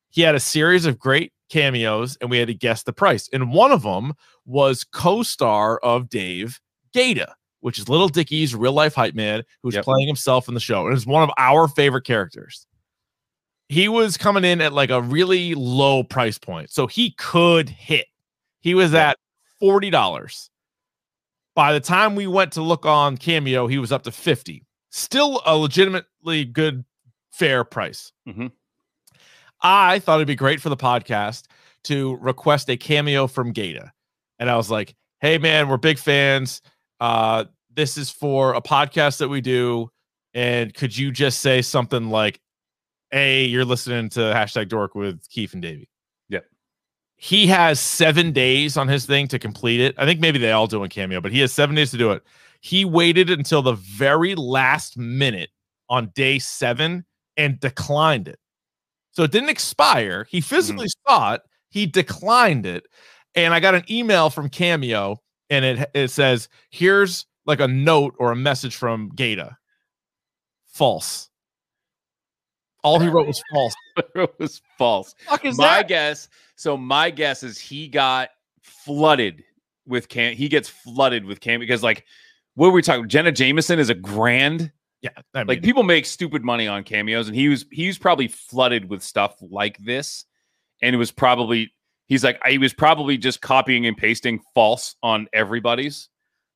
he 0.10 0.21
had 0.21 0.36
a 0.36 0.39
series 0.39 0.86
of 0.86 0.99
great 0.99 1.31
cameos 1.49 2.17
and 2.21 2.29
we 2.29 2.38
had 2.38 2.47
to 2.47 2.53
guess 2.53 2.84
the 2.84 2.93
price. 2.93 3.29
And 3.31 3.53
one 3.53 3.71
of 3.71 3.84
them 3.84 4.13
was 4.45 4.84
co-star 4.84 5.77
of 5.79 6.10
Dave 6.10 6.60
Gata, 6.93 7.34
which 7.62 7.77
is 7.79 7.88
Little 7.88 8.10
Dicky's 8.10 8.53
real 8.55 8.73
life 8.73 8.95
hype 8.95 9.15
man 9.15 9.43
who's 9.63 9.75
Yep. 9.75 9.84
playing 9.86 10.07
himself 10.07 10.47
in 10.47 10.53
the 10.53 10.60
show. 10.60 10.88
And 10.88 10.95
is 10.97 11.05
one 11.07 11.23
of 11.23 11.29
our 11.38 11.67
favorite 11.67 12.05
characters. 12.05 12.65
He 13.69 13.88
was 13.88 14.17
coming 14.17 14.43
in 14.43 14.60
at 14.60 14.73
like 14.73 14.89
a 14.89 15.01
really 15.01 15.55
low 15.55 16.03
price 16.03 16.38
point. 16.38 16.71
So 16.71 16.88
he 16.88 17.12
could 17.12 17.69
hit. 17.69 18.07
He 18.60 18.73
was 18.73 18.93
at 18.93 19.17
$40. 19.62 20.49
By 21.55 21.71
the 21.73 21.79
time 21.79 22.15
we 22.15 22.27
went 22.27 22.53
to 22.53 22.62
look 22.62 22.86
on 22.86 23.15
Cameo, 23.17 23.67
he 23.67 23.77
was 23.77 23.91
up 23.93 24.03
to 24.03 24.12
50. 24.12 24.65
Still 24.91 25.41
a 25.45 25.56
legitimately 25.58 26.45
good 26.45 26.86
fair 27.32 27.63
price. 27.63 28.12
Mhm. 28.27 28.51
I 29.62 29.99
thought 29.99 30.15
it'd 30.17 30.27
be 30.27 30.36
great 30.36 30.62
for 30.62 30.69
the 30.69 30.77
podcast 30.77 31.45
to 31.86 32.15
request 32.17 32.69
a 32.69 32.77
cameo 32.77 33.27
from 33.27 33.51
Gata. 33.54 33.91
And 34.39 34.49
I 34.49 34.56
was 34.56 34.69
like, 34.69 34.95
hey 35.19 35.38
man, 35.38 35.67
we're 35.69 35.77
big 35.77 35.97
fans. 35.97 36.62
Uh, 36.99 37.45
this 37.73 37.97
is 37.97 38.10
for 38.12 38.54
a 38.54 38.62
podcast 38.62 39.19
that 39.19 39.30
we 39.30 39.41
do. 39.41 39.89
And 40.33 40.73
could 40.73 40.96
you 40.98 41.12
just 41.12 41.42
say 41.42 41.62
something 41.62 42.10
like, 42.10 42.39
Hey, 43.12 43.44
you're 43.46 43.65
listening 43.65 44.08
to 44.12 44.19
hashtag 44.21 44.69
dork 44.69 44.96
with 44.96 45.27
Keefe 45.29 45.52
and 45.52 45.62
Davey. 45.62 45.89
Yep. 46.29 46.46
He 47.17 47.48
has 47.48 47.77
seven 47.77 48.31
days 48.31 48.77
on 48.77 48.87
his 48.87 49.06
thing 49.06 49.27
to 49.27 49.37
complete 49.39 49.81
it. 49.81 49.96
I 49.98 50.06
think 50.06 50.21
maybe 50.21 50.39
they 50.39 50.54
all 50.54 50.65
do 50.67 50.81
a 50.85 50.87
cameo, 50.87 51.19
but 51.19 51.33
he 51.33 51.42
has 51.42 51.52
seven 51.52 51.75
days 51.75 51.92
to 51.92 51.98
do 51.98 52.12
it. 52.12 52.23
He 52.62 52.85
waited 52.85 53.29
until 53.29 53.62
the 53.62 53.73
very 53.73 54.35
last 54.35 54.97
minute 54.97 55.49
on 55.89 56.12
day 56.15 56.39
seven 56.39 57.05
and 57.35 57.59
declined 57.59 58.27
it. 58.27 58.39
So 59.12 59.23
it 59.23 59.31
didn't 59.31 59.49
expire. 59.49 60.25
He 60.29 60.41
physically 60.41 60.87
mm. 60.87 60.93
saw 61.07 61.33
it. 61.33 61.41
He 61.69 61.85
declined 61.85 62.65
it. 62.65 62.85
And 63.35 63.53
I 63.53 63.59
got 63.59 63.75
an 63.75 63.83
email 63.89 64.29
from 64.29 64.49
Cameo 64.49 65.21
and 65.49 65.65
it 65.65 65.89
it 65.93 66.07
says, 66.09 66.49
here's 66.69 67.25
like 67.45 67.59
a 67.59 67.67
note 67.67 68.15
or 68.19 68.31
a 68.31 68.35
message 68.35 68.75
from 68.75 69.09
Gata. 69.09 69.57
False. 70.67 71.29
All 72.83 72.99
he 72.99 73.09
wrote 73.09 73.27
was 73.27 73.43
false. 73.51 73.75
it 74.15 74.33
was 74.39 74.62
false. 74.77 75.13
Fuck 75.27 75.45
is 75.45 75.57
my 75.57 75.77
that? 75.77 75.87
guess. 75.87 76.29
So 76.55 76.75
my 76.75 77.12
guess 77.12 77.43
is 77.43 77.59
he 77.59 77.87
got 77.87 78.29
flooded 78.63 79.43
with 79.85 80.09
cam. 80.09 80.35
He 80.35 80.49
gets 80.49 80.67
flooded 80.67 81.25
with 81.25 81.41
cam 81.41 81.59
because 81.59 81.83
like 81.83 82.05
what 82.56 82.67
were 82.67 82.73
we 82.73 82.81
talking? 82.81 83.08
Jenna 83.08 83.31
Jameson 83.31 83.79
is 83.79 83.89
a 83.89 83.95
grand. 83.95 84.71
Yeah, 85.02 85.10
I 85.33 85.39
mean, 85.39 85.47
Like 85.47 85.63
people 85.63 85.83
make 85.83 86.06
stupid 86.06 86.43
money 86.43 86.67
on 86.67 86.83
cameos, 86.83 87.27
and 87.27 87.35
he 87.35 87.49
was 87.49 87.65
he 87.71 87.87
was 87.87 87.97
probably 87.97 88.27
flooded 88.27 88.89
with 88.89 89.02
stuff 89.02 89.35
like 89.41 89.77
this, 89.79 90.25
and 90.81 90.93
it 90.93 90.97
was 90.97 91.12
probably 91.12 91.73
he's 92.08 92.23
like 92.23 92.39
he 92.45 92.58
was 92.58 92.73
probably 92.73 93.17
just 93.17 93.41
copying 93.41 93.87
and 93.87 93.97
pasting 93.97 94.41
false 94.54 94.95
on 95.02 95.27
everybody's. 95.33 96.10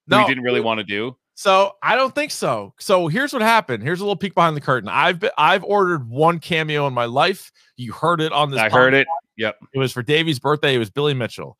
No, 0.07 0.21
he 0.21 0.27
didn't 0.27 0.43
really 0.43 0.61
want 0.61 0.77
to 0.77 0.83
do. 0.83 1.17
So 1.33 1.73
I 1.83 1.95
don't 1.95 2.15
think 2.15 2.31
so. 2.31 2.73
So 2.79 3.07
here's 3.07 3.33
what 3.33 3.41
happened. 3.41 3.83
Here's 3.83 3.99
a 3.99 4.03
little 4.03 4.15
peek 4.15 4.35
behind 4.35 4.55
the 4.55 4.61
curtain. 4.61 4.89
I've 4.89 5.19
been, 5.19 5.31
I've 5.37 5.63
ordered 5.65 6.09
one 6.09 6.39
cameo 6.39 6.87
in 6.87 6.93
my 6.93 7.05
life. 7.05 7.51
You 7.75 7.91
heard 7.91 8.21
it 8.21 8.31
on 8.31 8.51
this. 8.51 8.59
I 8.59 8.69
heard 8.69 8.93
it. 8.93 9.05
Yep. 9.37 9.57
It 9.73 9.79
was 9.79 9.91
for 9.91 10.01
Davey's 10.01 10.39
birthday. 10.39 10.75
It 10.75 10.77
was 10.77 10.89
Billy 10.89 11.13
Mitchell. 11.13 11.57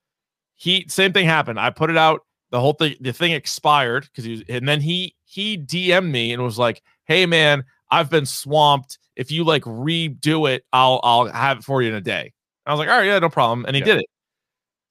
He 0.56 0.86
same 0.88 1.12
thing 1.12 1.26
happened. 1.26 1.60
I 1.60 1.72
put 1.72 1.90
it 1.90 1.98
out. 1.98 2.22
The 2.56 2.62
whole 2.62 2.72
thing, 2.72 2.96
the 3.02 3.12
thing 3.12 3.34
expired 3.34 4.04
because 4.04 4.24
he 4.24 4.32
was, 4.32 4.44
and 4.48 4.66
then 4.66 4.80
he 4.80 5.14
he 5.26 5.58
DM'd 5.58 6.10
me 6.10 6.32
and 6.32 6.42
was 6.42 6.58
like, 6.58 6.82
"Hey 7.04 7.26
man, 7.26 7.66
I've 7.92 8.10
been 8.10 8.26
swamped. 8.26 8.98
If 9.18 9.30
you 9.30 9.44
like 9.44 9.64
redo 9.64 10.50
it, 10.50 10.64
I'll 10.72 11.02
I'll 11.04 11.26
have 11.28 11.58
it 11.58 11.64
for 11.66 11.82
you 11.82 11.90
in 11.90 11.96
a 11.96 12.00
day." 12.00 12.32
I 12.66 12.72
was 12.72 12.80
like, 12.80 12.88
"All 12.88 12.98
right, 12.98 13.06
yeah, 13.08 13.20
no 13.20 13.28
problem." 13.28 13.66
And 13.66 13.76
he 13.76 13.82
Yeah. 13.82 13.86
did 13.88 13.98
it. 13.98 14.06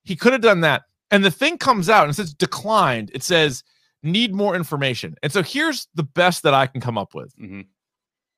He 0.04 0.14
could 0.14 0.34
have 0.34 0.42
done 0.42 0.60
that. 0.60 0.82
And 1.10 1.24
the 1.24 1.30
thing 1.30 1.56
comes 1.56 1.88
out 1.88 2.02
and 2.02 2.10
it 2.10 2.16
says 2.16 2.34
declined. 2.34 3.10
It 3.14 3.22
says 3.22 3.62
need 4.02 4.34
more 4.34 4.54
information. 4.54 5.14
And 5.22 5.32
so 5.32 5.42
here's 5.42 5.88
the 5.94 6.02
best 6.02 6.42
that 6.42 6.52
I 6.52 6.66
can 6.66 6.82
come 6.82 6.98
up 6.98 7.14
with. 7.14 7.34
Mhm. 7.38 7.64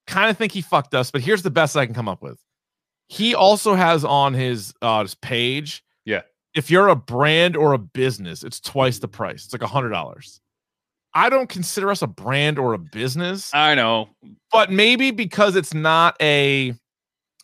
Kind 0.07 0.31
of 0.31 0.39
think 0.39 0.53
he 0.53 0.61
fucked 0.63 0.95
us, 0.95 1.11
but 1.11 1.21
here's 1.21 1.43
the 1.43 1.51
best 1.51 1.77
I 1.77 1.85
can 1.85 1.97
come 1.97 2.09
up 2.09 2.23
with. 2.23 2.39
He 3.09 3.35
also 3.35 3.75
has 3.75 4.05
on 4.05 4.35
his 4.35 4.73
uh 4.83 5.03
his 5.03 5.17
page. 5.17 5.83
Yeah. 6.57 6.59
If 6.59 6.71
you're 6.71 6.89
a 6.89 6.97
brand 6.97 7.57
or 7.57 7.73
a 7.75 7.79
business, 7.79 8.43
it's 8.43 8.61
twice 8.61 8.99
the 8.99 9.09
price. 9.09 9.45
It's 9.45 9.53
like 9.53 9.63
a 9.63 9.67
hundred 9.67 9.91
dollars. 9.91 10.41
I 11.15 11.31
don't 11.31 11.49
consider 11.49 11.91
us 11.91 12.03
a 12.03 12.07
brand 12.07 12.59
or 12.59 12.75
a 12.75 12.79
business, 12.79 13.51
I 13.55 13.75
know. 13.75 14.11
but 14.53 14.71
maybe 14.71 15.11
because 15.11 15.57
it's 15.57 15.73
not 15.73 16.15
a, 16.21 16.75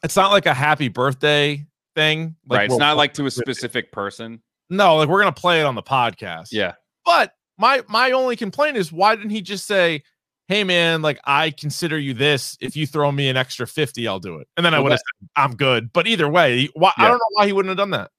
it's 0.03 0.17
not 0.17 0.31
like 0.31 0.45
a 0.45 0.53
happy 0.53 0.89
birthday 0.89 1.65
thing. 1.95 2.37
Like 2.47 2.59
right. 2.59 2.65
It's 2.67 2.79
not 2.79 2.97
like 2.99 3.15
to 3.15 3.27
a 3.27 3.31
specific 3.31 3.91
person. 3.93 4.43
no, 4.69 4.97
like 4.97 5.09
we're 5.09 5.21
gonna 5.21 5.33
play 5.33 5.61
it 5.61 5.65
on 5.65 5.75
the 5.75 5.83
podcast. 5.83 6.49
Yeah. 6.53 6.75
But 7.07 7.33
my 7.59 7.83
my 7.89 8.13
only 8.13 8.37
complaint 8.37 8.77
is 8.77 8.93
why 8.93 9.15
didn't 9.17 9.31
he 9.31 9.41
just 9.41 9.67
say, 9.67 10.03
"Hey 10.49 10.65
man, 10.65 11.01
like 11.03 11.19
I 11.25 11.51
consider 11.51 11.99
you 11.99 12.13
this. 12.15 12.57
If 12.61 12.77
you 12.77 12.87
throw 12.87 13.11
me 13.11 13.29
an 13.29 13.37
extra 13.37 13.67
fifty, 13.67 14.07
I'll 14.07 14.21
do 14.21 14.37
it." 14.39 14.49
And 14.57 14.65
then 14.67 14.75
I 14.75 14.81
would 14.81 14.93
have 14.93 15.01
said, 15.01 15.29
"I'm 15.37 15.57
good." 15.57 15.93
But 15.93 16.07
either 16.07 16.29
way, 16.29 16.69
why, 16.75 16.93
I 16.97 17.09
don't 17.09 17.19
know 17.19 17.31
why 17.35 17.47
he 17.47 17.53
wouldn't 17.53 17.71
have 17.71 17.79
done 17.79 17.91
that. 17.91 18.11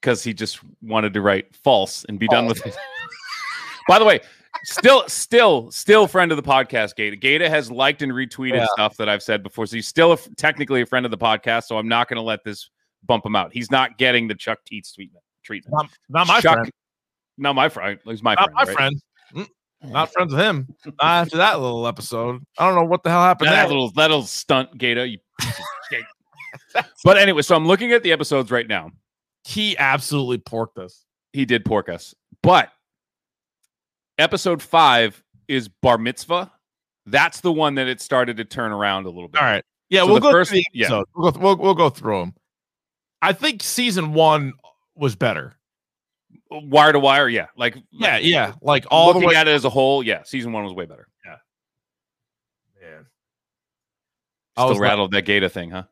Because 0.00 0.22
he 0.24 0.32
just 0.34 0.60
wanted 0.82 1.12
to 1.14 1.20
write 1.20 1.54
false 1.54 2.04
and 2.08 2.18
be 2.18 2.26
done 2.28 2.46
with 2.46 2.64
it. 2.66 2.76
By 3.88 3.98
the 3.98 4.04
way, 4.04 4.20
still, 4.64 5.08
still, 5.08 5.70
still 5.70 6.06
friend 6.06 6.30
of 6.32 6.36
the 6.36 6.42
podcast. 6.42 6.94
Gata. 6.96 7.16
Gata 7.16 7.48
has 7.50 7.70
liked 7.70 8.02
and 8.02 8.12
retweeted 8.12 8.54
Yeah. 8.56 8.66
stuff 8.72 8.96
that 8.98 9.08
I've 9.08 9.22
said 9.22 9.42
before, 9.42 9.66
so 9.66 9.76
he's 9.76 9.88
still 9.88 10.12
a, 10.12 10.16
technically 10.36 10.82
a 10.82 10.86
friend 10.86 11.04
of 11.04 11.10
the 11.10 11.18
podcast. 11.18 11.64
So 11.64 11.76
I'm 11.78 11.88
not 11.88 12.08
going 12.08 12.16
to 12.16 12.22
let 12.22 12.44
this 12.44 12.70
bump 13.04 13.24
him 13.26 13.34
out. 13.36 13.52
He's 13.52 13.70
not 13.70 13.98
getting 13.98 14.28
the 14.28 14.34
Chuck 14.34 14.58
Teats 14.66 14.92
treatment. 14.92 15.24
Treatment. 15.42 15.72
Not, 15.74 15.90
not 16.08 16.26
my 16.28 16.40
Chuck, 16.40 16.54
friend. 16.58 16.70
Not 17.38 17.54
my 17.54 17.68
friend. 17.68 17.98
He's 18.04 18.22
my 18.22 18.34
Not 18.34 18.50
friend. 18.52 18.54
my 18.54 18.62
right? 18.64 18.76
friend. 18.76 19.02
Mm, 19.34 19.92
Not 19.92 20.12
friends 20.12 20.32
with 20.34 20.40
him. 20.42 20.68
Not 20.84 20.94
after 21.22 21.36
that 21.38 21.60
little 21.60 21.86
episode. 21.86 22.42
I 22.58 22.66
don't 22.66 22.76
know 22.76 22.84
what 22.88 23.02
the 23.02 23.10
hell 23.10 23.22
happened. 23.22 23.48
That 23.50 23.68
little 23.68 23.90
that 23.92 24.10
little 24.10 24.22
stunt, 24.24 24.76
Gata. 24.76 25.08
You 25.08 25.18
piece 25.40 25.58
of 25.58 25.64
shit. 25.90 26.84
but 27.04 27.16
anyway, 27.16 27.40
so 27.42 27.56
I'm 27.56 27.66
looking 27.66 27.92
at 27.92 28.02
the 28.02 28.12
episodes 28.12 28.50
right 28.50 28.68
now. 28.68 28.90
He 29.44 29.76
absolutely 29.78 30.38
porked 30.38 30.78
us. 30.78 31.04
he 31.32 31.44
did 31.44 31.64
pork 31.64 31.88
us. 31.88 32.14
But 32.42 32.70
episode 34.18 34.62
five 34.62 35.22
is 35.48 35.68
bar 35.68 35.98
mitzvah. 35.98 36.50
That's 37.06 37.40
the 37.40 37.52
one 37.52 37.74
that 37.76 37.88
it 37.88 38.00
started 38.00 38.36
to 38.36 38.44
turn 38.44 38.72
around 38.72 39.06
a 39.06 39.10
little 39.10 39.28
bit. 39.28 39.40
All 39.40 39.46
right. 39.46 39.64
Yeah, 39.88 40.00
So 40.02 40.06
we'll 40.08 40.20
go 40.20 40.30
first- 40.30 40.50
through 40.50 40.58
the 40.60 40.64
yeah. 40.72 41.02
We'll, 41.16 41.32
go, 41.32 41.40
we'll, 41.40 41.56
we'll 41.56 41.74
go 41.74 41.90
through 41.90 42.20
them. 42.20 42.34
I 43.22 43.32
think 43.32 43.62
season 43.62 44.12
one 44.12 44.52
was 44.94 45.16
better. 45.16 45.56
Wire 46.50 46.92
to 46.92 47.00
wire, 47.00 47.28
yeah. 47.28 47.46
Like 47.56 47.76
Yeah, 47.90 48.18
yeah. 48.18 48.52
Like 48.62 48.86
all 48.90 49.08
looking 49.08 49.22
the 49.22 49.28
way. 49.28 49.34
at 49.34 49.48
it 49.48 49.52
as 49.52 49.64
a 49.64 49.70
whole, 49.70 50.02
yeah. 50.02 50.22
Season 50.24 50.52
one 50.52 50.64
was 50.64 50.72
way 50.72 50.86
better. 50.86 51.08
Man. 52.80 53.06
I 54.56 54.64
was 54.64 54.72
Still 54.72 54.80
like- 54.82 54.90
rattled 54.90 55.10
that 55.12 55.22
Gata 55.22 55.48
thing, 55.48 55.70
huh? 55.70 55.84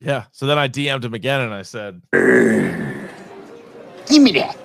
Yeah. 0.00 0.24
So 0.32 0.46
then 0.46 0.58
I 0.58 0.68
DM'd 0.68 1.04
him 1.04 1.14
again 1.14 1.40
and 1.40 1.54
I 1.54 1.62
said, 1.62 2.02
Give 2.12 2.22
me 4.22 4.32
that. 4.32 4.56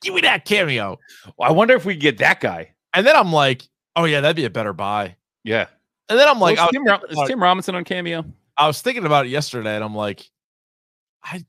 Give 0.00 0.14
me 0.14 0.20
that 0.22 0.44
cameo. 0.44 0.98
Well, 1.36 1.48
I 1.48 1.52
wonder 1.52 1.74
if 1.74 1.84
we 1.84 1.96
get 1.96 2.18
that 2.18 2.40
guy. 2.40 2.72
And 2.92 3.06
then 3.06 3.16
I'm 3.16 3.32
like, 3.32 3.62
Oh 3.96 4.04
yeah, 4.04 4.20
that'd 4.20 4.36
be 4.36 4.44
a 4.44 4.50
better 4.50 4.72
buy. 4.72 5.16
Yeah. 5.42 5.66
And 6.08 6.18
then 6.18 6.28
I'm 6.28 6.40
like, 6.40 6.56
Well, 6.56 6.66
is, 6.66 6.72
Tim, 6.72 6.84
Ro- 6.84 7.00
is 7.08 7.28
Tim 7.28 7.42
Robinson 7.42 7.74
on 7.74 7.84
cameo? 7.84 8.24
I 8.56 8.66
was 8.66 8.80
thinking 8.80 9.04
about 9.04 9.26
it 9.26 9.30
yesterday 9.30 9.74
and 9.74 9.84
I'm 9.84 9.94
like, 9.94 10.28
I 11.22 11.44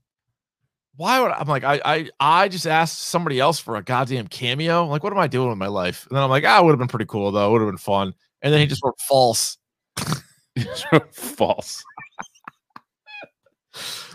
why 0.97 1.20
would 1.20 1.32
I'm 1.32 1.47
like, 1.47 1.63
I 1.63 1.82
I 1.84 2.09
I 2.20 2.47
just 2.47 2.66
asked 2.66 2.99
somebody 2.99 3.39
else 3.39 3.59
for 3.59 3.76
a 3.76 3.84
goddamn 3.84 4.28
cameo. 4.28 4.86
Like, 4.86 5.03
what 5.03 5.11
am 5.11 5.20
I 5.20 5.28
doing 5.28 5.49
with 5.49 5.57
my 5.57 5.68
life? 5.68 6.07
And 6.07 6.16
then 6.16 6.24
I'm 6.24 6.30
like, 6.30 6.45
ah, 6.45 6.59
it 6.59 6.63
would 6.63 6.72
have 6.72 6.80
been 6.80 6.88
pretty 6.88 7.05
cool 7.05 7.32
though. 7.32 7.49
It 7.49 7.51
would 7.51 7.61
have 7.61 7.70
been 7.70 7.78
fun. 7.78 8.13
And 8.41 8.53
then 8.53 8.61
he 8.61 8.66
just 8.66 8.84
wrote 8.84 8.99
false. 8.99 9.57
False. 11.11 11.84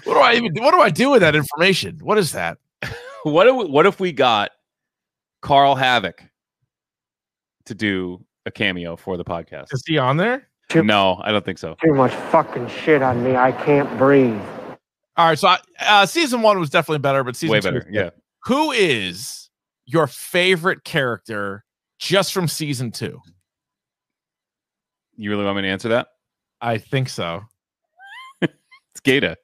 What 0.05 0.15
do 0.15 0.21
I 0.21 0.35
even 0.35 0.53
do? 0.55 0.63
What 0.63 0.73
do 0.73 0.81
I 0.81 0.91
do 0.91 1.11
with 1.11 1.21
that 1.21 1.37
information? 1.37 1.99
What 2.03 2.19
is 2.19 2.33
that? 2.33 2.59
What 3.23 3.47
if, 3.47 3.69
what 3.69 3.85
if 3.85 4.01
we 4.01 4.13
got 4.13 4.51
Carl 5.43 5.75
Havoc 5.75 6.23
to 7.67 7.75
do 7.75 8.25
a 8.47 8.51
cameo 8.51 8.97
for 8.97 9.19
the 9.19 9.25
podcast? 9.27 9.67
Is 9.75 9.83
he 9.87 9.99
on 9.99 10.17
there? 10.17 10.49
No, 10.75 11.21
I 11.23 11.31
don't 11.31 11.45
think 11.45 11.59
so. 11.59 11.77
Too 11.85 11.93
much 11.93 12.15
fucking 12.15 12.69
shit 12.69 13.03
on 13.03 13.23
me. 13.23 13.37
I 13.37 13.53
can't 13.53 13.99
breathe. 13.99 14.41
All 15.19 15.27
right, 15.27 15.39
so 15.39 15.49
I, 15.49 15.59
uh, 15.81 16.07
season 16.07 16.41
one 16.41 16.59
was 16.59 16.71
definitely 16.71 17.01
better, 17.01 17.23
but 17.23 17.37
season 17.37 17.53
Way 17.53 17.61
two 17.61 17.65
better. 17.65 17.77
was 17.77 17.85
good. 17.85 17.95
Yeah. 17.95 18.11
Who 18.45 18.71
is 18.71 19.51
your 19.85 20.07
favorite 20.07 20.85
character 20.85 21.65
just 21.99 22.33
from 22.33 22.49
season 22.49 22.91
two? 22.91 23.21
You 25.19 25.29
really 25.29 25.45
want 25.45 25.57
me 25.57 25.63
to 25.65 25.69
answer 25.69 25.91
that? 25.91 26.09
I 26.63 26.79
think 26.79 27.11
so. 27.11 27.43
It's 29.05 29.21
Gata. 29.21 29.37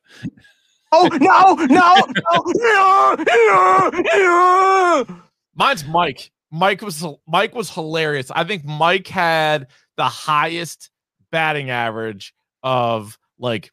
Oh 0.93 1.09
no, 1.13 1.55
no, 1.67 1.95
no, 2.25 3.17
no, 3.17 3.91
no, 3.91 5.07
no. 5.07 5.23
Mine's 5.55 5.85
Mike. 5.87 6.31
Mike 6.51 6.81
was 6.81 7.05
Mike 7.27 7.55
was 7.55 7.71
hilarious. 7.71 8.31
I 8.31 8.45
think 8.45 8.65
Mike 8.65 9.09
had 9.09 9.67
the 9.97 10.05
highest 10.05 10.91
batting 11.31 11.71
average 11.71 12.35
of 12.63 13.19
like 13.39 13.73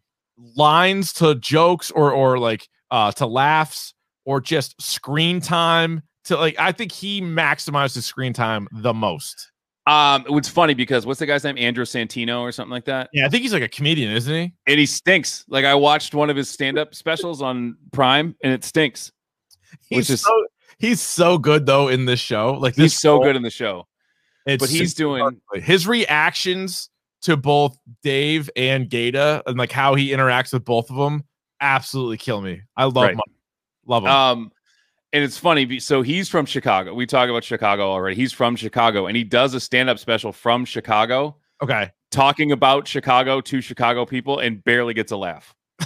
lines 0.55 1.13
to 1.13 1.35
jokes 1.35 1.91
or 1.91 2.11
or 2.11 2.39
like 2.39 2.67
uh 2.89 3.11
to 3.13 3.27
laughs 3.27 3.93
or 4.25 4.41
just 4.41 4.81
screen 4.81 5.39
time 5.39 6.01
to 6.25 6.35
like 6.35 6.55
I 6.59 6.71
think 6.71 6.91
he 6.91 7.21
maximized 7.21 7.95
his 7.95 8.05
screen 8.05 8.33
time 8.33 8.67
the 8.71 8.93
most. 8.93 9.51
Um, 9.85 10.23
it's 10.29 10.47
funny 10.47 10.73
because 10.73 11.05
what's 11.05 11.19
the 11.19 11.25
guy's 11.25 11.43
name? 11.43 11.57
Andrew 11.57 11.83
Santino 11.83 12.39
or 12.41 12.51
something 12.51 12.71
like 12.71 12.85
that. 12.85 13.09
Yeah, 13.11 13.25
I 13.25 13.29
think 13.29 13.43
he's 13.43 13.51
like 13.53 13.63
a 13.63 13.67
comedian, 13.67 14.11
isn't 14.13 14.33
he? 14.33 14.53
And 14.65 14.79
he 14.79 14.85
stinks. 14.85 15.43
Like 15.49 15.65
I 15.65 15.75
watched 15.75 16.13
one 16.15 16.29
of 16.29 16.37
his 16.37 16.49
stand-up 16.49 16.95
specials 16.95 17.41
on 17.41 17.75
Prime, 17.91 18.35
and 18.43 18.53
it 18.53 18.63
stinks. 18.63 19.11
He's 19.89 19.97
Which 19.97 20.09
is- 20.11 20.21
so 20.21 20.45
he's 20.77 21.01
so 21.01 21.37
good 21.37 21.65
though 21.65 21.89
in 21.89 22.05
this 22.05 22.19
show. 22.19 22.53
Like 22.53 22.75
He's 22.75 22.97
so 22.99 23.19
good 23.19 23.35
in 23.35 23.41
the 23.41 23.49
show. 23.49 23.87
it's 24.45 24.61
but 24.61 24.69
he's 24.69 24.93
doing- 24.93 25.41
his 25.55 25.85
reactions 25.87 26.89
to 27.23 27.35
both 27.37 27.77
Dave 28.03 28.49
and 28.55 28.89
Gata 28.89 29.43
and 29.47 29.57
like 29.57 29.71
how 29.71 29.95
he 29.95 30.09
interacts 30.11 30.51
with 30.53 30.63
both 30.65 30.89
of 30.89 30.95
them 30.97 31.23
absolutely 31.61 32.17
kill 32.17 32.41
me. 32.41 32.61
I 32.75 32.83
love 32.85 32.95
Right. 32.95 33.17
Love 33.85 34.03
him. 34.03 34.09
Um, 34.09 34.51
and 35.13 35.23
it's 35.23 35.37
funny. 35.37 35.79
So 35.79 36.01
he's 36.01 36.27
from 36.27 36.45
Chicago. 36.45 36.93
We 36.93 37.05
talk 37.05 37.29
about 37.29 37.43
Chicago 37.43 37.91
already. 37.91 38.15
He's 38.15 38.33
from 38.33 38.55
Chicago, 38.55 39.07
and 39.07 39.15
he 39.15 39.23
does 39.23 39.53
a 39.53 39.59
stand-up 39.59 39.99
special 39.99 40.33
from 40.33 40.65
Chicago, 40.65 41.37
okay. 41.61 41.91
talking 42.11 42.51
about 42.51 42.87
Chicago 42.87 43.39
to 43.41 43.61
Chicago 43.61 44.05
people, 44.05 44.39
and 44.39 44.63
barely 44.63 44.93
gets 44.93 45.11
a 45.11 45.17
laugh. 45.17 45.55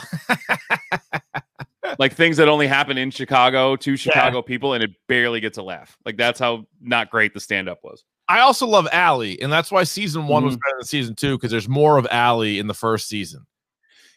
like 1.99 2.13
things 2.13 2.37
that 2.37 2.47
only 2.47 2.67
happen 2.67 2.97
in 2.97 3.11
Chicago 3.11 3.75
to 3.75 3.97
Chicago 3.97 4.41
people, 4.41 4.73
and 4.73 4.83
it 4.83 4.91
barely 5.07 5.39
gets 5.39 5.57
a 5.57 5.63
laugh. 5.63 5.97
Like 6.05 6.17
that's 6.17 6.39
how 6.39 6.65
not 6.81 7.09
great 7.09 7.33
the 7.33 7.39
stand-up 7.39 7.79
was. 7.83 8.03
I 8.29 8.39
also 8.39 8.67
love 8.67 8.87
Allie, 8.91 9.41
and 9.41 9.51
that's 9.51 9.71
why 9.71 9.83
season 9.83 10.27
one 10.27 10.43
was 10.45 10.55
Mhm. 10.55 10.59
better 10.59 10.75
than 10.79 10.85
season 10.87 11.15
two 11.15 11.37
because 11.37 11.51
there's 11.51 11.69
more 11.69 11.97
of 11.97 12.07
Allie 12.11 12.59
in 12.59 12.67
the 12.67 12.73
first 12.73 13.07
season. 13.07 13.45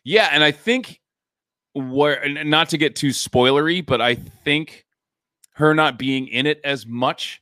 Yeah, 0.05 0.29
and 0.33 0.43
I 0.43 0.51
think 0.51 1.01
where 1.75 2.27
not 2.45 2.71
to 2.71 2.79
get 2.79 2.97
too 2.97 3.11
spoilery, 3.11 3.85
but 3.85 4.01
I 4.01 4.17
think 4.17 4.85
her 5.61 5.75
not 5.75 5.99
being 5.99 6.27
in 6.29 6.47
it 6.47 6.61
as 6.65 6.87
much 6.87 7.41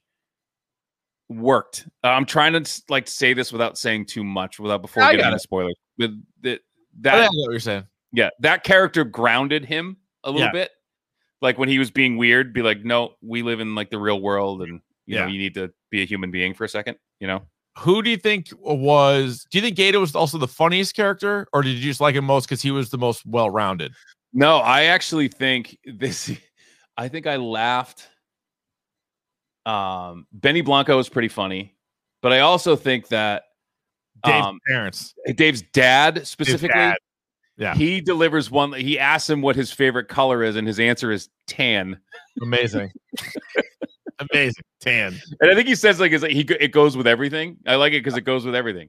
worked. 1.29 1.87
Uh, 2.05 2.09
I'm 2.09 2.25
trying 2.27 2.53
to 2.63 2.83
like 2.89 3.09
say 3.09 3.35
this 3.35 3.53
without 3.53 3.79
saying 3.79 4.07
too 4.07 4.25
much, 4.25 4.59
without 4.59 4.83
before 4.83 5.03
I 5.03 5.13
getting 5.13 5.21
got 5.25 5.29
into 5.29 5.37
it. 5.37 5.43
spoilers. 5.43 5.75
With 5.99 6.23
the, 6.43 6.53
I 6.55 6.59
that, 7.01 7.19
know 7.21 7.29
what 7.43 7.51
you're 7.51 7.61
saying. 7.61 7.87
yeah, 8.13 8.31
that 8.41 8.65
character 8.65 9.05
grounded 9.05 9.65
him 9.65 9.97
a 10.25 10.31
little 10.31 10.47
Yeah. 10.47 10.53
bit. 10.53 10.71
Like 11.41 11.57
when 11.59 11.69
he 11.69 11.79
was 11.79 11.91
being 11.91 12.17
weird, 12.17 12.53
be 12.53 12.63
like, 12.63 12.85
no, 12.85 13.15
we 13.23 13.43
live 13.43 13.61
in 13.61 13.75
like 13.77 13.91
the 13.91 13.99
real 13.99 14.21
world, 14.21 14.63
and 14.63 14.81
you 15.07 15.17
know, 15.17 15.27
you 15.27 15.39
need 15.39 15.55
to 15.55 15.73
be 15.91 16.03
a 16.03 16.05
human 16.05 16.31
being 16.33 16.53
for 16.53 16.65
a 16.65 16.69
second. 16.69 16.97
You 17.21 17.29
know, 17.29 17.43
Who 17.79 18.03
do 18.03 18.11
you 18.11 18.17
think 18.17 18.49
was? 18.61 19.47
Do 19.51 19.59
you 19.59 19.63
think 19.63 19.77
Gata 19.77 20.01
was 20.01 20.17
also 20.17 20.37
the 20.39 20.49
funniest 20.49 20.97
character, 20.97 21.47
or 21.53 21.63
did 21.63 21.77
you 21.77 21.81
just 21.83 22.01
like 22.01 22.17
him 22.17 22.25
most 22.25 22.47
because 22.47 22.61
he 22.61 22.73
was 22.73 22.91
the 22.91 22.99
most 22.99 23.25
well-rounded? 23.25 23.93
no, 24.33 24.57
I 24.59 24.85
actually 24.85 25.29
think 25.29 25.79
this. 25.85 26.33
I 26.99 27.09
think 27.09 27.29
I 27.29 27.37
laughed. 27.37 28.09
Um, 29.65 30.27
Benny 30.33 30.63
Blanco 30.63 30.97
was 30.97 31.09
pretty 31.09 31.29
funny, 31.29 31.77
but 32.23 32.33
I 32.33 32.41
also 32.41 32.75
think 32.75 33.09
that 33.09 33.45
Dave's 34.25 34.47
um, 34.47 34.59
parents, 34.67 35.15
Dave's 35.37 35.63
dad 35.63 36.27
specifically. 36.27 36.75
dad. 36.75 36.97
Yeah. 37.57 37.75
He 37.75 38.01
delivers 38.01 38.51
one. 38.51 38.73
He 38.73 38.99
asks 38.99 39.31
him 39.31 39.43
what 39.43 39.57
his 39.57 39.71
favorite 39.71 40.09
color 40.09 40.43
is, 40.43 40.57
and 40.57 40.67
his 40.67 40.81
answer 40.81 41.13
is 41.13 41.29
tan. 41.47 42.01
amazing, 42.43 42.91
amazing, 44.33 44.65
tan. 44.81 45.15
And 45.41 45.51
I 45.51 45.55
think 45.55 45.69
he 45.69 45.75
says 45.77 46.01
like, 46.01 46.13
like 46.21 46.33
he 46.33 46.41
it 46.61 46.73
goes 46.73 46.97
with 46.97 47.07
everything. 47.07 47.59
I 47.67 47.77
like 47.77 47.93
it 47.93 48.03
because 48.03 48.17
it 48.17 48.23
goes 48.23 48.45
with 48.45 48.55
everything. 48.55 48.89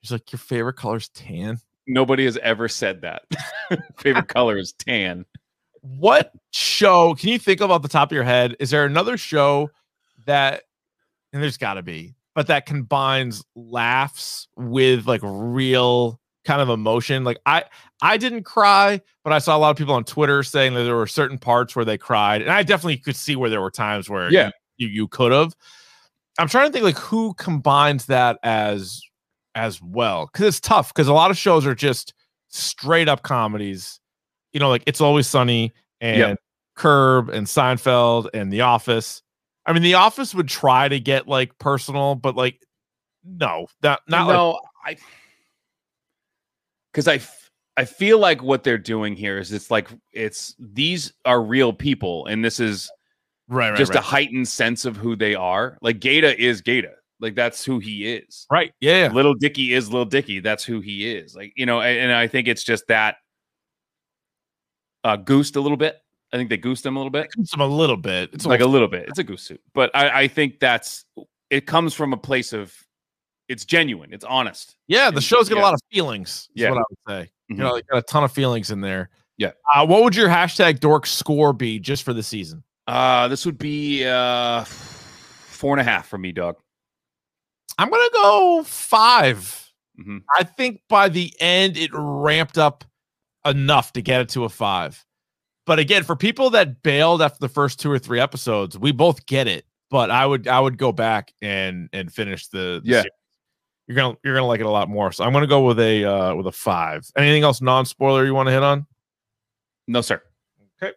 He's 0.00 0.10
like, 0.10 0.30
your 0.32 0.38
favorite 0.38 0.74
color 0.76 0.96
is 0.96 1.08
tan. 1.10 1.58
Nobody 1.86 2.24
has 2.24 2.36
ever 2.38 2.68
said 2.68 3.02
that. 3.02 3.22
favorite 3.98 4.28
color 4.28 4.58
is 4.58 4.72
tan. 4.72 5.24
What 5.86 6.32
show 6.50 7.14
can 7.14 7.28
you 7.28 7.38
think 7.38 7.60
of 7.60 7.70
off 7.70 7.82
the 7.82 7.88
top 7.88 8.10
of 8.10 8.14
your 8.14 8.24
head? 8.24 8.56
Is 8.58 8.70
there 8.70 8.86
another 8.86 9.18
show 9.18 9.70
that, 10.24 10.62
and 11.32 11.42
there's 11.42 11.58
got 11.58 11.74
to 11.74 11.82
be, 11.82 12.14
but 12.34 12.46
that 12.46 12.64
combines 12.64 13.44
laughs 13.54 14.48
with 14.56 15.06
like 15.06 15.20
real 15.22 16.18
kind 16.46 16.62
of 16.62 16.70
emotion? 16.70 17.22
Like 17.22 17.38
I, 17.44 17.64
I 18.00 18.16
didn't 18.16 18.44
cry, 18.44 19.02
but 19.24 19.34
I 19.34 19.38
saw 19.40 19.54
a 19.56 19.58
lot 19.58 19.70
of 19.72 19.76
people 19.76 19.92
on 19.94 20.04
Twitter 20.04 20.42
saying 20.42 20.72
that 20.72 20.84
there 20.84 20.96
were 20.96 21.06
certain 21.06 21.36
parts 21.38 21.76
where 21.76 21.84
they 21.84 21.98
cried, 21.98 22.40
and 22.40 22.50
I 22.50 22.62
definitely 22.62 22.96
could 22.96 23.16
see 23.16 23.36
where 23.36 23.50
there 23.50 23.60
were 23.60 23.70
times 23.70 24.08
where 24.08 24.32
Yeah. 24.32 24.50
you 24.78 24.88
you 24.88 25.06
could 25.06 25.32
have. 25.32 25.54
I'm 26.38 26.48
trying 26.48 26.68
to 26.68 26.72
think 26.72 26.84
like 26.84 26.98
who 26.98 27.34
combines 27.34 28.06
that 28.06 28.38
as 28.42 29.02
as 29.54 29.82
well 29.82 30.30
because 30.32 30.46
it's 30.46 30.60
tough 30.60 30.94
because 30.94 31.08
a 31.08 31.12
lot 31.12 31.30
of 31.30 31.36
shows 31.36 31.66
are 31.66 31.74
just 31.74 32.14
straight 32.48 33.08
up 33.08 33.22
comedies 33.22 34.00
you 34.54 34.60
know 34.60 34.70
like 34.70 34.82
it's 34.86 35.02
always 35.02 35.26
sunny 35.26 35.74
and 36.00 36.18
Yep. 36.18 36.38
curb 36.76 37.28
and 37.28 37.46
seinfeld 37.46 38.28
and 38.32 38.50
the 38.50 38.62
office 38.62 39.22
i 39.66 39.72
mean 39.74 39.82
the 39.82 39.94
office 39.94 40.34
would 40.34 40.48
try 40.48 40.88
to 40.88 40.98
get 40.98 41.28
like 41.28 41.58
personal 41.58 42.14
but 42.14 42.34
like 42.36 42.60
no 43.24 43.66
that 43.82 44.00
not 44.08 44.26
like 44.26 44.34
no, 44.34 44.60
I 44.86 44.96
because 46.92 47.08
I 47.08 47.14
f- 47.16 47.50
I 47.76 47.84
feel 47.84 48.18
like 48.18 48.42
what 48.42 48.62
they're 48.62 48.78
doing 48.78 49.16
here 49.16 49.38
is 49.38 49.52
it's 49.52 49.70
like 49.70 49.88
it's 50.12 50.54
these 50.60 51.12
are 51.24 51.42
real 51.42 51.72
people, 51.72 52.26
and 52.26 52.44
this 52.44 52.60
is 52.60 52.90
right 53.48 53.70
right 53.70 53.78
just 53.78 53.94
a 53.94 54.00
heightened 54.00 54.46
sense 54.46 54.84
of 54.84 54.96
who 54.96 55.16
they 55.16 55.34
are. 55.34 55.76
Like 55.82 56.00
Gata 56.00 56.40
is 56.40 56.60
Gata. 56.60 56.92
Like 57.20 57.34
that's 57.34 57.64
who 57.64 57.78
he 57.78 58.12
is. 58.14 58.46
right 58.50 58.72
yeah, 58.80 59.06
yeah. 59.06 59.12
Little 59.12 59.34
Dicky 59.34 59.72
is 59.72 59.88
Little 59.90 60.04
Dicky. 60.04 60.40
That's 60.40 60.64
who 60.64 60.80
he 60.80 61.10
is. 61.14 61.34
Like 61.34 61.52
you 61.56 61.66
know, 61.66 61.80
and, 61.80 61.98
and 61.98 62.12
I 62.12 62.26
think 62.26 62.46
it's 62.46 62.62
just 62.62 62.86
that 62.88 63.16
uh 65.04 65.16
goosed 65.16 65.56
a 65.56 65.60
little 65.60 65.76
bit. 65.76 66.00
I 66.32 66.36
think 66.36 66.50
they 66.50 66.56
goosed 66.56 66.84
him 66.84 66.96
a 66.96 66.98
little 66.98 67.10
bit, 67.10 67.28
Some 67.44 67.60
a 67.60 67.66
little 67.66 67.96
bit 67.96 68.30
it's 68.32 68.44
like 68.46 68.60
a 68.60 68.66
little 68.66 68.88
bit. 68.88 69.08
It's 69.08 69.18
a 69.20 69.24
goose 69.24 69.42
suit, 69.42 69.60
but 69.72 69.90
I, 69.94 70.22
I 70.22 70.28
think 70.28 70.58
that's 70.58 71.04
it 71.50 71.66
comes 71.66 71.94
from 71.94 72.12
a 72.12 72.16
place 72.16 72.52
of 72.52 72.74
it's 73.48 73.64
genuine, 73.64 74.12
it's 74.12 74.24
honest. 74.24 74.74
yeah 74.88 75.10
the 75.10 75.20
show's 75.20 75.48
got 75.48 75.58
a 75.58 75.60
lot 75.60 75.74
of 75.74 75.80
feelings 75.92 76.48
is 76.56 76.62
Yeah. 76.62 76.70
what 76.70 76.78
i 76.78 76.82
would 76.88 76.98
say 77.26 77.30
Mhm. 77.50 77.56
you 77.58 77.62
know 77.62 77.80
got 77.90 77.98
a 77.98 78.02
ton 78.02 78.24
of 78.24 78.32
feelings 78.32 78.70
in 78.70 78.80
there 78.80 79.10
Yeah. 79.36 79.50
uh, 79.72 79.86
what 79.86 80.02
would 80.02 80.16
your 80.16 80.28
hashtag 80.30 80.80
dork 80.80 81.04
score 81.06 81.52
be 81.52 81.78
just 81.78 82.02
for 82.04 82.14
the 82.14 82.22
season 82.22 82.64
Uh 82.86 83.28
this 83.28 83.44
would 83.44 83.58
be 83.58 84.04
uh 84.06 84.64
four 84.64 85.72
and 85.74 85.80
a 85.80 85.84
half 85.84 86.08
for 86.08 86.16
me, 86.18 86.32
dog. 86.32 86.56
i'm 87.78 87.90
gonna 87.90 88.10
go 88.14 88.62
5 88.64 89.60
Mhm. 90.00 90.22
I 90.36 90.42
think 90.42 90.80
by 90.88 91.08
the 91.10 91.32
end 91.38 91.76
it 91.76 91.90
ramped 91.92 92.56
up 92.58 92.84
enough 93.44 93.92
to 93.94 94.02
get 94.02 94.20
it 94.20 94.28
to 94.30 94.44
a 94.44 94.48
five. 94.48 95.04
But 95.66 95.78
again, 95.78 96.04
for 96.04 96.14
people 96.16 96.50
that 96.50 96.82
bailed 96.82 97.22
after 97.22 97.38
the 97.40 97.48
first 97.48 97.80
two 97.80 97.90
or 97.90 97.98
three 97.98 98.20
episodes, 98.20 98.78
we 98.78 98.92
both 98.92 99.24
get 99.26 99.48
it. 99.48 99.64
But 99.90 100.10
I 100.10 100.26
would 100.26 100.46
I 100.48 100.60
would 100.60 100.76
go 100.78 100.92
back 100.92 101.32
and 101.40 101.88
and 101.92 102.12
finish 102.12 102.48
the, 102.48 102.80
the 102.82 102.90
Yeah. 102.90 103.00
series. 103.02 103.10
You're 103.86 103.96
gonna 103.96 104.16
you're 104.24 104.34
gonna 104.34 104.46
like 104.46 104.60
it 104.60 104.66
a 104.66 104.70
lot 104.70 104.88
more. 104.88 105.12
So 105.12 105.24
I'm 105.24 105.32
gonna 105.32 105.46
go 105.46 105.64
with 105.64 105.78
a 105.78 106.04
uh 106.04 106.34
with 106.34 106.46
a 106.46 106.52
five. 106.52 107.04
Anything 107.16 107.42
else 107.44 107.60
non 107.60 107.84
spoiler 107.86 108.24
you 108.24 108.34
want 108.34 108.46
to 108.48 108.52
hit 108.52 108.62
on? 108.62 108.86
No, 109.86 110.00
sir. 110.00 110.22
Okay. 110.82 110.92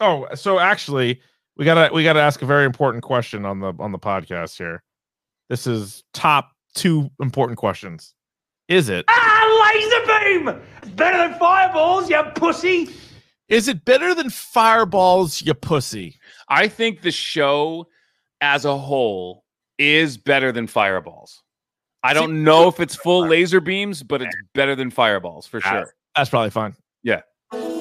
Oh, 0.00 0.26
so 0.34 0.58
actually, 0.58 1.20
we 1.56 1.64
gotta 1.64 1.92
we 1.94 2.02
gotta 2.04 2.20
ask 2.20 2.42
a 2.42 2.46
very 2.46 2.64
important 2.66 3.02
question 3.04 3.44
on 3.44 3.60
the 3.60 3.72
on 3.78 3.92
the 3.92 3.98
podcast 3.98 4.56
here. 4.58 4.82
This 5.48 5.66
is 5.66 6.02
top 6.12 6.50
two 6.74 7.10
important 7.20 7.58
questions. 7.58 8.14
Is 8.70 8.88
it 8.88 9.04
Ah, 9.08 9.72
laser 9.74 10.06
beam! 10.06 10.48
It's 10.82 10.90
better 10.92 11.18
than 11.28 11.38
fireballs, 11.38 12.08
you 12.08 12.22
pussy! 12.34 12.88
is 13.48 13.66
it 13.66 13.84
better 13.84 14.14
than 14.14 14.30
fireballs, 14.30 15.42
you 15.42 15.52
pussy? 15.54 16.16
I 16.48 16.68
think 16.68 17.02
the 17.02 17.10
show 17.10 17.88
as 18.40 18.64
a 18.64 18.76
whole 18.78 19.44
is 19.76 20.16
better 20.16 20.52
than 20.52 20.66
Fireballs. 20.68 21.42
I 22.02 22.14
don't 22.14 22.44
know 22.44 22.68
if 22.68 22.78
it's 22.80 22.94
full 22.94 23.26
laser 23.26 23.60
beams, 23.60 24.02
but 24.04 24.22
it's 24.22 24.34
better 24.54 24.74
than 24.76 24.90
Fireballs 24.90 25.46
for 25.46 25.58
That's- 25.60 25.84
sure. 25.86 25.94
That's 26.14 26.30
probably 26.30 26.50
fine. 26.50 26.74
Yeah. 27.02 27.20
Spoilers! 27.52 27.72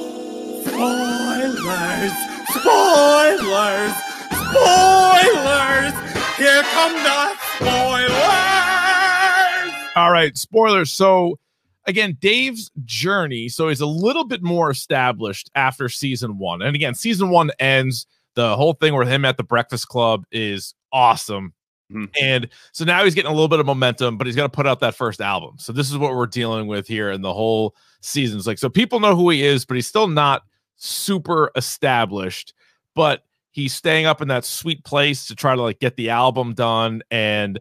Spoilers! 2.50 3.94
Spoilers! 4.50 5.94
Here 6.38 6.64
come 6.74 6.94
the 7.04 7.36
spoilers! 7.58 8.59
All 10.00 10.12
right, 10.12 10.38
spoilers. 10.38 10.92
So 10.94 11.38
again, 11.86 12.18
Dave's 12.22 12.72
journey. 12.86 13.50
So 13.50 13.68
he's 13.68 13.82
a 13.82 13.86
little 13.86 14.24
bit 14.24 14.42
more 14.42 14.72
established 14.72 15.52
after 15.56 15.90
season 15.90 16.38
one. 16.38 16.62
And 16.62 16.74
again, 16.74 16.96
season 16.96 17.30
one 17.32 17.52
ends. 17.60 18.08
The 18.36 18.56
whole 18.56 18.72
thing 18.72 18.96
with 18.96 19.10
him 19.10 19.26
at 19.26 19.36
the 19.36 19.44
Breakfast 19.44 19.90
Club 19.90 20.24
is 20.32 20.74
awesome. 20.94 21.54
Mhm. 21.92 22.10
And 22.22 22.50
so 22.72 22.86
now 22.86 23.04
he's 23.04 23.14
getting 23.14 23.30
a 23.30 23.34
little 23.34 23.50
bit 23.50 23.60
of 23.60 23.66
momentum, 23.66 24.18
but 24.18 24.26
he's 24.26 24.38
got 24.38 24.44
to 24.44 24.50
put 24.50 24.66
out 24.66 24.80
that 24.80 24.96
first 24.96 25.20
album. 25.20 25.56
So 25.58 25.74
this 25.74 25.92
is 25.92 25.98
what 25.98 26.16
we're 26.16 26.28
dealing 26.28 26.68
with 26.68 26.88
here 26.88 27.12
in 27.12 27.22
the 27.22 27.34
whole 27.34 27.76
seasons. 28.00 28.48
Like, 28.48 28.58
so 28.58 28.70
people 28.70 29.02
know 29.02 29.18
who 29.18 29.30
he 29.32 29.44
is, 29.44 29.66
but 29.66 29.76
he's 29.76 29.88
still 29.88 30.08
not 30.08 30.44
super 30.78 31.52
established. 31.58 32.54
But 32.96 33.26
he's 33.52 33.74
staying 33.74 34.06
up 34.06 34.22
in 34.22 34.30
that 34.30 34.46
sweet 34.46 34.86
place 34.86 35.26
to 35.26 35.36
try 35.36 35.56
to 35.56 35.62
like 35.62 35.80
get 35.80 35.98
the 35.98 36.12
album 36.12 36.54
done. 36.54 37.02
And 37.12 37.60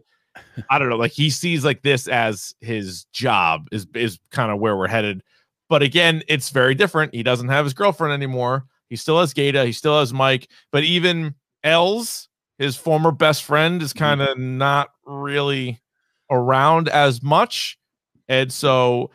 I 0.69 0.79
don't 0.79 0.89
know, 0.89 0.97
like 0.97 1.11
he 1.11 1.29
sees 1.29 1.63
like 1.65 1.81
this 1.81 2.07
as 2.07 2.53
his 2.61 3.05
job 3.13 3.67
is 3.71 3.87
is 3.95 4.19
kind 4.31 4.51
of 4.51 4.59
where 4.59 4.75
we're 4.77 4.87
headed. 4.87 5.23
But 5.69 5.83
again, 5.83 6.23
it's 6.27 6.49
very 6.49 6.73
different. 6.75 7.13
He 7.13 7.23
doesn't 7.23 7.49
have 7.49 7.65
his 7.65 7.73
girlfriend 7.73 8.13
anymore. 8.13 8.65
He 8.89 8.95
still 8.95 9.19
has 9.19 9.33
Gata. 9.33 9.65
He 9.65 9.71
still 9.71 9.99
has 9.99 10.11
Mike. 10.11 10.49
But 10.71 10.83
even 10.83 11.35
Elz, 11.63 12.27
his 12.57 12.75
former 12.75 13.11
best 13.11 13.43
friend, 13.43 13.81
is 13.81 13.93
mm-hmm. 13.93 13.99
kind 13.99 14.21
of 14.21 14.37
not 14.37 14.89
really 15.05 15.79
around 16.31 16.89
as 16.89 17.21
much. 17.21 17.77
And 18.27 18.51
so 18.51 19.11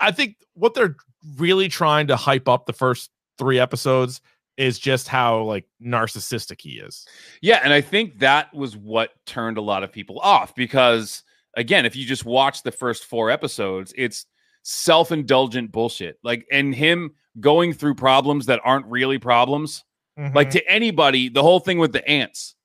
I 0.00 0.10
think 0.12 0.36
what 0.54 0.74
they're 0.74 0.96
really 1.36 1.68
trying 1.68 2.06
to 2.06 2.16
hype 2.16 2.48
up 2.48 2.66
the 2.66 2.72
first 2.72 3.10
three 3.38 3.58
episodes 3.58 4.20
is 4.58 4.78
just 4.78 5.08
how 5.08 5.40
like 5.42 5.64
narcissistic 5.82 6.60
he 6.60 6.72
is. 6.72 7.06
Yeah, 7.40 7.60
and 7.62 7.72
I 7.72 7.80
think 7.80 8.18
that 8.18 8.52
was 8.52 8.76
what 8.76 9.10
turned 9.24 9.56
a 9.56 9.62
lot 9.62 9.84
of 9.84 9.92
people 9.92 10.18
off 10.18 10.54
because 10.54 11.22
again, 11.56 11.86
if 11.86 11.96
you 11.96 12.04
just 12.04 12.24
watch 12.24 12.62
the 12.62 12.72
first 12.72 13.04
4 13.04 13.30
episodes, 13.30 13.94
it's 13.96 14.26
self-indulgent 14.62 15.72
bullshit. 15.72 16.18
Like 16.22 16.46
and 16.52 16.74
him 16.74 17.12
going 17.40 17.72
through 17.72 17.94
problems 17.94 18.46
that 18.46 18.60
aren't 18.64 18.86
really 18.86 19.18
problems. 19.18 19.84
Like 20.16 20.48
mm-hmm. 20.48 20.58
to 20.58 20.68
anybody, 20.68 21.28
the 21.28 21.42
whole 21.42 21.60
thing 21.60 21.78
with 21.78 21.92
the 21.92 22.06
ants. 22.08 22.56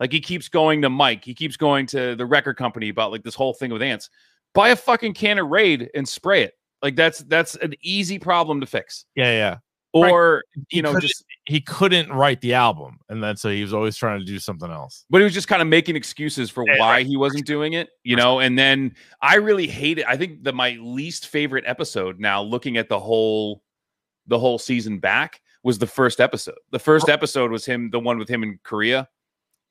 Like 0.00 0.10
he 0.10 0.20
keeps 0.20 0.48
going 0.48 0.82
to 0.82 0.90
Mike, 0.90 1.24
he 1.24 1.32
keeps 1.32 1.56
going 1.56 1.86
to 1.86 2.16
the 2.16 2.26
record 2.26 2.56
company 2.56 2.88
about 2.88 3.12
like 3.12 3.22
this 3.22 3.36
whole 3.36 3.54
thing 3.54 3.72
with 3.72 3.82
ants. 3.82 4.10
Buy 4.52 4.70
a 4.70 4.76
fucking 4.76 5.14
can 5.14 5.38
of 5.38 5.46
Raid 5.46 5.88
and 5.94 6.08
spray 6.08 6.42
it. 6.42 6.54
Like 6.82 6.96
that's 6.96 7.20
that's 7.20 7.54
an 7.54 7.74
easy 7.80 8.18
problem 8.18 8.60
to 8.60 8.66
fix. 8.66 9.04
yeah, 9.14 9.30
yeah. 9.30 9.58
Or 9.94 10.42
He 10.68 10.76
you 10.78 10.82
know, 10.82 10.98
just 10.98 11.24
he 11.44 11.60
couldn't 11.60 12.10
write 12.10 12.40
the 12.40 12.54
album, 12.54 12.98
and 13.08 13.22
then 13.22 13.36
so 13.36 13.50
he 13.50 13.60
was 13.62 13.74
always 13.74 13.96
trying 13.96 14.20
to 14.20 14.24
do 14.24 14.38
something 14.38 14.70
else. 14.70 15.04
but 15.10 15.18
he 15.18 15.24
was 15.24 15.34
just 15.34 15.48
kind 15.48 15.60
of 15.60 15.68
making 15.68 15.96
excuses 15.96 16.48
for 16.50 16.64
Yeah, 16.66 16.78
why 16.78 17.02
he 17.02 17.16
wasn't 17.16 17.44
doing 17.46 17.74
it, 17.74 17.90
you 18.04 18.16
know. 18.16 18.40
And 18.40 18.58
then 18.58 18.94
I 19.20 19.34
really 19.36 19.66
hate 19.66 19.98
it. 19.98 20.06
I 20.08 20.16
think 20.16 20.44
that 20.44 20.54
my 20.54 20.78
least 20.80 21.26
favorite 21.28 21.64
episode 21.66 22.18
now, 22.20 22.42
looking 22.42 22.76
at 22.78 22.88
the 22.88 22.98
whole 22.98 23.62
the 24.28 24.38
whole 24.38 24.58
season 24.58 24.98
back, 24.98 25.40
was 25.62 25.78
the 25.78 25.86
first 25.86 26.20
episode. 26.20 26.54
The 26.70 26.78
first 26.78 27.08
episode 27.08 27.50
was 27.50 27.66
him, 27.66 27.90
the 27.90 28.00
one 28.00 28.18
with 28.18 28.28
him 28.28 28.42
in 28.42 28.58
Korea. 28.62 29.08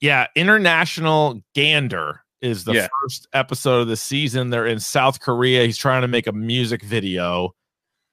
Yeah, 0.01 0.27
International 0.35 1.41
Gander 1.55 2.21
is 2.41 2.63
the 2.63 2.73
Yeah. 2.73 2.87
first 3.01 3.27
episode 3.33 3.81
of 3.81 3.87
the 3.87 3.95
season. 3.95 4.49
They're 4.49 4.65
in 4.65 4.79
South 4.79 5.19
Korea. 5.19 5.63
He's 5.63 5.77
trying 5.77 6.01
to 6.01 6.07
make 6.07 6.27
a 6.27 6.31
music 6.31 6.81
video, 6.83 7.55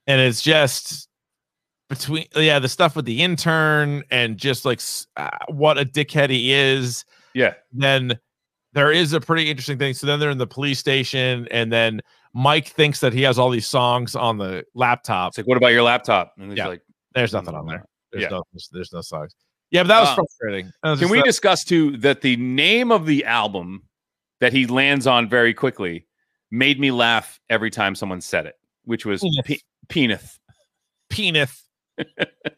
and 0.06 0.20
it's 0.20 0.42
just 0.42 1.07
between 1.88 2.26
yeah 2.36 2.58
the 2.58 2.68
stuff 2.68 2.94
with 2.96 3.04
the 3.04 3.22
intern 3.22 4.02
and 4.10 4.36
just 4.36 4.64
like 4.64 4.80
uh, 5.16 5.30
what 5.48 5.78
a 5.78 5.84
dickhead 5.84 6.30
he 6.30 6.52
is 6.52 7.04
Yeah. 7.34 7.54
then 7.72 8.18
there 8.74 8.92
is 8.92 9.12
a 9.14 9.20
pretty 9.20 9.50
interesting 9.50 9.78
thing 9.78 9.94
so 9.94 10.06
then 10.06 10.20
they're 10.20 10.30
in 10.30 10.38
the 10.38 10.46
police 10.46 10.78
station 10.78 11.48
and 11.50 11.72
then 11.72 12.00
mike 12.34 12.68
thinks 12.68 13.00
that 13.00 13.12
he 13.12 13.22
has 13.22 13.38
all 13.38 13.48
these 13.50 13.66
songs 13.66 14.14
on 14.14 14.36
the 14.38 14.64
laptop 14.74 15.30
It's 15.30 15.38
like, 15.38 15.46
what 15.46 15.56
about 15.56 15.68
your 15.72 15.82
laptop? 15.82 16.34
And 16.38 16.50
he's 16.50 16.58
Yeah. 16.58 16.68
like, 16.68 16.82
there's 17.14 17.32
nothing 17.32 17.54
on 17.54 17.66
there 17.66 17.84
there's 18.12 18.22
Yeah. 18.24 18.28
no 18.30 18.42
there's, 18.52 18.68
there's 18.72 18.92
no 18.92 19.00
songs 19.00 19.34
yeah 19.70 19.82
but 19.82 19.88
that 19.88 20.00
was 20.00 20.08
Um, 20.10 20.14
frustrating 20.16 20.72
That 20.82 20.90
was 20.90 21.00
Can 21.00 21.08
we 21.08 21.18
that- 21.18 21.24
discuss 21.24 21.64
too 21.64 21.96
that 21.98 22.20
the 22.20 22.36
name 22.36 22.92
of 22.92 23.06
the 23.06 23.24
album 23.24 23.84
that 24.40 24.52
he 24.52 24.66
lands 24.66 25.06
on 25.06 25.28
very 25.28 25.54
quickly 25.54 26.06
made 26.50 26.78
me 26.78 26.90
laugh 26.90 27.40
every 27.50 27.70
time 27.70 27.94
someone 27.94 28.20
said 28.20 28.46
it, 28.46 28.54
which 28.84 29.04
was 29.04 29.20
Penis. 29.88 30.38
pe- 31.10 31.46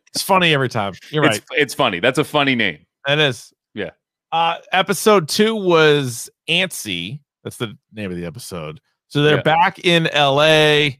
it's 0.08 0.22
funny 0.22 0.52
every 0.54 0.68
time 0.68 0.92
you're 1.10 1.22
right 1.22 1.36
It's, 1.36 1.46
it's 1.52 1.74
funny. 1.74 2.00
That's 2.00 2.18
a 2.18 2.24
funny 2.24 2.54
name. 2.54 2.84
That 3.06 3.18
is. 3.18 3.52
Yeah. 3.74 3.90
Uh 4.32 4.56
episode 4.72 5.28
two 5.28 5.54
was 5.54 6.28
Antsy. 6.48 7.20
That's 7.44 7.56
the 7.56 7.76
name 7.92 8.10
of 8.10 8.16
the 8.16 8.26
episode. 8.26 8.80
So 9.08 9.22
they're 9.22 9.36
Yeah. 9.36 9.42
back 9.42 9.78
in 9.80 10.08
LA. 10.14 10.90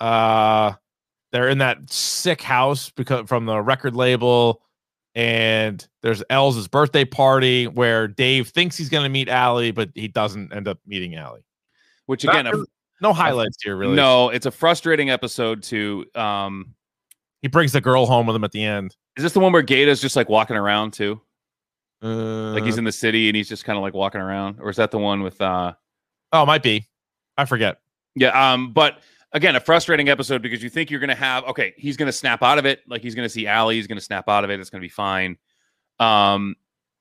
Uh 0.00 0.74
they're 1.32 1.48
in 1.48 1.58
that 1.58 1.90
sick 1.90 2.40
house 2.42 2.90
because 2.90 3.28
from 3.28 3.46
the 3.46 3.60
record 3.60 3.96
label. 3.96 4.62
And 5.14 5.86
there's 6.02 6.22
Elle's 6.28 6.68
birthday 6.68 7.06
party 7.06 7.66
where 7.66 8.06
Dave 8.06 8.48
thinks 8.48 8.76
he's 8.76 8.90
gonna 8.90 9.08
meet 9.08 9.28
Allie, 9.30 9.70
but 9.70 9.88
he 9.94 10.08
doesn't 10.08 10.52
end 10.52 10.68
up 10.68 10.78
meeting 10.86 11.16
Allie. 11.16 11.44
Which 12.04 12.22
again, 12.24 12.48
no 13.00 13.12
highlights 13.12 13.56
here, 13.62 13.76
really. 13.76 13.96
no, 13.96 14.28
it's 14.28 14.46
a 14.46 14.50
frustrating 14.50 15.10
episode 15.10 15.62
too. 15.62 16.04
Um, 16.14 16.74
He 17.46 17.48
brings 17.48 17.70
the 17.70 17.80
girl 17.80 18.06
home 18.06 18.26
with 18.26 18.34
him 18.34 18.42
at 18.42 18.50
the 18.50 18.64
end. 18.64 18.96
is 19.16 19.22
this 19.22 19.32
the 19.32 19.38
one 19.38 19.52
where 19.52 19.62
Gata's 19.62 20.00
just 20.00 20.16
like 20.16 20.28
walking 20.28 20.56
around 20.56 20.92
too? 20.94 21.20
Uh, 22.02 22.54
Like 22.54 22.64
he's 22.64 22.76
in 22.76 22.82
the 22.82 22.90
city 22.90 23.28
and 23.28 23.36
he's 23.36 23.48
just 23.48 23.64
kind 23.64 23.76
of 23.76 23.82
like 23.84 23.94
walking 23.94 24.20
around, 24.20 24.58
or 24.60 24.68
is 24.68 24.74
that 24.78 24.90
the 24.90 24.98
one 24.98 25.22
with? 25.22 25.40
uh 25.40 25.72
oh, 26.32 26.44
might 26.44 26.64
be. 26.64 26.88
I 27.38 27.44
forget. 27.44 27.78
Yeah. 28.16 28.30
Um. 28.52 28.72
But 28.72 28.98
again, 29.30 29.54
a 29.54 29.60
frustrating 29.60 30.08
episode 30.08 30.42
because 30.42 30.60
you 30.60 30.68
think 30.68 30.90
you're 30.90 30.98
gonna 30.98 31.14
have 31.14 31.44
okay, 31.44 31.72
he's 31.76 31.96
gonna 31.96 32.10
snap 32.10 32.42
out 32.42 32.58
of 32.58 32.66
it, 32.66 32.80
like 32.88 33.00
he's 33.00 33.14
gonna 33.14 33.28
see 33.28 33.46
Allie, 33.46 33.76
he's 33.76 33.86
gonna 33.86 34.00
snap 34.00 34.28
out 34.28 34.42
of 34.42 34.50
it, 34.50 34.58
it's 34.58 34.68
gonna 34.68 34.82
be 34.82 34.88
fine. 34.88 35.38
Um, 36.00 36.56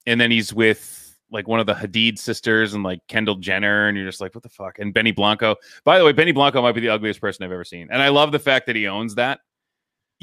and 0.06 0.22
then 0.22 0.30
he's 0.30 0.54
with 0.54 1.18
like 1.32 1.48
one 1.48 1.60
of 1.60 1.66
the 1.66 1.74
Hadid 1.74 2.20
sisters 2.20 2.76
and 2.76 2.84
like 2.84 3.00
Kendall 3.08 3.38
Jenner, 3.38 3.88
and 3.88 3.98
you're 3.98 4.06
just 4.06 4.22
like, 4.22 4.36
what 4.36 4.43
the 4.43 4.50
fuck? 4.50 4.78
And 4.78 4.93
Benny 4.93 5.12
Blanco. 5.12 5.56
By 5.86 5.98
the 5.98 6.06
way, 6.06 6.12
Benny 6.12 6.34
Blanco 6.34 6.62
might 6.62 6.74
be 6.76 6.82
the 6.82 6.89
ugliest 6.89 7.20
person 7.20 7.43
I've 7.43 7.52
ever 7.52 7.64
seen, 7.64 7.88
and 7.91 8.00
I 8.00 8.10
love 8.10 8.32
the 8.32 8.38
fact 8.38 8.68
that 8.68 8.76
he 8.76 8.86
owns 8.88 9.16
that. 9.16 9.39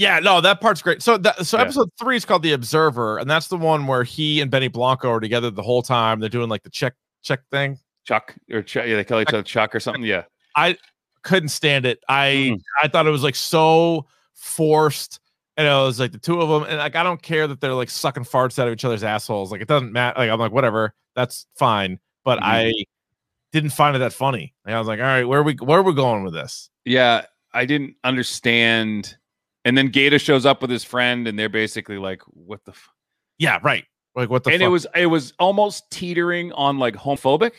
Yeah, 0.03 0.19
no, 0.19 0.41
that 0.41 0.61
part's 0.61 0.83
great. 0.83 1.01
So 1.01 1.17
that 1.19 1.47
so 1.47 1.57
Yeah. 1.57 1.63
episode 1.63 1.89
three 1.99 2.17
is 2.17 2.25
called 2.25 2.43
The 2.43 2.53
Observer, 2.53 3.19
and 3.19 3.31
that's 3.31 3.47
the 3.47 3.57
one 3.57 3.87
where 3.87 4.03
he 4.03 4.41
and 4.41 4.51
Benny 4.51 4.67
Blanco 4.69 5.09
are 5.11 5.21
together 5.21 5.49
the 5.51 5.63
whole 5.63 5.83
time. 5.83 6.19
They're 6.19 6.29
doing 6.29 6.49
like 6.49 6.65
the 6.65 6.71
check 6.71 6.95
check 7.23 7.41
thing. 7.53 7.79
Chuck 8.05 8.35
or 8.51 8.63
Chuck, 8.63 8.87
yeah, 8.87 8.97
they 8.97 9.05
call 9.05 9.21
each 9.21 9.29
other 9.29 9.45
Chuck 9.45 9.75
or 9.77 9.81
something. 9.81 10.03
Yeah. 10.03 10.25
I 10.57 10.77
couldn't 11.23 11.51
stand 11.51 11.87
it. 11.87 12.01
I 12.09 12.27
Mm. 12.57 12.61
I 12.83 12.89
thought 12.89 13.07
it 13.07 13.11
was 13.11 13.23
like 13.23 13.37
so 13.37 14.07
forced. 14.35 15.21
And 15.57 15.67
it 15.69 15.71
was 15.71 16.01
like 16.01 16.11
the 16.13 16.19
two 16.19 16.41
of 16.41 16.49
them, 16.49 16.69
and 16.69 16.79
like 16.79 16.97
I 16.97 17.03
don't 17.05 17.23
care 17.23 17.47
that 17.47 17.61
they're 17.61 17.75
like 17.75 17.91
sucking 17.91 18.25
farts 18.25 18.59
out 18.59 18.67
of 18.67 18.73
each 18.73 18.85
other's 18.85 19.05
assholes. 19.05 19.53
Like 19.53 19.61
it 19.61 19.69
doesn't 19.69 19.93
matter. 19.93 20.19
Like 20.19 20.31
I'm 20.31 20.41
like 20.41 20.51
whatever, 20.51 20.95
that's 21.15 21.47
fine. 21.57 22.01
But 22.25 22.41
Mhm. 22.41 22.43
I 22.45 22.73
didn't 23.53 23.71
find 23.71 23.95
it 23.95 23.99
that 24.01 24.15
funny. 24.15 24.55
Like, 24.65 24.75
I 24.75 24.79
was 24.79 24.89
like, 24.89 24.99
all 24.99 25.05
right, 25.05 25.25
where 25.25 25.39
are 25.41 25.43
we 25.45 25.55
where 25.61 25.79
are 25.79 25.83
we 25.83 25.95
going 25.95 26.25
with 26.25 26.33
this? 26.33 26.71
Yeah, 26.87 27.27
I 27.53 27.67
didn't 27.67 27.95
understand. 28.03 29.17
And 29.65 29.79
then 29.79 29.89
Gata 29.89 30.19
shows 30.19 30.45
up 30.45 30.61
with 30.61 30.71
his 30.71 30.83
friend, 30.85 31.29
and 31.29 31.39
they're 31.39 31.49
basically 31.49 31.99
like, 31.99 32.23
"What 32.27 32.65
the?" 32.65 32.73
F-? 32.73 32.91
Yeah, 33.39 33.59
right. 33.63 33.85
Like 34.15 34.29
what 34.29 34.45
the 34.45 34.51
and 34.51 34.63
it 34.63 34.69
was 34.69 34.87
it 34.95 35.07
was 35.07 35.33
almost 35.39 35.91
teetering 35.91 36.53
on 36.53 36.79
like 36.79 36.95
homophobic. 36.97 37.53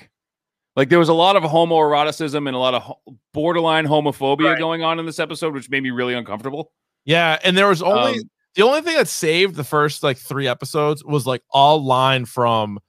Like 0.76 0.90
there 0.90 1.00
was 1.00 1.10
a 1.10 1.14
lot 1.14 1.36
of 1.36 1.44
homoeroticism 1.44 2.48
and 2.48 2.56
a 2.56 2.60
lot 2.60 2.74
of 2.74 2.82
ho- 2.84 3.00
borderline 3.34 3.86
homophobia 3.88 4.50
Right. 4.52 4.58
going 4.60 4.84
on 4.84 5.00
in 5.00 5.06
this 5.06 5.20
episode, 5.20 5.54
which 5.54 5.70
made 5.70 5.82
me 5.84 5.92
really 5.92 6.14
uncomfortable. 6.14 6.72
Yeah, 7.06 7.40
and 7.44 7.58
there 7.58 7.68
was 7.68 7.82
only 7.82 8.20
Um, 8.20 8.30
the 8.56 8.64
only 8.64 8.82
thing 8.82 8.96
that 8.98 9.08
saved 9.08 9.56
the 9.56 9.64
first 9.64 10.04
like 10.04 10.18
three 10.18 10.48
episodes 10.48 11.04
was 11.06 11.26
like 11.26 11.42
all 11.52 11.84
line 11.84 12.26
from 12.26 12.80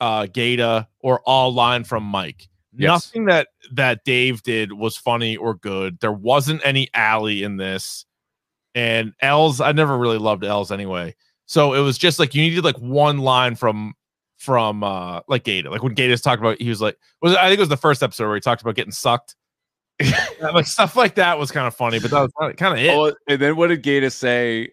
uh 0.00 0.26
Gata 0.26 0.88
or 1.00 1.20
all 1.26 1.52
line 1.52 1.84
from 1.84 2.02
Mike. 2.04 2.48
Yes. 2.76 2.88
Nothing 3.06 3.26
that 3.26 3.48
that 3.72 4.04
Dave 4.04 4.42
did 4.42 4.72
was 4.72 4.96
funny 4.96 5.36
or 5.36 5.54
good. 5.54 5.98
There 6.00 6.12
wasn't 6.12 6.60
any 6.64 6.88
Allie 6.94 7.42
in 7.42 7.56
this. 7.56 8.05
And 8.76 9.14
Elz. 9.22 9.64
I 9.64 9.72
never 9.72 9.96
really 9.96 10.18
loved 10.18 10.42
Elz 10.42 10.70
anyway. 10.70 11.16
So 11.46 11.72
it 11.72 11.80
was 11.80 11.96
just 11.96 12.18
like 12.18 12.34
you 12.34 12.42
needed 12.42 12.62
like 12.62 12.76
one 12.76 13.18
line 13.18 13.56
from 13.56 13.94
from 14.36 14.84
uh 14.84 15.20
like 15.28 15.44
Gata. 15.44 15.70
Like 15.70 15.82
when 15.82 15.94
Gata's 15.94 16.20
talked 16.20 16.40
about 16.40 16.60
he 16.60 16.68
was 16.68 16.80
like 16.80 16.96
was 17.22 17.34
I 17.34 17.48
think 17.48 17.58
it 17.58 17.60
was 17.60 17.70
the 17.70 17.76
first 17.76 18.02
episode 18.02 18.26
where 18.26 18.34
he 18.34 18.40
talked 18.40 18.62
about 18.62 18.74
getting 18.74 18.92
sucked. 18.92 19.34
like 20.40 20.66
stuff 20.66 20.94
like 20.94 21.14
that 21.14 21.38
was 21.38 21.50
kind 21.50 21.66
of 21.66 21.74
funny, 21.74 21.98
but 21.98 22.10
that 22.10 22.20
was 22.20 22.54
kind 22.56 22.78
of 22.78 22.84
it. 22.84 22.90
Oh, 22.90 23.14
and 23.26 23.40
then 23.40 23.56
what 23.56 23.68
did 23.68 23.82
Gata 23.82 24.10
say? 24.10 24.72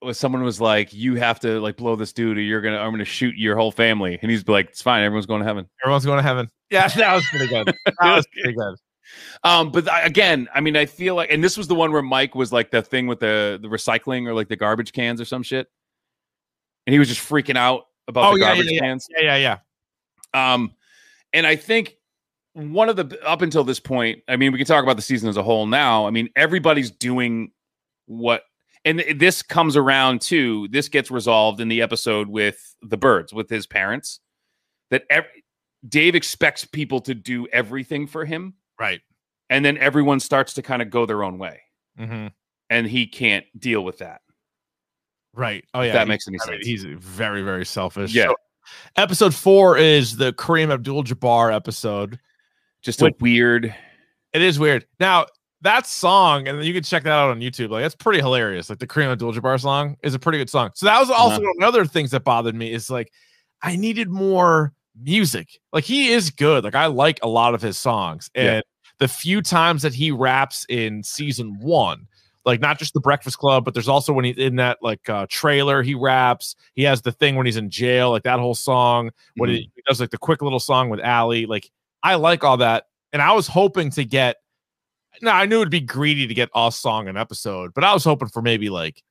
Was 0.00 0.16
someone 0.16 0.42
was 0.42 0.60
like, 0.60 0.94
"You 0.94 1.16
have 1.16 1.40
to 1.40 1.60
like 1.60 1.76
blow 1.76 1.96
this 1.96 2.12
dude, 2.12 2.38
or 2.38 2.40
you're 2.40 2.62
gonna 2.62 2.78
I'm 2.78 2.92
gonna 2.92 3.04
shoot 3.04 3.34
your 3.36 3.56
whole 3.56 3.72
family," 3.72 4.18
and 4.22 4.30
he's 4.30 4.46
like, 4.48 4.68
"It's 4.68 4.80
fine, 4.80 5.02
everyone's 5.02 5.26
going 5.26 5.40
to 5.40 5.46
heaven." 5.46 5.68
Everyone's 5.84 6.06
going 6.06 6.16
to 6.18 6.22
heaven. 6.22 6.48
Yeah, 6.70 6.88
that 6.96 7.14
was 7.14 7.26
pretty 7.28 7.48
good. 7.48 7.66
That 7.66 7.96
was 8.00 8.26
pretty 8.32 8.56
good. 8.56 8.76
Um, 9.42 9.70
but 9.70 9.88
again, 10.04 10.48
I 10.54 10.60
mean, 10.60 10.76
I 10.76 10.86
feel 10.86 11.14
like, 11.14 11.30
and 11.32 11.42
this 11.42 11.56
was 11.56 11.68
the 11.68 11.74
one 11.74 11.92
where 11.92 12.02
Mike 12.02 12.34
was 12.34 12.52
like 12.52 12.70
the 12.70 12.82
thing 12.82 13.06
with 13.06 13.20
the 13.20 13.58
the 13.60 13.68
recycling 13.68 14.26
or 14.26 14.34
like 14.34 14.48
the 14.48 14.56
garbage 14.56 14.92
cans 14.92 15.20
or 15.20 15.24
some 15.24 15.42
shit, 15.42 15.68
and 16.86 16.92
he 16.92 16.98
was 16.98 17.08
just 17.08 17.20
freaking 17.20 17.56
out 17.56 17.84
about 18.08 18.24
Oh 18.24 18.34
the 18.34 18.40
yeah, 18.40 18.46
garbage 18.46 18.70
yeah, 18.70 18.80
cans. 18.80 19.06
yeah, 19.16 19.36
yeah, 19.36 19.58
yeah. 20.34 20.52
Um, 20.52 20.74
and 21.32 21.46
I 21.46 21.56
think 21.56 21.96
one 22.54 22.88
of 22.88 22.96
the 22.96 23.18
up 23.24 23.42
until 23.42 23.64
this 23.64 23.80
point, 23.80 24.22
I 24.28 24.36
mean, 24.36 24.52
we 24.52 24.58
can 24.58 24.66
talk 24.66 24.82
about 24.82 24.96
the 24.96 25.02
season 25.02 25.28
as 25.28 25.36
a 25.36 25.42
whole 25.42 25.66
now. 25.66 26.06
I 26.06 26.10
mean, 26.10 26.28
everybody's 26.36 26.90
doing 26.90 27.52
what, 28.06 28.42
and 28.84 29.02
this 29.16 29.42
comes 29.42 29.76
around 29.76 30.20
too. 30.20 30.68
This 30.68 30.88
gets 30.88 31.10
resolved 31.10 31.60
in 31.60 31.68
the 31.68 31.82
episode 31.82 32.28
with 32.28 32.74
the 32.82 32.96
birds, 32.96 33.32
with 33.32 33.48
his 33.48 33.66
parents. 33.66 34.20
That 34.90 35.04
every, 35.08 35.44
Dave 35.88 36.14
expects 36.14 36.64
people 36.64 37.00
to 37.02 37.14
do 37.14 37.46
everything 37.48 38.06
for 38.06 38.24
him, 38.24 38.54
Right. 38.80 39.00
and 39.50 39.64
then 39.64 39.76
everyone 39.78 40.18
starts 40.20 40.54
to 40.54 40.62
kind 40.62 40.80
of 40.82 40.90
go 40.90 41.04
their 41.06 41.22
own 41.22 41.38
way, 41.38 41.60
Mm-hmm. 41.98 42.28
and 42.70 42.86
he 42.86 43.06
can't 43.06 43.44
deal 43.58 43.84
with 43.84 43.98
that. 43.98 44.22
Right. 45.34 45.64
Oh 45.74 45.82
yeah. 45.82 45.92
that 45.92 46.06
he- 46.06 46.08
makes 46.08 46.26
any 46.26 46.38
sense. 46.38 46.66
he's 46.66 46.84
very, 46.84 47.42
very 47.42 47.64
selfish. 47.66 48.14
Yeah. 48.14 48.26
So, 48.28 48.34
episode 48.96 49.34
four 49.34 49.76
is 49.78 50.16
the 50.16 50.32
Kareem 50.32 50.72
Abdul-Jabbar 50.72 51.54
episode. 51.54 52.18
Just 52.82 53.02
a 53.02 53.12
weird. 53.20 53.74
It 54.32 54.42
is 54.42 54.58
weird. 54.58 54.86
Now 54.98 55.26
that 55.62 55.86
song, 55.86 56.48
and 56.48 56.64
you 56.64 56.72
can 56.72 56.82
check 56.82 57.02
that 57.04 57.10
out 57.12 57.30
on 57.30 57.40
YouTube. 57.40 57.68
Like 57.70 57.84
it's 57.84 57.94
pretty 57.94 58.20
hilarious. 58.20 58.70
Like 58.70 58.78
the 58.78 58.86
Kareem 58.86 59.12
Abdul-Jabbar 59.12 59.60
song 59.60 59.96
is 60.02 60.14
a 60.14 60.18
pretty 60.18 60.38
good 60.38 60.48
song. 60.50 60.70
So 60.74 60.86
that 60.86 60.98
was 60.98 61.10
also 61.10 61.36
Uh-huh. 61.36 61.42
one 61.42 61.50
of 61.50 61.56
the 61.58 61.66
other 61.80 61.84
things 61.84 62.10
that 62.12 62.24
bothered 62.24 62.54
me. 62.54 62.72
Is 62.72 62.88
like 62.90 63.12
I 63.62 63.76
needed 63.76 64.08
more 64.08 64.72
music. 65.00 65.58
Like 65.72 65.84
he 65.84 66.08
is 66.12 66.30
good. 66.30 66.64
Like 66.64 66.74
I 66.74 66.86
like 66.86 67.18
a 67.22 67.28
lot 67.28 67.54
of 67.54 67.62
his 67.62 67.78
songs, 67.78 68.30
and 68.34 68.46
Yeah. 68.46 68.60
the 68.98 69.08
few 69.08 69.42
times 69.42 69.82
that 69.82 69.94
he 69.94 70.10
raps 70.10 70.64
in 70.68 71.02
season 71.02 71.58
one. 71.60 72.06
Like 72.46 72.60
not 72.60 72.78
just 72.78 72.94
the 72.94 73.00
Breakfast 73.00 73.36
Club, 73.36 73.66
but 73.66 73.74
there's 73.74 73.86
also 73.88 74.14
when 74.14 74.24
he's 74.24 74.38
in 74.38 74.56
that 74.56 74.78
like 74.80 75.06
uh, 75.10 75.26
trailer, 75.28 75.82
he 75.82 75.94
raps. 75.94 76.56
He 76.74 76.82
has 76.84 77.02
the 77.02 77.12
thing 77.12 77.36
when 77.36 77.44
he's 77.44 77.58
in 77.58 77.68
jail, 77.68 78.10
like 78.10 78.22
that 78.22 78.38
whole 78.38 78.54
song. 78.54 79.10
When 79.36 79.50
he, 79.50 79.70
he 79.76 79.82
does 79.86 80.00
like 80.00 80.08
the 80.10 80.16
quick 80.18 80.40
little 80.40 80.58
song 80.58 80.88
with 80.88 81.00
Allie, 81.00 81.44
like 81.44 81.70
I 82.02 82.14
like 82.14 82.42
all 82.42 82.56
that. 82.56 82.84
And 83.12 83.20
I 83.20 83.32
was 83.32 83.46
hoping 83.46 83.90
to 83.90 84.04
get. 84.06 84.36
Now 85.20 85.36
I 85.36 85.44
knew 85.44 85.56
it'd 85.60 85.70
be 85.70 85.80
greedy 85.80 86.26
to 86.26 86.32
get 86.34 86.48
a 86.54 86.72
song 86.72 87.08
an 87.08 87.16
episode, 87.18 87.74
but 87.74 87.84
I 87.84 87.92
was 87.92 88.04
hoping 88.04 88.28
for 88.28 88.40
maybe 88.40 88.70
like 88.70 89.02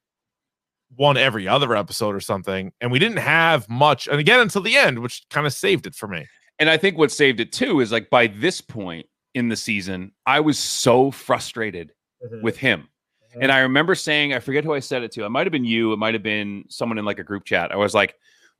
one 0.95 1.17
every 1.17 1.47
other 1.47 1.75
episode 1.75 2.15
or 2.15 2.19
something. 2.19 2.71
And 2.81 2.91
we 2.91 2.99
didn't 2.99 3.17
have 3.17 3.69
much, 3.69 4.07
and 4.07 4.19
again 4.19 4.39
until 4.39 4.61
the 4.61 4.77
end, 4.77 4.99
which 4.99 5.23
kind 5.29 5.47
of 5.47 5.53
saved 5.53 5.87
it 5.87 5.95
for 5.95 6.07
me. 6.07 6.25
And 6.59 6.69
I 6.69 6.77
think 6.77 6.97
what 6.97 7.11
saved 7.11 7.39
it 7.39 7.51
too 7.51 7.79
is 7.79 7.91
like 7.91 8.09
by 8.09 8.27
this 8.27 8.59
point 8.61 9.07
in 9.33 9.49
the 9.49 9.55
season, 9.55 10.11
I 10.25 10.39
was 10.39 10.59
so 10.59 11.11
frustrated 11.11 11.93
mm-hmm. 12.23 12.43
with 12.43 12.57
him. 12.57 12.87
Mm-hmm. 13.31 13.43
And 13.43 13.51
I 13.51 13.59
remember 13.59 13.95
saying, 13.95 14.33
I 14.33 14.39
forget 14.39 14.63
who 14.63 14.73
I 14.73 14.79
said 14.79 15.03
it 15.03 15.11
to. 15.13 15.25
It 15.25 15.29
might 15.29 15.45
have 15.45 15.51
been 15.51 15.65
you. 15.65 15.93
It 15.93 15.97
might 15.97 16.13
have 16.15 16.23
been 16.23 16.65
someone 16.67 16.97
in 16.97 17.05
like 17.05 17.19
a 17.19 17.23
group 17.23 17.45
chat. 17.45 17.71
I 17.71 17.77
was 17.77 17.93
like, 17.93 18.15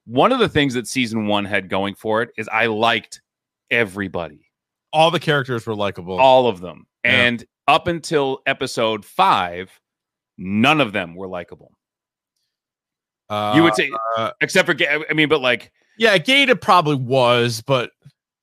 one 0.06 0.32
of 0.32 0.40
the 0.40 0.50
things 0.50 0.74
that 0.76 0.88
season 0.88 1.28
one 1.28 1.46
had 1.46 1.70
going 1.70 1.96
for 1.96 2.22
it 2.22 2.30
is 2.38 2.48
I 2.48 2.68
liked 2.68 3.22
everybody, 3.70 4.50
All 4.94 5.12
the 5.12 5.20
characters 5.20 5.66
were 5.66 5.76
likable. 5.76 6.20
all 6.20 6.48
of 6.48 6.62
them. 6.62 6.88
Yeah. 7.04 7.12
And 7.12 7.46
up 7.68 7.88
until 7.88 8.42
episode 8.46 9.06
five, 9.06 9.80
none 10.38 10.82
of 10.82 10.94
them 10.94 11.16
were 11.16 11.28
likable. 11.28 11.72
Uh, 13.30 13.54
you 13.56 13.64
would 13.64 13.76
say, 13.76 13.92
uh, 14.18 14.32
except 14.42 14.66
for, 14.68 14.76
I 15.10 15.14
mean, 15.14 15.30
but 15.30 15.42
like, 15.42 15.72
yeah, 15.98 16.18
Gata 16.18 16.56
probably 16.56 16.96
was, 16.96 17.62
but 17.62 17.92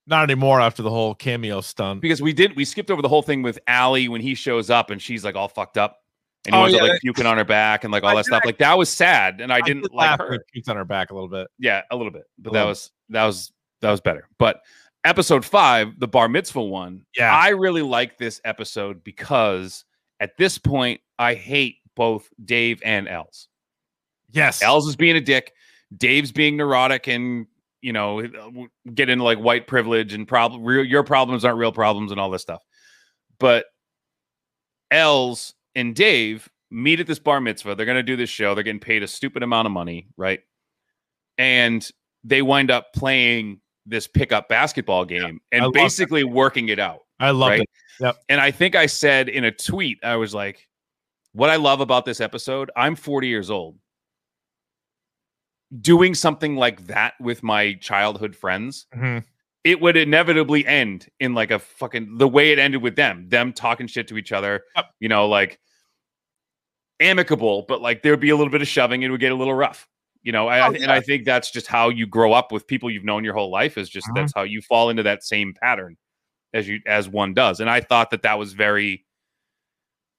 not 0.06 0.22
anymore 0.22 0.60
after 0.60 0.82
the 0.82 0.90
whole 0.90 1.14
cameo 1.14 1.60
stunt. 1.60 2.00
because 2.00 2.22
we 2.22 2.32
did, 2.32 2.54
we 2.54 2.64
skipped 2.64 2.90
over 2.90 3.02
the 3.02 3.08
whole 3.08 3.22
thing 3.22 3.42
with 3.42 3.58
Allie 3.66 4.08
when 4.08 4.20
he 4.20 4.34
shows 4.34 4.70
up 4.70 4.90
and 4.90 5.00
she's 5.02 5.24
like 5.24 5.34
all 5.34 5.48
fucked 5.48 5.76
up. 5.78 5.98
and 6.46 6.54
he 6.54 6.60
Oh, 6.60 6.64
up 6.66 6.70
yeah, 6.70 6.82
like 6.82 7.00
puking 7.00 7.26
on 7.26 7.36
her 7.38 7.44
back 7.44 7.82
and 7.82 7.92
like 7.92 8.04
all 8.04 8.10
I 8.10 8.14
that 8.14 8.18
did 8.24 8.26
stuff. 8.26 8.42
Like 8.44 8.58
that 8.58 8.78
was 8.78 8.88
sad, 8.88 9.40
and 9.40 9.52
I 9.52 9.60
didn't 9.62 9.82
did 9.82 9.92
like 9.92 10.18
her. 10.20 10.38
puked 10.54 10.68
on 10.68 10.76
her 10.76 10.84
back 10.84 11.10
a 11.10 11.14
little 11.14 11.28
bit. 11.28 11.48
Yeah, 11.58 11.82
a 11.90 11.96
little 11.96 12.12
bit, 12.12 12.24
but 12.38 12.50
A 12.50 12.52
that 12.52 12.58
little 12.60 12.68
was 12.68 12.90
that 13.08 13.24
was 13.24 13.52
that 13.80 13.90
was 13.90 14.00
better. 14.00 14.28
But 14.38 14.60
episode 15.04 15.44
five, 15.44 15.98
the 15.98 16.06
bar 16.06 16.28
mitzvah 16.28 16.62
one, 16.62 17.04
Yeah. 17.16 17.34
I 17.34 17.48
really 17.48 17.82
like 17.82 18.16
this 18.18 18.40
episode 18.44 19.02
because 19.02 19.84
at 20.20 20.36
this 20.36 20.56
point, 20.58 21.00
I 21.18 21.34
hate 21.34 21.76
both 21.96 22.28
Dave 22.44 22.80
and 22.84 23.08
Elz. 23.08 23.48
Yes. 24.36 24.62
Elz 24.62 24.86
is 24.86 24.96
being 24.96 25.16
a 25.16 25.20
dick. 25.20 25.52
Dave's 25.96 26.30
being 26.30 26.56
neurotic 26.56 27.08
and 27.08 27.46
you 27.80 27.92
know 27.92 28.20
uh, 28.20 28.50
get 28.94 29.08
into 29.08 29.24
like 29.24 29.38
white 29.38 29.66
privilege 29.66 30.12
and 30.12 30.28
problem. 30.28 30.62
Real, 30.62 30.84
your 30.84 31.02
problems 31.02 31.44
aren't 31.44 31.58
real 31.58 31.72
problems 31.72 32.10
and 32.12 32.20
all 32.20 32.30
this 32.30 32.42
stuff. 32.42 32.62
But 33.38 33.66
Elz 34.92 35.54
and 35.74 35.94
Dave 35.94 36.48
meet 36.70 37.00
at 37.00 37.06
this 37.06 37.18
bar 37.18 37.40
mitzvah. 37.40 37.74
They're 37.74 37.86
going 37.86 37.96
to 37.96 38.02
do 38.02 38.16
this 38.16 38.30
show. 38.30 38.54
They're 38.54 38.64
getting 38.64 38.80
paid 38.80 39.02
a 39.02 39.06
stupid 39.06 39.42
amount 39.42 39.66
of 39.66 39.72
money, 39.72 40.08
right? 40.16 40.40
And 41.38 41.88
they 42.24 42.42
wind 42.42 42.70
up 42.70 42.92
playing 42.92 43.60
this 43.84 44.06
pickup 44.06 44.48
basketball 44.48 45.04
game 45.04 45.40
I 45.52 45.56
and 45.56 45.64
love 45.64 45.74
that. 45.74 45.80
basically 45.80 46.24
working 46.24 46.68
it 46.68 46.78
out. 46.78 47.00
I 47.20 47.30
love 47.30 47.50
right? 47.50 47.60
it. 47.60 47.68
Yep. 48.00 48.16
And 48.28 48.40
I 48.40 48.50
think 48.50 48.74
I 48.74 48.86
said 48.86 49.28
in 49.28 49.44
a 49.44 49.52
tweet, 49.52 49.98
I 50.02 50.16
was 50.16 50.34
like, 50.34 50.66
what 51.32 51.50
I 51.50 51.56
love 51.56 51.80
about 51.80 52.04
this 52.04 52.20
episode, 52.20 52.70
I'm 52.76 52.96
40 52.96 53.28
years 53.28 53.50
old. 53.50 53.78
Doing 55.80 56.14
something 56.14 56.54
like 56.56 56.86
that 56.86 57.14
with 57.20 57.42
my 57.42 57.74
childhood 57.74 58.36
friends, 58.36 58.86
Mhm. 58.94 59.24
it 59.64 59.80
would 59.80 59.96
inevitably 59.96 60.64
end 60.64 61.08
in 61.18 61.34
like 61.34 61.50
a 61.50 61.58
fucking 61.58 62.18
the 62.18 62.28
way 62.28 62.52
it 62.52 62.58
ended 62.60 62.82
with 62.82 62.94
them, 62.94 63.28
them 63.28 63.52
talking 63.52 63.88
shit 63.88 64.06
to 64.08 64.16
each 64.16 64.30
other, 64.30 64.62
Yep. 64.76 64.90
you 65.00 65.08
know, 65.08 65.26
like 65.28 65.58
amicable, 67.00 67.62
but 67.68 67.82
like 67.82 68.02
there 68.02 68.12
would 68.12 68.20
be 68.20 68.30
a 68.30 68.36
little 68.36 68.50
bit 68.50 68.62
of 68.62 68.68
shoving, 68.68 69.02
it 69.02 69.10
would 69.10 69.20
get 69.20 69.32
a 69.32 69.34
little 69.34 69.54
rough. 69.54 69.88
You 70.22 70.32
know, 70.32 70.48
I, 70.48 70.60
Oh, 70.60 70.72
I- 70.72 70.76
and 70.76 70.90
I 70.90 71.00
think 71.00 71.24
that's 71.24 71.50
just 71.50 71.66
how 71.66 71.88
you 71.88 72.06
grow 72.06 72.32
up 72.32 72.52
with 72.52 72.66
people 72.66 72.90
you've 72.90 73.04
known 73.04 73.22
your 73.24 73.34
whole 73.34 73.50
life. 73.50 73.76
Is 73.76 73.88
just 73.90 74.06
Mhm. 74.08 74.14
that's 74.14 74.32
how 74.34 74.42
you 74.44 74.62
fall 74.62 74.88
into 74.90 75.02
that 75.02 75.22
same 75.24 75.52
pattern 75.54 75.96
as 76.54 76.66
you 76.68 76.80
as 76.86 77.08
one 77.08 77.34
does. 77.34 77.60
And 77.60 77.68
I 77.68 77.80
thought 77.80 78.10
that 78.10 78.22
that 78.22 78.38
was 78.38 78.52
very 78.54 79.04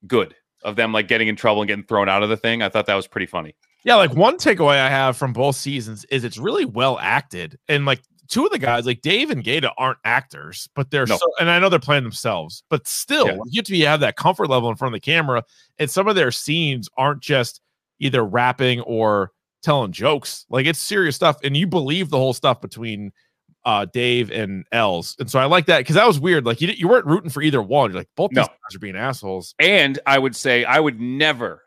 good 0.05 0.35
of 0.63 0.75
them 0.75 0.91
like 0.91 1.07
getting 1.07 1.27
in 1.27 1.35
trouble 1.35 1.61
and 1.61 1.67
getting 1.67 1.85
thrown 1.85 2.09
out 2.09 2.21
of 2.23 2.29
the 2.29 2.37
thing. 2.37 2.61
I 2.61 2.69
thought 2.69 2.85
that 2.87 2.95
was 2.95 3.07
pretty 3.07 3.25
funny. 3.27 3.55
Yeah, 3.83 3.95
like 3.95 4.13
one 4.13 4.37
takeaway 4.37 4.79
I 4.79 4.89
have 4.89 5.15
from 5.17 5.33
both 5.33 5.55
seasons 5.55 6.03
is 6.05 6.23
it's 6.23 6.37
really 6.37 6.65
well 6.65 6.97
acted. 6.99 7.57
And 7.69 7.85
like 7.85 8.01
two 8.27 8.45
of 8.45 8.51
the 8.51 8.59
guys, 8.59 8.85
like 8.85 9.01
Dave 9.01 9.29
and 9.29 9.43
Gata, 9.43 9.71
aren't 9.77 9.99
actors, 10.03 10.67
but 10.75 10.91
they're 10.91 11.05
No. 11.05 11.15
so 11.17 11.31
and 11.39 11.49
I 11.49 11.59
know 11.59 11.69
they're 11.69 11.79
playing 11.79 12.03
themselves, 12.03 12.63
but 12.69 12.85
still 12.87 13.27
Yeah. 13.27 13.33
you 13.45 13.59
have 13.59 13.65
to 13.65 13.71
be, 13.71 13.81
have 13.81 13.99
that 14.01 14.17
comfort 14.17 14.49
level 14.49 14.69
in 14.69 14.75
front 14.75 14.93
of 14.93 15.01
the 15.01 15.05
camera. 15.05 15.43
And 15.79 15.89
some 15.89 16.07
of 16.07 16.15
their 16.15 16.31
scenes 16.31 16.89
aren't 16.97 17.21
just 17.21 17.61
either 17.99 18.25
rapping 18.25 18.81
or 18.81 19.31
telling 19.63 19.91
jokes. 19.93 20.45
Like 20.49 20.65
it's 20.65 20.79
serious 20.79 21.15
stuff. 21.15 21.37
And 21.43 21.55
you 21.55 21.67
believe 21.67 22.09
the 22.09 22.17
whole 22.17 22.33
stuff 22.33 22.59
between 22.61 23.11
uh 23.65 23.85
Dave 23.85 24.31
and 24.31 24.65
Elz. 24.73 25.17
And 25.19 25.29
so 25.31 25.39
I 25.39 25.45
like 25.45 25.65
that 25.67 25.79
because 25.79 25.95
that 25.95 26.07
was 26.07 26.19
weird. 26.19 26.45
Like 26.45 26.61
you, 26.61 26.67
you 26.69 26.87
weren't 26.87 27.05
rooting 27.05 27.29
for 27.29 27.41
either 27.41 27.61
one. 27.61 27.91
You're 27.91 27.99
like 28.01 28.09
both 28.15 28.31
No. 28.33 28.41
these 28.41 28.47
guys 28.49 28.75
are 28.75 28.79
being 28.79 28.95
assholes. 28.97 29.55
And 29.59 29.99
I 30.05 30.19
would 30.19 30.35
say 30.35 30.63
I 30.65 30.79
would 30.79 30.99
never, 30.99 31.63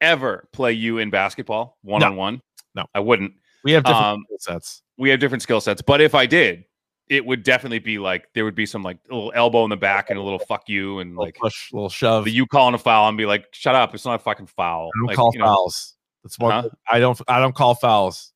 ever 0.00 0.48
play 0.52 0.72
you 0.72 0.98
in 0.98 1.10
basketball 1.10 1.78
one 1.82 2.02
on 2.02 2.16
one. 2.16 2.40
No. 2.74 2.84
I 2.94 3.00
wouldn't. 3.00 3.32
We 3.64 3.72
have 3.72 3.84
different 3.84 4.04
Um, 4.06 4.24
skill 4.26 4.38
sets. 4.54 4.82
We 4.96 5.10
have 5.10 5.20
different 5.20 5.42
skill 5.42 5.60
sets. 5.60 5.82
But 5.82 6.00
if 6.00 6.14
I 6.14 6.26
did, 6.26 6.64
it 7.08 7.26
would 7.26 7.42
definitely 7.42 7.80
be 7.80 7.98
like 7.98 8.28
there 8.34 8.44
would 8.44 8.54
be 8.54 8.64
some 8.66 8.82
like 8.82 8.98
little 9.10 9.32
elbow 9.34 9.64
in 9.64 9.70
the 9.70 9.76
back 9.76 10.10
and 10.10 10.18
a 10.18 10.22
little 10.22 10.38
fuck 10.38 10.68
you 10.68 11.00
and 11.00 11.10
Little 11.10 11.24
like 11.24 11.34
push, 11.34 11.72
little 11.72 11.88
shove. 11.88 12.24
the 12.24 12.30
you 12.30 12.46
calling 12.46 12.74
a 12.74 12.78
foul 12.78 13.08
and 13.08 13.18
be 13.18 13.26
like, 13.26 13.46
shut 13.52 13.74
up, 13.74 13.94
it's 13.94 14.04
not 14.04 14.14
a 14.14 14.18
fucking 14.20 14.46
foul. 14.46 14.90
I 14.94 14.98
don't 14.98 15.06
Like, 15.08 15.16
call 15.16 15.30
you 15.34 15.40
know, 15.40 15.46
fouls. 15.46 15.94
That's 16.22 16.38
one. 16.38 16.52
Huh? 16.64 16.68
I 16.90 16.98
don't. 17.00 17.20
I 17.26 17.40
don't 17.40 17.54
call 17.54 17.74
fouls. 17.74 18.32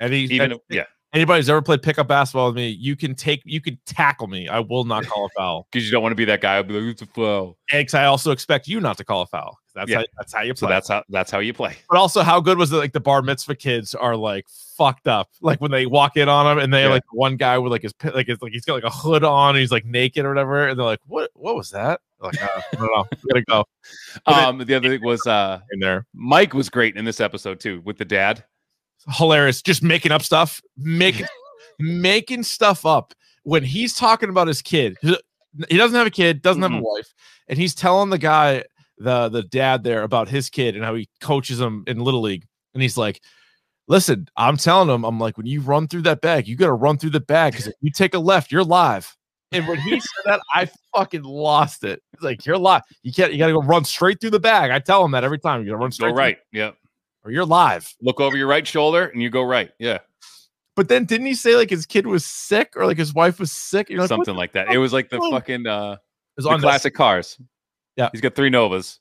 Any 0.00 0.20
Even 0.24 0.52
any- 0.52 0.60
yeah, 0.70 0.84
anybody 1.12 1.38
who's 1.38 1.50
ever 1.50 1.62
played 1.62 1.82
pickup 1.82 2.08
basketball 2.08 2.46
with 2.46 2.56
me, 2.56 2.68
you 2.70 2.96
can 2.96 3.14
take. 3.14 3.42
You 3.44 3.60
can 3.60 3.78
tackle 3.86 4.26
me. 4.26 4.48
I 4.48 4.60
will 4.60 4.84
not 4.84 5.06
call 5.06 5.26
a 5.26 5.28
foul. 5.36 5.66
because 5.72 5.84
you 5.86 5.92
don't 5.92 6.02
want 6.02 6.12
to 6.12 6.16
be 6.16 6.24
that 6.26 6.40
guy. 6.40 6.56
I'll 6.56 6.62
be 6.62 6.74
like, 6.74 6.90
it's 6.92 7.02
a 7.02 7.06
foul. 7.06 7.56
Because 7.70 7.94
I 7.94 8.04
also 8.06 8.30
expect 8.30 8.68
you 8.68 8.80
not 8.80 8.96
to 8.98 9.04
call 9.04 9.22
a 9.22 9.26
foul. 9.26 9.58
That's 9.74 9.90
Yeah. 9.90 9.98
how. 9.98 10.04
That's 10.18 10.32
how 10.34 10.42
you 10.42 10.52
play. 10.54 10.58
So 10.58 10.68
that's 10.68 10.88
how 10.88 11.02
that's 11.08 11.30
how 11.30 11.38
you 11.38 11.52
play. 11.54 11.76
but 11.88 11.96
also, 11.98 12.22
how 12.22 12.40
good 12.40 12.58
was 12.58 12.72
it? 12.72 12.76
Like 12.76 12.92
the 12.92 13.00
bar 13.00 13.22
mitzvah 13.22 13.54
kids 13.56 13.94
are 13.94 14.16
like 14.16 14.46
fucked 14.76 15.06
up. 15.08 15.28
Like 15.40 15.60
when 15.60 15.70
they 15.70 15.86
walk 15.86 16.16
in 16.16 16.28
on 16.28 16.44
them, 16.46 16.62
and 16.62 16.72
they 16.72 16.82
Yeah. 16.84 16.88
like 16.90 17.04
one 17.12 17.36
guy 17.36 17.56
with 17.58 17.72
like 17.72 17.82
his 17.82 17.94
like 18.14 18.28
it's 18.28 18.42
like 18.42 18.52
he's 18.52 18.64
got 18.64 18.74
like 18.74 18.84
a 18.84 18.90
hood 18.90 19.24
on, 19.24 19.50
and 19.50 19.58
he's 19.58 19.72
like 19.72 19.84
naked 19.84 20.24
or 20.24 20.28
whatever, 20.30 20.68
and 20.68 20.78
they're 20.78 20.84
like, 20.86 21.00
"What? 21.06 21.30
What 21.34 21.54
was 21.56 21.70
that?" 21.70 22.00
Like, 22.20 22.40
uh, 22.40 22.46
I 22.72 22.76
don't 22.76 22.86
know. 22.94 23.04
We 23.24 23.28
gotta 23.32 23.44
go 23.48 23.64
But 24.26 24.34
Um, 24.44 24.58
the 24.58 24.74
other 24.76 24.88
thing 24.90 25.02
was 25.02 25.26
uh, 25.26 25.58
in 25.72 25.80
there. 25.80 26.06
Mike 26.14 26.54
was 26.54 26.68
great 26.68 26.96
in 26.96 27.04
this 27.04 27.20
episode 27.20 27.58
too 27.58 27.80
with 27.84 27.98
the 27.98 28.04
dad. 28.04 28.44
Hilarious. 29.08 29.62
Just 29.62 29.82
making 29.82 30.12
up 30.12 30.22
stuff 30.22 30.60
making 30.76 31.26
making 31.78 32.42
stuff 32.42 32.86
up. 32.86 33.14
When 33.44 33.64
he's 33.64 33.94
talking 33.94 34.28
about 34.28 34.46
his 34.46 34.62
kid 34.62 34.96
he 35.68 35.76
doesn't 35.76 35.96
have 35.96 36.06
a 36.06 36.10
kid 36.10 36.42
doesn't 36.42 36.62
have 36.62 36.72
a 36.72 36.74
mm-hmm. 36.74 36.84
wife 36.84 37.14
and 37.48 37.58
he's 37.58 37.74
telling 37.74 38.10
the 38.10 38.18
guy 38.18 38.64
the 38.98 39.28
the 39.28 39.42
dad 39.42 39.84
there 39.84 40.02
about 40.02 40.28
his 40.28 40.48
kid 40.48 40.74
and 40.74 40.84
how 40.84 40.94
he 40.94 41.08
coaches 41.20 41.60
him 41.60 41.84
in 41.86 42.00
little 42.00 42.20
league 42.20 42.46
and 42.74 42.82
he's 42.82 42.96
like 42.96 43.20
listen 43.88 44.26
i'm 44.36 44.56
telling 44.56 44.88
him 44.88 45.04
i'm 45.04 45.18
like 45.18 45.36
when 45.36 45.46
you 45.46 45.60
run 45.60 45.86
through 45.86 46.02
that 46.02 46.20
bag 46.20 46.46
you 46.48 46.56
got 46.56 46.66
to 46.66 46.72
run 46.72 46.96
through 46.96 47.10
the 47.10 47.20
bag 47.20 47.52
because 47.52 47.66
if 47.66 47.74
you 47.80 47.90
take 47.90 48.14
a 48.14 48.18
left 48.18 48.50
you're 48.50 48.64
live. 48.64 49.16
And 49.54 49.68
when 49.68 49.78
he 49.80 50.00
said 50.00 50.22
that 50.24 50.40
i 50.54 50.70
fucking 50.96 51.24
lost 51.24 51.84
it. 51.84 52.02
It's 52.14 52.22
like 52.22 52.46
you're 52.46 52.56
live. 52.56 52.82
You 53.02 53.12
can't 53.12 53.32
you 53.32 53.38
gotta 53.38 53.52
go 53.52 53.60
run 53.60 53.84
straight 53.84 54.18
through 54.18 54.30
the 54.30 54.40
bag. 54.40 54.70
I 54.70 54.78
tell 54.78 55.04
him 55.04 55.10
that 55.10 55.24
every 55.24 55.38
time. 55.38 55.60
You 55.60 55.66
gotta 55.66 55.76
run 55.76 55.92
straight 55.92 56.10
through- 56.10 56.18
right. 56.18 56.38
Yeah. 56.52 56.70
Or 57.24 57.30
you're 57.30 57.44
live 57.44 57.92
Look 58.00 58.20
over 58.20 58.36
your 58.36 58.46
right 58.46 58.66
shoulder 58.66 59.06
and 59.06 59.22
you 59.22 59.30
go 59.30 59.42
right. 59.42 59.70
Yeah. 59.78 59.98
But 60.74 60.88
then 60.88 61.04
didn't 61.04 61.26
he 61.26 61.34
say 61.34 61.56
like 61.56 61.70
his 61.70 61.86
kid 61.86 62.06
was 62.06 62.24
sick 62.24 62.72
or 62.76 62.86
like 62.86 62.96
his 62.96 63.12
wife 63.12 63.38
was 63.38 63.52
sick? 63.52 63.90
Like, 63.90 64.08
Something 64.08 64.36
like 64.36 64.52
that. 64.52 64.70
It 64.70 64.78
was 64.78 64.92
like 64.92 65.10
the 65.10 65.18
fucking 65.18 65.66
uh 65.66 65.96
was 66.36 66.44
the 66.44 66.50
on 66.50 66.60
classic 66.60 66.94
cars. 66.94 67.38
Yeah. 67.96 68.08
He's 68.12 68.20
got 68.20 68.34
three 68.34 68.50
Novas. 68.50 69.00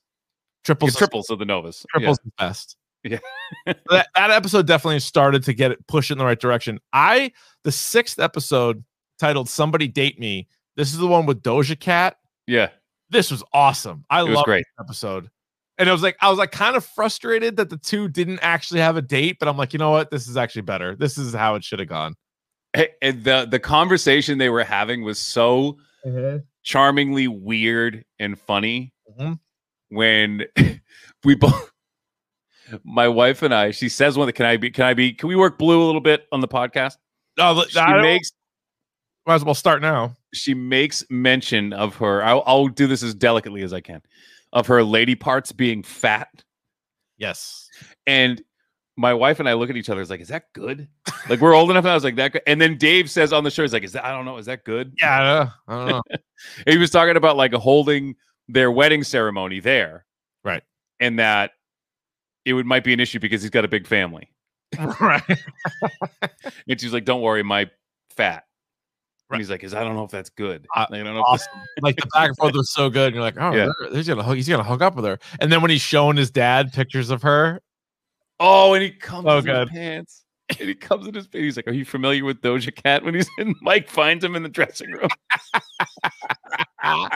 triples, 0.65 0.95
Triples, 0.95 1.30
of 1.30 1.39
the 1.39 1.45
Novas. 1.45 1.86
triples 1.89 2.19
is 2.19 2.32
best. 2.38 2.76
Yeah. 3.03 3.19
that, 3.65 4.07
that 4.13 4.32
episode 4.32 4.67
definitely 4.67 4.99
started 4.99 5.43
to 5.45 5.53
get 5.53 5.72
it 5.72 5.88
pushed 5.88 6.11
in 6.11 6.17
the 6.17 6.26
right 6.26 6.39
direction. 6.39 6.80
I 6.93 7.32
the 7.63 7.72
sixth 7.72 8.19
episode 8.19 8.84
titled 9.17 9.49
"Somebody 9.49 9.88
Date 9.88 10.19
Me." 10.19 10.47
This 10.76 10.91
is 10.91 10.99
the 10.99 11.07
one 11.07 11.26
with 11.26 11.41
Doja 11.41 11.80
Cat. 11.80 12.17
Yeah. 12.47 12.69
This 13.09 13.32
was 13.32 13.43
awesome. 13.53 14.05
I 14.09 14.22
love 14.22 14.45
this 14.45 14.63
episode. 14.80 15.30
And 15.78 15.89
I 15.89 15.91
was 15.93 16.03
like 16.03 16.15
I 16.22 16.30
was 16.30 16.38
like 16.38 16.51
kind 16.51 16.76
of 16.76 16.86
frustrated 16.86 17.55
that 17.57 17.69
the 17.69 17.78
two 17.78 18.07
didn't 18.07 18.39
actually 18.41 18.82
have 18.82 18.97
a 18.97 19.01
date, 19.01 19.38
but 19.39 19.47
I'm 19.47 19.57
like, 19.57 19.74
you 19.74 19.80
know 19.80 19.91
what? 19.91 20.11
This 20.11 20.28
is 20.28 20.38
actually 20.38 20.61
better. 20.63 20.95
This 20.95 21.17
is 21.17 21.34
how 21.34 21.55
it 21.55 21.63
should 21.63 21.80
have 21.80 21.88
gone. 21.88 22.15
And 22.74 23.24
the 23.24 23.47
the 23.49 23.59
conversation 23.59 24.38
they 24.38 24.49
were 24.49 24.63
having 24.63 25.03
was 25.03 25.19
so 25.19 25.78
Mm-hmm. 26.05 26.38
charmingly 26.63 27.28
weird 27.28 28.03
and 28.19 28.39
funny 28.39 28.91
Mhm. 29.19 29.39
when 29.89 30.45
we 31.24 31.36
both 31.36 31.72
my 32.84 33.07
wife 33.07 33.43
and 33.43 33.53
I 33.53 33.69
she 33.69 33.88
says 33.88 34.17
one 34.17 34.26
that 34.28 34.34
can 34.34 34.47
I 34.47 34.57
be 34.57 34.72
can 34.72 34.86
I 34.86 34.93
be 34.95 35.13
can 35.13 35.30
we 35.30 35.36
work 35.36 35.59
blue 35.59 35.84
a 35.84 35.86
little 35.86 36.01
bit 36.01 36.26
on 36.32 36.41
the 36.41 36.47
podcast? 36.47 36.97
Oh, 37.38 37.53
look, 37.53 37.69
She 37.69 37.80
I 37.80 37.93
don't- 37.93 38.01
makes 38.01 38.32
might 39.28 39.36
as 39.36 39.45
well 39.45 39.53
start 39.53 39.82
now. 39.84 40.15
she 40.34 40.55
makes 40.55 41.03
mention 41.11 41.72
of 41.74 41.97
her 41.97 42.24
I'll, 42.24 42.41
I'll 42.47 42.67
do 42.67 42.88
this 42.88 43.03
as 43.03 43.13
delicately 43.13 43.61
as 43.61 43.74
I 43.74 43.82
can 43.82 44.01
of 44.54 44.68
her 44.68 44.84
lady 44.84 45.16
parts 45.16 45.52
being 45.52 45.84
fat 45.84 46.43
Yes. 47.18 47.70
and 48.06 48.41
my 48.97 49.14
wife 49.14 49.39
and 49.39 49.47
I 49.47 49.54
look 49.54 49.70
at 49.70 49.78
each 49.78 49.89
other. 49.89 50.02
It's 50.02 50.10
like, 50.10 50.20
is 50.20 50.28
that 50.28 50.52
good? 50.54 50.88
Like 51.30 51.39
we're 51.39 51.56
old 51.56 51.72
enough. 51.72 51.86
And 51.86 51.91
I 51.91 51.95
was 51.95 52.04
like, 52.04 52.18
that. 52.18 52.34
Good? 52.34 52.41
And 52.45 52.60
then 52.62 52.78
Dave 52.78 53.10
says 53.10 53.32
on 53.32 53.43
the 53.43 53.49
show, 53.49 53.62
he's 53.62 53.74
like, 53.74 53.84
is 53.84 53.93
that? 53.93 54.06
I 54.06 54.12
don't 54.12 54.26
know. 54.26 54.38
Is 54.38 54.45
that 54.47 54.64
good? 54.66 54.93
Yeah, 54.99 55.18
I 55.18 55.24
don't 55.24 55.45
know. 55.45 55.52
I 55.68 55.78
don't 55.78 56.06
know. 56.12 56.18
he 56.72 56.78
was 56.78 56.91
talking 56.91 57.16
about 57.16 57.38
like 57.38 57.54
holding 57.54 58.16
their 58.47 58.70
wedding 58.70 59.04
ceremony 59.04 59.60
there, 59.60 60.06
right? 60.43 60.62
And 60.99 61.18
that 61.20 61.52
it 62.45 62.54
would 62.54 62.66
might 62.66 62.84
be 62.84 62.91
an 62.93 62.99
issue 62.99 63.20
because 63.20 63.41
he's 63.41 63.49
got 63.49 63.66
a 63.66 63.70
big 63.70 63.88
family. 63.88 64.30
right. 64.99 65.24
And 66.68 66.80
she's 66.80 66.93
like, 66.93 67.06
don't 67.06 67.22
worry, 67.22 67.43
my 67.43 67.70
fat. 68.10 68.43
And 69.32 69.39
he's 69.41 69.49
like, 69.49 69.63
is 69.63 69.73
I 69.73 69.84
don't 69.84 69.95
know 69.95 70.03
if 70.03 70.11
that's 70.11 70.29
good. 70.29 70.65
Uh, 70.75 70.86
Like, 70.89 71.01
I 71.01 71.03
don't 71.03 71.13
know. 71.15 71.23
This- 71.32 71.47
awesome. 71.47 71.61
like 71.82 71.95
the 71.95 72.07
back 72.13 72.27
and 72.29 72.38
forth 72.38 72.53
was 72.53 72.71
so 72.73 72.89
good. 72.89 73.07
And 73.07 73.15
you're 73.15 73.23
like, 73.23 73.38
oh, 73.39 73.53
Yeah. 73.53 73.69
he's 73.91 74.07
gonna 74.07 74.23
hook, 74.23 74.36
he's 74.36 74.47
gonna 74.49 74.63
hook 74.63 74.82
up 74.82 74.95
with 74.95 75.05
her. 75.05 75.19
And 75.39 75.51
then 75.51 75.61
when 75.61 75.71
he's 75.71 75.82
showing 75.82 76.17
his 76.17 76.29
dad 76.32 76.73
pictures 76.73 77.09
of 77.09 77.21
her, 77.23 77.61
oh, 78.39 78.73
and 78.73 78.84
he 78.84 78.91
comes 78.91 79.25
Oh, 79.27 79.38
in 79.39 79.45
good. 79.45 79.69
his 79.69 79.77
pants. 79.77 80.23
And 80.59 80.67
he 80.67 80.75
comes 80.75 81.07
in 81.07 81.13
his 81.13 81.27
pants. 81.27 81.43
He's 81.45 81.55
like, 81.57 81.67
Are 81.67 81.71
you 81.73 81.86
familiar 81.86 82.25
with 82.25 82.41
Doja 82.41 82.75
Cat? 82.75 83.03
When 83.05 83.13
he's 83.15 83.29
in 83.38 83.55
Mike 83.61 83.89
finds 83.89 84.23
him 84.23 84.36
in 84.36 84.43
the 84.43 84.49
dressing 84.49 84.91
room. 84.91 85.09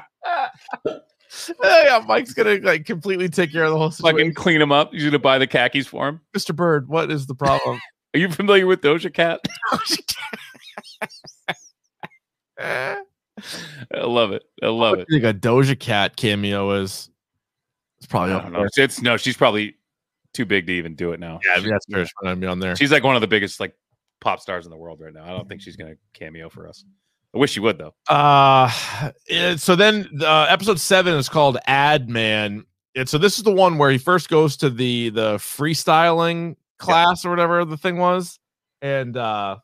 yeah, 1.63 2.01
Mike's 2.07 2.34
gonna 2.34 2.59
like 2.63 2.86
completely 2.86 3.28
take 3.28 3.51
care 3.51 3.66
of 3.66 3.72
the 3.72 3.78
whole 3.78 3.91
situation. 3.91 4.18
Fucking 4.18 4.34
clean 4.36 4.61
him 4.61 4.72
up. 4.72 4.93
He's 4.93 5.03
gonna 5.03 5.20
buy 5.20 5.38
the 5.38 5.47
khakis 5.47 5.86
for 5.88 6.07
him. 6.07 6.22
Mr. 6.36 6.55
Burd, 6.55 6.88
what 6.88 7.11
is 7.11 7.28
the 7.28 7.36
problem? 7.36 7.80
Are 8.13 8.18
you 8.20 8.30
familiar 8.32 8.66
with 8.68 8.80
Doja 8.82 9.13
Cat? 9.13 9.41
I 12.60 12.97
love 13.93 14.32
it. 14.32 14.43
I 14.64 14.68
love 14.68 14.99
it. 14.99 15.08
I 15.10 15.14
think 15.14 15.24
a 15.24 15.34
Doja 15.34 15.78
Cat 15.80 16.16
cameo 16.16 16.72
is. 16.72 17.10
It's 17.97 18.08
probably 18.08 18.34
I 18.34 18.41
don't 18.41 18.53
know. 18.53 18.68
It's 18.76 19.01
no, 19.01 19.18
she's 19.18 19.38
probably 19.38 19.76
too 20.34 20.45
big 20.45 20.68
to 20.68 20.74
even 20.74 20.95
do 20.95 21.14
it 21.14 21.20
now. 21.20 21.39
Yeah, 21.45 21.60
that's 21.62 21.86
fair. 21.91 22.36
Be 22.36 22.47
on 22.47 22.60
there. 22.60 22.76
She's 22.76 22.91
like 22.91 23.03
one 23.03 23.16
of 23.16 23.22
the 23.22 23.28
biggest 23.28 23.60
like 23.60 23.74
pop 24.22 24.39
stars 24.39 24.66
in 24.66 24.72
the 24.72 24.78
world 24.78 24.99
right 25.01 25.14
now. 25.14 25.24
I 25.24 25.30
don't 25.30 25.47
think 25.47 25.62
she's 25.62 25.76
gonna 25.76 25.95
cameo 26.14 26.49
for 26.49 26.68
us. 26.68 26.86
I 27.34 27.38
wish 27.38 27.51
she 27.51 27.60
would 27.60 27.78
though. 27.78 27.93
Uh, 28.08 28.70
so 29.58 29.76
then 29.76 30.10
uh, 30.22 30.47
episode 30.49 30.80
seven 30.80 31.16
is 31.16 31.30
called 31.30 31.58
Ad 31.66 32.10
Man. 32.10 32.66
And 32.95 33.10
so 33.10 33.18
this 33.18 33.38
is 33.38 33.43
the 33.43 33.51
one 33.51 33.78
where 33.78 33.91
he 33.91 33.97
first 33.97 34.30
goes 34.30 34.56
to 34.58 34.70
the 34.70 35.10
the 35.10 35.36
freestyling 35.36 36.56
class 36.80 37.26
or 37.26 37.30
whatever 37.30 37.66
the 37.66 37.78
thing 37.78 37.97
was, 37.97 38.39
and 38.82 39.18
uh, 39.18 39.58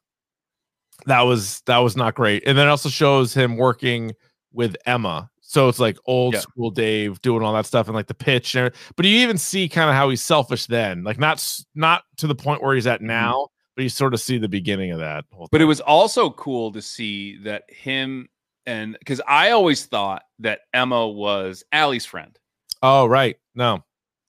that 1.05 1.21
was 1.21 1.61
that 1.65 1.77
was 1.79 1.95
not 1.95 2.15
great. 2.15 2.43
And 2.45 2.57
then 2.57 2.67
it 2.67 2.69
also 2.69 2.89
shows 2.89 3.33
him 3.33 3.57
working 3.57 4.13
with 4.53 4.75
Emma. 4.85 5.29
So 5.41 5.67
it's 5.67 5.79
like 5.79 5.97
old 6.05 6.33
Yeah. 6.35 6.39
school 6.41 6.71
Dave 6.71 7.21
doing 7.21 7.43
all 7.43 7.53
that 7.53 7.65
stuff 7.65 7.87
and 7.87 7.95
like 7.95 8.07
the 8.07 8.13
pitch. 8.13 8.55
And, 8.55 8.73
but 8.95 9.05
you 9.05 9.17
even 9.17 9.37
see 9.37 9.67
kind 9.67 9.89
of 9.89 9.95
how 9.95 10.09
he's 10.09 10.21
selfish 10.21 10.67
then, 10.67 11.03
like 11.03 11.19
not 11.19 11.45
not 11.75 12.03
to 12.17 12.27
the 12.27 12.35
point 12.35 12.61
where 12.61 12.73
he's 12.75 12.87
at 12.87 13.01
now, 13.01 13.47
but 13.75 13.83
you 13.83 13.89
sort 13.89 14.13
of 14.13 14.21
see 14.21 14.37
the 14.37 14.47
beginning 14.47 14.91
of 14.91 14.99
that. 14.99 15.25
But 15.51 15.61
it 15.61 15.65
was 15.65 15.81
also 15.81 16.29
cool 16.29 16.71
to 16.71 16.81
see 16.81 17.37
that 17.43 17.63
him 17.69 18.29
and 18.65 18.95
because 18.99 19.19
I 19.27 19.51
always 19.51 19.85
thought 19.85 20.23
that 20.39 20.61
Emma 20.73 21.07
was 21.07 21.63
Allie's 21.71 22.05
friend, 22.05 22.37
oh 22.83 23.05
right, 23.07 23.35
no, 23.55 23.83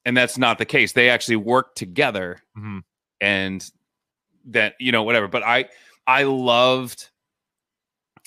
and 0.05 0.17
that's 0.17 0.39
not 0.39 0.57
the 0.59 0.65
case. 0.65 0.93
They 0.93 1.11
actually 1.11 1.37
work 1.37 1.75
together, 1.75 2.41
Mhm. 2.59 2.81
and 3.21 3.71
that 4.47 4.75
you 4.81 4.91
know 4.91 5.03
whatever. 5.03 5.29
But 5.29 5.43
I 5.45 5.67
I 6.07 6.25
loved 6.25 7.09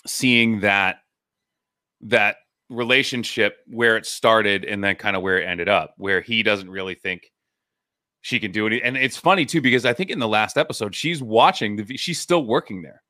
seeing 0.07 0.61
that 0.61 0.97
that 2.01 2.37
relationship 2.69 3.57
where 3.67 3.97
it 3.97 4.05
started 4.05 4.65
and 4.65 4.83
then 4.83 4.95
kind 4.95 5.15
of 5.15 5.21
where 5.21 5.39
it 5.39 5.45
ended 5.45 5.69
up, 5.69 5.93
where 5.97 6.21
he 6.21 6.43
doesn't 6.43 6.69
really 6.69 6.95
think 6.95 7.31
she 8.21 8.39
can 8.39 8.51
do 8.51 8.65
it. 8.67 8.81
And 8.83 8.97
it's 8.97 9.17
funny 9.17 9.45
too 9.45 9.61
because 9.61 9.85
I 9.85 9.93
think 9.93 10.09
in 10.09 10.19
the 10.19 10.27
last 10.27 10.57
episode 10.57 10.95
she's 10.95 11.21
watching 11.21 11.75
the 11.75 11.97
she's 11.97 12.19
still 12.19 12.45
working 12.45 12.81
there. 12.81 13.01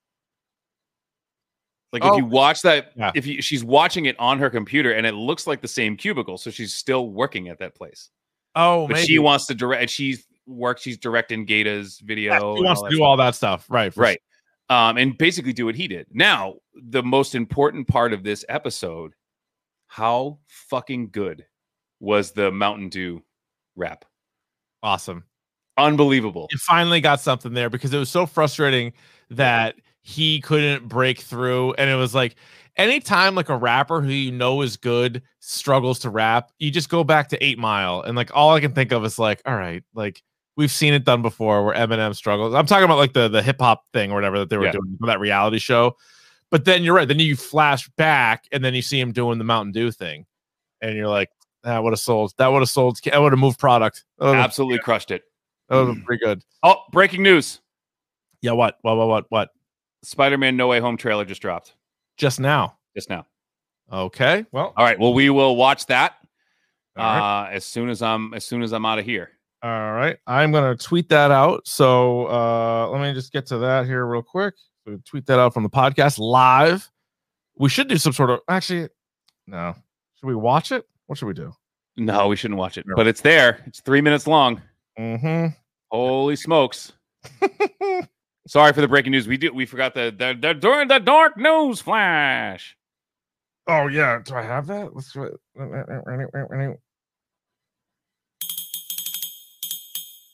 Like 1.94 2.04
Oh. 2.04 2.14
if 2.14 2.18
you 2.18 2.26
watch 2.26 2.62
that, 2.64 2.92
Yeah. 2.98 3.12
if 3.16 3.26
you 3.26 3.42
she's 3.42 3.64
watching 3.64 4.06
it 4.06 4.20
on 4.20 4.40
her 4.40 4.50
computer 4.50 4.92
and 4.92 5.06
it 5.08 5.14
looks 5.14 5.48
like 5.48 5.62
the 5.62 5.68
same 5.68 5.96
cubicle, 5.96 6.38
so 6.38 6.52
she's 6.52 6.74
still 6.74 7.10
working 7.10 7.48
at 7.50 7.60
that 7.60 7.76
place. 7.76 8.10
oh, 8.56 8.88
But 8.88 8.96
maybe. 8.96 9.08
she 9.08 9.20
wants 9.20 9.46
to 9.48 9.54
direct. 9.56 9.90
She's 9.92 10.26
work. 10.48 10.80
She's 10.80 10.98
directing 10.98 11.46
Gata's 11.46 12.00
video. 12.00 12.32
Yeah, 12.34 12.40
she 12.60 12.64
wants 12.64 12.82
to 12.82 12.90
do 12.90 12.96
stuff. 12.98 13.06
all 13.06 13.18
that 13.18 13.36
stuff, 13.36 13.66
right? 13.70 13.96
right 13.98 14.22
um 14.70 14.98
and 14.98 15.18
basically 15.18 15.54
do 15.54 15.66
what 15.66 15.76
he 15.76 15.88
did 15.88 16.08
now 16.12 16.56
the 16.90 17.04
most 17.04 17.36
important 17.36 17.88
part 17.88 18.14
of 18.14 18.24
this 18.24 18.44
episode 18.50 19.14
how 19.88 20.40
fucking 20.48 21.10
good 21.12 21.46
was 22.00 22.32
the 22.32 22.52
mountain 22.52 22.90
dew 22.90 23.22
rap. 23.76 24.06
Awesome. 24.84 25.24
unbelievable 25.78 26.48
It 26.52 26.60
finally 26.60 27.02
got 27.02 27.20
something 27.22 27.54
there 27.54 27.70
because 27.70 27.94
it 27.94 27.98
was 27.98 28.10
so 28.10 28.26
frustrating 28.26 28.94
that 29.30 29.76
he 30.02 30.40
couldn't 30.40 30.88
break 30.88 31.20
through, 31.20 31.74
and 31.74 31.90
it 31.90 31.96
was 31.96 32.14
like 32.14 32.36
anytime 32.78 33.34
like 33.34 33.50
a 33.50 33.58
rapper 33.58 34.02
who 34.02 34.10
you 34.10 34.32
know 34.32 34.62
is 34.62 34.78
good 34.78 35.24
struggles 35.40 36.00
to 36.00 36.10
rap, 36.12 36.52
you 36.60 36.70
just 36.70 36.90
go 36.90 37.04
back 37.04 37.30
to 37.30 37.44
Eight 37.44 37.58
Mile, 37.58 38.02
and 38.02 38.16
like 38.16 38.30
all 38.34 38.54
I 38.54 38.60
can 38.60 38.74
think 38.74 38.92
of 38.92 39.04
is 39.06 39.18
like, 39.20 39.42
all 39.46 39.56
right, 39.56 39.84
like. 39.94 40.22
We've 40.58 40.72
seen 40.72 40.94
it 40.94 41.04
done 41.04 41.22
before 41.22 41.66
where 41.66 41.76
Eminem 41.76 42.16
struggles. 42.16 42.54
I'm 42.54 42.66
talking 42.66 42.86
about 42.86 42.98
like 42.98 43.14
the 43.14 43.28
the 43.28 43.42
hip 43.42 43.60
hop 43.60 43.84
thing 43.94 44.12
or 44.12 44.16
whatever 44.16 44.40
that 44.40 44.50
they 44.50 44.58
were 44.58 44.66
Yeah. 44.66 44.72
doing 44.74 44.98
for 45.00 45.08
that 45.08 45.20
reality 45.20 45.60
show. 45.60 45.98
But 46.52 46.64
then 46.66 46.84
you're 46.84 46.94
right. 46.96 47.08
Then 47.08 47.20
you 47.20 47.36
flash 47.36 47.90
back 47.98 48.46
and 48.52 48.64
then 48.64 48.74
you 48.74 48.82
see 48.82 49.00
him 49.00 49.12
doing 49.12 49.38
the 49.38 49.44
Mountain 49.44 49.74
Dew 49.74 49.92
thing. 49.92 50.26
And 50.82 50.96
you're 50.96 51.08
like, 51.10 51.30
that 51.64 51.84
would 51.84 51.92
have 51.92 52.00
sold. 52.00 52.34
That 52.38 52.48
would 52.48 52.60
have 52.60 52.70
sold. 52.70 53.00
That 53.04 53.20
would 53.20 53.32
have 53.34 53.40
moved 53.40 53.60
product. 53.60 54.06
Absolutely 54.22 54.78
crushed 54.80 55.12
it 55.12 55.24
That 55.68 55.78
would 55.78 55.88
have 55.88 55.96
been 55.96 56.04
pretty 56.06 56.24
good. 56.24 56.44
oh 56.64 56.76
breaking 56.92 57.24
news 57.24 57.60
Yeah. 58.42 58.52
What? 58.52 58.78
What? 58.82 58.96
What? 58.96 59.08
What? 59.08 59.26
What? 59.30 59.50
spider-man 60.04 60.56
no 60.56 60.68
way 60.68 60.80
home 60.80 60.96
trailer 60.98 61.26
just 61.26 61.42
dropped 61.42 61.74
Just 62.18 62.40
now. 62.40 62.78
just 62.96 63.10
now 63.10 63.26
Okay. 63.92 64.46
Well. 64.52 64.72
all 64.78 64.86
right 64.86 65.00
well 65.00 65.14
we 65.16 65.30
will 65.32 65.56
watch 65.56 65.88
that 65.88 66.14
right. 66.96 67.46
uh 67.46 67.50
as 67.50 67.66
soon 67.66 67.90
as 67.90 68.02
i'm 68.04 68.34
as 68.36 68.46
soon 68.46 68.62
as 68.62 68.72
i'm 68.72 68.86
out 68.86 69.00
of 69.00 69.06
here 69.06 69.32
All 69.64 69.94
right. 69.94 70.18
I'm 70.28 70.52
gonna 70.52 70.76
tweet 70.76 71.10
that 71.10 71.32
out. 71.32 71.68
So 71.68 72.28
uh 72.28 72.90
let 72.90 73.02
me 73.02 73.14
just 73.14 73.32
get 73.34 73.46
to 73.48 73.58
that 73.60 73.86
here 73.86 74.06
real 74.06 74.22
quick. 74.22 74.54
So 74.88 75.00
tweet 75.06 75.26
that 75.28 75.40
out 75.40 75.54
from 75.54 75.64
the 75.64 75.70
podcast 75.70 76.20
live. 76.20 76.90
We 77.58 77.70
should 77.70 77.88
do 77.88 77.98
some 77.98 78.14
sort 78.14 78.30
of 78.30 78.42
actually 78.48 78.90
no. 79.48 79.76
Should 80.20 80.28
we 80.28 80.36
watch 80.36 80.72
it? 80.72 80.86
What 81.08 81.18
should 81.18 81.28
we 81.28 81.34
do? 81.34 81.54
no 81.98 82.28
we 82.28 82.36
shouldn't 82.36 82.58
watch 82.60 82.78
it 82.78 82.86
No. 82.86 82.94
but 82.96 83.08
it's 83.08 83.22
there 83.22 83.64
it's 83.66 83.80
three 83.80 84.02
minutes 84.02 84.28
long 84.28 84.62
Mm-hmm. 85.00 85.48
Holy 85.92 86.36
smokes. 86.46 86.92
Sorry 88.48 88.74
for 88.74 88.82
the 88.82 88.88
breaking 88.88 89.12
news. 89.14 89.28
We 89.28 89.38
do 89.38 89.54
we 89.54 89.66
forgot 89.66 89.94
the 89.94 90.14
the, 90.16 90.38
the 90.40 90.54
during 90.54 90.88
the 90.90 91.00
dork 91.00 91.38
news 91.38 91.82
flash. 91.82 92.78
Oh 93.68 93.88
yeah. 93.88 94.20
Do 94.24 94.36
I 94.36 94.44
have 94.44 94.68
that? 94.68 94.94
Let's 94.96 95.12
do 95.14 95.24
it. 95.24 95.34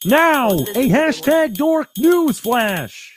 Now, 0.04 0.49
a 0.49 0.89
hashtag 0.89 1.54
dork 1.54 1.89
news 1.95 2.39
flash. 2.39 3.14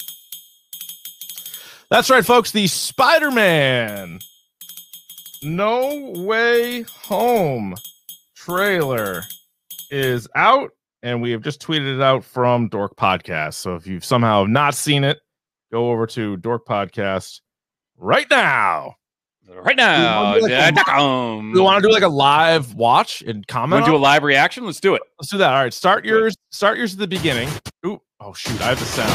That's 1.90 2.10
right, 2.10 2.24
folks. 2.24 2.50
The 2.50 2.66
Spider 2.66 3.30
Man 3.30 4.18
No 5.42 6.12
Way 6.16 6.82
Home 6.82 7.74
trailer 8.34 9.22
is 9.90 10.28
out, 10.34 10.72
and 11.02 11.22
we 11.22 11.30
have 11.30 11.40
just 11.40 11.62
tweeted 11.62 11.96
it 11.96 12.02
out 12.02 12.22
from 12.22 12.68
Dork 12.68 12.96
Podcast. 12.96 13.54
So 13.54 13.76
if 13.76 13.86
you've 13.86 14.04
somehow 14.04 14.44
not 14.44 14.74
seen 14.74 15.04
it, 15.04 15.20
go 15.72 15.90
over 15.90 16.06
to 16.08 16.36
Dork 16.36 16.66
Podcast 16.66 17.40
right 17.96 18.26
now. 18.28 18.96
Right 19.62 19.76
now. 19.76 20.34
We 20.34 20.40
wanna 20.40 20.50
do 20.70 20.72
like 20.72 20.88
a- 20.88 21.62
want 21.62 21.82
to 21.82 21.88
do 21.88 21.92
like 21.92 22.02
a 22.02 22.08
live 22.08 22.74
watch 22.74 23.22
and 23.22 23.46
comment. 23.46 23.82
wanna 23.82 23.92
do 23.92 23.96
a 23.96 23.98
live 23.98 24.22
reaction? 24.22 24.64
Let's 24.64 24.80
do 24.80 24.94
it. 24.94 25.02
Let's 25.18 25.30
do 25.30 25.38
that. 25.38 25.52
All 25.52 25.62
right, 25.62 25.72
start 25.72 26.04
yours. 26.04 26.36
Start 26.50 26.78
yours 26.78 26.92
at 26.94 26.98
the 26.98 27.06
beginning. 27.06 27.48
Ooh, 27.86 28.00
oh 28.20 28.32
shoot, 28.32 28.60
I 28.60 28.66
have 28.66 28.78
the 28.78 28.84
sound. 28.84 29.10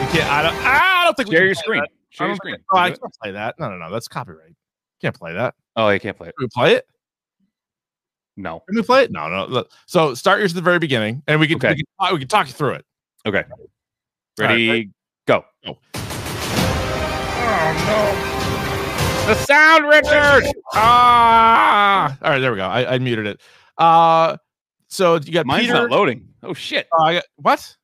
We 0.00 0.18
can't. 0.18 0.30
I 0.30 0.42
don't. 0.42 0.54
Ah, 0.58 1.00
I 1.02 1.04
don't 1.04 1.16
think 1.16 1.28
we 1.28 1.34
Share 1.34 1.40
can 1.40 1.46
your 1.46 1.54
screen. 1.54 1.80
that. 1.80 1.88
Share 2.10 2.26
oh, 2.26 2.28
I 2.28 2.30
your 2.30 2.36
screen. 2.36 2.56
Oh, 2.72 2.76
I 2.76 2.88
can't 2.90 3.14
play 3.22 3.32
that. 3.32 3.58
No, 3.58 3.68
no, 3.70 3.76
no. 3.76 3.90
That's 3.90 4.08
copyright. 4.08 4.54
Can't 5.00 5.14
play 5.14 5.32
that. 5.34 5.54
Oh, 5.76 5.88
you 5.90 6.00
can't 6.00 6.16
play 6.16 6.28
it. 6.28 6.34
Can 6.36 6.44
we 6.44 6.48
play 6.54 6.74
it? 6.74 6.86
No. 8.36 8.60
Can 8.68 8.76
we 8.76 8.82
play 8.82 9.04
it? 9.04 9.10
No, 9.12 9.28
no. 9.46 9.64
So 9.86 10.14
start 10.14 10.38
yours 10.38 10.52
at 10.52 10.56
the 10.56 10.62
very 10.62 10.78
beginning, 10.78 11.22
and 11.26 11.40
we 11.40 11.46
can 11.48 11.56
Okay. 11.56 11.70
we 11.70 11.74
can, 11.76 11.84
talk- 12.00 12.12
we 12.12 12.18
can 12.20 12.28
talk 12.28 12.46
you 12.46 12.52
through 12.52 12.74
it. 12.74 12.84
Okay. 13.26 13.38
All 13.38 13.58
right, 14.38 14.48
Ready? 14.48 14.68
ready? 14.68 14.90
Go. 15.26 15.44
Oh 15.66 15.76
The 19.28 19.34
sound, 19.44 19.86
Richard. 19.86 20.50
Ah! 20.72 22.16
All 22.22 22.30
right, 22.30 22.38
there 22.38 22.50
we 22.50 22.56
go. 22.56 22.64
I, 22.66 22.94
I 22.94 22.98
muted 22.98 23.26
it. 23.26 23.40
Uh, 23.76 24.38
so 24.88 25.16
you 25.16 25.32
got 25.32 25.44
Mine's 25.44 25.62
Peter. 25.66 25.74
not 25.74 25.90
loading. 25.90 26.28
Oh 26.42 26.54
shit. 26.54 26.88
Uh, 26.98 27.02
I 27.02 27.14
got 27.14 27.24
what? 27.36 27.76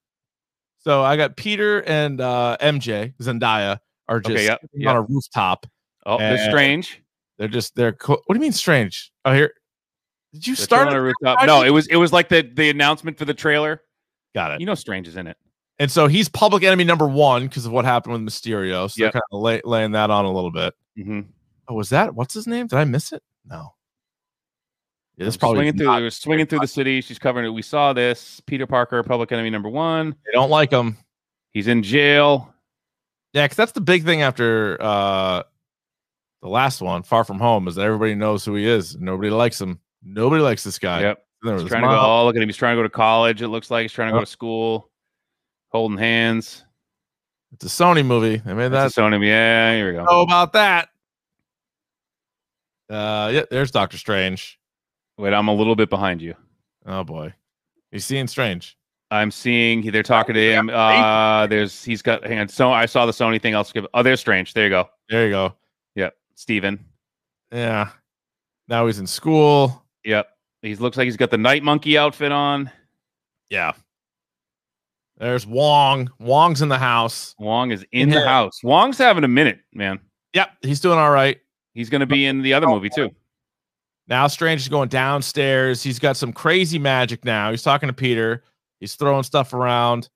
So 0.78 1.02
I 1.02 1.16
got 1.16 1.36
Peter 1.36 1.82
and 1.82 2.20
uh, 2.20 2.56
MJ 2.60 3.14
Zendaya 3.20 3.78
are 4.08 4.20
just 4.20 4.30
Okay, 4.32 4.44
yep, 4.44 4.60
yep. 4.72 4.90
on 4.90 4.96
a 4.96 5.02
rooftop. 5.02 5.66
Oh, 6.06 6.18
they're 6.18 6.48
strange. 6.48 7.02
They're 7.38 7.48
just 7.48 7.74
they're. 7.74 7.92
Co- 7.92 8.22
what 8.26 8.34
do 8.34 8.34
you 8.34 8.40
mean 8.42 8.52
strange? 8.52 9.12
Oh, 9.24 9.32
here. 9.34 9.52
Did 10.32 10.46
you 10.46 10.56
They're 10.56 10.64
start 10.64 10.88
on 10.88 10.94
a 10.94 11.02
rooftop. 11.02 11.46
No, 11.46 11.62
it 11.62 11.70
was 11.70 11.86
it 11.88 11.96
was 11.96 12.12
like 12.12 12.28
the 12.30 12.42
the 12.54 12.70
announcement 12.70 13.18
for 13.18 13.24
the 13.26 13.34
trailer. 13.34 13.82
Got 14.34 14.52
it. 14.52 14.60
You 14.60 14.66
know, 14.66 14.74
Strange 14.74 15.08
is 15.08 15.16
in 15.16 15.26
it. 15.26 15.36
And 15.78 15.90
so 15.90 16.06
he's 16.06 16.28
public 16.28 16.62
enemy 16.62 16.84
number 16.84 17.06
one 17.06 17.44
because 17.48 17.66
of 17.66 17.72
what 17.72 17.84
happened 17.84 18.12
with 18.14 18.22
Mysterio. 18.22 18.90
So 18.90 18.94
Yep. 18.96 19.12
they're 19.12 19.12
kind 19.12 19.22
of 19.32 19.40
lay, 19.40 19.60
laying 19.64 19.92
that 19.92 20.10
on 20.10 20.24
a 20.24 20.30
little 20.32 20.50
bit. 20.52 20.72
Mm-hmm. 20.98 21.20
Oh, 21.68 21.74
was 21.74 21.88
that 21.90 22.14
what's 22.14 22.34
his 22.34 22.46
name? 22.46 22.66
Did 22.66 22.78
I 22.78 22.84
miss 22.84 23.12
it? 23.12 23.22
No. 23.48 23.74
Yeah, 25.16 25.26
this 25.26 25.36
probably 25.36 25.58
swinging 25.58 25.76
through. 25.78 25.86
not- 25.86 25.96
They 25.98 26.02
were 26.02 26.10
swinging 26.10 26.46
through 26.46 26.58
the 26.60 26.66
city. 26.66 27.00
She's 27.00 27.18
covering 27.18 27.46
it. 27.46 27.50
We 27.50 27.62
saw 27.62 27.92
this. 27.92 28.40
Peter 28.40 28.66
Parker, 28.66 29.02
public 29.02 29.30
enemy 29.32 29.50
number 29.50 29.68
one. 29.68 30.16
they 30.26 30.32
don't 30.32 30.50
like 30.50 30.70
him. 30.70 30.96
He's 31.52 31.68
in 31.68 31.82
jail. 31.82 32.52
Yeah, 33.32 33.44
because 33.44 33.56
that's 33.56 33.72
the 33.72 33.80
big 33.80 34.04
thing 34.04 34.22
after 34.22 34.76
uh 34.80 35.42
the 36.42 36.48
last 36.48 36.82
one, 36.82 37.02
Far 37.04 37.24
From 37.24 37.38
Home, 37.38 37.68
is 37.68 37.76
that 37.76 37.82
everybody 37.86 38.14
knows 38.14 38.44
who 38.44 38.54
he 38.54 38.66
is. 38.66 38.96
Nobody 38.98 39.30
likes 39.30 39.60
him. 39.60 39.80
Nobody 40.02 40.42
likes 40.42 40.62
this 40.62 40.78
guy. 40.78 41.00
Yep. 41.00 41.24
There 41.42 41.58
He's 41.58 41.68
trying 41.68 41.82
to 41.82 41.88
go. 41.88 42.00
Oh, 42.00 42.24
look 42.26 42.36
at 42.36 42.42
him. 42.42 42.48
He's 42.48 42.56
trying 42.56 42.74
to 42.76 42.78
go 42.78 42.82
to 42.82 42.88
college. 42.90 43.40
It 43.42 43.48
looks 43.48 43.70
like 43.70 43.82
he's 43.82 43.92
trying 43.92 44.08
to 44.08 44.14
go 44.14 44.20
to 44.20 44.26
school, 44.26 44.90
holding 45.70 45.96
hands. 45.98 46.63
It's 47.54 47.66
a 47.66 47.68
Sony 47.68 48.04
movie. 48.04 48.38
They 48.38 48.52
made 48.52 48.68
that. 48.68 48.82
That's 48.82 48.94
Sony. 48.96 49.24
Yeah, 49.24 49.74
here 49.74 49.86
we 49.88 49.92
go. 49.92 50.04
How 50.04 50.20
about 50.22 50.52
that? 50.54 50.88
Uh, 52.90 53.30
yeah, 53.32 53.42
there's 53.50 53.70
Doctor 53.70 53.96
Strange. 53.96 54.58
Wait, 55.16 55.32
I'm 55.32 55.46
a 55.46 55.54
little 55.54 55.76
bit 55.76 55.88
behind 55.88 56.20
you. 56.20 56.34
Oh 56.84 57.04
boy, 57.04 57.32
he's 57.92 58.04
seeing 58.04 58.26
Strange. 58.26 58.76
I'm 59.12 59.30
seeing 59.30 59.88
they're 59.92 60.02
talking 60.02 60.34
to 60.34 60.52
him. 60.52 60.68
Uh, 60.68 61.46
there's 61.46 61.84
he's 61.84 62.02
got. 62.02 62.26
Hang 62.26 62.40
on. 62.40 62.48
So 62.48 62.72
I 62.72 62.86
saw 62.86 63.06
the 63.06 63.12
Sony 63.12 63.40
thing. 63.40 63.54
I'll 63.54 63.62
skip. 63.62 63.86
Oh, 63.94 64.02
there's 64.02 64.18
Strange. 64.18 64.52
There 64.52 64.64
you 64.64 64.70
go. 64.70 64.90
There 65.08 65.26
you 65.26 65.30
go. 65.30 65.54
Yep. 65.94 66.16
Stephen. 66.34 66.84
Yeah. 67.52 67.90
Now 68.66 68.86
he's 68.86 68.98
in 68.98 69.06
school. 69.06 69.84
Yep. 70.04 70.26
He 70.62 70.74
looks 70.74 70.96
like 70.96 71.04
he's 71.04 71.16
got 71.16 71.30
the 71.30 71.38
night 71.38 71.62
monkey 71.62 71.96
outfit 71.96 72.32
on. 72.32 72.70
Yeah. 73.48 73.72
There's 75.24 75.46
Wong. 75.46 76.10
Wong's 76.20 76.60
in 76.60 76.68
the 76.68 76.76
house. 76.76 77.34
Wong 77.38 77.70
is 77.70 77.82
in 77.92 78.10
the 78.10 78.26
house. 78.28 78.62
Wong's 78.62 78.98
having 78.98 79.24
a 79.24 79.28
minute, 79.28 79.58
man. 79.72 79.98
Yep, 80.34 80.50
he's 80.60 80.80
doing 80.80 80.98
all 80.98 81.10
right. 81.10 81.38
He's 81.72 81.88
going 81.88 82.00
to 82.00 82.06
be 82.06 82.26
in 82.26 82.42
the 82.42 82.52
other 82.52 82.66
movie 82.66 82.90
too. 82.90 83.10
Now 84.06 84.26
Strange 84.26 84.60
is 84.60 84.68
going 84.68 84.90
downstairs. 84.90 85.82
He's 85.82 85.98
got 85.98 86.18
some 86.18 86.30
crazy 86.34 86.78
magic 86.78 87.24
now. 87.24 87.50
He's 87.50 87.62
talking 87.62 87.86
to 87.86 87.94
Peter. 87.94 88.44
He's 88.80 88.96
throwing 88.96 89.22
stuff 89.22 89.54
around. 89.54 90.10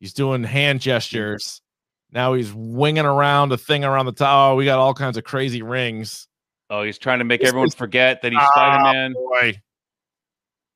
He's 0.00 0.12
doing 0.12 0.44
hand 0.44 0.82
gestures. 0.82 1.62
Now 2.10 2.34
he's 2.34 2.52
winging 2.52 3.06
around 3.06 3.52
a 3.52 3.56
thing 3.56 3.84
around 3.84 4.04
the 4.04 4.12
top. 4.12 4.52
Oh, 4.52 4.56
we 4.56 4.66
got 4.66 4.78
all 4.78 4.92
kinds 4.92 5.16
of 5.16 5.24
crazy 5.24 5.62
rings. 5.62 6.28
Oh, 6.68 6.82
he's 6.82 6.98
trying 6.98 7.20
to 7.20 7.24
make 7.24 7.40
This 7.40 7.48
everyone 7.48 7.68
is- 7.68 7.74
forget 7.74 8.20
that 8.20 8.32
he's 8.32 8.38
Ah, 8.42 8.50
Spider 8.52 8.82
Man. 8.92 9.12
boy. 9.14 9.54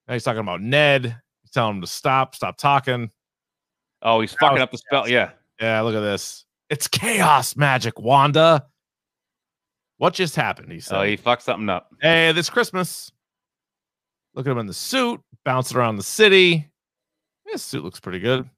Now 0.09 0.15
he's 0.15 0.25
talking 0.25 0.41
about 0.41 0.63
Ned. 0.63 1.15
He's 1.43 1.51
telling 1.51 1.75
him 1.77 1.81
to 1.83 1.87
stop, 1.87 2.35
stop 2.35 2.57
talking. 2.57 3.11
Oh, 4.07 4.21
he's 4.21 4.33
fucking 4.35 4.59
up 4.63 4.71
the 4.71 4.79
spell. 4.79 5.09
Yeah. 5.09 5.31
Yeah, 5.61 5.81
look 5.81 5.95
at 5.97 6.01
this. 6.01 6.45
It's 6.71 6.87
chaos 6.87 7.57
magic, 7.57 7.99
Wanda. 7.99 8.67
What 9.99 10.15
just 10.15 10.37
happened? 10.37 10.71
He 10.71 10.79
said. 10.81 10.97
Oh, 10.99 11.03
he 11.03 11.17
fucked 11.17 11.43
something 11.43 11.69
up. 11.69 11.89
Hey, 12.01 12.31
this 12.33 12.49
Christmas. 12.49 13.11
Look 14.35 14.47
at 14.47 14.51
him 14.53 14.59
in 14.59 14.67
the 14.67 14.75
suit, 14.75 15.21
bouncing 15.45 15.77
around 15.77 15.97
the 15.97 16.03
city. 16.03 16.71
This 17.47 17.63
suit 17.63 17.83
looks 17.83 17.99
pretty 18.01 18.21
good. 18.21 18.49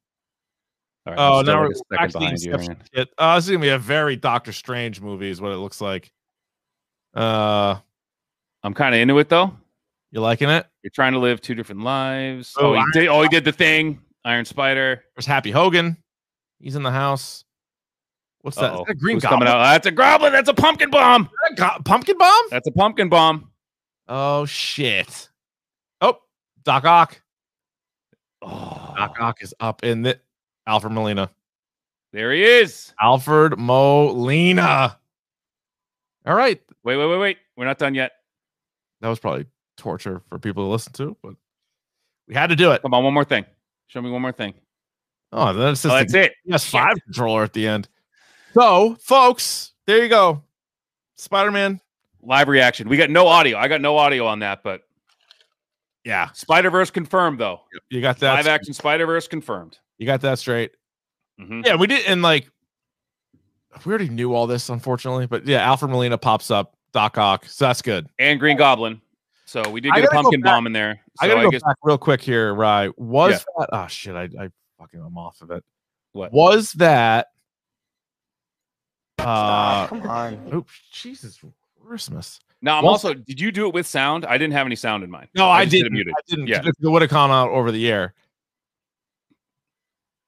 All 1.07 1.15
right, 1.15 1.19
Oh, 1.19 1.41
now 1.43 1.61
we're 1.61 1.71
a 1.71 1.75
second 1.75 1.85
back 1.91 2.09
to 2.09 2.13
the 2.15 2.19
behind 2.19 2.41
you, 2.43 2.53
Inception 2.53 2.83
shit. 2.95 3.09
Oh, 3.17 3.35
this 3.37 3.45
is 3.45 3.51
gonna 3.51 3.63
be 3.63 3.69
a 3.71 3.79
very 3.79 4.17
Doctor 4.17 4.53
Strange 4.53 5.01
movie, 5.01 5.31
is 5.31 5.41
what 5.41 5.53
it 5.53 5.57
looks 5.57 5.81
like. 5.81 6.11
Uh, 7.15 7.77
I'm 8.63 8.75
kind 8.75 8.95
of 8.95 9.01
into 9.01 9.19
it 9.19 9.29
though. 9.29 9.57
you 10.11 10.21
liking 10.21 10.51
it? 10.51 10.67
You're 10.83 10.91
trying 10.91 11.13
to 11.13 11.19
live 11.21 11.41
two 11.41 11.55
different 11.55 11.83
lives. 11.83 12.55
Oh, 12.59 12.75
Oh, 12.75 12.75
he 12.75 12.85
did. 13.01 13.09
Oh, 13.09 13.23
he 13.23 13.29
did 13.29 13.45
the 13.45 13.53
thing. 13.53 14.01
Iron 14.29 14.45
Spider. 14.45 15.03
There's 15.17 15.27
Happy 15.27 15.51
Hogan. 15.51 15.97
He's 16.61 16.77
in 16.77 16.83
the 16.83 16.91
house. 16.91 17.45
What's 18.43 18.57
that? 18.59 18.73
That 18.73 18.91
a 18.91 18.95
green 18.95 19.17
Who's 19.17 19.23
goblin? 19.25 19.41
coming 19.41 19.49
out? 19.53 19.63
That's 19.73 19.87
a 19.87 19.91
goblin. 19.91 20.33
That's 20.33 20.49
a 20.49 20.55
pumpkin 20.55 20.91
bomb. 20.91 21.29
A 21.51 21.55
go- 21.55 21.79
pumpkin 21.85 22.19
bomb? 22.19 22.45
That's 22.51 22.69
a 22.69 22.73
pumpkin 22.73 23.09
bomb. 23.09 23.51
Oh 24.07 24.45
shit! 24.47 25.29
Oh, 26.01 26.19
Doc 26.65 26.85
Ock. 26.85 27.21
Oh, 28.43 28.95
Doc 28.97 29.17
Ock 29.21 29.43
is 29.43 29.55
up 29.61 29.83
in 29.85 30.03
the 30.03 30.19
Alfred 30.67 30.93
Molina. 30.93 31.31
there 32.13 32.33
he 32.33 32.43
is. 32.45 32.93
Alfred 33.01 33.59
Molina. 33.59 34.99
All 36.27 36.35
right, 36.35 36.61
Wait, 36.85 36.97
wait, 36.97 37.07
wait, 37.07 37.19
wait. 37.19 37.39
We're 37.57 37.65
not 37.65 37.79
done 37.79 37.95
yet. 37.95 38.13
that 39.01 39.09
was 39.09 39.19
probably 39.19 39.47
torture 39.77 40.21
for 40.29 40.39
people 40.39 40.65
to 40.65 40.69
listen 40.71 40.93
to, 40.95 41.17
but 41.23 41.35
we 42.29 42.35
had 42.35 42.49
to 42.49 42.57
do 42.57 42.71
it. 42.73 42.83
Come 42.83 42.93
on, 42.95 43.03
one 43.05 43.15
more 43.15 43.25
thing. 43.25 43.45
Show 43.89 44.01
me 44.03 44.11
one 44.11 44.23
more 44.23 44.33
thing. 44.33 44.55
Oh, 45.33 45.53
that's 45.53 45.85
Oh, 45.85 45.89
that's 45.89 46.15
it. 46.15 46.33
PS5 46.49 46.95
controller 47.05 47.43
at 47.43 47.53
the 47.53 47.67
end. 47.67 47.89
So, 48.55 48.97
folks, 49.01 49.73
there 49.87 50.03
you 50.03 50.09
go. 50.09 50.43
Spider 51.17 51.51
Man. 51.51 51.81
Live 52.23 52.49
reaction. 52.49 52.89
We 52.89 52.97
got 52.97 53.11
no 53.11 53.27
audio. 53.29 53.59
I 53.59 53.69
got 53.69 53.81
no 53.81 53.97
audio 53.97 54.27
on 54.27 54.41
that, 54.41 54.63
but 54.63 54.83
Yeah, 56.05 56.31
Spider 56.33 56.71
Verse 56.71 56.91
confirmed 56.91 57.39
though. 57.39 57.61
you 57.91 58.01
got 58.01 58.19
that. 58.21 58.35
Live 58.35 58.47
action 58.47 58.73
Spider 58.75 59.07
Verse 59.07 59.29
confirmed. 59.29 59.79
You 59.99 60.07
got 60.07 60.21
that 60.23 60.39
straight. 60.39 60.73
Mhm. 61.41 61.65
Yeah, 61.67 61.77
we 61.77 61.87
did, 61.87 62.07
and 62.07 62.23
like 62.23 62.51
we 63.85 63.91
already 63.91 64.09
knew 64.09 64.35
all 64.35 64.47
this, 64.47 64.69
unfortunately, 64.69 65.27
but 65.27 65.47
yeah, 65.47 65.59
Alfred 65.63 65.91
Molina 65.91 66.19
pops 66.19 66.51
up, 66.51 66.75
Doc 66.93 67.17
Ock, 67.19 67.45
so 67.47 67.67
that's 67.67 67.83
good. 67.83 68.09
And 68.19 68.41
Green 68.41 68.57
Goblin. 68.57 69.01
So 69.49 69.67
we 69.71 69.81
did 69.81 69.95
get 69.95 70.05
a 70.05 70.09
pumpkin 70.09 70.43
bomb 70.43 70.67
in 70.67 70.75
there. 70.75 71.01
So 71.19 71.25
I 71.25 71.29
gotta 71.29 71.41
I, 71.41 71.43
go 71.45 71.51
guess 71.51 71.63
back 71.63 71.77
real 71.83 71.97
quick 71.97 72.21
here, 72.21 72.53
Rye. 72.53 72.91
Was 72.99 73.33
Yeah. 73.33 73.39
that? 73.61 73.69
Oh 73.73 73.87
shit! 73.87 74.15
I, 74.15 74.25
I 74.25 74.51
fucking 74.79 75.01
I'm 75.01 75.17
off 75.17 75.41
of 75.41 75.51
it. 75.53 75.65
What? 76.13 76.35
was 76.35 76.73
that? 76.73 77.29
Uh, 79.19 79.87
Come 79.87 80.03
on. 80.03 80.51
Oops, 80.53 80.73
Jesus 80.93 81.41
Christmas! 81.83 82.41
now 82.61 82.77
I'm 82.77 82.85
Was- 82.85 83.03
also. 83.07 83.15
Did 83.15 83.41
you 83.41 83.51
do 83.51 83.67
it 83.67 83.73
with 83.73 83.87
sound? 83.87 84.27
I 84.27 84.37
didn't 84.37 84.53
have 84.53 84.67
any 84.67 84.77
sound 84.77 85.03
in 85.03 85.11
mind. 85.11 85.29
No, 85.35 85.49
I, 85.49 85.65
just 85.65 85.71
did 85.71 85.79
it 85.79 85.83
didn't. 85.85 85.93
muted. 85.95 86.15
I 86.15 86.21
didn't. 86.29 86.47
Yeah. 86.47 86.61
It 86.67 86.75
would 86.83 87.01
have 87.01 87.11
come 87.11 87.31
out 87.31 87.49
over 87.49 87.73
the 87.73 87.91
air. 87.91 88.13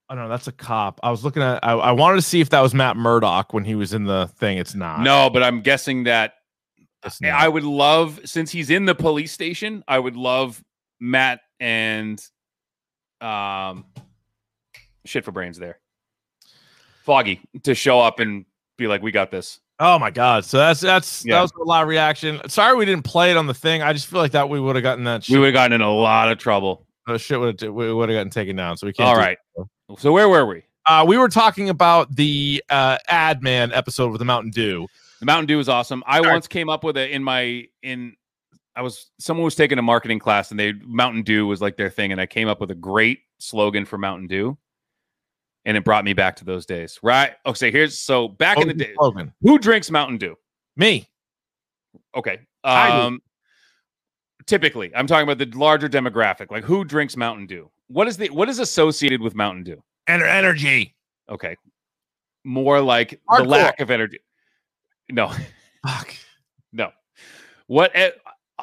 Oh 0.08 0.14
no, 0.14 0.30
that's 0.30 0.48
a 0.48 0.52
cop. 0.52 0.98
I 1.02 1.10
was 1.10 1.24
looking 1.24 1.42
at. 1.42 1.62
I, 1.62 1.72
I 1.72 1.92
wanted 1.92 2.16
to 2.16 2.22
see 2.22 2.40
if 2.40 2.48
that 2.50 2.60
was 2.62 2.72
Matt 2.72 2.96
Murdock 2.96 3.52
when 3.52 3.66
he 3.66 3.74
was 3.74 3.92
in 3.92 4.04
the 4.04 4.28
thing. 4.38 4.56
It's 4.56 4.74
not. 4.74 5.00
No, 5.02 5.28
but 5.28 5.42
I'm 5.42 5.60
guessing 5.60 6.04
that 6.04 6.36
it's 6.36 6.39
I 7.34 7.48
would 7.48 7.64
love 7.64 8.20
since 8.24 8.50
he's 8.50 8.70
in 8.70 8.84
the 8.84 8.94
police 8.94 9.32
station. 9.32 9.82
I 9.88 9.98
would 9.98 10.16
love 10.16 10.62
Matt 11.00 11.40
and 11.58 12.22
um, 13.20 13.84
shit 15.04 15.24
for 15.24 15.32
brains 15.32 15.58
there. 15.58 15.78
Foggy 17.04 17.40
to 17.62 17.74
show 17.74 18.00
up 18.00 18.20
and 18.20 18.44
be 18.76 18.86
like, 18.86 19.02
"We 19.02 19.10
got 19.10 19.30
this." 19.30 19.60
Oh 19.78 19.98
my 19.98 20.10
god! 20.10 20.44
So 20.44 20.58
that's 20.58 20.80
that's 20.80 21.24
Yeah. 21.24 21.36
that 21.36 21.42
was 21.42 21.52
a 21.58 21.64
live 21.64 21.88
reaction. 21.88 22.40
Sorry 22.48 22.76
we 22.76 22.84
didn't 22.84 23.04
play 23.04 23.30
it 23.30 23.36
on 23.36 23.46
the 23.46 23.54
thing. 23.54 23.82
I 23.82 23.92
just 23.94 24.06
feel 24.06 24.20
like 24.20 24.32
that 24.32 24.48
we 24.48 24.60
would 24.60 24.76
have 24.76 24.82
gotten 24.82 25.04
that 25.04 25.26
We 25.28 25.38
would 25.38 25.46
have 25.46 25.54
gotten 25.54 25.72
in 25.72 25.80
a 25.80 25.90
lot 25.92 26.30
of 26.30 26.38
trouble. 26.38 26.86
uh, 27.08 27.16
shit 27.16 27.40
would 27.40 27.60
have 27.60 27.72
we 27.72 27.92
would 27.92 28.08
have 28.10 28.16
gotten 28.16 28.30
taken 28.30 28.54
down. 28.56 28.76
So 28.76 28.86
we 28.86 28.92
can't. 28.92 29.08
All 29.08 29.16
right. 29.16 29.38
do 29.56 29.66
So 29.98 30.12
where 30.12 30.28
were 30.28 30.44
we? 30.46 30.62
Uh, 30.86 31.04
we 31.08 31.16
were 31.18 31.28
talking 31.28 31.68
about 31.70 32.14
the 32.14 32.62
uh, 32.68 32.98
Ad 33.08 33.42
Man 33.42 33.72
episode 33.72 34.10
with 34.12 34.18
the 34.18 34.24
Mountain 34.24 34.50
Dew. 34.50 34.86
The 35.20 35.26
Mountain 35.26 35.46
Dew 35.46 35.60
is 35.60 35.68
awesome. 35.68 36.02
I 36.06 36.20
Sorry. 36.20 36.32
once 36.32 36.48
came 36.48 36.68
up 36.68 36.82
with 36.82 36.96
it 36.96 37.10
in 37.10 37.22
my 37.22 37.68
in 37.82 38.16
I 38.74 38.82
was 38.82 39.10
someone 39.18 39.44
was 39.44 39.54
taking 39.54 39.78
a 39.78 39.82
marketing 39.82 40.18
class 40.18 40.50
and 40.50 40.58
they 40.58 40.72
Mountain 40.72 41.22
Dew 41.22 41.46
was 41.46 41.60
like 41.60 41.76
their 41.76 41.90
thing 41.90 42.10
and 42.12 42.20
I 42.20 42.26
came 42.26 42.48
up 42.48 42.60
with 42.60 42.70
a 42.70 42.74
great 42.74 43.20
slogan 43.38 43.84
for 43.84 43.98
Mountain 43.98 44.28
Dew. 44.28 44.56
And 45.66 45.76
it 45.76 45.84
brought 45.84 46.06
me 46.06 46.14
back 46.14 46.36
to 46.36 46.44
those 46.46 46.64
days. 46.64 46.98
Right? 47.02 47.32
Okay, 47.44 47.70
here's 47.70 47.98
so 47.98 48.28
back 48.28 48.58
in 48.58 48.66
the 48.66 48.72
day. 48.74 48.94
slogan? 48.94 49.34
Who 49.42 49.58
drinks 49.58 49.90
Mountain 49.90 50.16
Dew? 50.16 50.36
Me. 50.76 51.06
Okay. 52.16 52.40
Um 52.64 53.20
typically, 54.46 54.90
I'm 54.94 55.06
talking 55.06 55.28
about 55.30 55.36
the 55.36 55.58
larger 55.58 55.88
demographic. 55.88 56.50
Like 56.50 56.64
who 56.64 56.82
drinks 56.82 57.14
Mountain 57.14 57.46
Dew? 57.46 57.70
What 57.88 58.08
is 58.08 58.16
the 58.16 58.30
what 58.30 58.48
is 58.48 58.58
associated 58.58 59.20
with 59.20 59.34
Mountain 59.34 59.64
Dew? 59.64 59.82
And 60.06 60.22
energy. 60.22 60.96
Okay. 61.28 61.56
More 62.42 62.80
like 62.80 63.20
the 63.36 63.44
lack 63.44 63.80
of 63.80 63.90
energy. 63.90 64.20
No, 65.10 65.32
Fuck. 65.86 66.14
no. 66.72 66.90
What 67.66 67.90
eh, 67.94 68.10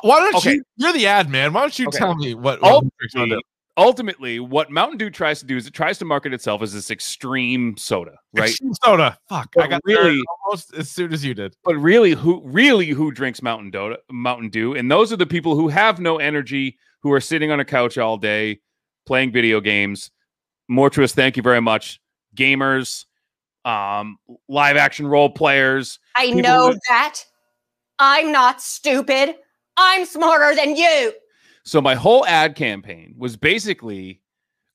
Why 0.02 0.20
don't 0.20 0.36
Okay. 0.36 0.54
you? 0.54 0.64
You're 0.76 0.94
the 0.94 1.08
ad 1.08 1.30
man. 1.30 1.54
Why 1.54 1.62
don't 1.62 1.78
you 1.80 1.88
Okay. 1.88 1.98
tell 1.98 2.16
me 2.16 2.34
what? 2.34 2.62
what 2.62 2.84
who 2.84 2.92
drinks 3.00 3.16
Mountain 3.16 3.32
ultimately, 3.38 3.44
ultimately, 3.78 4.40
what 4.40 4.70
Mountain 4.72 4.98
Dew 4.98 5.10
tries 5.10 5.40
to 5.40 5.46
do 5.46 5.56
is 5.58 5.66
it 5.68 5.74
tries 5.74 5.98
to 6.00 6.06
market 6.06 6.34
itself 6.34 6.62
as 6.62 6.74
this 6.74 6.92
extreme 6.92 7.76
soda, 7.78 8.18
right? 8.34 8.50
Extreme 8.50 8.74
soda. 8.84 9.18
Fuck. 9.30 9.54
I 9.60 9.68
got 9.68 9.82
really 9.86 10.22
almost 10.46 10.74
as 10.76 10.90
soon 10.90 11.14
as 11.14 11.24
you 11.26 11.34
did. 11.34 11.56
but 11.64 11.76
really, 11.76 12.12
who 12.12 12.42
really 12.44 12.88
who 12.90 13.12
drinks 13.12 13.42
Mountain 13.42 13.72
Dew? 13.72 13.96
Mountain 14.12 14.50
Dew, 14.50 14.76
and 14.76 14.92
those 14.92 15.12
are 15.14 15.18
the 15.18 15.26
people 15.28 15.56
who 15.56 15.68
have 15.70 16.00
no 16.00 16.18
energy, 16.18 16.78
who 17.02 17.12
are 17.12 17.22
sitting 17.22 17.52
on 17.52 17.60
a 17.60 17.66
couch 17.66 17.98
all 17.98 18.18
day 18.18 18.60
playing 19.06 19.32
video 19.32 19.62
games. 19.62 20.12
Mortuous, 20.68 21.14
thank 21.14 21.38
you 21.38 21.44
very 21.44 21.62
much. 21.62 22.02
Gamers, 22.36 23.06
um, 23.68 24.18
live 24.48 24.78
action 24.78 25.08
role 25.08 25.30
players. 25.30 26.00
I 26.16 26.32
know 26.32 26.70
would- 26.70 26.80
that. 26.90 27.20
I'm 28.00 28.32
not 28.32 28.62
stupid. 28.62 29.36
I'm 29.76 30.06
smarter 30.06 30.56
than 30.56 30.76
you. 30.76 31.14
So 31.64 31.82
my 31.82 31.96
whole 31.96 32.26
ad 32.26 32.56
campaign 32.56 33.14
was 33.18 33.36
basically 33.36 34.22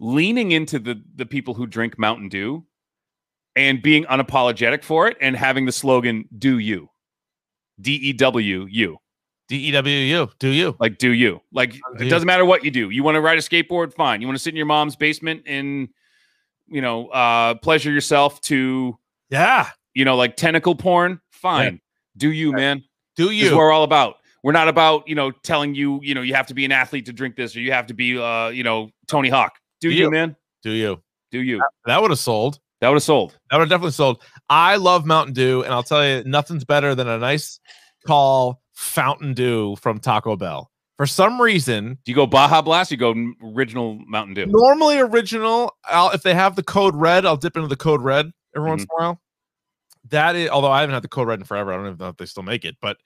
leaning 0.00 0.50
into 0.52 0.78
the 0.78 1.02
the 1.14 1.24
people 1.26 1.54
who 1.54 1.66
drink 1.66 1.98
Mountain 1.98 2.28
Dew 2.28 2.64
and 3.56 3.80
being 3.82 4.04
unapologetic 4.04 4.82
for 4.82 5.06
it 5.08 5.16
and 5.20 5.36
having 5.36 5.66
the 5.66 5.72
slogan 5.72 6.28
"Do 6.38 6.58
you." 6.58 6.88
D 7.80 7.92
E 7.94 8.12
W 8.12 8.66
U. 8.70 8.98
D 9.48 9.56
E 9.56 9.70
W 9.72 9.96
U. 9.96 10.30
Do 10.38 10.48
you? 10.48 10.76
Like 10.80 10.98
do 10.98 11.12
you. 11.12 11.40
Like 11.52 11.72
Do 11.72 11.80
it 11.98 12.04
you. 12.04 12.10
doesn't 12.10 12.26
matter 12.26 12.44
what 12.44 12.64
you 12.64 12.70
do. 12.70 12.90
You 12.90 13.02
want 13.02 13.14
to 13.16 13.20
ride 13.20 13.38
a 13.38 13.40
skateboard, 13.40 13.94
fine. 13.94 14.20
You 14.20 14.26
want 14.26 14.36
to 14.36 14.42
sit 14.42 14.50
in 14.50 14.56
your 14.56 14.66
mom's 14.66 14.96
basement 14.96 15.42
and 15.46 15.88
you 16.72 16.80
know, 16.80 17.08
uh 17.08 17.54
pleasure 17.56 17.90
yourself 17.92 18.40
to, 18.42 18.98
Yeah. 19.30 19.68
you 19.94 20.04
know, 20.04 20.16
like 20.16 20.36
tentacle 20.36 20.74
porn, 20.74 21.20
fine. 21.30 21.80
Do 22.16 22.30
you, 22.32 22.52
man. 22.52 22.82
Do 23.16 23.30
you? 23.30 23.50
what 23.50 23.58
we're 23.58 23.72
all 23.72 23.84
about. 23.84 24.16
We're 24.42 24.52
not 24.52 24.66
about, 24.68 25.06
you 25.08 25.14
know, 25.14 25.30
telling 25.30 25.74
you, 25.74 26.00
you 26.02 26.14
know, 26.14 26.22
you 26.22 26.34
have 26.34 26.46
to 26.48 26.54
be 26.54 26.64
an 26.64 26.72
athlete 26.72 27.06
to 27.06 27.12
drink 27.12 27.36
this 27.36 27.54
or 27.54 27.60
you 27.60 27.70
have 27.72 27.86
to 27.86 27.94
be 27.94 28.18
uh, 28.18 28.48
you 28.48 28.64
know, 28.64 28.90
Tony 29.06 29.28
Hawk. 29.28 29.52
Do 29.80 29.88
Do 29.90 29.94
you, 29.94 30.04
you. 30.06 30.10
man? 30.10 30.34
Do 30.62 30.70
you? 30.70 31.00
Do 31.30 31.40
you? 31.40 31.62
That 31.86 32.02
would 32.02 32.10
have 32.10 32.18
sold. 32.18 32.58
That 32.80 32.88
would 32.88 32.96
have 32.96 33.02
sold. 33.04 33.38
That 33.50 33.58
would 33.58 33.62
have 33.62 33.68
definitely 33.68 33.92
sold. 33.92 34.20
I 34.50 34.74
love 34.76 35.06
Mountain 35.06 35.34
Dew, 35.34 35.62
and 35.62 35.72
I'll 35.72 35.84
tell 35.84 36.04
you, 36.04 36.24
nothing's 36.24 36.64
better 36.64 36.96
than 36.96 37.06
a 37.06 37.16
nice 37.18 37.60
call 38.06 38.60
Fountain 38.74 39.32
Dew 39.34 39.76
from 39.76 40.00
Taco 40.00 40.34
Bell. 40.36 40.68
For 40.96 41.06
some 41.06 41.40
reason, 41.40 41.98
Do 42.04 42.12
you 42.12 42.14
go 42.14 42.26
Baja 42.26 42.62
Blast? 42.62 42.90
You 42.90 42.96
go 42.96 43.14
original 43.42 43.98
Mountain 44.06 44.34
Dew. 44.34 44.46
normally 44.46 44.98
original. 44.98 45.74
I'll, 45.84 46.10
if 46.10 46.22
they 46.22 46.34
have 46.34 46.54
the 46.54 46.62
code 46.62 46.94
red, 46.94 47.26
I'll 47.26 47.36
dip 47.36 47.56
into 47.56 47.68
the 47.68 47.76
code 47.76 48.02
red 48.02 48.30
every 48.54 48.68
once 48.68 48.82
in 48.82 48.88
a 48.98 49.02
while. 49.02 49.20
That 50.10 50.36
is, 50.36 50.50
although 50.50 50.70
I 50.70 50.80
haven't 50.80 50.94
had 50.94 51.02
the 51.02 51.08
code 51.08 51.28
red 51.28 51.38
in 51.38 51.44
forever, 51.44 51.72
I 51.72 51.76
don't 51.76 51.86
even 51.86 51.98
know 51.98 52.08
if 52.08 52.16
they 52.18 52.26
still 52.26 52.42
make 52.42 52.64
it. 52.64 52.76
But 52.80 52.98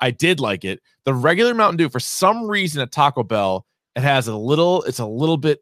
I 0.00 0.10
did 0.10 0.40
like 0.40 0.64
it. 0.64 0.80
The 1.04 1.14
regular 1.14 1.54
Mountain 1.54 1.76
Dew, 1.76 1.88
for 1.88 2.00
some 2.00 2.48
reason 2.48 2.82
at 2.82 2.92
Taco 2.92 3.22
Bell, 3.22 3.66
it 3.96 4.02
has 4.02 4.28
a 4.28 4.36
little. 4.36 4.82
It's 4.82 4.98
a 4.98 5.06
little 5.06 5.36
bit 5.36 5.60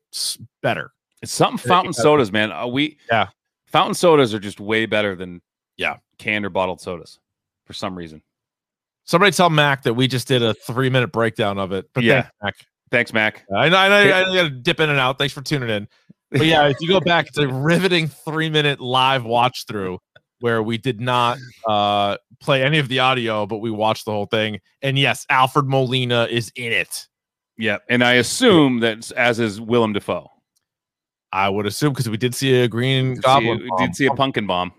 better. 0.63 0.93
It's 1.23 1.33
something 1.33 1.59
fountain 1.69 1.93
sodas, 1.93 2.33
man. 2.33 2.53
Uh, 2.53 2.67
we 2.67 2.99
yeah, 3.11 3.29
fountain 3.67 3.95
sodas 3.95 4.35
are 4.35 4.39
just 4.39 4.61
way 4.61 4.87
better 4.87 5.15
than 5.15 5.41
yeah 5.77 5.97
canned 6.19 6.45
or 6.45 6.51
bottled 6.51 6.81
sodas 6.81 7.19
for 7.65 7.73
some 7.73 7.97
reason. 7.97 8.23
Somebody 9.07 9.33
tell 9.33 9.51
Mac 9.51 9.85
that 9.85 9.95
we 9.95 10.09
just 10.09 10.29
did 10.29 10.43
a 10.43 10.53
three 10.55 10.91
minute 10.91 11.13
breakdown 11.13 11.59
of 11.59 11.73
it. 11.73 11.87
But 11.95 12.05
Yeah. 12.05 12.23
thanks, 12.23 12.35
Mac. 12.43 12.55
Thanks, 12.91 13.13
Mac. 13.13 13.45
I 13.55 13.69
know, 13.69 13.77
I 13.77 13.89
know, 13.89 13.97
I 14.17 14.35
got 14.35 14.43
to 14.45 14.51
dip 14.51 14.81
in 14.81 14.91
and 14.91 14.99
out. 14.99 15.19
Thanks 15.19 15.33
for 15.35 15.43
tuning 15.43 15.71
in. 15.71 15.89
But 16.31 16.41
yeah, 16.47 16.67
if 16.69 16.77
you 16.81 16.89
go 16.89 17.01
back, 17.01 17.29
it's 17.29 17.39
a 17.39 17.49
riveting 17.49 18.09
three 18.09 18.51
minute 18.51 18.81
live 18.81 19.25
watch 19.25 19.65
through 19.67 19.99
where 20.41 20.63
we 20.63 20.77
did 20.77 21.01
not 21.01 21.39
uh, 21.67 22.17
play 22.41 22.63
any 22.63 22.79
of 22.79 22.89
the 22.89 22.99
audio, 22.99 23.47
but 23.47 23.59
we 23.59 23.71
watched 23.71 24.05
the 24.05 24.11
whole 24.11 24.27
thing. 24.27 24.61
And 24.83 24.99
yes, 24.99 25.25
Alfred 25.31 25.67
Molina 25.67 26.25
is 26.31 26.53
in 26.57 26.73
it. 26.73 27.07
Yeah, 27.59 27.79
and 27.89 28.05
I 28.05 28.15
assume 28.15 28.81
that 28.81 29.11
as 29.13 29.41
is 29.41 29.61
Willem 29.61 29.93
Dafoe. 29.95 30.29
I 31.33 31.49
would 31.49 31.67
assume 31.67 31.93
because 31.93 32.09
we 32.09 32.17
did 32.17 32.35
see 32.35 32.55
a 32.61 32.69
green 32.69 33.15
Did 33.15 33.23
goblin. 33.23 33.59
see, 33.59 33.65
we 33.65 33.71
did 33.87 33.97
see 33.97 34.07
a 34.07 34.11
pumpkin 34.13 34.47
bomb. 34.47 34.73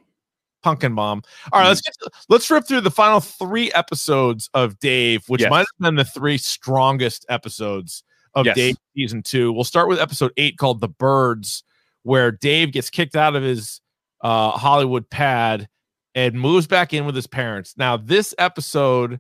Pumpkin 0.64 0.96
bomb. 0.96 1.22
All 1.52 1.62
right, 1.62 1.68
let's 1.68 1.82
get 1.82 1.94
to, 2.02 2.10
let's 2.30 2.50
rip 2.50 2.68
through 2.68 2.82
the 2.82 2.92
final 2.92 3.20
three 3.20 3.72
episodes 3.74 4.50
of 4.54 4.80
Dave, 4.80 5.24
which 5.28 5.42
Yes. 5.42 5.50
might 5.50 5.60
have 5.60 5.68
been 5.80 5.96
the 5.96 6.06
three 6.06 6.38
strongest 6.38 7.26
episodes 7.30 8.04
of 8.34 8.46
Yes. 8.46 8.56
Dave 8.56 8.76
season 8.96 9.24
two. 9.24 9.52
We'll 9.54 9.64
start 9.64 9.88
with 9.88 10.00
episode 10.00 10.32
eight 10.38 10.58
called 10.58 10.82
"The 10.82 10.88
Birds," 10.90 11.64
where 12.04 12.32
Dave 12.32 12.72
gets 12.72 12.90
kicked 12.90 13.16
out 13.16 13.36
of 13.36 13.44
his 13.44 13.82
uh, 14.22 14.52
Hollywood 14.52 15.10
pad 15.10 15.68
and 16.16 16.40
moves 16.40 16.68
back 16.68 16.94
in 16.94 17.06
with 17.06 17.16
his 17.16 17.28
parents. 17.28 17.76
Now, 17.78 17.98
this 17.98 18.34
episode. 18.38 19.20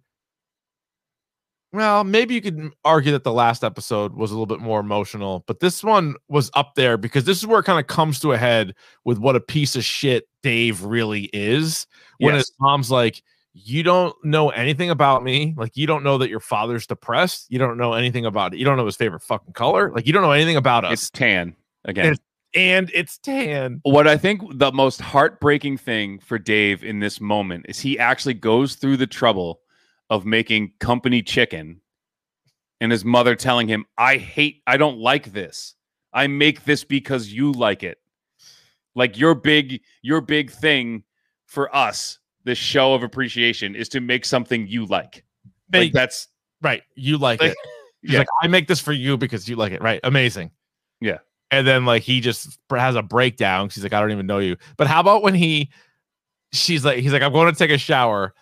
Well, 1.74 2.03
maybe 2.03 2.34
you 2.34 2.41
could 2.41 2.72
argue 2.86 3.11
that 3.11 3.24
the 3.24 3.34
last 3.34 3.63
episode 3.63 4.13
was 4.13 4.32
a 4.32 4.34
little 4.34 4.45
bit 4.45 4.59
more 4.61 4.80
emotional, 4.80 5.43
but 5.47 5.59
this 5.59 5.84
one 5.84 6.15
was 6.30 6.49
up 6.53 6.76
there 6.76 6.97
because 6.97 7.26
this 7.26 7.38
is 7.38 7.45
where 7.45 7.59
it 7.59 7.63
kind 7.63 7.80
of 7.80 7.88
comes 7.88 8.20
to 8.22 8.32
a 8.32 8.38
head 8.38 8.74
with 9.03 9.18
what 9.20 9.36
a 9.36 9.41
piece 9.41 9.76
of 9.76 9.84
shit 9.84 10.28
Dave 10.43 10.84
really 10.84 11.30
is. 11.34 11.86
When 12.20 12.36
Yes. 12.36 12.47
his 12.47 12.53
mom's 12.59 12.89
like, 12.89 13.22
You 13.53 13.82
don't 13.82 14.15
know 14.24 14.49
anything 14.51 14.91
about 14.91 15.24
me. 15.24 15.55
Like, 15.57 15.76
you 15.76 15.88
don't 15.88 16.03
know 16.03 16.20
that 16.20 16.30
your 16.30 16.39
father's 16.39 16.86
depressed. 16.86 17.47
You 17.49 17.57
don't 17.57 17.78
know 17.78 17.93
anything 17.93 18.24
about 18.26 18.53
it. 18.53 18.59
You 18.59 18.65
don't 18.65 18.78
know 18.78 18.86
his 18.86 18.95
favorite 18.95 19.24
fucking 19.24 19.53
color. 19.53 19.91
Like, 19.91 20.05
you 20.05 20.13
don't 20.13 20.22
know 20.22 20.32
anything 20.32 20.57
about 20.57 20.86
us. 20.86 20.93
It's 20.93 21.09
tan 21.09 21.55
again. 21.84 22.05
And 22.05 22.13
it's, 22.13 22.24
and 22.53 22.91
it's 22.93 23.18
tan. 23.18 23.80
What 23.82 24.07
I 24.07 24.15
think 24.15 24.43
the 24.59 24.72
most 24.72 25.01
heartbreaking 25.01 25.78
thing 25.78 26.20
for 26.20 26.38
Dave 26.38 26.84
in 26.84 26.99
this 26.99 27.20
moment 27.20 27.65
is 27.68 27.80
he 27.80 27.97
actually 27.97 28.36
goes 28.36 28.76
through 28.76 28.97
the 28.97 29.07
trouble 29.07 29.59
of 30.09 30.25
making 30.25 30.73
company 30.79 31.21
chicken 31.21 31.81
and 32.79 32.91
his 32.91 33.03
mother 33.03 33.35
telling 33.35 33.67
him, 33.67 33.85
I 33.97 34.17
hate, 34.17 34.61
I 34.67 34.77
don't 34.77 34.99
like 34.99 35.33
this. 35.33 35.75
I 36.13 36.27
make 36.27 36.63
this 36.63 36.83
because 36.83 37.31
you 37.31 37.51
like 37.51 37.83
it. 37.83 37.97
Like 38.95 39.17
your 39.17 39.35
big, 39.35 39.81
your 40.01 40.21
big 40.21 40.51
thing 40.51 41.03
for 41.45 41.73
us, 41.75 42.19
this 42.43 42.57
show 42.57 42.93
of 42.93 43.03
appreciation 43.03 43.75
is 43.75 43.89
to 43.89 43.99
make 43.99 44.25
something 44.25 44.67
you 44.67 44.85
like. 44.85 45.23
Like 45.73 45.91
that's 45.91 46.27
Right. 46.61 46.81
You 46.95 47.17
like 47.17 47.41
Like- 47.41 47.51
it. 47.51 47.57
Yeah. 48.03 48.19
like, 48.19 48.27
I 48.41 48.47
make 48.47 48.67
this 48.67 48.79
for 48.79 48.93
you 48.93 49.17
because 49.17 49.49
you 49.49 49.55
like 49.55 49.73
it. 49.73 49.81
Right. 49.81 49.99
Amazing. 50.03 50.51
Yeah. 51.01 51.17
And 51.51 51.67
then 51.67 51.85
like 51.85 52.03
he 52.03 52.21
just 52.21 52.57
has 52.69 52.95
a 52.95 53.01
breakdown. 53.01 53.69
She's 53.69 53.83
like, 53.83 53.93
I 53.93 53.99
don't 53.99 54.11
even 54.11 54.27
know 54.27 54.39
you. 54.39 54.55
But 54.77 54.87
how 54.87 54.99
about 55.01 55.23
when 55.23 55.33
he 55.33 55.71
she's 56.53 56.85
like, 56.85 56.99
he's 56.99 57.11
like, 57.11 57.21
I'm 57.21 57.33
going 57.33 57.51
to 57.51 57.57
take 57.57 57.71
a 57.71 57.77
shower. 57.77 58.33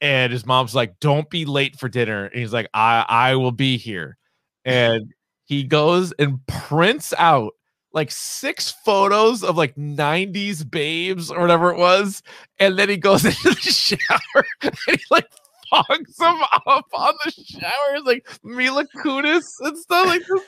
And 0.00 0.32
his 0.32 0.44
mom's 0.44 0.74
like, 0.74 0.98
Don't 1.00 1.28
be 1.30 1.44
late 1.44 1.78
for 1.78 1.88
dinner. 1.88 2.26
And 2.26 2.38
he's 2.40 2.52
like, 2.52 2.68
I 2.74 3.04
I 3.08 3.36
will 3.36 3.52
be 3.52 3.76
here. 3.76 4.16
And 4.64 5.12
he 5.44 5.64
goes 5.64 6.12
and 6.12 6.44
prints 6.46 7.12
out 7.18 7.52
like 7.92 8.10
six 8.10 8.74
photos 8.84 9.44
of 9.44 9.56
like 9.56 9.74
90s 9.76 10.68
babes 10.68 11.30
or 11.30 11.40
whatever 11.40 11.70
it 11.70 11.78
was. 11.78 12.22
And 12.58 12.78
then 12.78 12.88
he 12.88 12.96
goes 12.96 13.24
into 13.24 13.50
the 13.50 13.60
shower 13.60 14.44
and 14.62 14.74
he 14.86 14.98
like 15.10 15.28
fogs 15.70 16.16
them 16.16 16.40
up 16.66 16.86
on 16.92 17.14
the 17.24 17.30
shower. 17.30 17.94
It's 17.94 18.06
like 18.06 18.26
Mila 18.42 18.84
Kunis 18.96 19.46
and 19.60 19.78
stuff 19.78 20.06
like 20.08 20.22
this. 20.26 20.42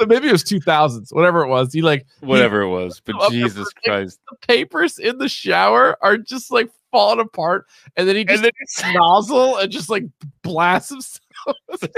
So 0.00 0.06
maybe 0.06 0.28
it 0.28 0.32
was 0.32 0.44
2000s, 0.44 1.12
whatever 1.12 1.42
it 1.42 1.48
was. 1.48 1.72
He 1.72 1.82
like 1.82 2.06
he- 2.20 2.26
whatever 2.26 2.62
it 2.62 2.70
was. 2.70 3.00
But 3.04 3.30
Jesus 3.30 3.68
Christ. 3.84 4.18
the 4.30 4.46
papers 4.46 4.98
in 4.98 5.18
the 5.18 5.28
shower 5.28 5.98
are 6.02 6.16
just 6.16 6.50
like 6.50 6.70
falling 6.96 7.20
apart, 7.20 7.66
and 7.96 8.08
then 8.08 8.16
he 8.16 8.24
just 8.24 8.42
then 8.42 8.94
nozzle 8.94 9.58
and 9.58 9.70
just 9.70 9.90
like 9.90 10.04
blasts 10.42 10.88
himself. 10.88 11.20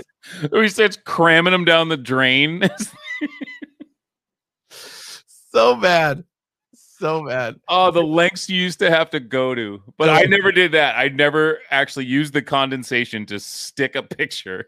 He 0.52 0.68
starts 0.68 0.98
cramming 1.06 1.52
them 1.52 1.64
down 1.64 1.88
the 1.88 1.96
drain. 1.96 2.68
so 4.70 5.76
bad, 5.76 6.24
so 6.74 7.24
bad. 7.24 7.56
Oh, 7.68 7.90
the 7.92 8.02
lengths 8.02 8.50
you 8.50 8.60
used 8.60 8.80
to 8.80 8.90
have 8.90 9.08
to 9.10 9.20
go 9.20 9.54
to. 9.54 9.80
But 9.96 10.10
I 10.10 10.22
never 10.22 10.52
did 10.52 10.72
that. 10.72 10.96
I 10.96 11.08
never 11.08 11.60
actually 11.70 12.06
used 12.06 12.34
the 12.34 12.42
condensation 12.42 13.24
to 13.26 13.38
stick 13.38 13.94
a 13.94 14.02
picture 14.02 14.66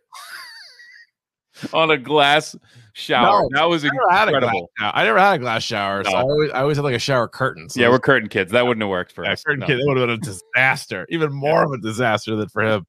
on 1.73 1.91
a 1.91 1.99
glass 1.99 2.57
shower. 2.93 3.43
No, 3.43 3.49
that 3.53 3.65
was 3.69 3.85
I 3.85 3.89
never 3.89 4.11
had 4.11 4.29
a 4.29 4.31
glass 4.33 4.43
incredible. 4.43 4.71
shower. 4.79 4.93
I 4.95 5.05
never 5.05 5.19
had 5.19 5.35
a 5.35 5.39
glass 5.39 5.63
shower, 5.63 6.05
so 6.05 6.11
I 6.13 6.21
always, 6.23 6.51
I 6.53 6.61
always 6.63 6.77
had 6.77 6.85
like 6.85 6.95
a 6.95 6.99
shower 7.01 7.29
curtain. 7.29 7.69
So 7.69 7.81
Yeah, 7.81 7.87
it 7.87 7.89
we're 7.91 7.93
was- 7.95 8.01
curtain 8.05 8.29
kids. 8.29 8.53
That 8.53 8.67
wouldn't 8.67 8.83
have 8.83 8.91
worked 8.91 9.13
for 9.13 9.25
yeah, 9.25 9.33
us. 9.33 9.43
curtain 9.43 9.61
No. 9.61 9.67
kid. 9.67 9.79
It 9.81 9.85
would 9.87 9.97
have 9.97 10.09
been 10.09 10.17
a 10.19 10.19
disaster, 10.19 11.07
even 11.11 11.33
more 11.33 11.65
of 11.65 11.73
a 11.73 11.79
disaster 11.79 12.37
than 12.37 12.49
for 12.49 12.63
him. 12.63 12.87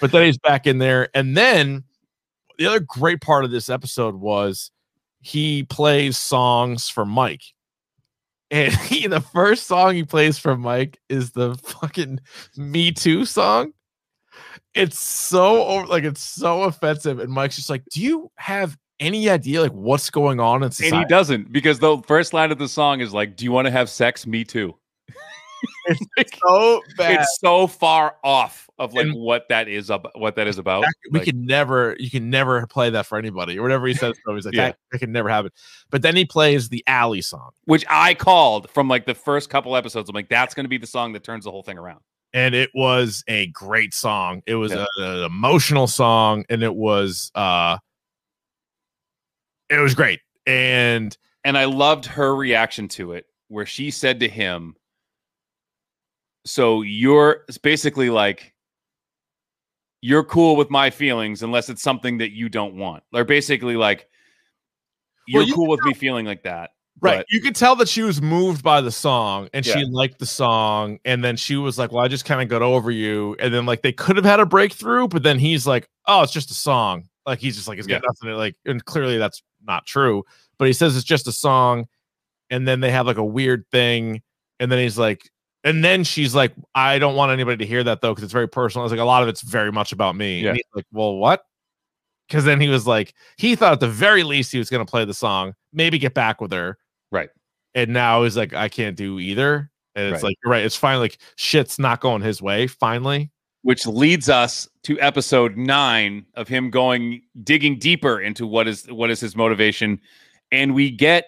But 0.00 0.12
then 0.12 0.24
he's 0.24 0.38
back 0.38 0.66
in 0.66 0.78
there, 0.78 1.08
and 1.14 1.36
then 1.36 1.84
the 2.58 2.66
other 2.66 2.80
great 2.80 3.20
part 3.20 3.44
of 3.44 3.50
this 3.50 3.68
episode 3.68 4.14
was 4.16 4.70
he 5.20 5.62
plays 5.64 6.16
songs 6.16 6.88
for 6.88 7.04
Mike. 7.04 7.42
And 8.50 8.72
he, 8.88 9.06
the 9.06 9.20
first 9.20 9.66
song 9.66 9.94
he 9.94 10.04
plays 10.04 10.38
for 10.38 10.56
Mike 10.56 10.98
is 11.08 11.32
the 11.32 11.54
fucking 11.56 12.20
Me 12.56 12.92
Too 12.92 13.24
song. 13.24 13.72
It's 14.74 14.98
so 14.98 15.64
over, 15.64 15.86
like 15.86 16.04
it's 16.04 16.20
so 16.22 16.64
offensive, 16.64 17.18
and 17.18 17.30
Mike's 17.32 17.56
just 17.56 17.70
like, 17.70 17.82
"Do 17.90 18.02
you 18.02 18.30
have 18.36 18.76
any 19.00 19.28
idea 19.30 19.62
like 19.62 19.72
what's 19.72 20.10
going 20.10 20.40
on 20.40 20.62
in 20.62 20.70
society?" 20.70 20.96
And 20.96 21.04
he 21.04 21.08
doesn't 21.08 21.52
because 21.52 21.78
the 21.78 21.98
first 22.06 22.32
line 22.32 22.52
of 22.52 22.58
the 22.58 22.68
song 22.68 23.00
is 23.00 23.12
like, 23.14 23.36
"Do 23.36 23.44
you 23.44 23.52
want 23.52 23.66
to 23.66 23.70
have 23.72 23.88
sex? 23.88 24.26
Me 24.26 24.44
too." 24.44 24.74
It's 25.86 26.38
so 26.46 26.82
bad. 26.98 27.20
It's 27.20 27.38
so 27.40 27.66
far 27.66 28.16
off 28.22 28.68
of 28.78 28.92
like 28.92 29.06
And- 29.06 29.14
what 29.14 29.46
that 29.48 29.68
is 29.68 29.88
about. 29.88 30.18
What 30.18 30.36
that 30.36 30.46
is 30.46 30.58
about. 30.58 30.84
we 31.10 31.20
Like, 31.20 31.28
can 31.28 31.46
never 31.46 31.96
you 31.98 32.10
can 32.10 32.28
never 32.28 32.66
play 32.66 32.90
that 32.90 33.06
for 33.06 33.16
anybody 33.16 33.58
or 33.58 33.62
whatever 33.62 33.86
he 33.86 33.94
says. 33.94 34.14
He's 34.28 34.44
like, 34.44 34.54
Yeah. 34.54 34.66
that, 34.66 34.76
that 34.92 34.98
can 34.98 35.12
never 35.12 35.30
happen. 35.30 35.50
But 35.90 36.02
then 36.02 36.14
he 36.14 36.26
plays 36.26 36.68
the 36.68 36.84
Allie 36.86 37.22
song, 37.22 37.50
which 37.64 37.84
I 37.88 38.12
called 38.14 38.68
from 38.70 38.88
like 38.88 39.06
the 39.06 39.14
first 39.14 39.48
couple 39.48 39.74
episodes. 39.76 40.10
I'm 40.10 40.14
like, 40.14 40.28
that's 40.28 40.52
going 40.54 40.64
to 40.64 40.68
be 40.68 40.78
the 40.78 40.86
song 40.86 41.14
that 41.14 41.24
turns 41.24 41.44
the 41.44 41.50
whole 41.50 41.62
thing 41.62 41.78
around. 41.78 42.00
And 42.36 42.54
it 42.54 42.70
was 42.74 43.24
a 43.28 43.46
great 43.48 43.94
song. 43.94 44.42
It 44.46 44.56
was 44.56 44.70
Yeah. 44.70 44.84
a- 44.98 45.02
an 45.02 45.24
emotional 45.24 45.86
song, 45.86 46.44
and 46.50 46.62
it 46.62 46.74
was 46.74 47.32
uh 47.34 47.78
it 49.70 49.78
was 49.78 49.94
great. 49.94 50.20
And 50.46 51.16
and 51.44 51.56
I 51.56 51.64
loved 51.64 52.04
her 52.04 52.36
reaction 52.36 52.88
to 52.88 53.12
it, 53.12 53.26
where 53.48 53.64
she 53.64 53.90
said 53.90 54.20
to 54.20 54.28
him, 54.28 54.76
"So 56.44 56.82
you're 56.82 57.44
it's 57.48 57.56
basically 57.58 58.10
like 58.10 58.52
you're 60.02 60.22
cool 60.24 60.56
with 60.56 60.68
my 60.70 60.90
feelings 60.90 61.42
unless 61.42 61.70
it's 61.70 61.82
something 61.82 62.18
that 62.18 62.32
you 62.32 62.50
don't 62.50 62.76
want." 62.76 63.02
Or 63.14 63.24
basically 63.24 63.76
like 63.76 64.08
you're 65.26 65.42
you 65.42 65.54
cool 65.54 65.68
with 65.68 65.80
me 65.84 65.94
feeling 65.94 66.26
like 66.26 66.42
that, 66.42 66.72
right, 67.00 67.18
but- 67.18 67.26
you 67.28 67.40
could 67.40 67.54
tell 67.56 67.76
that 67.76 67.88
she 67.88 68.02
was 68.02 68.20
moved 68.22 68.62
by 68.62 68.80
the 68.80 68.90
song 68.90 69.48
and 69.52 69.64
she 69.64 69.84
liked 69.84 70.18
the 70.18 70.26
song, 70.26 70.98
and 71.04 71.22
then 71.24 71.36
she 71.36 71.56
was 71.56 71.78
like, 71.78 71.92
Well, 71.92 72.04
I 72.04 72.08
just 72.08 72.24
kind 72.24 72.40
of 72.42 72.48
got 72.48 72.62
over 72.62 72.90
you. 72.90 73.36
And 73.38 73.52
then 73.52 73.66
like 73.66 73.82
they 73.82 73.92
could 73.92 74.16
have 74.16 74.24
had 74.24 74.40
a 74.40 74.46
breakthrough, 74.46 75.08
but 75.08 75.22
then 75.22 75.38
he's 75.38 75.66
like, 75.66 75.88
Oh, 76.06 76.22
it's 76.22 76.32
just 76.32 76.50
a 76.50 76.54
song. 76.54 77.08
Like 77.26 77.38
he's 77.40 77.56
just 77.56 77.68
like 77.68 77.78
it's 77.78 77.86
got 77.86 78.02
Yeah. 78.02 78.08
nothing 78.22 78.38
like, 78.38 78.56
and 78.64 78.84
clearly 78.84 79.18
that's 79.18 79.42
not 79.66 79.84
true. 79.86 80.22
But 80.58 80.66
he 80.66 80.72
says 80.72 80.96
it's 80.96 81.04
just 81.04 81.26
a 81.28 81.32
song, 81.32 81.86
and 82.50 82.66
then 82.66 82.80
they 82.80 82.90
have 82.90 83.06
like 83.06 83.18
a 83.18 83.24
weird 83.24 83.64
thing, 83.70 84.22
and 84.60 84.70
then 84.72 84.78
he's 84.78 84.96
like, 84.98 85.28
and 85.64 85.84
then 85.84 86.04
she's 86.04 86.32
like, 86.34 86.52
I 86.76 86.98
don't 87.00 87.16
want 87.16 87.32
anybody 87.32 87.56
to 87.58 87.66
hear 87.66 87.82
that 87.82 88.00
though, 88.00 88.12
because 88.12 88.22
it's 88.24 88.32
very 88.32 88.48
personal. 88.48 88.84
It's 88.86 88.92
like 88.92 89.00
a 89.00 89.04
lot 89.04 89.22
of 89.24 89.28
it's 89.28 89.42
very 89.42 89.72
much 89.72 89.90
about 89.92 90.14
me. 90.16 90.40
Yeah. 90.40 90.50
And 90.50 90.56
he's 90.56 90.64
like, 90.74 90.86
Well, 90.92 91.16
what? 91.16 91.42
Because 92.28 92.44
then 92.44 92.60
he 92.60 92.68
was 92.68 92.86
like, 92.86 93.14
he 93.36 93.54
thought 93.56 93.72
at 93.72 93.80
the 93.80 93.88
very 93.88 94.22
least 94.22 94.50
he 94.52 94.58
was 94.58 94.70
gonna 94.70 94.86
play 94.86 95.04
the 95.04 95.12
song, 95.14 95.54
maybe 95.72 95.98
get 95.98 96.14
back 96.14 96.40
with 96.40 96.52
her. 96.52 96.78
Right. 97.76 97.82
And 97.82 97.92
now 97.92 98.24
he's 98.24 98.36
like, 98.36 98.54
I 98.54 98.68
can't 98.68 98.96
do 98.96 99.18
either. 99.20 99.70
And 99.94 100.06
it's 100.06 100.22
Right. 100.22 100.30
like, 100.30 100.36
you're 100.44 100.50
right. 100.50 100.64
It's 100.64 100.76
finally 100.76 101.04
like 101.04 101.18
shit's 101.36 101.78
not 101.78 102.00
going 102.00 102.22
his 102.22 102.40
way. 102.42 102.66
Finally. 102.66 103.30
which 103.62 103.84
leads 103.86 104.28
us 104.28 104.68
to 104.84 104.98
episode 105.00 105.56
nine 105.56 106.24
of 106.34 106.46
him 106.46 106.70
going 106.70 107.20
digging 107.42 107.78
deeper 107.78 108.20
into 108.20 108.46
what 108.46 108.68
is 108.68 108.86
what 108.92 109.10
is 109.10 109.18
his 109.20 109.34
motivation, 109.34 110.00
and 110.52 110.72
we 110.74 110.88
get 110.90 111.26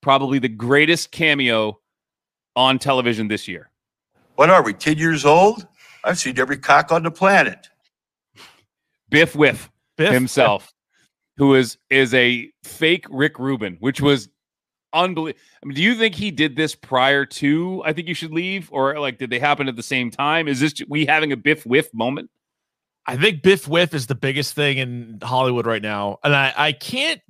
probably 0.00 0.38
the 0.40 0.48
greatest 0.48 1.12
cameo 1.12 1.78
on 2.56 2.76
television 2.78 3.28
this 3.28 3.46
year. 3.46 3.70
What 4.34 4.50
are 4.50 4.62
we, 4.64 4.72
10 4.72 4.98
years 4.98 5.24
old? 5.24 5.66
I've 6.02 6.18
seen 6.18 6.38
every 6.40 6.56
cock 6.58 6.90
on 6.90 7.04
the 7.04 7.10
planet. 7.12 7.68
Biff 9.10 9.34
Wiff 9.36 9.70
Biff 9.96 10.12
himself, 10.12 10.72
who 11.36 11.54
is 11.54 11.76
is 11.90 12.12
a 12.14 12.50
fake 12.64 13.06
Rick 13.10 13.38
Rubin, 13.38 13.76
which 13.80 14.00
was 14.00 14.28
unbelievable. 14.92 15.40
I 15.62 15.66
mean, 15.66 15.74
do 15.74 15.82
you 15.82 15.94
think 15.94 16.14
he 16.14 16.30
did 16.30 16.56
this 16.56 16.74
prior 16.74 17.24
to 17.26 17.82
I 17.84 17.92
think 17.92 18.08
you 18.08 18.14
should 18.14 18.32
leave, 18.32 18.68
or 18.72 18.98
like 18.98 19.18
did 19.18 19.30
they 19.30 19.38
happen 19.38 19.68
at 19.68 19.76
the 19.76 19.82
same 19.82 20.10
time? 20.10 20.48
Is 20.48 20.60
this 20.60 20.74
we 20.88 21.06
having 21.06 21.32
a 21.32 21.36
Biff 21.36 21.64
Wiff 21.64 21.92
moment? 21.94 22.30
I 23.06 23.16
think 23.16 23.42
Biff 23.42 23.66
Wiff 23.66 23.94
is 23.94 24.06
the 24.06 24.14
biggest 24.14 24.54
thing 24.54 24.78
in 24.78 25.18
Hollywood 25.22 25.66
right 25.66 25.82
now. 25.82 26.18
And 26.22 26.34
I, 26.36 26.52
I 26.56 26.72
can't, 26.72 27.20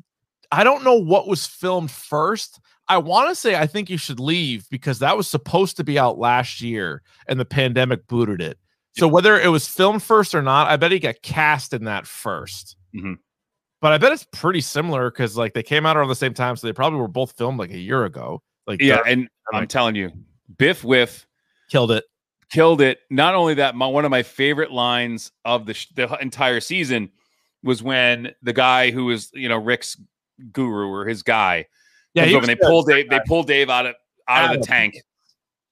I 0.53 0.65
don't 0.65 0.85
know 0.85 0.97
what 0.97 1.29
was 1.29 1.47
filmed 1.47 1.91
first. 1.91 2.61
I 2.89 2.99
want 2.99 3.29
to 3.29 3.35
say 3.37 3.55
I 3.55 3.67
think 3.69 3.89
you 3.89 3.97
should 3.97 4.19
leave 4.19 4.69
because 4.69 4.99
that 4.99 5.17
was 5.17 5.29
supposed 5.29 5.77
to 5.77 5.85
be 5.85 5.99
out 5.99 6.19
last 6.19 6.61
year 6.61 7.03
and 7.29 7.39
the 7.39 7.45
pandemic 7.45 8.09
booted 8.09 8.41
it. 8.41 8.59
So 8.99 9.07
whether 9.07 9.39
it 9.41 9.49
was 9.49 9.69
filmed 9.69 10.03
first 10.03 10.35
or 10.35 10.43
not, 10.43 10.67
I 10.67 10.77
bet 10.77 10.91
he 10.91 10.99
got 10.99 11.23
cast 11.23 11.73
in 11.73 11.85
that 11.85 12.05
1st 12.05 12.75
Mhm. 12.95 13.19
But 13.81 13.93
I 13.93 13.99
bet 13.99 14.13
it's 14.13 14.27
pretty 14.33 14.61
similar 14.61 15.11
because 15.11 15.37
like 15.37 15.55
they 15.55 15.63
came 15.63 15.87
out 15.87 15.97
around 15.97 16.09
the 16.09 16.15
same 16.15 16.35
time, 16.35 16.57
so 16.57 16.67
they 16.67 16.73
probably 16.73 17.01
were 17.01 17.09
both 17.09 17.33
filmed 17.37 17.59
like 17.59 17.71
a 17.71 17.79
year 17.79 18.05
ago. 18.05 18.43
Like 18.67 18.81
Yeah, 18.83 19.01
and 19.07 19.23
I'm 19.23 19.29
pandemic. 19.53 19.69
telling 19.71 19.95
you, 19.97 20.13
Biff 20.59 20.85
Wiff 20.85 21.27
killed 21.71 21.91
it. 21.91 22.05
killed 22.51 22.81
it. 22.83 22.99
Not 23.11 23.35
only 23.35 23.55
that, 23.55 23.75
my, 23.75 23.87
one 23.87 24.05
of 24.05 24.11
my 24.11 24.23
favorite 24.23 24.71
lines 24.71 25.33
of 25.45 25.65
the 25.67 25.73
sh- 25.75 25.87
the 25.95 26.15
entire 26.21 26.61
season 26.61 27.11
was 27.63 27.83
when 27.83 28.35
the 28.43 28.53
guy 28.53 28.91
who 28.91 29.07
was 29.07 29.31
you 29.33 29.49
know 29.49 29.57
Rick's 29.59 29.97
guru 30.53 30.89
or 30.89 31.07
his 31.07 31.23
guy, 31.23 31.67
Yeah, 32.15 32.23
comes 32.25 32.31
he 32.31 32.35
over 32.37 32.41
was 32.43 32.49
and 32.51 32.59
they 32.59 32.61
good. 32.61 32.69
pull 32.69 32.83
Dave. 32.83 33.09
They 33.11 33.21
pull 33.27 33.43
Dave 33.45 33.71
out 33.71 33.87
of 33.87 33.95
out 34.29 34.55
of 34.55 34.61
the 34.61 34.67
tank. 34.67 34.95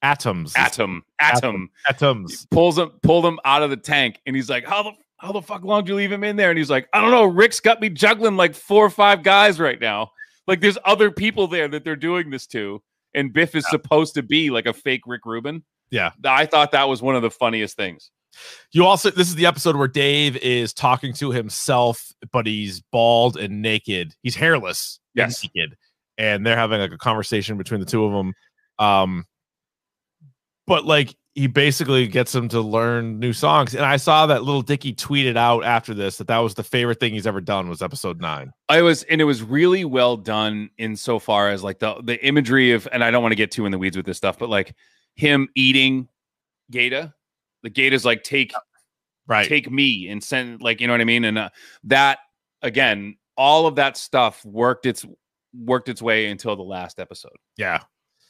Atoms. 0.00 0.54
Atom, 0.56 1.02
atom, 1.20 1.70
Atoms. 1.88 2.46
pulls 2.52 2.78
him, 2.78 2.90
pulled 3.02 3.24
them 3.24 3.38
out 3.44 3.62
of 3.64 3.70
the 3.70 3.76
tank, 3.76 4.20
and 4.26 4.36
he's 4.36 4.48
like, 4.48 4.64
"How 4.64 4.82
the 4.84 4.92
how 5.18 5.32
the 5.32 5.42
fuck 5.42 5.62
long 5.64 5.84
do 5.84 5.92
you 5.92 5.96
leave 5.96 6.12
him 6.12 6.24
in 6.24 6.36
there?" 6.36 6.50
And 6.50 6.58
he's 6.58 6.70
like, 6.70 6.88
"I 6.92 7.00
don't 7.00 7.10
know. 7.10 7.24
Rick's 7.24 7.60
got 7.60 7.80
me 7.80 7.90
juggling 7.90 8.36
like 8.36 8.54
four 8.54 8.84
or 8.84 8.90
five 8.90 9.22
guys 9.22 9.60
right 9.60 9.80
now. 9.80 10.10
Like 10.46 10.60
there's 10.60 10.78
other 10.84 11.10
people 11.10 11.46
there 11.46 11.68
that 11.68 11.84
they're 11.84 11.96
doing 11.96 12.30
this 12.30 12.46
to, 12.48 12.82
and 13.14 13.32
Biff 13.32 13.54
is 13.54 13.68
supposed 13.68 14.14
to 14.14 14.22
be 14.22 14.50
like 14.50 14.66
a 14.66 14.72
fake 14.72 15.02
Rick 15.06 15.26
Rubin. 15.26 15.62
Yeah. 15.90 16.12
I 16.24 16.46
thought 16.46 16.72
that 16.72 16.88
was 16.88 17.00
one 17.02 17.16
of 17.16 17.22
the 17.22 17.30
funniest 17.30 17.76
things. 17.76 18.10
You 18.72 18.84
also 18.84 19.10
this 19.10 19.28
is 19.28 19.34
the 19.34 19.46
episode 19.46 19.74
where 19.76 19.88
Dave 19.88 20.36
is 20.36 20.72
talking 20.72 21.12
to 21.14 21.30
himself, 21.32 22.12
but 22.32 22.46
he's 22.46 22.80
bald 22.92 23.36
and 23.36 23.60
naked. 23.62 24.14
He's 24.22 24.36
hairless. 24.36 25.00
and 25.16 25.30
Yes. 25.30 25.42
naked, 25.42 25.76
and 26.18 26.46
they're 26.46 26.56
having 26.56 26.78
like 26.80 26.92
a 26.92 26.98
conversation 26.98 27.56
between 27.58 27.80
the 27.80 27.86
two 27.86 28.04
of 28.04 28.12
them. 28.12 28.32
Um, 28.78 29.24
but 30.66 30.84
like 30.84 31.14
he 31.38 31.46
basically 31.46 32.08
gets 32.08 32.34
him 32.34 32.48
to 32.48 32.60
learn 32.60 33.20
new 33.20 33.32
songs, 33.32 33.72
and 33.74 33.84
I 33.84 33.96
saw 33.96 34.26
that 34.26 34.42
little 34.42 34.60
Dicky 34.60 34.92
tweeted 34.92 35.36
out 35.36 35.64
after 35.64 35.94
this 35.94 36.18
that 36.18 36.26
that 36.26 36.38
was 36.38 36.54
the 36.54 36.64
favorite 36.64 36.98
thing 36.98 37.12
he's 37.14 37.28
ever 37.28 37.40
done 37.40 37.68
was 37.68 37.80
episode 37.80 38.20
nine. 38.20 38.52
I 38.68 38.82
was, 38.82 39.04
and 39.04 39.20
it 39.20 39.24
was 39.24 39.40
really 39.42 39.84
well 39.84 40.16
done 40.16 40.70
in 40.78 40.96
so 40.96 41.20
far 41.20 41.50
as 41.50 41.62
like 41.62 41.78
the 41.78 41.94
the 42.02 42.24
imagery 42.26 42.72
of, 42.72 42.88
and 42.90 43.04
I 43.04 43.12
don't 43.12 43.22
want 43.22 43.30
to 43.32 43.36
get 43.36 43.52
too 43.52 43.66
in 43.66 43.72
the 43.72 43.78
weeds 43.78 43.96
with 43.96 44.04
this 44.04 44.16
stuff, 44.16 44.36
but 44.36 44.48
like 44.48 44.74
him 45.14 45.48
eating 45.54 46.08
Gata, 46.72 47.14
the 47.62 47.70
Gata's 47.70 48.04
like 48.04 48.24
take 48.24 48.52
Right. 49.28 49.46
take 49.46 49.70
me 49.70 50.08
and 50.08 50.24
send 50.24 50.62
like 50.62 50.80
you 50.80 50.86
know 50.86 50.94
what 50.94 51.02
I 51.02 51.04
mean, 51.04 51.24
and 51.24 51.38
uh, 51.38 51.50
that 51.84 52.18
again, 52.62 53.16
all 53.36 53.66
of 53.68 53.76
that 53.76 53.96
stuff 53.96 54.44
worked 54.44 54.86
its 54.86 55.04
worked 55.54 55.88
its 55.88 56.02
way 56.02 56.26
until 56.26 56.56
the 56.56 56.62
last 56.62 56.98
episode 56.98 57.36
Yeah. 57.56 57.82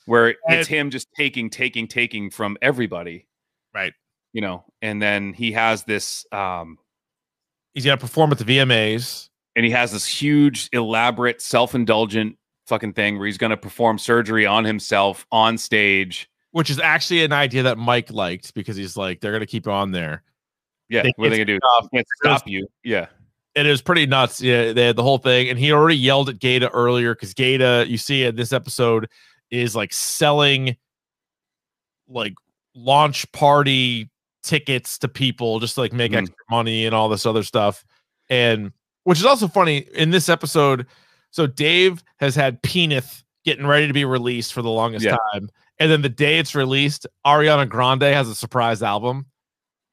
Where 0.09 0.35
And- 0.47 0.59
it's 0.59 0.69
him 0.69 0.91
just 0.91 1.09
taking, 1.17 1.51
taking, 1.51 1.87
taking 1.87 2.31
from 2.31 2.57
everybody, 2.63 3.27
Right. 3.75 3.93
you 4.33 4.41
know, 4.41 4.65
and 4.83 5.01
then 5.03 5.33
he 5.35 5.53
has 5.53 5.85
this, 5.85 6.25
um, 6.33 6.79
He's 7.75 7.85
gonna 7.85 7.97
perform 7.99 8.33
at 8.33 8.39
the 8.39 8.45
VMAs. 8.45 9.29
and 9.55 9.65
he 9.65 9.71
has 9.73 9.93
this 9.93 10.07
huge, 10.07 10.69
elaborate, 10.73 11.41
self-indulgent 11.43 12.37
fucking 12.67 12.93
thing 12.93 13.17
where 13.19 13.27
he's 13.27 13.39
going 13.39 13.51
to 13.51 13.57
perform 13.57 13.99
surgery 13.99 14.45
on 14.45 14.63
himself 14.65 15.27
on 15.33 15.57
stage. 15.57 16.29
Which 16.51 16.69
is 16.71 16.79
actually 16.79 17.25
an 17.25 17.33
idea 17.33 17.63
that 17.65 17.79
Mike 17.79 18.11
liked 18.11 18.53
because 18.55 18.77
he's 18.77 18.97
like, 18.97 19.21
they're 19.21 19.33
gonna 19.33 19.47
keep 19.47 19.67
on 19.69 19.91
there. 19.93 20.23
Yeah, 20.89 21.03
They 21.03 21.13
what 21.17 21.27
are 21.27 21.31
they 21.31 21.37
gonna 21.37 21.45
do? 21.45 21.59
stop- 21.63 21.91
Can't 21.93 22.07
stop 22.23 22.43
you. 22.49 22.67
Yeah, 22.85 23.07
it 23.55 23.67
is 23.67 23.83
pretty 23.83 24.07
nuts. 24.07 24.41
Yeah, 24.41 24.73
they 24.73 24.87
had 24.87 24.97
the 24.97 25.03
whole 25.03 25.19
thing, 25.19 25.49
and 25.51 25.59
he 25.59 25.73
already 25.73 25.97
yelled 25.97 26.29
at 26.31 26.39
Gata 26.41 26.71
earlier 26.71 27.15
because 27.15 27.35
Gata, 27.35 27.85
you 27.89 27.99
see 27.99 28.25
in 28.25 28.35
this 28.37 28.53
episode, 28.53 29.09
is 29.51 29.75
like 29.77 29.93
selling 29.93 30.77
like 32.09 32.35
launch 32.75 33.31
party 33.33 34.11
tickets 34.43 34.99
to 34.99 35.09
people 35.09 35.61
just 35.61 35.75
to 35.75 35.81
like 35.81 35.93
make 35.93 36.12
Mhm. 36.12 36.19
extra 36.19 36.37
money 36.51 36.87
and 36.87 36.95
all 36.95 37.09
this 37.09 37.27
other 37.27 37.43
stuff. 37.43 37.85
And 38.31 38.73
which 39.05 39.19
is 39.19 39.25
also 39.25 39.49
funny 39.49 39.79
in 39.95 40.11
this 40.11 40.29
episode. 40.29 40.87
So 41.31 41.47
Dave 41.47 42.03
has 42.20 42.35
had 42.35 42.62
Peanut 42.62 43.05
getting 43.45 43.66
ready 43.66 43.87
to 43.87 43.93
be 43.93 44.05
released 44.05 44.53
for 44.53 44.62
the 44.62 44.70
longest 44.70 45.05
Yeah. 45.05 45.16
time. 45.33 45.49
And 45.79 45.91
then 45.91 46.03
the 46.03 46.09
day 46.09 46.39
it's 46.39 46.55
released, 46.55 47.07
Ariana 47.27 47.69
Grande 47.69 48.03
has 48.03 48.29
a 48.29 48.35
surprise 48.35 48.83
album, 48.83 49.27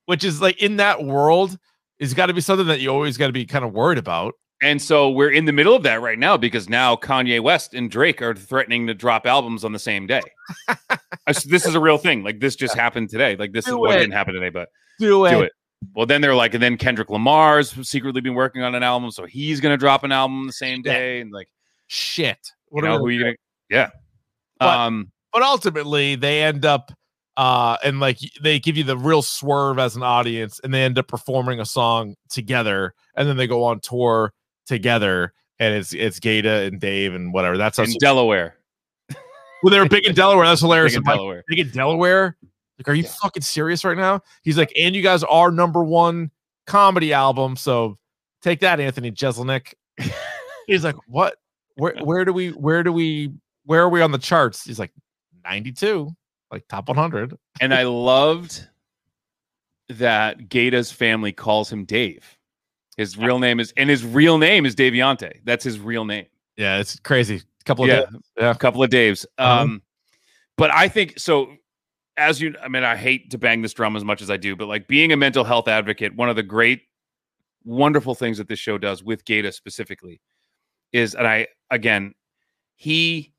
which 0.06 0.24
is 0.24 0.42
like 0.42 0.62
in 0.62 0.78
that 0.78 1.04
world 1.04 1.58
is 2.00 2.14
got 2.14 2.26
to 2.28 2.34
be 2.34 2.42
something 2.42 2.68
that 2.68 2.82
you 2.82 2.90
always 2.90 3.18
got 3.18 3.28
to 3.28 3.34
be 3.34 3.46
kind 3.46 3.64
of 3.64 3.72
worried 3.72 3.98
about. 3.98 4.34
And 4.62 4.82
so 4.82 5.10
we're 5.10 5.32
in 5.32 5.46
the 5.46 5.52
middle 5.52 5.76
of 5.76 5.84
that 5.84 6.02
right 6.02 6.18
now 6.20 6.38
because 6.38 6.70
now 6.70 6.96
Kanye 6.96 7.42
West 7.42 7.74
and 7.74 7.90
Drake 7.92 8.22
are 8.22 8.34
threatening 8.36 8.88
to 8.88 8.94
drop 8.94 9.26
albums 9.26 9.64
on 9.64 9.72
the 9.74 9.80
same 9.80 10.08
day. 10.08 10.22
This 11.28 11.66
is 11.66 11.74
a 11.74 11.80
real 11.80 11.98
thing. 11.98 12.24
Like 12.24 12.40
this 12.40 12.56
just 12.56 12.76
happened 12.76 13.10
today. 13.10 13.36
Like 13.36 13.52
this 13.52 13.68
is 13.68 13.74
what 13.74 13.94
didn't 13.98 14.12
happen 14.12 14.36
today, 14.36 14.50
but 14.50 14.70
Do 15.00 15.26
it. 15.26 15.32
do 15.32 15.42
it. 15.42 15.52
Well, 15.96 16.06
then 16.06 16.22
they're 16.22 16.36
like, 16.36 16.54
and 16.54 16.62
then 16.62 16.78
Kendrick 16.78 17.10
Lamar's 17.10 17.72
secretly 17.88 18.22
been 18.22 18.36
working 18.36 18.62
on 18.62 18.76
an 18.76 18.84
album, 18.84 19.10
so 19.10 19.26
he's 19.26 19.60
gonna 19.60 19.76
drop 19.76 20.04
an 20.04 20.12
album 20.12 20.46
the 20.46 20.54
same 20.54 20.84
day, 20.84 21.22
and 21.22 21.32
like, 21.32 21.50
Shit. 21.88 22.38
you 22.44 22.76
What 22.76 22.84
know, 22.84 22.96
are 22.98 23.00
who 23.00 23.10
you 23.10 23.20
gonna? 23.24 23.36
Yeah. 23.72 23.90
But- 24.60 24.68
um. 24.78 25.12
but 25.34 25.42
ultimately 25.42 26.14
they 26.16 26.44
end 26.44 26.64
up 26.64 26.92
uh 27.38 27.78
and 27.84 28.00
like 28.00 28.20
they 28.42 28.60
give 28.60 28.78
you 28.78 28.84
the 28.84 28.96
real 28.98 29.22
swerve 29.24 29.78
as 29.80 29.96
an 29.96 30.04
audience 30.04 30.60
and 30.64 30.72
they 30.74 30.84
end 30.84 30.98
up 31.00 31.08
performing 31.08 31.60
a 31.60 31.66
song 31.66 32.16
together 32.30 32.94
and 33.18 33.28
then 33.28 33.36
they 33.36 33.48
go 33.48 33.64
on 33.64 33.80
tour 33.82 34.32
together 34.66 35.34
and 35.60 35.74
it's 35.74 35.94
it's 35.94 36.20
Gata 36.20 36.64
and 36.64 36.80
Dave 36.80 37.14
and 37.14 37.34
whatever. 37.34 37.58
That's 37.58 37.80
In 37.80 37.94
Delaware. 38.00 38.58
well 39.64 39.72
they 39.72 39.80
were 39.80 39.88
big 39.88 40.06
in 40.06 40.16
Delaware. 40.16 40.46
That's 40.46 40.62
hilarious. 40.62 40.94
Big 40.94 41.02
in 41.02 41.04
like, 41.04 41.16
Delaware. 41.18 41.44
big 41.48 41.60
in 41.60 41.70
Delaware? 41.70 42.38
Like 42.78 42.90
are 42.90 42.94
you 42.94 43.04
fucking 43.04 43.44
serious 43.44 43.86
right 43.86 43.98
now? 43.98 44.22
He's 44.44 44.58
like 44.58 44.74
and 44.78 44.96
you 44.96 45.02
guys 45.02 45.24
are 45.24 45.52
number 45.52 45.84
one 45.84 46.32
comedy 46.68 47.14
album 47.14 47.56
so 47.56 47.98
take 48.42 48.60
that 48.62 48.80
Anthony 48.80 49.12
Jeselnik. 49.12 49.74
He's 50.68 50.84
like 50.84 50.96
what? 51.08 51.38
Where 51.76 51.96
where 52.04 52.26
do 52.26 52.34
we 52.34 52.50
where 52.50 52.84
do 52.84 52.92
we 52.92 53.32
where 53.66 53.82
are 53.82 53.90
we 53.90 54.02
on 54.02 54.12
the 54.12 54.18
charts? 54.18 54.64
He's 54.64 54.80
like 54.80 54.94
92 55.44 56.10
like 56.52 56.68
top 56.68 56.88
100 56.88 57.38
and 57.60 57.74
I 57.74 57.84
loved 57.84 58.68
that 59.90 60.50
Gata's 60.50 60.92
family 60.92 61.32
calls 61.32 61.72
him 61.72 61.86
Dave. 61.86 62.38
His 62.98 63.18
real 63.18 63.40
name 63.40 63.60
is, 63.60 63.74
and 63.76 63.90
his 63.90 64.06
real 64.06 64.38
name 64.38 64.66
is 64.66 64.76
Daviante. 64.76 65.42
That's 65.44 65.64
his 65.64 65.80
real 65.80 66.06
name. 66.06 66.26
Yeah, 66.56 66.78
it's 66.78 66.98
crazy. 67.00 67.36
A 67.36 67.64
couple 67.66 67.84
of 67.84 67.90
yeah, 67.90 68.02
days. 68.02 68.22
Yeah. 68.38 68.52
a 68.52 68.56
couple 68.56 68.84
of 68.84 68.90
Daves. 68.90 69.26
Uh-huh. 69.38 69.64
Um, 69.64 69.82
but 70.58 70.72
I 70.72 70.88
think 70.88 71.20
so. 71.20 71.54
As 72.18 72.40
you, 72.40 72.56
I 72.64 72.70
mean, 72.70 72.86
I 72.86 72.96
hate 72.96 73.32
to 73.32 73.38
bang 73.38 73.62
this 73.62 73.74
drum 73.74 73.98
as 73.98 74.06
much 74.06 74.22
as 74.22 74.32
I 74.32 74.38
do, 74.38 74.56
but 74.56 74.70
like 74.70 74.88
being 74.88 75.12
a 75.12 75.18
mental 75.18 75.44
health 75.44 75.68
advocate, 75.68 76.16
one 76.16 76.30
of 76.30 76.38
the 76.38 76.44
great, 76.44 76.84
wonderful 77.66 78.16
things 78.16 78.38
that 78.38 78.48
this 78.48 78.60
show 78.60 78.78
does 78.78 79.04
with 79.04 79.26
Gata 79.26 79.52
specifically 79.52 80.22
is, 80.94 81.14
and 81.14 81.28
I 81.28 81.48
again, 81.70 82.14
he 82.76 83.34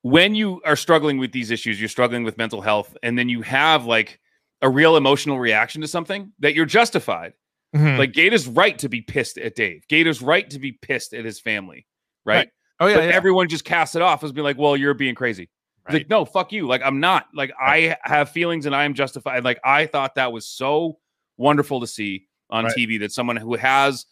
when 0.00 0.34
you 0.34 0.62
are 0.64 0.76
struggling 0.76 1.18
with 1.18 1.32
these 1.32 1.50
issues, 1.50 1.80
you're 1.80 1.88
struggling 1.88 2.22
with 2.24 2.38
mental 2.38 2.62
health, 2.62 2.96
and 3.02 3.18
then 3.18 3.28
you 3.28 3.42
have 3.42 3.84
like 3.84 4.20
a 4.62 4.68
real 4.68 4.96
emotional 4.96 5.38
reaction 5.38 5.82
to 5.82 5.88
something 5.88 6.32
that 6.38 6.54
you're 6.54 6.64
justified. 6.64 7.32
Mhm. 7.74 7.98
Like 7.98 8.12
Gata's 8.12 8.46
right 8.46 8.78
to 8.78 8.88
be 8.88 9.02
pissed 9.02 9.38
at 9.38 9.54
Dave. 9.54 9.86
Gata's 9.88 10.22
right 10.22 10.48
to 10.50 10.58
be 10.58 10.72
pissed 10.72 11.12
at 11.14 11.24
his 11.24 11.40
family, 11.40 11.86
right? 12.24 12.36
Right. 12.36 12.48
Oh, 12.78 12.86
yeah, 12.88 12.96
yeah. 12.96 13.12
everyone 13.14 13.48
just 13.48 13.64
casts 13.64 13.94
it 13.96 14.02
off 14.02 14.22
as 14.22 14.32
being 14.32 14.44
like, 14.44 14.58
"Well, 14.58 14.76
you're 14.76 14.92
being 14.94 15.14
crazy." 15.14 15.48
It's 15.86 15.94
Like, 15.94 16.10
no, 16.10 16.24
fuck 16.26 16.52
you. 16.52 16.66
Like, 16.66 16.82
I'm 16.84 17.00
not. 17.00 17.26
Like, 17.32 17.52
I 17.60 17.96
have 18.02 18.28
feelings 18.30 18.66
and 18.66 18.74
I 18.76 18.84
am 18.84 18.92
justified. 18.92 19.44
Like, 19.44 19.58
I 19.64 19.86
thought 19.86 20.14
that 20.16 20.30
was 20.32 20.46
so 20.46 20.98
wonderful 21.38 21.80
to 21.80 21.86
see 21.86 22.26
on 22.50 22.64
Right. 22.64 22.74
TV 22.76 22.98
that 23.00 23.12
someone 23.12 23.36
who 23.36 23.54
has 23.54 24.04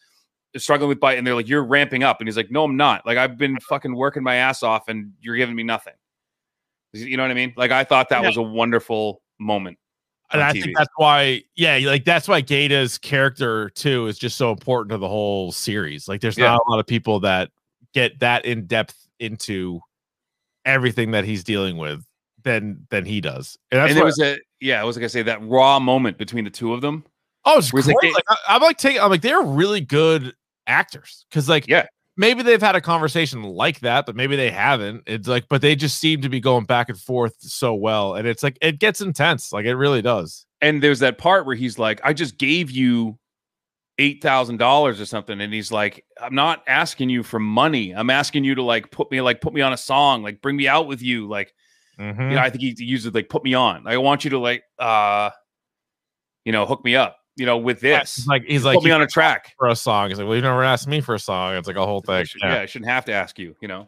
is 0.55 0.63
struggling 0.63 0.89
with 0.89 1.01
bite 1.01 1.19
and 1.19 1.27
they're 1.27 1.35
like, 1.35 1.49
"You're 1.49 1.65
ramping 1.65 2.03
up," 2.05 2.21
and 2.21 2.29
he's 2.29 2.37
like, 2.39 2.51
"No, 2.51 2.65
I'm 2.65 2.77
not. 2.77 3.05
Like, 3.05 3.19
I've 3.19 3.37
been 3.37 3.59
fucking 3.61 3.95
working 3.95 4.23
my 4.23 4.37
ass 4.37 4.63
off, 4.63 4.89
and 4.89 5.13
you're 5.21 5.37
giving 5.37 5.55
me 5.57 5.63
nothing." 5.65 5.95
You 6.95 7.17
know 7.17 7.25
what 7.25 7.31
I 7.33 7.35
mean? 7.35 7.53
Like, 7.57 7.71
I 7.73 7.85
thought 7.85 8.09
that 8.11 8.23
Yeah. 8.23 8.29
was 8.29 8.37
a 8.39 8.43
wonderful 8.43 9.21
moment. 9.39 9.79
And 10.35 10.43
I 10.43 10.53
TV. 10.53 10.63
think 10.63 10.77
that's 10.77 10.91
why, 10.97 11.43
yeah, 11.57 11.79
like 11.85 12.05
that's 12.05 12.29
why 12.29 12.41
Gata's 12.41 12.99
character 12.99 13.71
too 13.71 14.07
is 14.07 14.19
just 14.19 14.37
so 14.37 14.51
important 14.51 14.91
to 14.91 14.99
the 14.99 15.09
whole 15.09 15.53
series. 15.53 16.07
Like, 16.09 16.21
there's 16.21 16.37
Yeah. 16.37 16.47
not 16.53 16.61
a 16.67 16.71
lot 16.71 16.81
of 16.81 16.87
people 16.87 17.21
that 17.21 17.51
get 17.95 18.19
that 18.21 18.45
in 18.45 18.67
depth 18.67 18.97
into 19.21 19.81
everything 20.65 21.11
that 21.13 21.25
he's 21.25 21.45
dealing 21.45 21.77
with 21.77 22.05
than 22.43 22.87
than 22.91 23.05
he 23.05 23.21
does. 23.21 23.57
And 23.71 23.81
that's 23.81 23.91
and 23.91 23.97
there 23.99 24.05
was 24.05 24.21
a 24.21 24.39
yeah, 24.61 24.81
I 24.81 24.85
was 24.85 24.97
gonna 24.97 25.09
say 25.09 25.23
that 25.23 25.43
raw 25.43 25.79
moment 25.79 26.19
between 26.19 26.45
the 26.45 26.51
two 26.51 26.73
of 26.75 26.81
them 26.81 27.05
Oh, 27.47 27.59
it's 27.59 27.71
great. 27.71 27.87
like 27.87 27.97
Like, 28.15 28.25
I, 28.49 28.57
am 28.57 28.63
like 28.63 28.79
taking. 28.79 29.01
I'm 29.01 29.11
like 29.11 29.21
they're 29.23 29.43
really 29.43 29.81
good 29.83 30.35
actors 30.67 31.27
because 31.29 31.49
like 31.49 31.69
yeah, 31.69 31.87
maybe 32.17 32.43
they've 32.43 32.61
had 32.63 32.77
a 32.77 32.81
conversation 32.81 33.43
like 33.43 33.81
that, 33.81 34.07
but 34.07 34.17
maybe 34.17 34.37
they 34.37 34.51
haven't. 34.51 35.03
It's 35.07 35.29
like, 35.29 35.47
but 35.49 35.63
they 35.63 35.75
just 35.75 35.99
seem 35.99 36.23
to 36.23 36.29
be 36.29 36.41
going 36.41 36.65
back 36.65 36.89
and 36.89 36.99
forth 36.99 37.35
so 37.39 37.75
well, 37.75 38.15
and 38.15 38.27
it's 38.27 38.43
like 38.43 38.59
it 38.61 38.79
gets 38.79 39.01
intense. 39.01 39.53
Like 39.53 39.67
it 39.67 39.77
really 39.77 40.03
does. 40.03 40.47
And 40.61 40.83
there's 40.83 41.01
that 41.01 41.19
part 41.19 41.47
where 41.47 41.57
he's 41.57 41.79
like, 41.79 42.01
I 42.05 42.13
just 42.13 42.39
gave 42.39 42.71
you 42.71 43.19
eight 43.99 44.23
thousand 44.23 44.57
dollars 44.57 45.01
or 45.01 45.07
something, 45.07 45.41
and 45.41 45.53
he's 45.53 45.71
like, 45.71 46.05
I'm 46.21 46.35
not 46.35 46.63
asking 46.67 47.11
you 47.11 47.23
for 47.23 47.39
money. 47.39 47.93
I'm 47.93 48.11
asking 48.11 48.45
you 48.45 48.55
to 48.57 48.63
like 48.63 48.91
put 48.91 49.11
me 49.11 49.21
like 49.21 49.41
put 49.41 49.53
me 49.55 49.61
on 49.61 49.73
a 49.73 49.77
song, 49.77 50.23
like 50.23 50.41
bring 50.41 50.57
me 50.57 50.69
out 50.69 50.87
with 50.87 51.03
you, 51.03 51.29
like 51.29 51.53
Mm-hmm. 51.97 52.23
you 52.23 52.31
know. 52.31 52.39
I 52.41 52.51
think 52.51 52.61
he 52.61 52.75
uses 52.85 53.15
like 53.15 53.29
put 53.29 53.45
me 53.45 53.55
on. 53.55 53.87
I 53.87 53.99
want 53.99 54.25
you 54.25 54.31
to 54.31 54.39
like 54.41 54.65
uh, 54.81 55.31
you 56.45 56.51
know, 56.51 56.67
hook 56.67 56.85
me 56.85 56.97
up. 56.97 57.19
You 57.37 57.47
know, 57.47 57.59
with 57.59 57.81
this, 57.81 58.15
He's 58.17 58.27
like 58.29 58.45
he's 58.45 58.65
like 58.65 58.77
put 58.77 58.85
me 58.85 58.91
on 58.93 59.03
a 59.03 59.07
track. 59.09 59.55
for 59.59 59.67
a 59.69 59.75
song. 59.77 60.09
He's 60.09 60.19
like, 60.19 60.27
well, 60.29 60.37
you 60.37 60.43
never 60.43 60.63
asked 60.63 60.87
me 60.87 61.01
for 61.01 61.15
a 61.17 61.19
song. 61.19 61.55
It's 61.57 61.67
like 61.67 61.77
a 61.77 61.85
whole 61.85 62.03
I 62.09 62.19
thing. 62.19 62.25
should- 62.27 62.41
yeah. 62.43 62.61
I 62.61 62.67
shouldn't 62.67 62.91
have 62.91 63.05
to 63.07 63.13
ask 63.13 63.39
you. 63.39 63.57
You 63.61 63.67
know, 63.69 63.87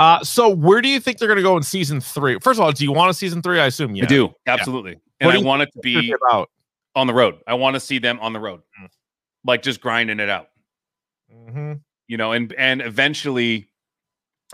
Uh, 0.00 0.22
so 0.24 0.48
where 0.48 0.80
do 0.80 0.88
you 0.88 0.98
think 0.98 1.18
they're 1.18 1.28
gonna 1.28 1.42
go 1.42 1.56
in 1.56 1.62
season 1.62 2.00
three? 2.00 2.38
First 2.40 2.58
of 2.58 2.64
all, 2.64 2.72
do 2.72 2.82
you 2.84 2.90
want 2.92 3.10
a 3.10 3.14
season 3.14 3.40
three? 3.42 3.60
I 3.60 3.66
assume 3.66 3.94
yeah. 3.94 4.04
I 4.04 4.06
do 4.06 4.34
absolutely, 4.46 4.94
What 5.20 5.30
and 5.30 5.32
do 5.32 5.38
I 5.38 5.42
want 5.48 5.62
it 5.62 5.68
to 5.74 5.78
be 5.80 6.12
about. 6.12 6.50
on 6.96 7.06
the 7.06 7.14
road. 7.14 7.36
I 7.46 7.54
want 7.54 7.74
to 7.74 7.80
see 7.80 7.98
them 8.00 8.18
on 8.20 8.32
the 8.32 8.40
road, 8.40 8.62
Mm. 8.82 8.88
like 9.44 9.62
just 9.62 9.80
grinding 9.80 10.18
it 10.18 10.28
out. 10.28 10.48
Mm-hmm. 11.32 11.74
you 12.08 12.16
know, 12.16 12.32
and 12.32 12.52
and 12.54 12.80
eventually, 12.82 13.68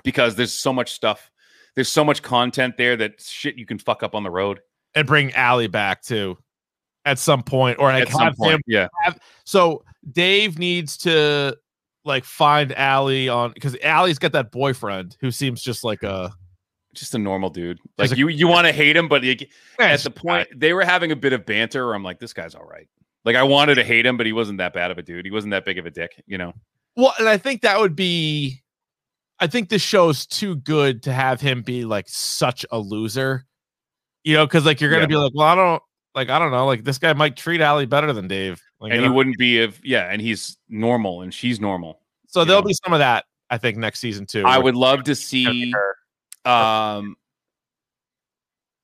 because 0.03 0.35
there's 0.37 0.53
so 0.53 0.73
much 0.73 0.93
stuff, 0.93 1.31
there's 1.77 1.89
so 1.89 2.05
much 2.05 2.23
content 2.23 2.77
there 2.77 2.97
that 2.97 3.21
shit 3.21 3.57
you 3.57 3.65
can 3.65 3.79
fuck 3.79 4.03
up 4.03 4.15
on 4.15 4.23
the 4.23 4.31
road. 4.31 4.61
And 4.95 5.07
bring 5.07 5.33
Allie 5.35 5.67
back 5.69 6.03
too, 6.03 6.37
at 7.05 7.19
some 7.19 7.43
point, 7.43 7.79
or 7.79 7.89
like 7.93 8.03
At 8.07 8.13
some 8.13 8.23
have 8.23 8.37
point, 8.37 8.55
him 8.55 8.61
yeah. 8.67 8.89
have- 9.03 9.19
so 9.45 9.85
Dave 10.13 10.59
needs 10.59 10.97
to 10.99 11.57
like 12.05 12.25
find 12.25 12.73
Allie 12.77 13.29
on 13.29 13.53
because 13.53 13.77
Allie's 13.83 14.19
got 14.19 14.33
that 14.33 14.51
boyfriend 14.53 15.17
who 15.21 15.31
seems 15.31 15.63
just 15.63 15.85
like 15.85 16.03
a 16.03 16.33
Just 16.95 17.15
a 17.15 17.19
normal 17.19 17.51
dude. 17.51 17.79
Like 17.99 18.13
a- 18.13 18.17
you, 18.17 18.29
you 18.29 18.47
want 18.49 18.67
to 18.67 18.73
hate 18.73 18.97
him, 18.97 19.09
but 19.09 19.25
at 19.25 20.01
the 20.01 20.11
point 20.11 20.49
they 20.55 20.73
were 20.73 20.85
having 20.85 21.13
a 21.13 21.17
bit 21.17 21.33
of 21.33 21.45
banter. 21.47 21.87
Where 21.87 21.95
I'm 21.95 22.05
like, 22.05 22.19
this 22.21 22.33
guy's 22.33 22.55
all 22.55 22.65
right. 22.67 22.89
Like 23.25 23.37
I 23.37 23.43
wanted 23.43 23.77
to 23.77 23.85
hate 23.85 24.05
him, 24.07 24.17
but 24.17 24.27
he 24.27 24.33
wasn't 24.33 24.59
that 24.59 24.75
bad 24.75 24.91
of 24.91 24.99
a 24.99 25.03
dude. 25.03 25.25
He 25.25 25.31
wasn't 25.31 25.53
that 25.53 25.65
big 25.65 25.79
of 25.79 25.87
a 25.87 25.91
dick, 25.91 26.23
you 26.27 26.37
know. 26.39 26.53
Well, 26.97 27.15
and 27.19 27.29
I 27.29 27.37
think 27.39 27.63
that 27.63 27.81
would 27.81 27.97
be 27.97 28.63
I 29.41 29.47
think 29.49 29.69
this 29.69 29.83
show's 29.83 30.27
too 30.27 30.57
good 30.57 31.03
to 31.05 31.13
have 31.13 31.41
him 31.41 31.63
be 31.63 31.85
like 31.85 32.09
such 32.09 32.65
a 32.71 32.79
loser. 32.79 33.45
You 34.23 34.35
know, 34.37 34.47
because 34.47 34.65
like 34.65 34.81
you're 34.81 34.91
gonna 34.91 35.03
Yeah. 35.03 35.07
be 35.09 35.17
like, 35.17 35.33
well, 35.35 35.49
I 35.49 35.55
don't 35.55 35.83
like 36.15 36.29
I 36.31 36.39
don't 36.39 36.51
know, 36.53 36.67
like 36.67 36.85
this 36.85 36.99
guy 36.99 37.13
might 37.13 37.37
treat 37.37 37.61
Allie 37.61 37.87
better 37.87 38.13
than 38.13 38.29
Dave. 38.29 38.63
Like, 38.81 38.93
and 38.93 39.01
he 39.03 39.09
know? 39.09 39.15
wouldn't 39.15 39.39
be 39.39 39.59
if 39.59 39.81
yeah, 39.85 40.11
and 40.11 40.21
he's 40.21 40.57
normal 40.69 41.23
and 41.23 41.33
she's 41.33 41.61
normal. 41.61 42.01
so 42.27 42.45
there'll 42.45 42.63
know. 42.63 42.69
be 42.69 42.75
some 42.85 42.93
of 42.93 42.99
that, 43.01 43.25
I 43.51 43.59
think, 43.59 43.77
next 43.79 44.01
season 44.01 44.27
too. 44.27 44.45
I 44.45 44.59
would 44.59 44.75
love 44.77 45.05
to 45.05 45.13
it's 45.13 45.31
gonna 45.33 45.51
be 45.53 45.65
see 45.65 45.73
her. 45.73 46.51
um 46.51 47.17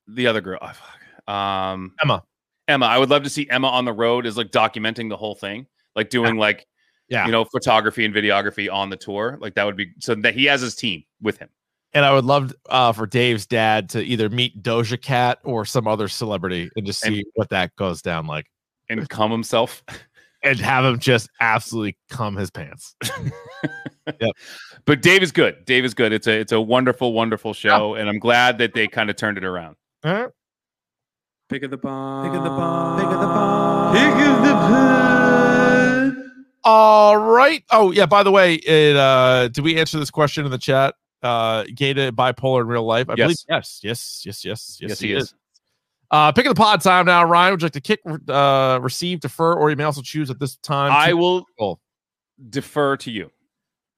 the 0.08 0.26
other 0.26 0.40
girl. 0.40 0.58
oh, 0.60 0.72
fuck. 0.72 1.32
Um 1.32 1.94
Emma. 2.02 2.22
Emma. 2.68 2.86
I 2.86 2.98
would 2.98 3.10
love 3.10 3.22
to 3.24 3.30
see 3.30 3.48
Emma 3.50 3.68
on 3.68 3.84
the 3.84 3.92
road 3.92 4.26
is 4.26 4.36
like 4.36 4.50
documenting 4.50 5.08
the 5.08 5.16
whole 5.16 5.34
thing, 5.34 5.66
like 5.94 6.10
doing 6.10 6.36
like 6.36 6.66
Yeah. 7.08 7.26
you 7.26 7.32
know 7.32 7.44
photography 7.44 8.04
and 8.04 8.14
videography 8.14 8.72
on 8.72 8.90
the 8.90 8.96
tour. 8.96 9.38
Like 9.40 9.54
that 9.54 9.64
would 9.64 9.76
be 9.76 9.92
so 10.00 10.14
that 10.16 10.34
he 10.34 10.46
has 10.46 10.60
his 10.60 10.74
team 10.74 11.04
with 11.20 11.38
him. 11.38 11.48
And 11.92 12.04
I 12.04 12.12
would 12.12 12.24
love 12.24 12.52
uh, 12.68 12.92
for 12.92 13.06
Dave's 13.06 13.46
dad 13.46 13.88
to 13.90 14.02
either 14.02 14.28
meet 14.28 14.62
Doja 14.62 15.00
Cat 15.00 15.38
or 15.42 15.64
some 15.64 15.88
other 15.88 16.06
celebrity 16.08 16.70
and 16.76 16.86
just 16.86 17.04
And- 17.04 17.16
see 17.16 17.24
what 17.34 17.48
that 17.50 17.74
goes 17.76 18.00
down 18.00 18.26
like, 18.26 18.46
and 18.88 19.08
come 19.08 19.30
himself. 19.30 19.82
and 20.42 20.58
have 20.58 20.84
him 20.84 20.98
just 20.98 21.28
absolutely 21.40 21.96
cum 22.08 22.36
his 22.36 22.50
pants. 22.50 22.94
yep. 24.20 24.30
But 24.86 25.02
Dave 25.02 25.22
is 25.22 25.32
good. 25.32 25.64
Dave 25.66 25.84
is 25.84 25.92
good. 25.94 26.12
It's 26.12 26.26
a 26.26 26.32
it's 26.40 26.52
a 26.52 26.60
wonderful, 26.60 27.12
wonderful 27.12 27.52
show, 27.54 27.94
and 27.94 28.08
I'm 28.08 28.18
glad 28.18 28.58
that 28.58 28.72
they 28.72 28.86
kind 28.88 29.10
of 29.10 29.16
turned 29.16 29.36
it 29.36 29.44
around. 29.44 29.76
All 30.04 30.12
right. 30.14 30.30
Pick 31.50 31.62
of 31.64 31.70
the 31.70 31.76
bomb. 31.76 32.26
Pick 32.30 32.38
of 32.38 32.44
the 32.44 32.50
bomb. 32.50 32.96
Pick 33.00 33.06
of 33.06 33.20
the 33.20 33.26
bomb. 33.26 33.94
Pick 33.94 34.26
of 34.26 34.42
the 34.46 34.52
bomb. 34.54 36.32
All 36.64 37.16
right. 37.16 37.64
Oh 37.70 37.90
yeah. 37.90 38.06
By 38.06 38.22
the 38.22 38.30
way, 38.30 38.54
it 38.54 38.96
uh, 38.96 39.48
did 39.48 39.64
we 39.64 39.76
answer 39.78 39.98
this 39.98 40.10
question 40.10 40.44
in 40.44 40.50
the 40.50 40.58
chat? 40.58 40.94
Uh, 41.22 41.64
Gata 41.74 42.12
bipolar 42.12 42.62
in 42.62 42.66
real 42.66 42.84
life? 42.84 43.10
I 43.10 43.14
believe 43.14 43.36
Yes. 43.48 43.80
yes. 43.82 44.22
Yes. 44.24 44.44
Yes. 44.44 44.44
Yes. 44.44 44.78
Yes. 44.80 44.90
Yes, 44.90 45.00
he 45.00 45.12
is. 45.12 45.34
Uh, 46.10 46.32
pick 46.32 46.44
of 46.46 46.50
the 46.50 46.60
pod 46.60 46.80
time 46.80 47.06
now. 47.06 47.24
Ryan, 47.24 47.52
would 47.52 47.62
you 47.62 47.66
like 47.66 47.72
to 47.72 47.80
kick, 47.80 48.00
uh, 48.28 48.78
receive, 48.82 49.20
defer, 49.20 49.54
or 49.54 49.70
you 49.70 49.76
may 49.76 49.84
also 49.84 50.02
choose 50.02 50.30
at 50.30 50.40
this 50.40 50.56
time? 50.56 50.90
I 50.90 51.12
will 51.12 51.44
defer 52.48 52.96
to 52.96 53.10
you. 53.10 53.30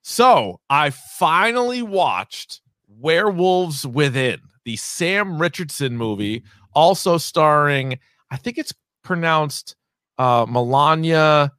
So 0.03 0.61
I 0.69 0.90
finally 0.90 1.81
watched 1.81 2.61
Werewolves 2.89 3.86
Within, 3.86 4.40
the 4.65 4.77
Sam 4.77 5.40
Richardson 5.40 5.97
movie, 5.97 6.43
also 6.74 7.19
starring, 7.19 7.99
I 8.31 8.36
think 8.36 8.59
it's 8.59 8.74
pronounced 9.05 9.77
uh, 10.19 10.44
Milana 10.47 11.51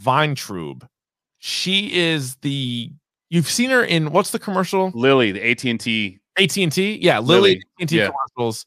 Vayntrub. 0.00 0.88
She 1.38 1.92
is 1.94 2.36
the 2.36 2.90
you've 3.30 3.48
seen 3.48 3.70
her 3.70 3.84
in 3.84 4.10
what's 4.10 4.30
the 4.30 4.38
commercial? 4.38 4.90
Lily, 4.94 5.32
the 5.32 5.50
AT 5.50 5.64
and 5.64 5.80
T. 5.80 6.20
AT 6.38 6.56
and 6.56 6.72
T, 6.72 6.98
yeah, 7.02 7.18
Lily 7.18 7.40
Lily, 7.40 7.62
AT&T 7.80 7.96
yeah. 7.96 8.10
commercials, 8.10 8.66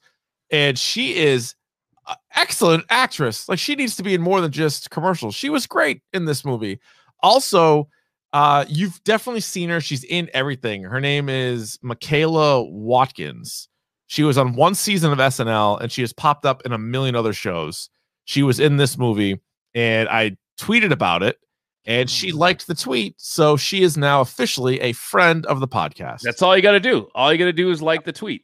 and 0.51 0.77
she 0.77 1.15
is 1.15 1.55
excellent 2.35 2.85
actress. 2.89 3.47
Like 3.47 3.59
she 3.59 3.75
needs 3.75 3.95
to 3.95 4.03
be 4.03 4.13
in 4.13 4.21
more 4.21 4.41
than 4.41 4.51
just 4.51 4.89
commercials. 4.89 5.35
She 5.35 5.49
was 5.49 5.67
great 5.67 6.01
in 6.13 6.25
this 6.25 6.43
movie. 6.43 6.79
Also, 7.21 7.87
uh, 8.33 8.65
you've 8.67 9.03
definitely 9.03 9.41
seen 9.41 9.69
her. 9.69 9.81
She's 9.81 10.03
in 10.03 10.29
everything. 10.33 10.83
Her 10.83 10.99
name 10.99 11.29
is 11.29 11.77
Michaela 11.81 12.63
Watkins. 12.63 13.67
She 14.07 14.23
was 14.23 14.37
on 14.37 14.55
one 14.55 14.75
season 14.75 15.11
of 15.13 15.19
SNL, 15.19 15.79
and 15.79 15.91
she 15.91 16.01
has 16.01 16.11
popped 16.11 16.45
up 16.45 16.61
in 16.65 16.73
a 16.73 16.77
million 16.77 17.15
other 17.15 17.33
shows. 17.33 17.89
She 18.25 18.43
was 18.43 18.59
in 18.59 18.77
this 18.77 18.97
movie, 18.97 19.39
and 19.73 20.09
I 20.09 20.37
tweeted 20.59 20.91
about 20.91 21.23
it, 21.23 21.37
and 21.85 22.09
she 22.09 22.31
liked 22.31 22.67
the 22.67 22.75
tweet, 22.75 23.15
so 23.17 23.57
she 23.57 23.81
is 23.83 23.97
now 23.97 24.21
officially 24.21 24.79
a 24.81 24.93
friend 24.93 25.45
of 25.47 25.59
the 25.59 25.67
podcast. 25.67 26.21
That's 26.21 26.41
all 26.41 26.55
you 26.55 26.61
got 26.61 26.73
to 26.73 26.79
do. 26.79 27.07
All 27.15 27.31
you 27.31 27.37
got 27.39 27.45
to 27.45 27.53
do 27.53 27.71
is 27.71 27.81
like 27.81 28.03
the 28.05 28.11
tweet. 28.13 28.43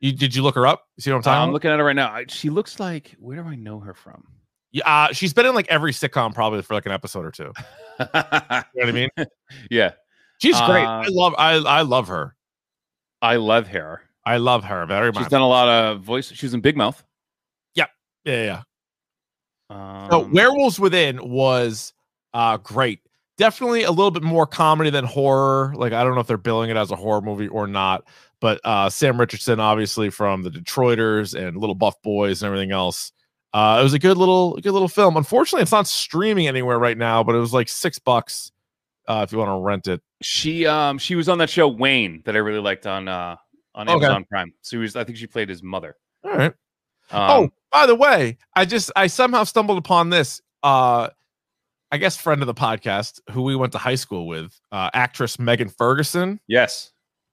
You 0.00 0.10
did 0.12 0.34
you 0.34 0.42
look 0.42 0.54
her 0.56 0.66
up? 0.66 0.88
You 0.96 1.02
see 1.02 1.10
what 1.10 1.16
I'm 1.18 1.22
talking 1.22 1.36
I'm 1.36 1.42
about? 1.48 1.52
looking 1.52 1.70
at 1.70 1.78
her 1.78 1.84
right 1.84 1.94
now. 1.96 2.12
I- 2.12 2.24
She 2.28 2.50
looks 2.50 2.80
like 2.80 3.14
where 3.18 3.36
do 3.40 3.48
I 3.48 3.54
know 3.54 3.78
her 3.80 3.94
from? 3.94 4.24
Yeah, 4.72 4.88
uh, 4.88 5.12
she's 5.12 5.32
been 5.34 5.44
in 5.46 5.54
like 5.54 5.68
every 5.68 5.92
sitcom 5.92 6.34
probably 6.34 6.62
for 6.62 6.74
like 6.74 6.86
an 6.86 6.92
episode 6.92 7.24
or 7.26 7.30
two. 7.30 7.52
You 8.00 8.06
know 8.14 8.62
what 8.74 8.88
I 8.88 8.92
mean? 8.92 9.08
yeah, 9.70 9.92
She's 10.40 10.58
great. 10.62 10.84
I 10.86 11.04
Uh, 11.04 11.10
love 11.10 11.34
I 11.38 11.52
I 11.56 11.82
love 11.82 12.08
her. 12.08 12.34
I 13.20 13.36
love 13.36 13.68
her. 13.68 14.00
I 14.24 14.38
love 14.38 14.64
her 14.64 14.86
very 14.86 15.12
much. 15.12 15.18
She's 15.24 15.28
done 15.30 15.42
a 15.42 15.46
lot 15.48 15.68
of 15.68 16.00
voice. 16.00 16.32
She 16.32 16.46
was 16.46 16.54
in 16.54 16.60
Big 16.62 16.76
Mouth. 16.76 17.04
yeah, 17.74 17.86
yeah, 18.24 18.62
yeah. 19.70 20.02
Um, 20.04 20.08
So 20.10 20.18
Werewolves 20.32 20.80
Within 20.80 21.18
was 21.30 21.92
uh 22.34 22.56
great. 22.58 23.00
Definitely 23.38 23.82
a 23.84 23.90
little 23.90 24.10
bit 24.10 24.22
more 24.22 24.46
comedy 24.46 24.90
than 24.90 25.04
horror. 25.04 25.72
Like 25.76 25.92
I 25.92 26.04
don't 26.04 26.14
know 26.14 26.20
if 26.20 26.26
they're 26.26 26.36
billing 26.36 26.70
it 26.70 26.76
as 26.76 26.90
a 26.90 26.96
horror 26.96 27.20
movie 27.22 27.48
or 27.48 27.66
not, 27.66 28.04
but 28.40 28.60
uh 28.64 28.88
Sam 28.90 29.18
Richardson 29.18 29.58
obviously 29.60 30.10
from 30.10 30.42
the 30.42 30.50
Detroiters 30.50 31.34
and 31.34 31.56
Little 31.56 31.74
Buff 31.74 32.00
Boys 32.02 32.42
and 32.42 32.46
everything 32.48 32.72
else. 32.72 33.12
Uh 33.52 33.78
it 33.80 33.82
was 33.82 33.94
a 33.94 33.98
good 33.98 34.16
little 34.16 34.54
good 34.56 34.72
little 34.72 34.88
film. 34.88 35.16
Unfortunately, 35.16 35.62
it's 35.62 35.72
not 35.72 35.86
streaming 35.88 36.46
anywhere 36.46 36.78
right 36.78 36.96
now, 36.98 37.22
but 37.24 37.34
it 37.34 37.38
was 37.38 37.52
like 37.52 37.68
6 37.68 37.98
bucks 38.00 38.52
uh 39.08 39.22
if 39.26 39.32
you 39.32 39.38
want 39.38 39.48
to 39.48 39.64
rent 39.64 39.88
it. 39.88 40.00
she 40.20 40.66
um 40.66 40.98
she 40.98 41.14
was 41.14 41.28
on 41.28 41.38
that 41.38 41.50
show 41.50 41.66
Wayne 41.68 42.22
that 42.24 42.36
I 42.36 42.38
really 42.38 42.60
liked 42.60 42.86
on 42.86 43.08
uh 43.08 43.36
on 43.74 43.88
Okay. 43.88 44.04
Amazon 44.04 44.24
Prime. 44.30 44.52
So 44.60 44.76
he 44.76 44.82
was 44.82 44.94
I 44.94 45.04
think 45.04 45.16
she 45.18 45.26
played 45.26 45.48
his 45.48 45.62
mother. 45.62 45.96
All 46.24 46.32
right. 46.32 46.52
Um, 47.10 47.30
oh, 47.30 47.50
by 47.72 47.86
the 47.86 47.94
way, 47.94 48.38
I 48.54 48.64
just 48.64 48.92
I 48.94 49.06
somehow 49.08 49.44
stumbled 49.44 49.78
upon 49.78 50.10
this. 50.10 50.40
Uh 50.62 51.08
I 51.92 51.98
guess 51.98 52.16
friend 52.16 52.40
of 52.42 52.46
the 52.46 52.54
podcast 52.54 53.20
who 53.30 53.42
we 53.42 53.54
went 53.54 53.70
to 53.72 53.78
high 53.78 53.94
school 53.96 54.26
with, 54.26 54.58
uh 54.72 54.90
actress 54.94 55.38
Megan 55.38 55.68
Ferguson. 55.68 56.40
yes, 56.48 56.92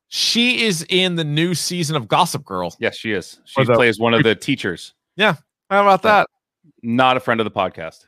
She 0.10 0.64
is 0.66 0.86
in 0.90 1.16
the 1.16 1.24
new 1.24 1.56
season 1.56 1.96
of 1.96 2.08
Gossip 2.08 2.44
Girl. 2.46 2.76
yes, 2.80 2.96
she 2.98 3.14
is. 3.14 3.40
She 3.46 3.64
the- 3.64 3.74
plays 3.74 4.00
one 4.00 4.14
of 4.14 4.24
the 4.24 4.36
teachers. 4.36 4.94
Yeah. 5.16 5.36
How 5.70 5.82
about 5.82 6.02
that? 6.04 6.28
Not 6.84 7.16
a 7.18 7.20
friend 7.20 7.40
of 7.40 7.46
the 7.46 7.52
podcast. 7.52 8.06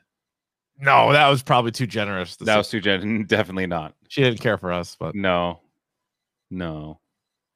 No, 0.79 1.11
that 1.13 1.27
was 1.29 1.43
probably 1.43 1.71
too 1.71 1.85
generous. 1.87 2.35
to 2.37 2.43
That 2.45 2.57
was 2.57 2.69
too 2.69 2.81
gen- 2.81 3.23
definitely 3.27 3.67
not. 3.67 3.93
she 4.09 4.23
didn't 4.23 4.39
care 4.39 4.57
for 4.57 4.71
us, 4.73 4.95
but 4.99 5.13
No, 5.15 5.59
no. 6.49 6.99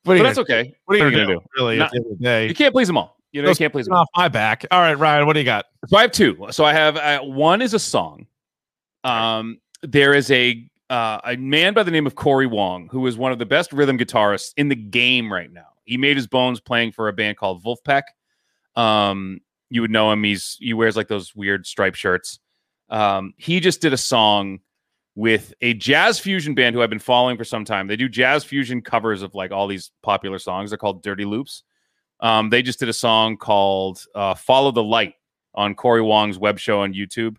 But 0.03 0.21
that's 0.21 0.37
okay. 0.37 0.73
what 0.85 0.95
are 0.95 0.97
you 0.97 1.03
gonna, 1.11 1.25
gonna 1.25 1.39
do? 1.39 1.41
Really, 1.57 1.77
Not- 1.79 1.87
at 1.87 1.91
the 1.91 1.97
end 1.97 2.05
of 2.11 2.17
the 2.19 2.23
day, 2.23 2.47
You 2.47 2.53
can't 2.53 2.73
please 2.73 2.87
them 2.87 2.97
all. 2.97 3.17
You 3.31 3.41
know, 3.41 3.49
you 3.49 3.55
can't 3.55 3.73
please 3.73 3.85
them 3.87 3.95
off 3.95 4.07
all. 4.13 4.21
my 4.23 4.27
back. 4.29 4.65
All 4.71 4.79
right, 4.79 4.93
Ryan, 4.97 5.25
what 5.25 5.33
do 5.33 5.39
you 5.39 5.45
got? 5.45 5.65
So 5.87 5.97
I 5.97 6.03
have 6.03 6.11
two. 6.11 6.47
So 6.51 6.63
I 6.63 6.71
have 6.71 6.95
uh, 6.95 7.19
one 7.21 7.61
is 7.61 7.73
a 7.73 7.79
song. 7.79 8.27
Um, 9.05 9.59
there 9.81 10.13
is 10.13 10.31
a 10.31 10.67
uh, 10.89 11.19
a 11.23 11.35
man 11.37 11.73
by 11.73 11.83
the 11.83 11.91
name 11.91 12.05
of 12.05 12.15
Corey 12.15 12.47
Wong 12.47 12.89
who 12.91 13.05
is 13.07 13.17
one 13.17 13.31
of 13.31 13.39
the 13.39 13.45
best 13.45 13.73
rhythm 13.73 13.97
guitarists 13.97 14.53
in 14.57 14.69
the 14.69 14.75
game 14.75 15.31
right 15.31 15.51
now. 15.51 15.67
He 15.85 15.97
made 15.97 16.15
his 16.17 16.27
bones 16.27 16.59
playing 16.59 16.91
for 16.91 17.07
a 17.07 17.13
band 17.13 17.37
called 17.37 17.63
Vulfpeck. 17.63 18.03
Um, 18.75 19.39
You 19.69 19.81
would 19.81 19.91
know 19.91 20.11
him. 20.11 20.23
He's 20.23 20.57
he 20.59 20.73
wears 20.73 20.95
like 20.95 21.07
those 21.07 21.35
weird 21.35 21.65
striped 21.65 21.97
shirts. 21.97 22.39
Um, 22.89 23.33
he 23.37 23.59
just 23.59 23.81
did 23.81 23.93
a 23.93 23.97
song 23.97 24.59
with 25.15 25.53
a 25.61 25.73
jazz 25.73 26.19
fusion 26.19 26.53
band 26.53 26.75
who 26.75 26.81
I've 26.81 26.89
been 26.89 26.99
following 26.99 27.37
for 27.37 27.45
some 27.45 27.65
time. 27.65 27.87
They 27.87 27.95
do 27.95 28.09
jazz 28.09 28.43
fusion 28.43 28.81
covers 28.81 29.21
of 29.21 29.33
like 29.33 29.51
all 29.51 29.65
these 29.67 29.91
popular 30.03 30.39
songs. 30.39 30.69
They're 30.69 30.77
called 30.77 31.01
Dirty 31.03 31.25
Loops. 31.25 31.63
Um, 32.19 32.49
they 32.49 32.61
just 32.61 32.79
did 32.79 32.89
a 32.89 32.93
song 32.93 33.37
called 33.37 34.03
uh, 34.13 34.35
"Follow 34.35 34.71
the 34.71 34.83
Light" 34.83 35.13
on 35.53 35.73
Corey 35.73 36.01
Wong's 36.01 36.37
web 36.37 36.59
show 36.59 36.81
on 36.81 36.93
YouTube. 36.93 37.37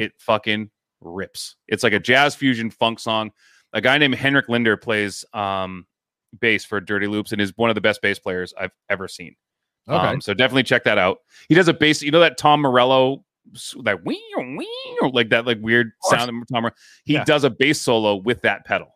It 0.00 0.12
fucking 0.18 0.70
rips. 1.00 1.56
It's 1.68 1.82
like 1.82 1.92
a 1.92 1.98
jazz 2.00 2.34
fusion 2.34 2.70
funk 2.70 2.98
song. 3.00 3.30
A 3.72 3.80
guy 3.80 3.98
named 3.98 4.14
Henrik 4.14 4.48
Linder 4.48 4.76
plays 4.76 5.24
um, 5.34 5.86
bass 6.40 6.64
for 6.64 6.80
Dirty 6.80 7.06
Loops 7.06 7.32
and 7.32 7.40
is 7.40 7.52
one 7.56 7.70
of 7.70 7.74
the 7.74 7.80
best 7.80 8.00
bass 8.02 8.18
players 8.18 8.54
I've 8.58 8.72
ever 8.88 9.08
seen. 9.08 9.36
Okay. 9.88 10.06
Um, 10.06 10.20
so 10.20 10.34
definitely 10.34 10.64
check 10.64 10.84
that 10.84 10.98
out. 10.98 11.18
He 11.48 11.54
does 11.54 11.68
a 11.68 11.74
bass. 11.74 12.02
You 12.02 12.10
know 12.10 12.20
that 12.20 12.36
Tom 12.38 12.60
Morello, 12.60 13.24
that 13.84 14.04
wee 14.04 14.22
wee 14.36 14.98
like 15.12 15.30
that 15.30 15.46
like 15.46 15.58
weird 15.60 15.92
sound. 16.02 16.28
of 16.30 16.34
Tom. 16.52 16.62
Morello. 16.62 16.74
He 17.04 17.14
Yeah. 17.14 17.24
does 17.24 17.44
a 17.44 17.50
bass 17.50 17.80
solo 17.80 18.16
with 18.16 18.42
that 18.42 18.64
pedal. 18.66 18.88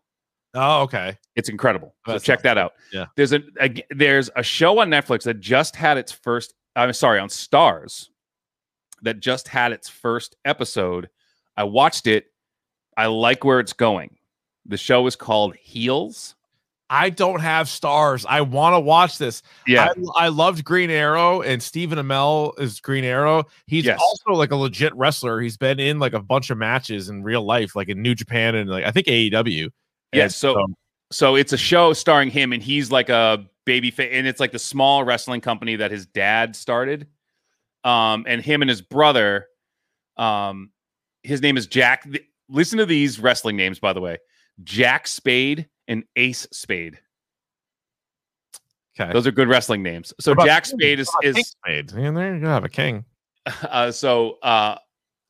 Oh, 0.55 0.83
okay. 0.83 1.17
It's 1.35 1.49
incredible. 1.49 1.95
So 2.05 2.13
That's 2.13 2.25
check 2.25 2.43
that 2.43 2.59
out. 2.59 2.73
Yeah. 2.93 3.07
There's 3.17 3.33
a, 3.33 3.41
a 3.61 3.75
there's 3.91 4.29
a 4.37 4.43
show 4.43 4.79
on 4.81 4.91
Netflix 4.91 5.23
that 5.23 5.41
just 5.41 5.77
had 5.77 5.97
its 5.97 6.13
first. 6.13 6.53
I'm 6.77 6.93
sorry, 6.93 7.19
on 7.21 7.29
Starz 7.29 8.09
that 9.03 9.21
just 9.21 9.49
had 9.49 9.73
its 9.73 9.89
first 9.89 10.37
episode. 10.45 11.09
I 11.57 11.65
watched 11.65 12.07
it. 12.07 12.27
I 12.97 13.07
like 13.07 13.45
where 13.45 13.61
it's 13.61 13.73
going. 13.73 14.17
The 14.67 14.77
show 14.77 15.07
is 15.07 15.17
called 15.17 15.57
Heels. 15.57 16.35
I 16.91 17.09
don't 17.09 17.41
have 17.41 17.69
Starz. 17.69 18.27
I 18.29 18.43
want 18.43 18.75
to 18.75 18.81
watch 18.81 19.17
this. 19.17 19.43
Yeah. 19.67 19.89
I, 20.17 20.27
I 20.27 20.29
loved 20.29 20.63
Green 20.63 20.91
Arrow, 20.91 21.41
and 21.41 21.63
Stephen 21.63 21.99
Amell 21.99 22.59
is 22.61 22.81
Green 22.81 23.05
Arrow. 23.05 23.45
He's 23.67 23.87
Yes. 23.87 23.99
also 24.01 24.39
like 24.39 24.51
a 24.51 24.57
legit 24.57 24.95
wrestler. 24.95 25.41
He's 25.41 25.57
been 25.57 25.81
in 25.81 25.99
like 25.99 26.13
a 26.13 26.21
bunch 26.21 26.51
of 26.51 26.59
matches 26.59 27.09
in 27.09 27.23
real 27.23 27.43
life, 27.43 27.75
like 27.75 27.89
in 27.89 28.03
New 28.03 28.15
Japan 28.15 28.55
and 28.55 28.69
like 28.69 28.85
I 28.85 28.91
think 28.91 29.07
AEW. 29.07 29.71
Yeah, 30.13 30.25
And 30.25 30.33
so 30.33 30.67
so 31.11 31.35
it's 31.35 31.55
a 31.55 31.59
show 31.59 31.95
starring 31.95 32.29
him, 32.31 32.53
and 32.53 32.63
he's 32.63 32.91
like 32.91 33.09
a 33.09 33.47
baby 33.65 33.91
fa- 33.91 34.13
and 34.13 34.27
it's 34.27 34.39
like 34.41 34.53
the 34.53 34.59
small 34.59 35.03
wrestling 35.03 35.41
company 35.41 35.77
that 35.77 35.91
his 35.91 36.05
dad 36.07 36.55
started. 36.55 37.07
Um, 37.85 38.27
and 38.29 38.43
him 38.43 38.61
and 38.63 38.69
his 38.69 38.83
brother, 38.83 39.47
um, 40.19 40.71
his 41.23 41.43
name 41.43 41.57
is 41.57 41.67
Jack. 41.67 42.07
listen 42.49 42.79
to 42.79 42.87
these 42.87 43.19
wrestling 43.19 43.57
names, 43.57 43.79
by 43.79 43.93
the 43.93 44.01
way: 44.01 44.19
Jack 44.65 45.07
Spade 45.07 45.69
and 45.89 46.05
Ace 46.17 46.47
Spade. 46.53 46.99
Okay. 49.01 49.13
Those 49.13 49.27
are 49.27 49.33
good 49.33 49.49
wrestling 49.49 49.83
names. 49.83 50.13
So 50.21 50.35
Jack 50.35 50.67
Spade 50.67 51.01
is 51.01 51.11
is 51.23 51.37
Spade. 51.49 51.93
Man, 51.95 52.15
there 52.15 52.35
you 52.35 52.41
go, 52.41 52.49
have 52.49 52.65
a 52.65 52.69
king. 52.69 53.05
uh, 53.63 53.91
so 53.91 54.39
uh, 54.43 54.77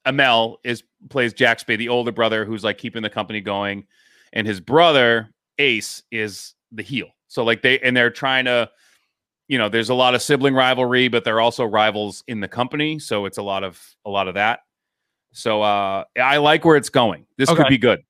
Amell 0.07 0.57
is 0.65 0.83
plays 1.11 1.33
Jack 1.33 1.61
Spade, 1.61 1.79
the 1.79 1.89
older 1.89 2.13
brother 2.13 2.45
who's 2.45 2.65
like 2.65 2.79
keeping 2.79 3.03
the 3.03 3.11
company 3.11 3.41
going, 3.41 3.85
and 4.33 4.47
his 4.47 4.61
brother 4.61 5.33
Ace 5.59 6.03
is 6.11 6.55
the 6.73 6.83
heel. 6.83 7.09
So 7.29 7.45
like 7.45 7.63
they 7.63 7.79
and 7.79 7.97
they're 7.97 8.11
trying 8.11 8.47
to, 8.47 8.69
you 9.49 9.59
know, 9.59 9.69
there's 9.69 9.91
a 9.91 9.95
lot 9.95 10.15
of 10.15 10.23
sibling 10.23 10.55
rivalry, 10.55 11.09
but 11.09 11.25
they're 11.25 11.41
also 11.41 11.65
rivals 11.65 12.25
in 12.27 12.41
the 12.41 12.49
company. 12.49 12.99
So 12.99 13.27
it's 13.27 13.39
a 13.39 13.43
lot 13.43 13.63
of 13.65 13.81
a 14.05 14.11
lot 14.11 14.29
of 14.29 14.35
that. 14.35 14.61
So 15.33 15.63
uh, 15.63 16.05
I 16.21 16.37
like 16.39 16.65
where 16.65 16.77
it's 16.77 16.91
going. 16.91 17.27
This 17.39 17.49
Okay. 17.49 17.63
could 17.63 17.69
be 17.69 17.79
good. 17.79 18.03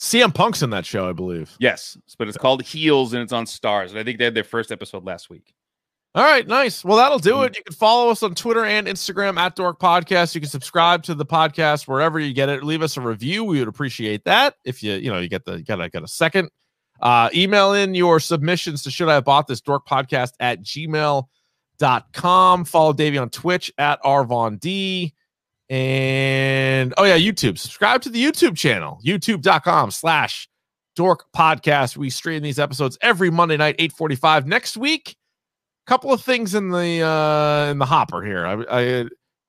CM 0.00 0.34
Punk's 0.34 0.62
in 0.62 0.70
that 0.70 0.86
show, 0.86 1.08
I 1.08 1.12
believe. 1.12 1.54
Yes, 1.60 1.96
but 2.18 2.26
it's 2.26 2.38
called 2.38 2.62
Heels 2.62 3.12
and 3.12 3.22
it's 3.22 3.32
on 3.34 3.44
Starz, 3.44 3.90
and 3.90 3.98
I 3.98 4.04
think 4.04 4.18
they 4.18 4.24
had 4.24 4.34
their 4.34 4.44
first 4.44 4.72
episode 4.72 5.04
last 5.04 5.28
week. 5.28 5.52
All 6.14 6.24
right, 6.24 6.44
nice. 6.48 6.82
Well, 6.82 6.96
that'll 6.96 7.18
do 7.20 7.34
Mm. 7.34 7.46
it. 7.48 7.56
You 7.58 7.62
can 7.64 7.74
follow 7.74 8.10
us 8.10 8.22
on 8.22 8.34
Twitter 8.34 8.64
and 8.64 8.88
Instagram 8.88 9.36
at 9.36 9.54
Dork 9.56 9.78
Podcast. 9.78 10.34
You 10.34 10.40
can 10.40 10.50
subscribe 10.50 11.02
to 11.04 11.14
the 11.14 11.26
podcast 11.26 11.86
wherever 11.86 12.18
you 12.18 12.32
get 12.32 12.48
it. 12.48 12.64
Leave 12.64 12.82
us 12.82 12.96
a 12.96 13.00
review. 13.00 13.44
We 13.44 13.58
would 13.60 13.68
appreciate 13.68 14.24
that. 14.24 14.54
If 14.64 14.82
you, 14.82 14.94
you 14.94 15.10
know, 15.12 15.20
you 15.20 15.28
get 15.28 15.44
the 15.44 15.62
got 15.62 15.80
a 15.80 15.88
got 15.90 16.02
a 16.02 16.08
second. 16.08 16.48
Uh, 17.00 17.28
email 17.34 17.74
in 17.74 17.94
your 17.94 18.18
submissions 18.20 18.82
to 18.84 18.90
should 18.90 19.08
I 19.08 19.14
have 19.14 19.24
bought 19.24 19.46
this 19.46 19.60
dork 19.60 19.86
podcast 19.86 20.32
at 20.40 20.62
gmail.com. 21.78 22.64
Follow 22.64 22.92
Davey 22.92 23.18
on 23.18 23.30
Twitch 23.30 23.72
at 23.78 24.02
Arvon 24.02 24.58
D. 24.58 25.14
And 25.70 26.92
oh 26.98 27.04
yeah, 27.04 27.16
YouTube. 27.16 27.56
Subscribe 27.56 28.02
to 28.02 28.10
the 28.10 28.22
YouTube 28.22 28.56
channel, 28.56 28.98
youtube.com 29.06 29.92
slash 29.92 30.48
dork 30.96 31.26
podcast. 31.34 31.96
We 31.96 32.10
stream 32.10 32.42
these 32.42 32.58
episodes 32.58 32.98
every 33.00 33.30
Monday 33.30 33.56
night, 33.56 33.76
845. 33.78 34.48
Next 34.48 34.76
week, 34.76 35.14
a 35.86 35.88
couple 35.88 36.12
of 36.12 36.22
things 36.22 36.56
in 36.56 36.70
the 36.70 37.02
uh 37.02 37.70
in 37.70 37.78
the 37.78 37.86
hopper 37.86 38.20
here. 38.22 38.44
I, 38.44 38.64
I 38.68 39.04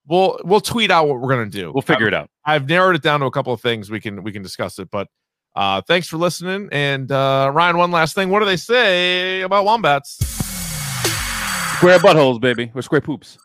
we'll 0.07 0.39
we'll 0.43 0.61
tweet 0.61 0.91
out 0.91 1.07
what 1.07 1.19
we're 1.19 1.29
gonna 1.29 1.47
do. 1.47 1.71
We'll 1.73 1.81
figure 1.81 2.07
it 2.07 2.13
out. 2.13 2.29
I've 2.45 2.69
narrowed 2.69 2.95
it 2.95 3.01
down 3.01 3.21
to 3.21 3.25
a 3.25 3.31
couple 3.31 3.51
of 3.51 3.59
things 3.59 3.89
we 3.89 3.99
can 3.99 4.21
we 4.21 4.31
can 4.31 4.43
discuss 4.43 4.77
it. 4.77 4.91
But 4.91 5.07
uh 5.55 5.81
thanks 5.87 6.07
for 6.07 6.17
listening. 6.17 6.69
And 6.71 7.11
uh 7.11 7.49
Ryan, 7.51 7.77
one 7.77 7.89
last 7.89 8.13
thing. 8.13 8.29
What 8.29 8.41
do 8.41 8.45
they 8.45 8.57
say 8.57 9.41
about 9.41 9.65
wombats? 9.65 10.17
Square 11.77 11.97
buttholes, 11.97 12.39
baby, 12.39 12.71
or 12.75 12.83
square 12.83 13.01
poops. 13.01 13.39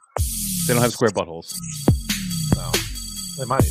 They 0.69 0.75
don't 0.75 0.83
have 0.83 0.93
square 0.93 1.09
buttholes. 1.09 1.55
They 3.39 3.45
might. 3.45 3.65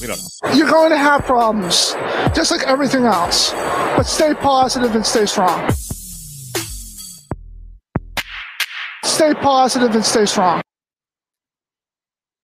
We 0.00 0.06
don't 0.06 0.18
know. 0.18 0.52
You're 0.54 0.70
going 0.70 0.90
to 0.90 0.98
have 0.98 1.24
problems, 1.24 1.94
just 2.34 2.50
like 2.50 2.62
everything 2.66 3.04
else. 3.04 3.52
But 3.52 4.04
stay 4.04 4.34
positive 4.34 4.94
and 4.94 5.04
stay 5.04 5.26
strong. 5.26 5.70
Stay 9.04 9.34
positive 9.34 9.94
and 9.94 10.04
stay 10.04 10.26
strong. 10.26 10.62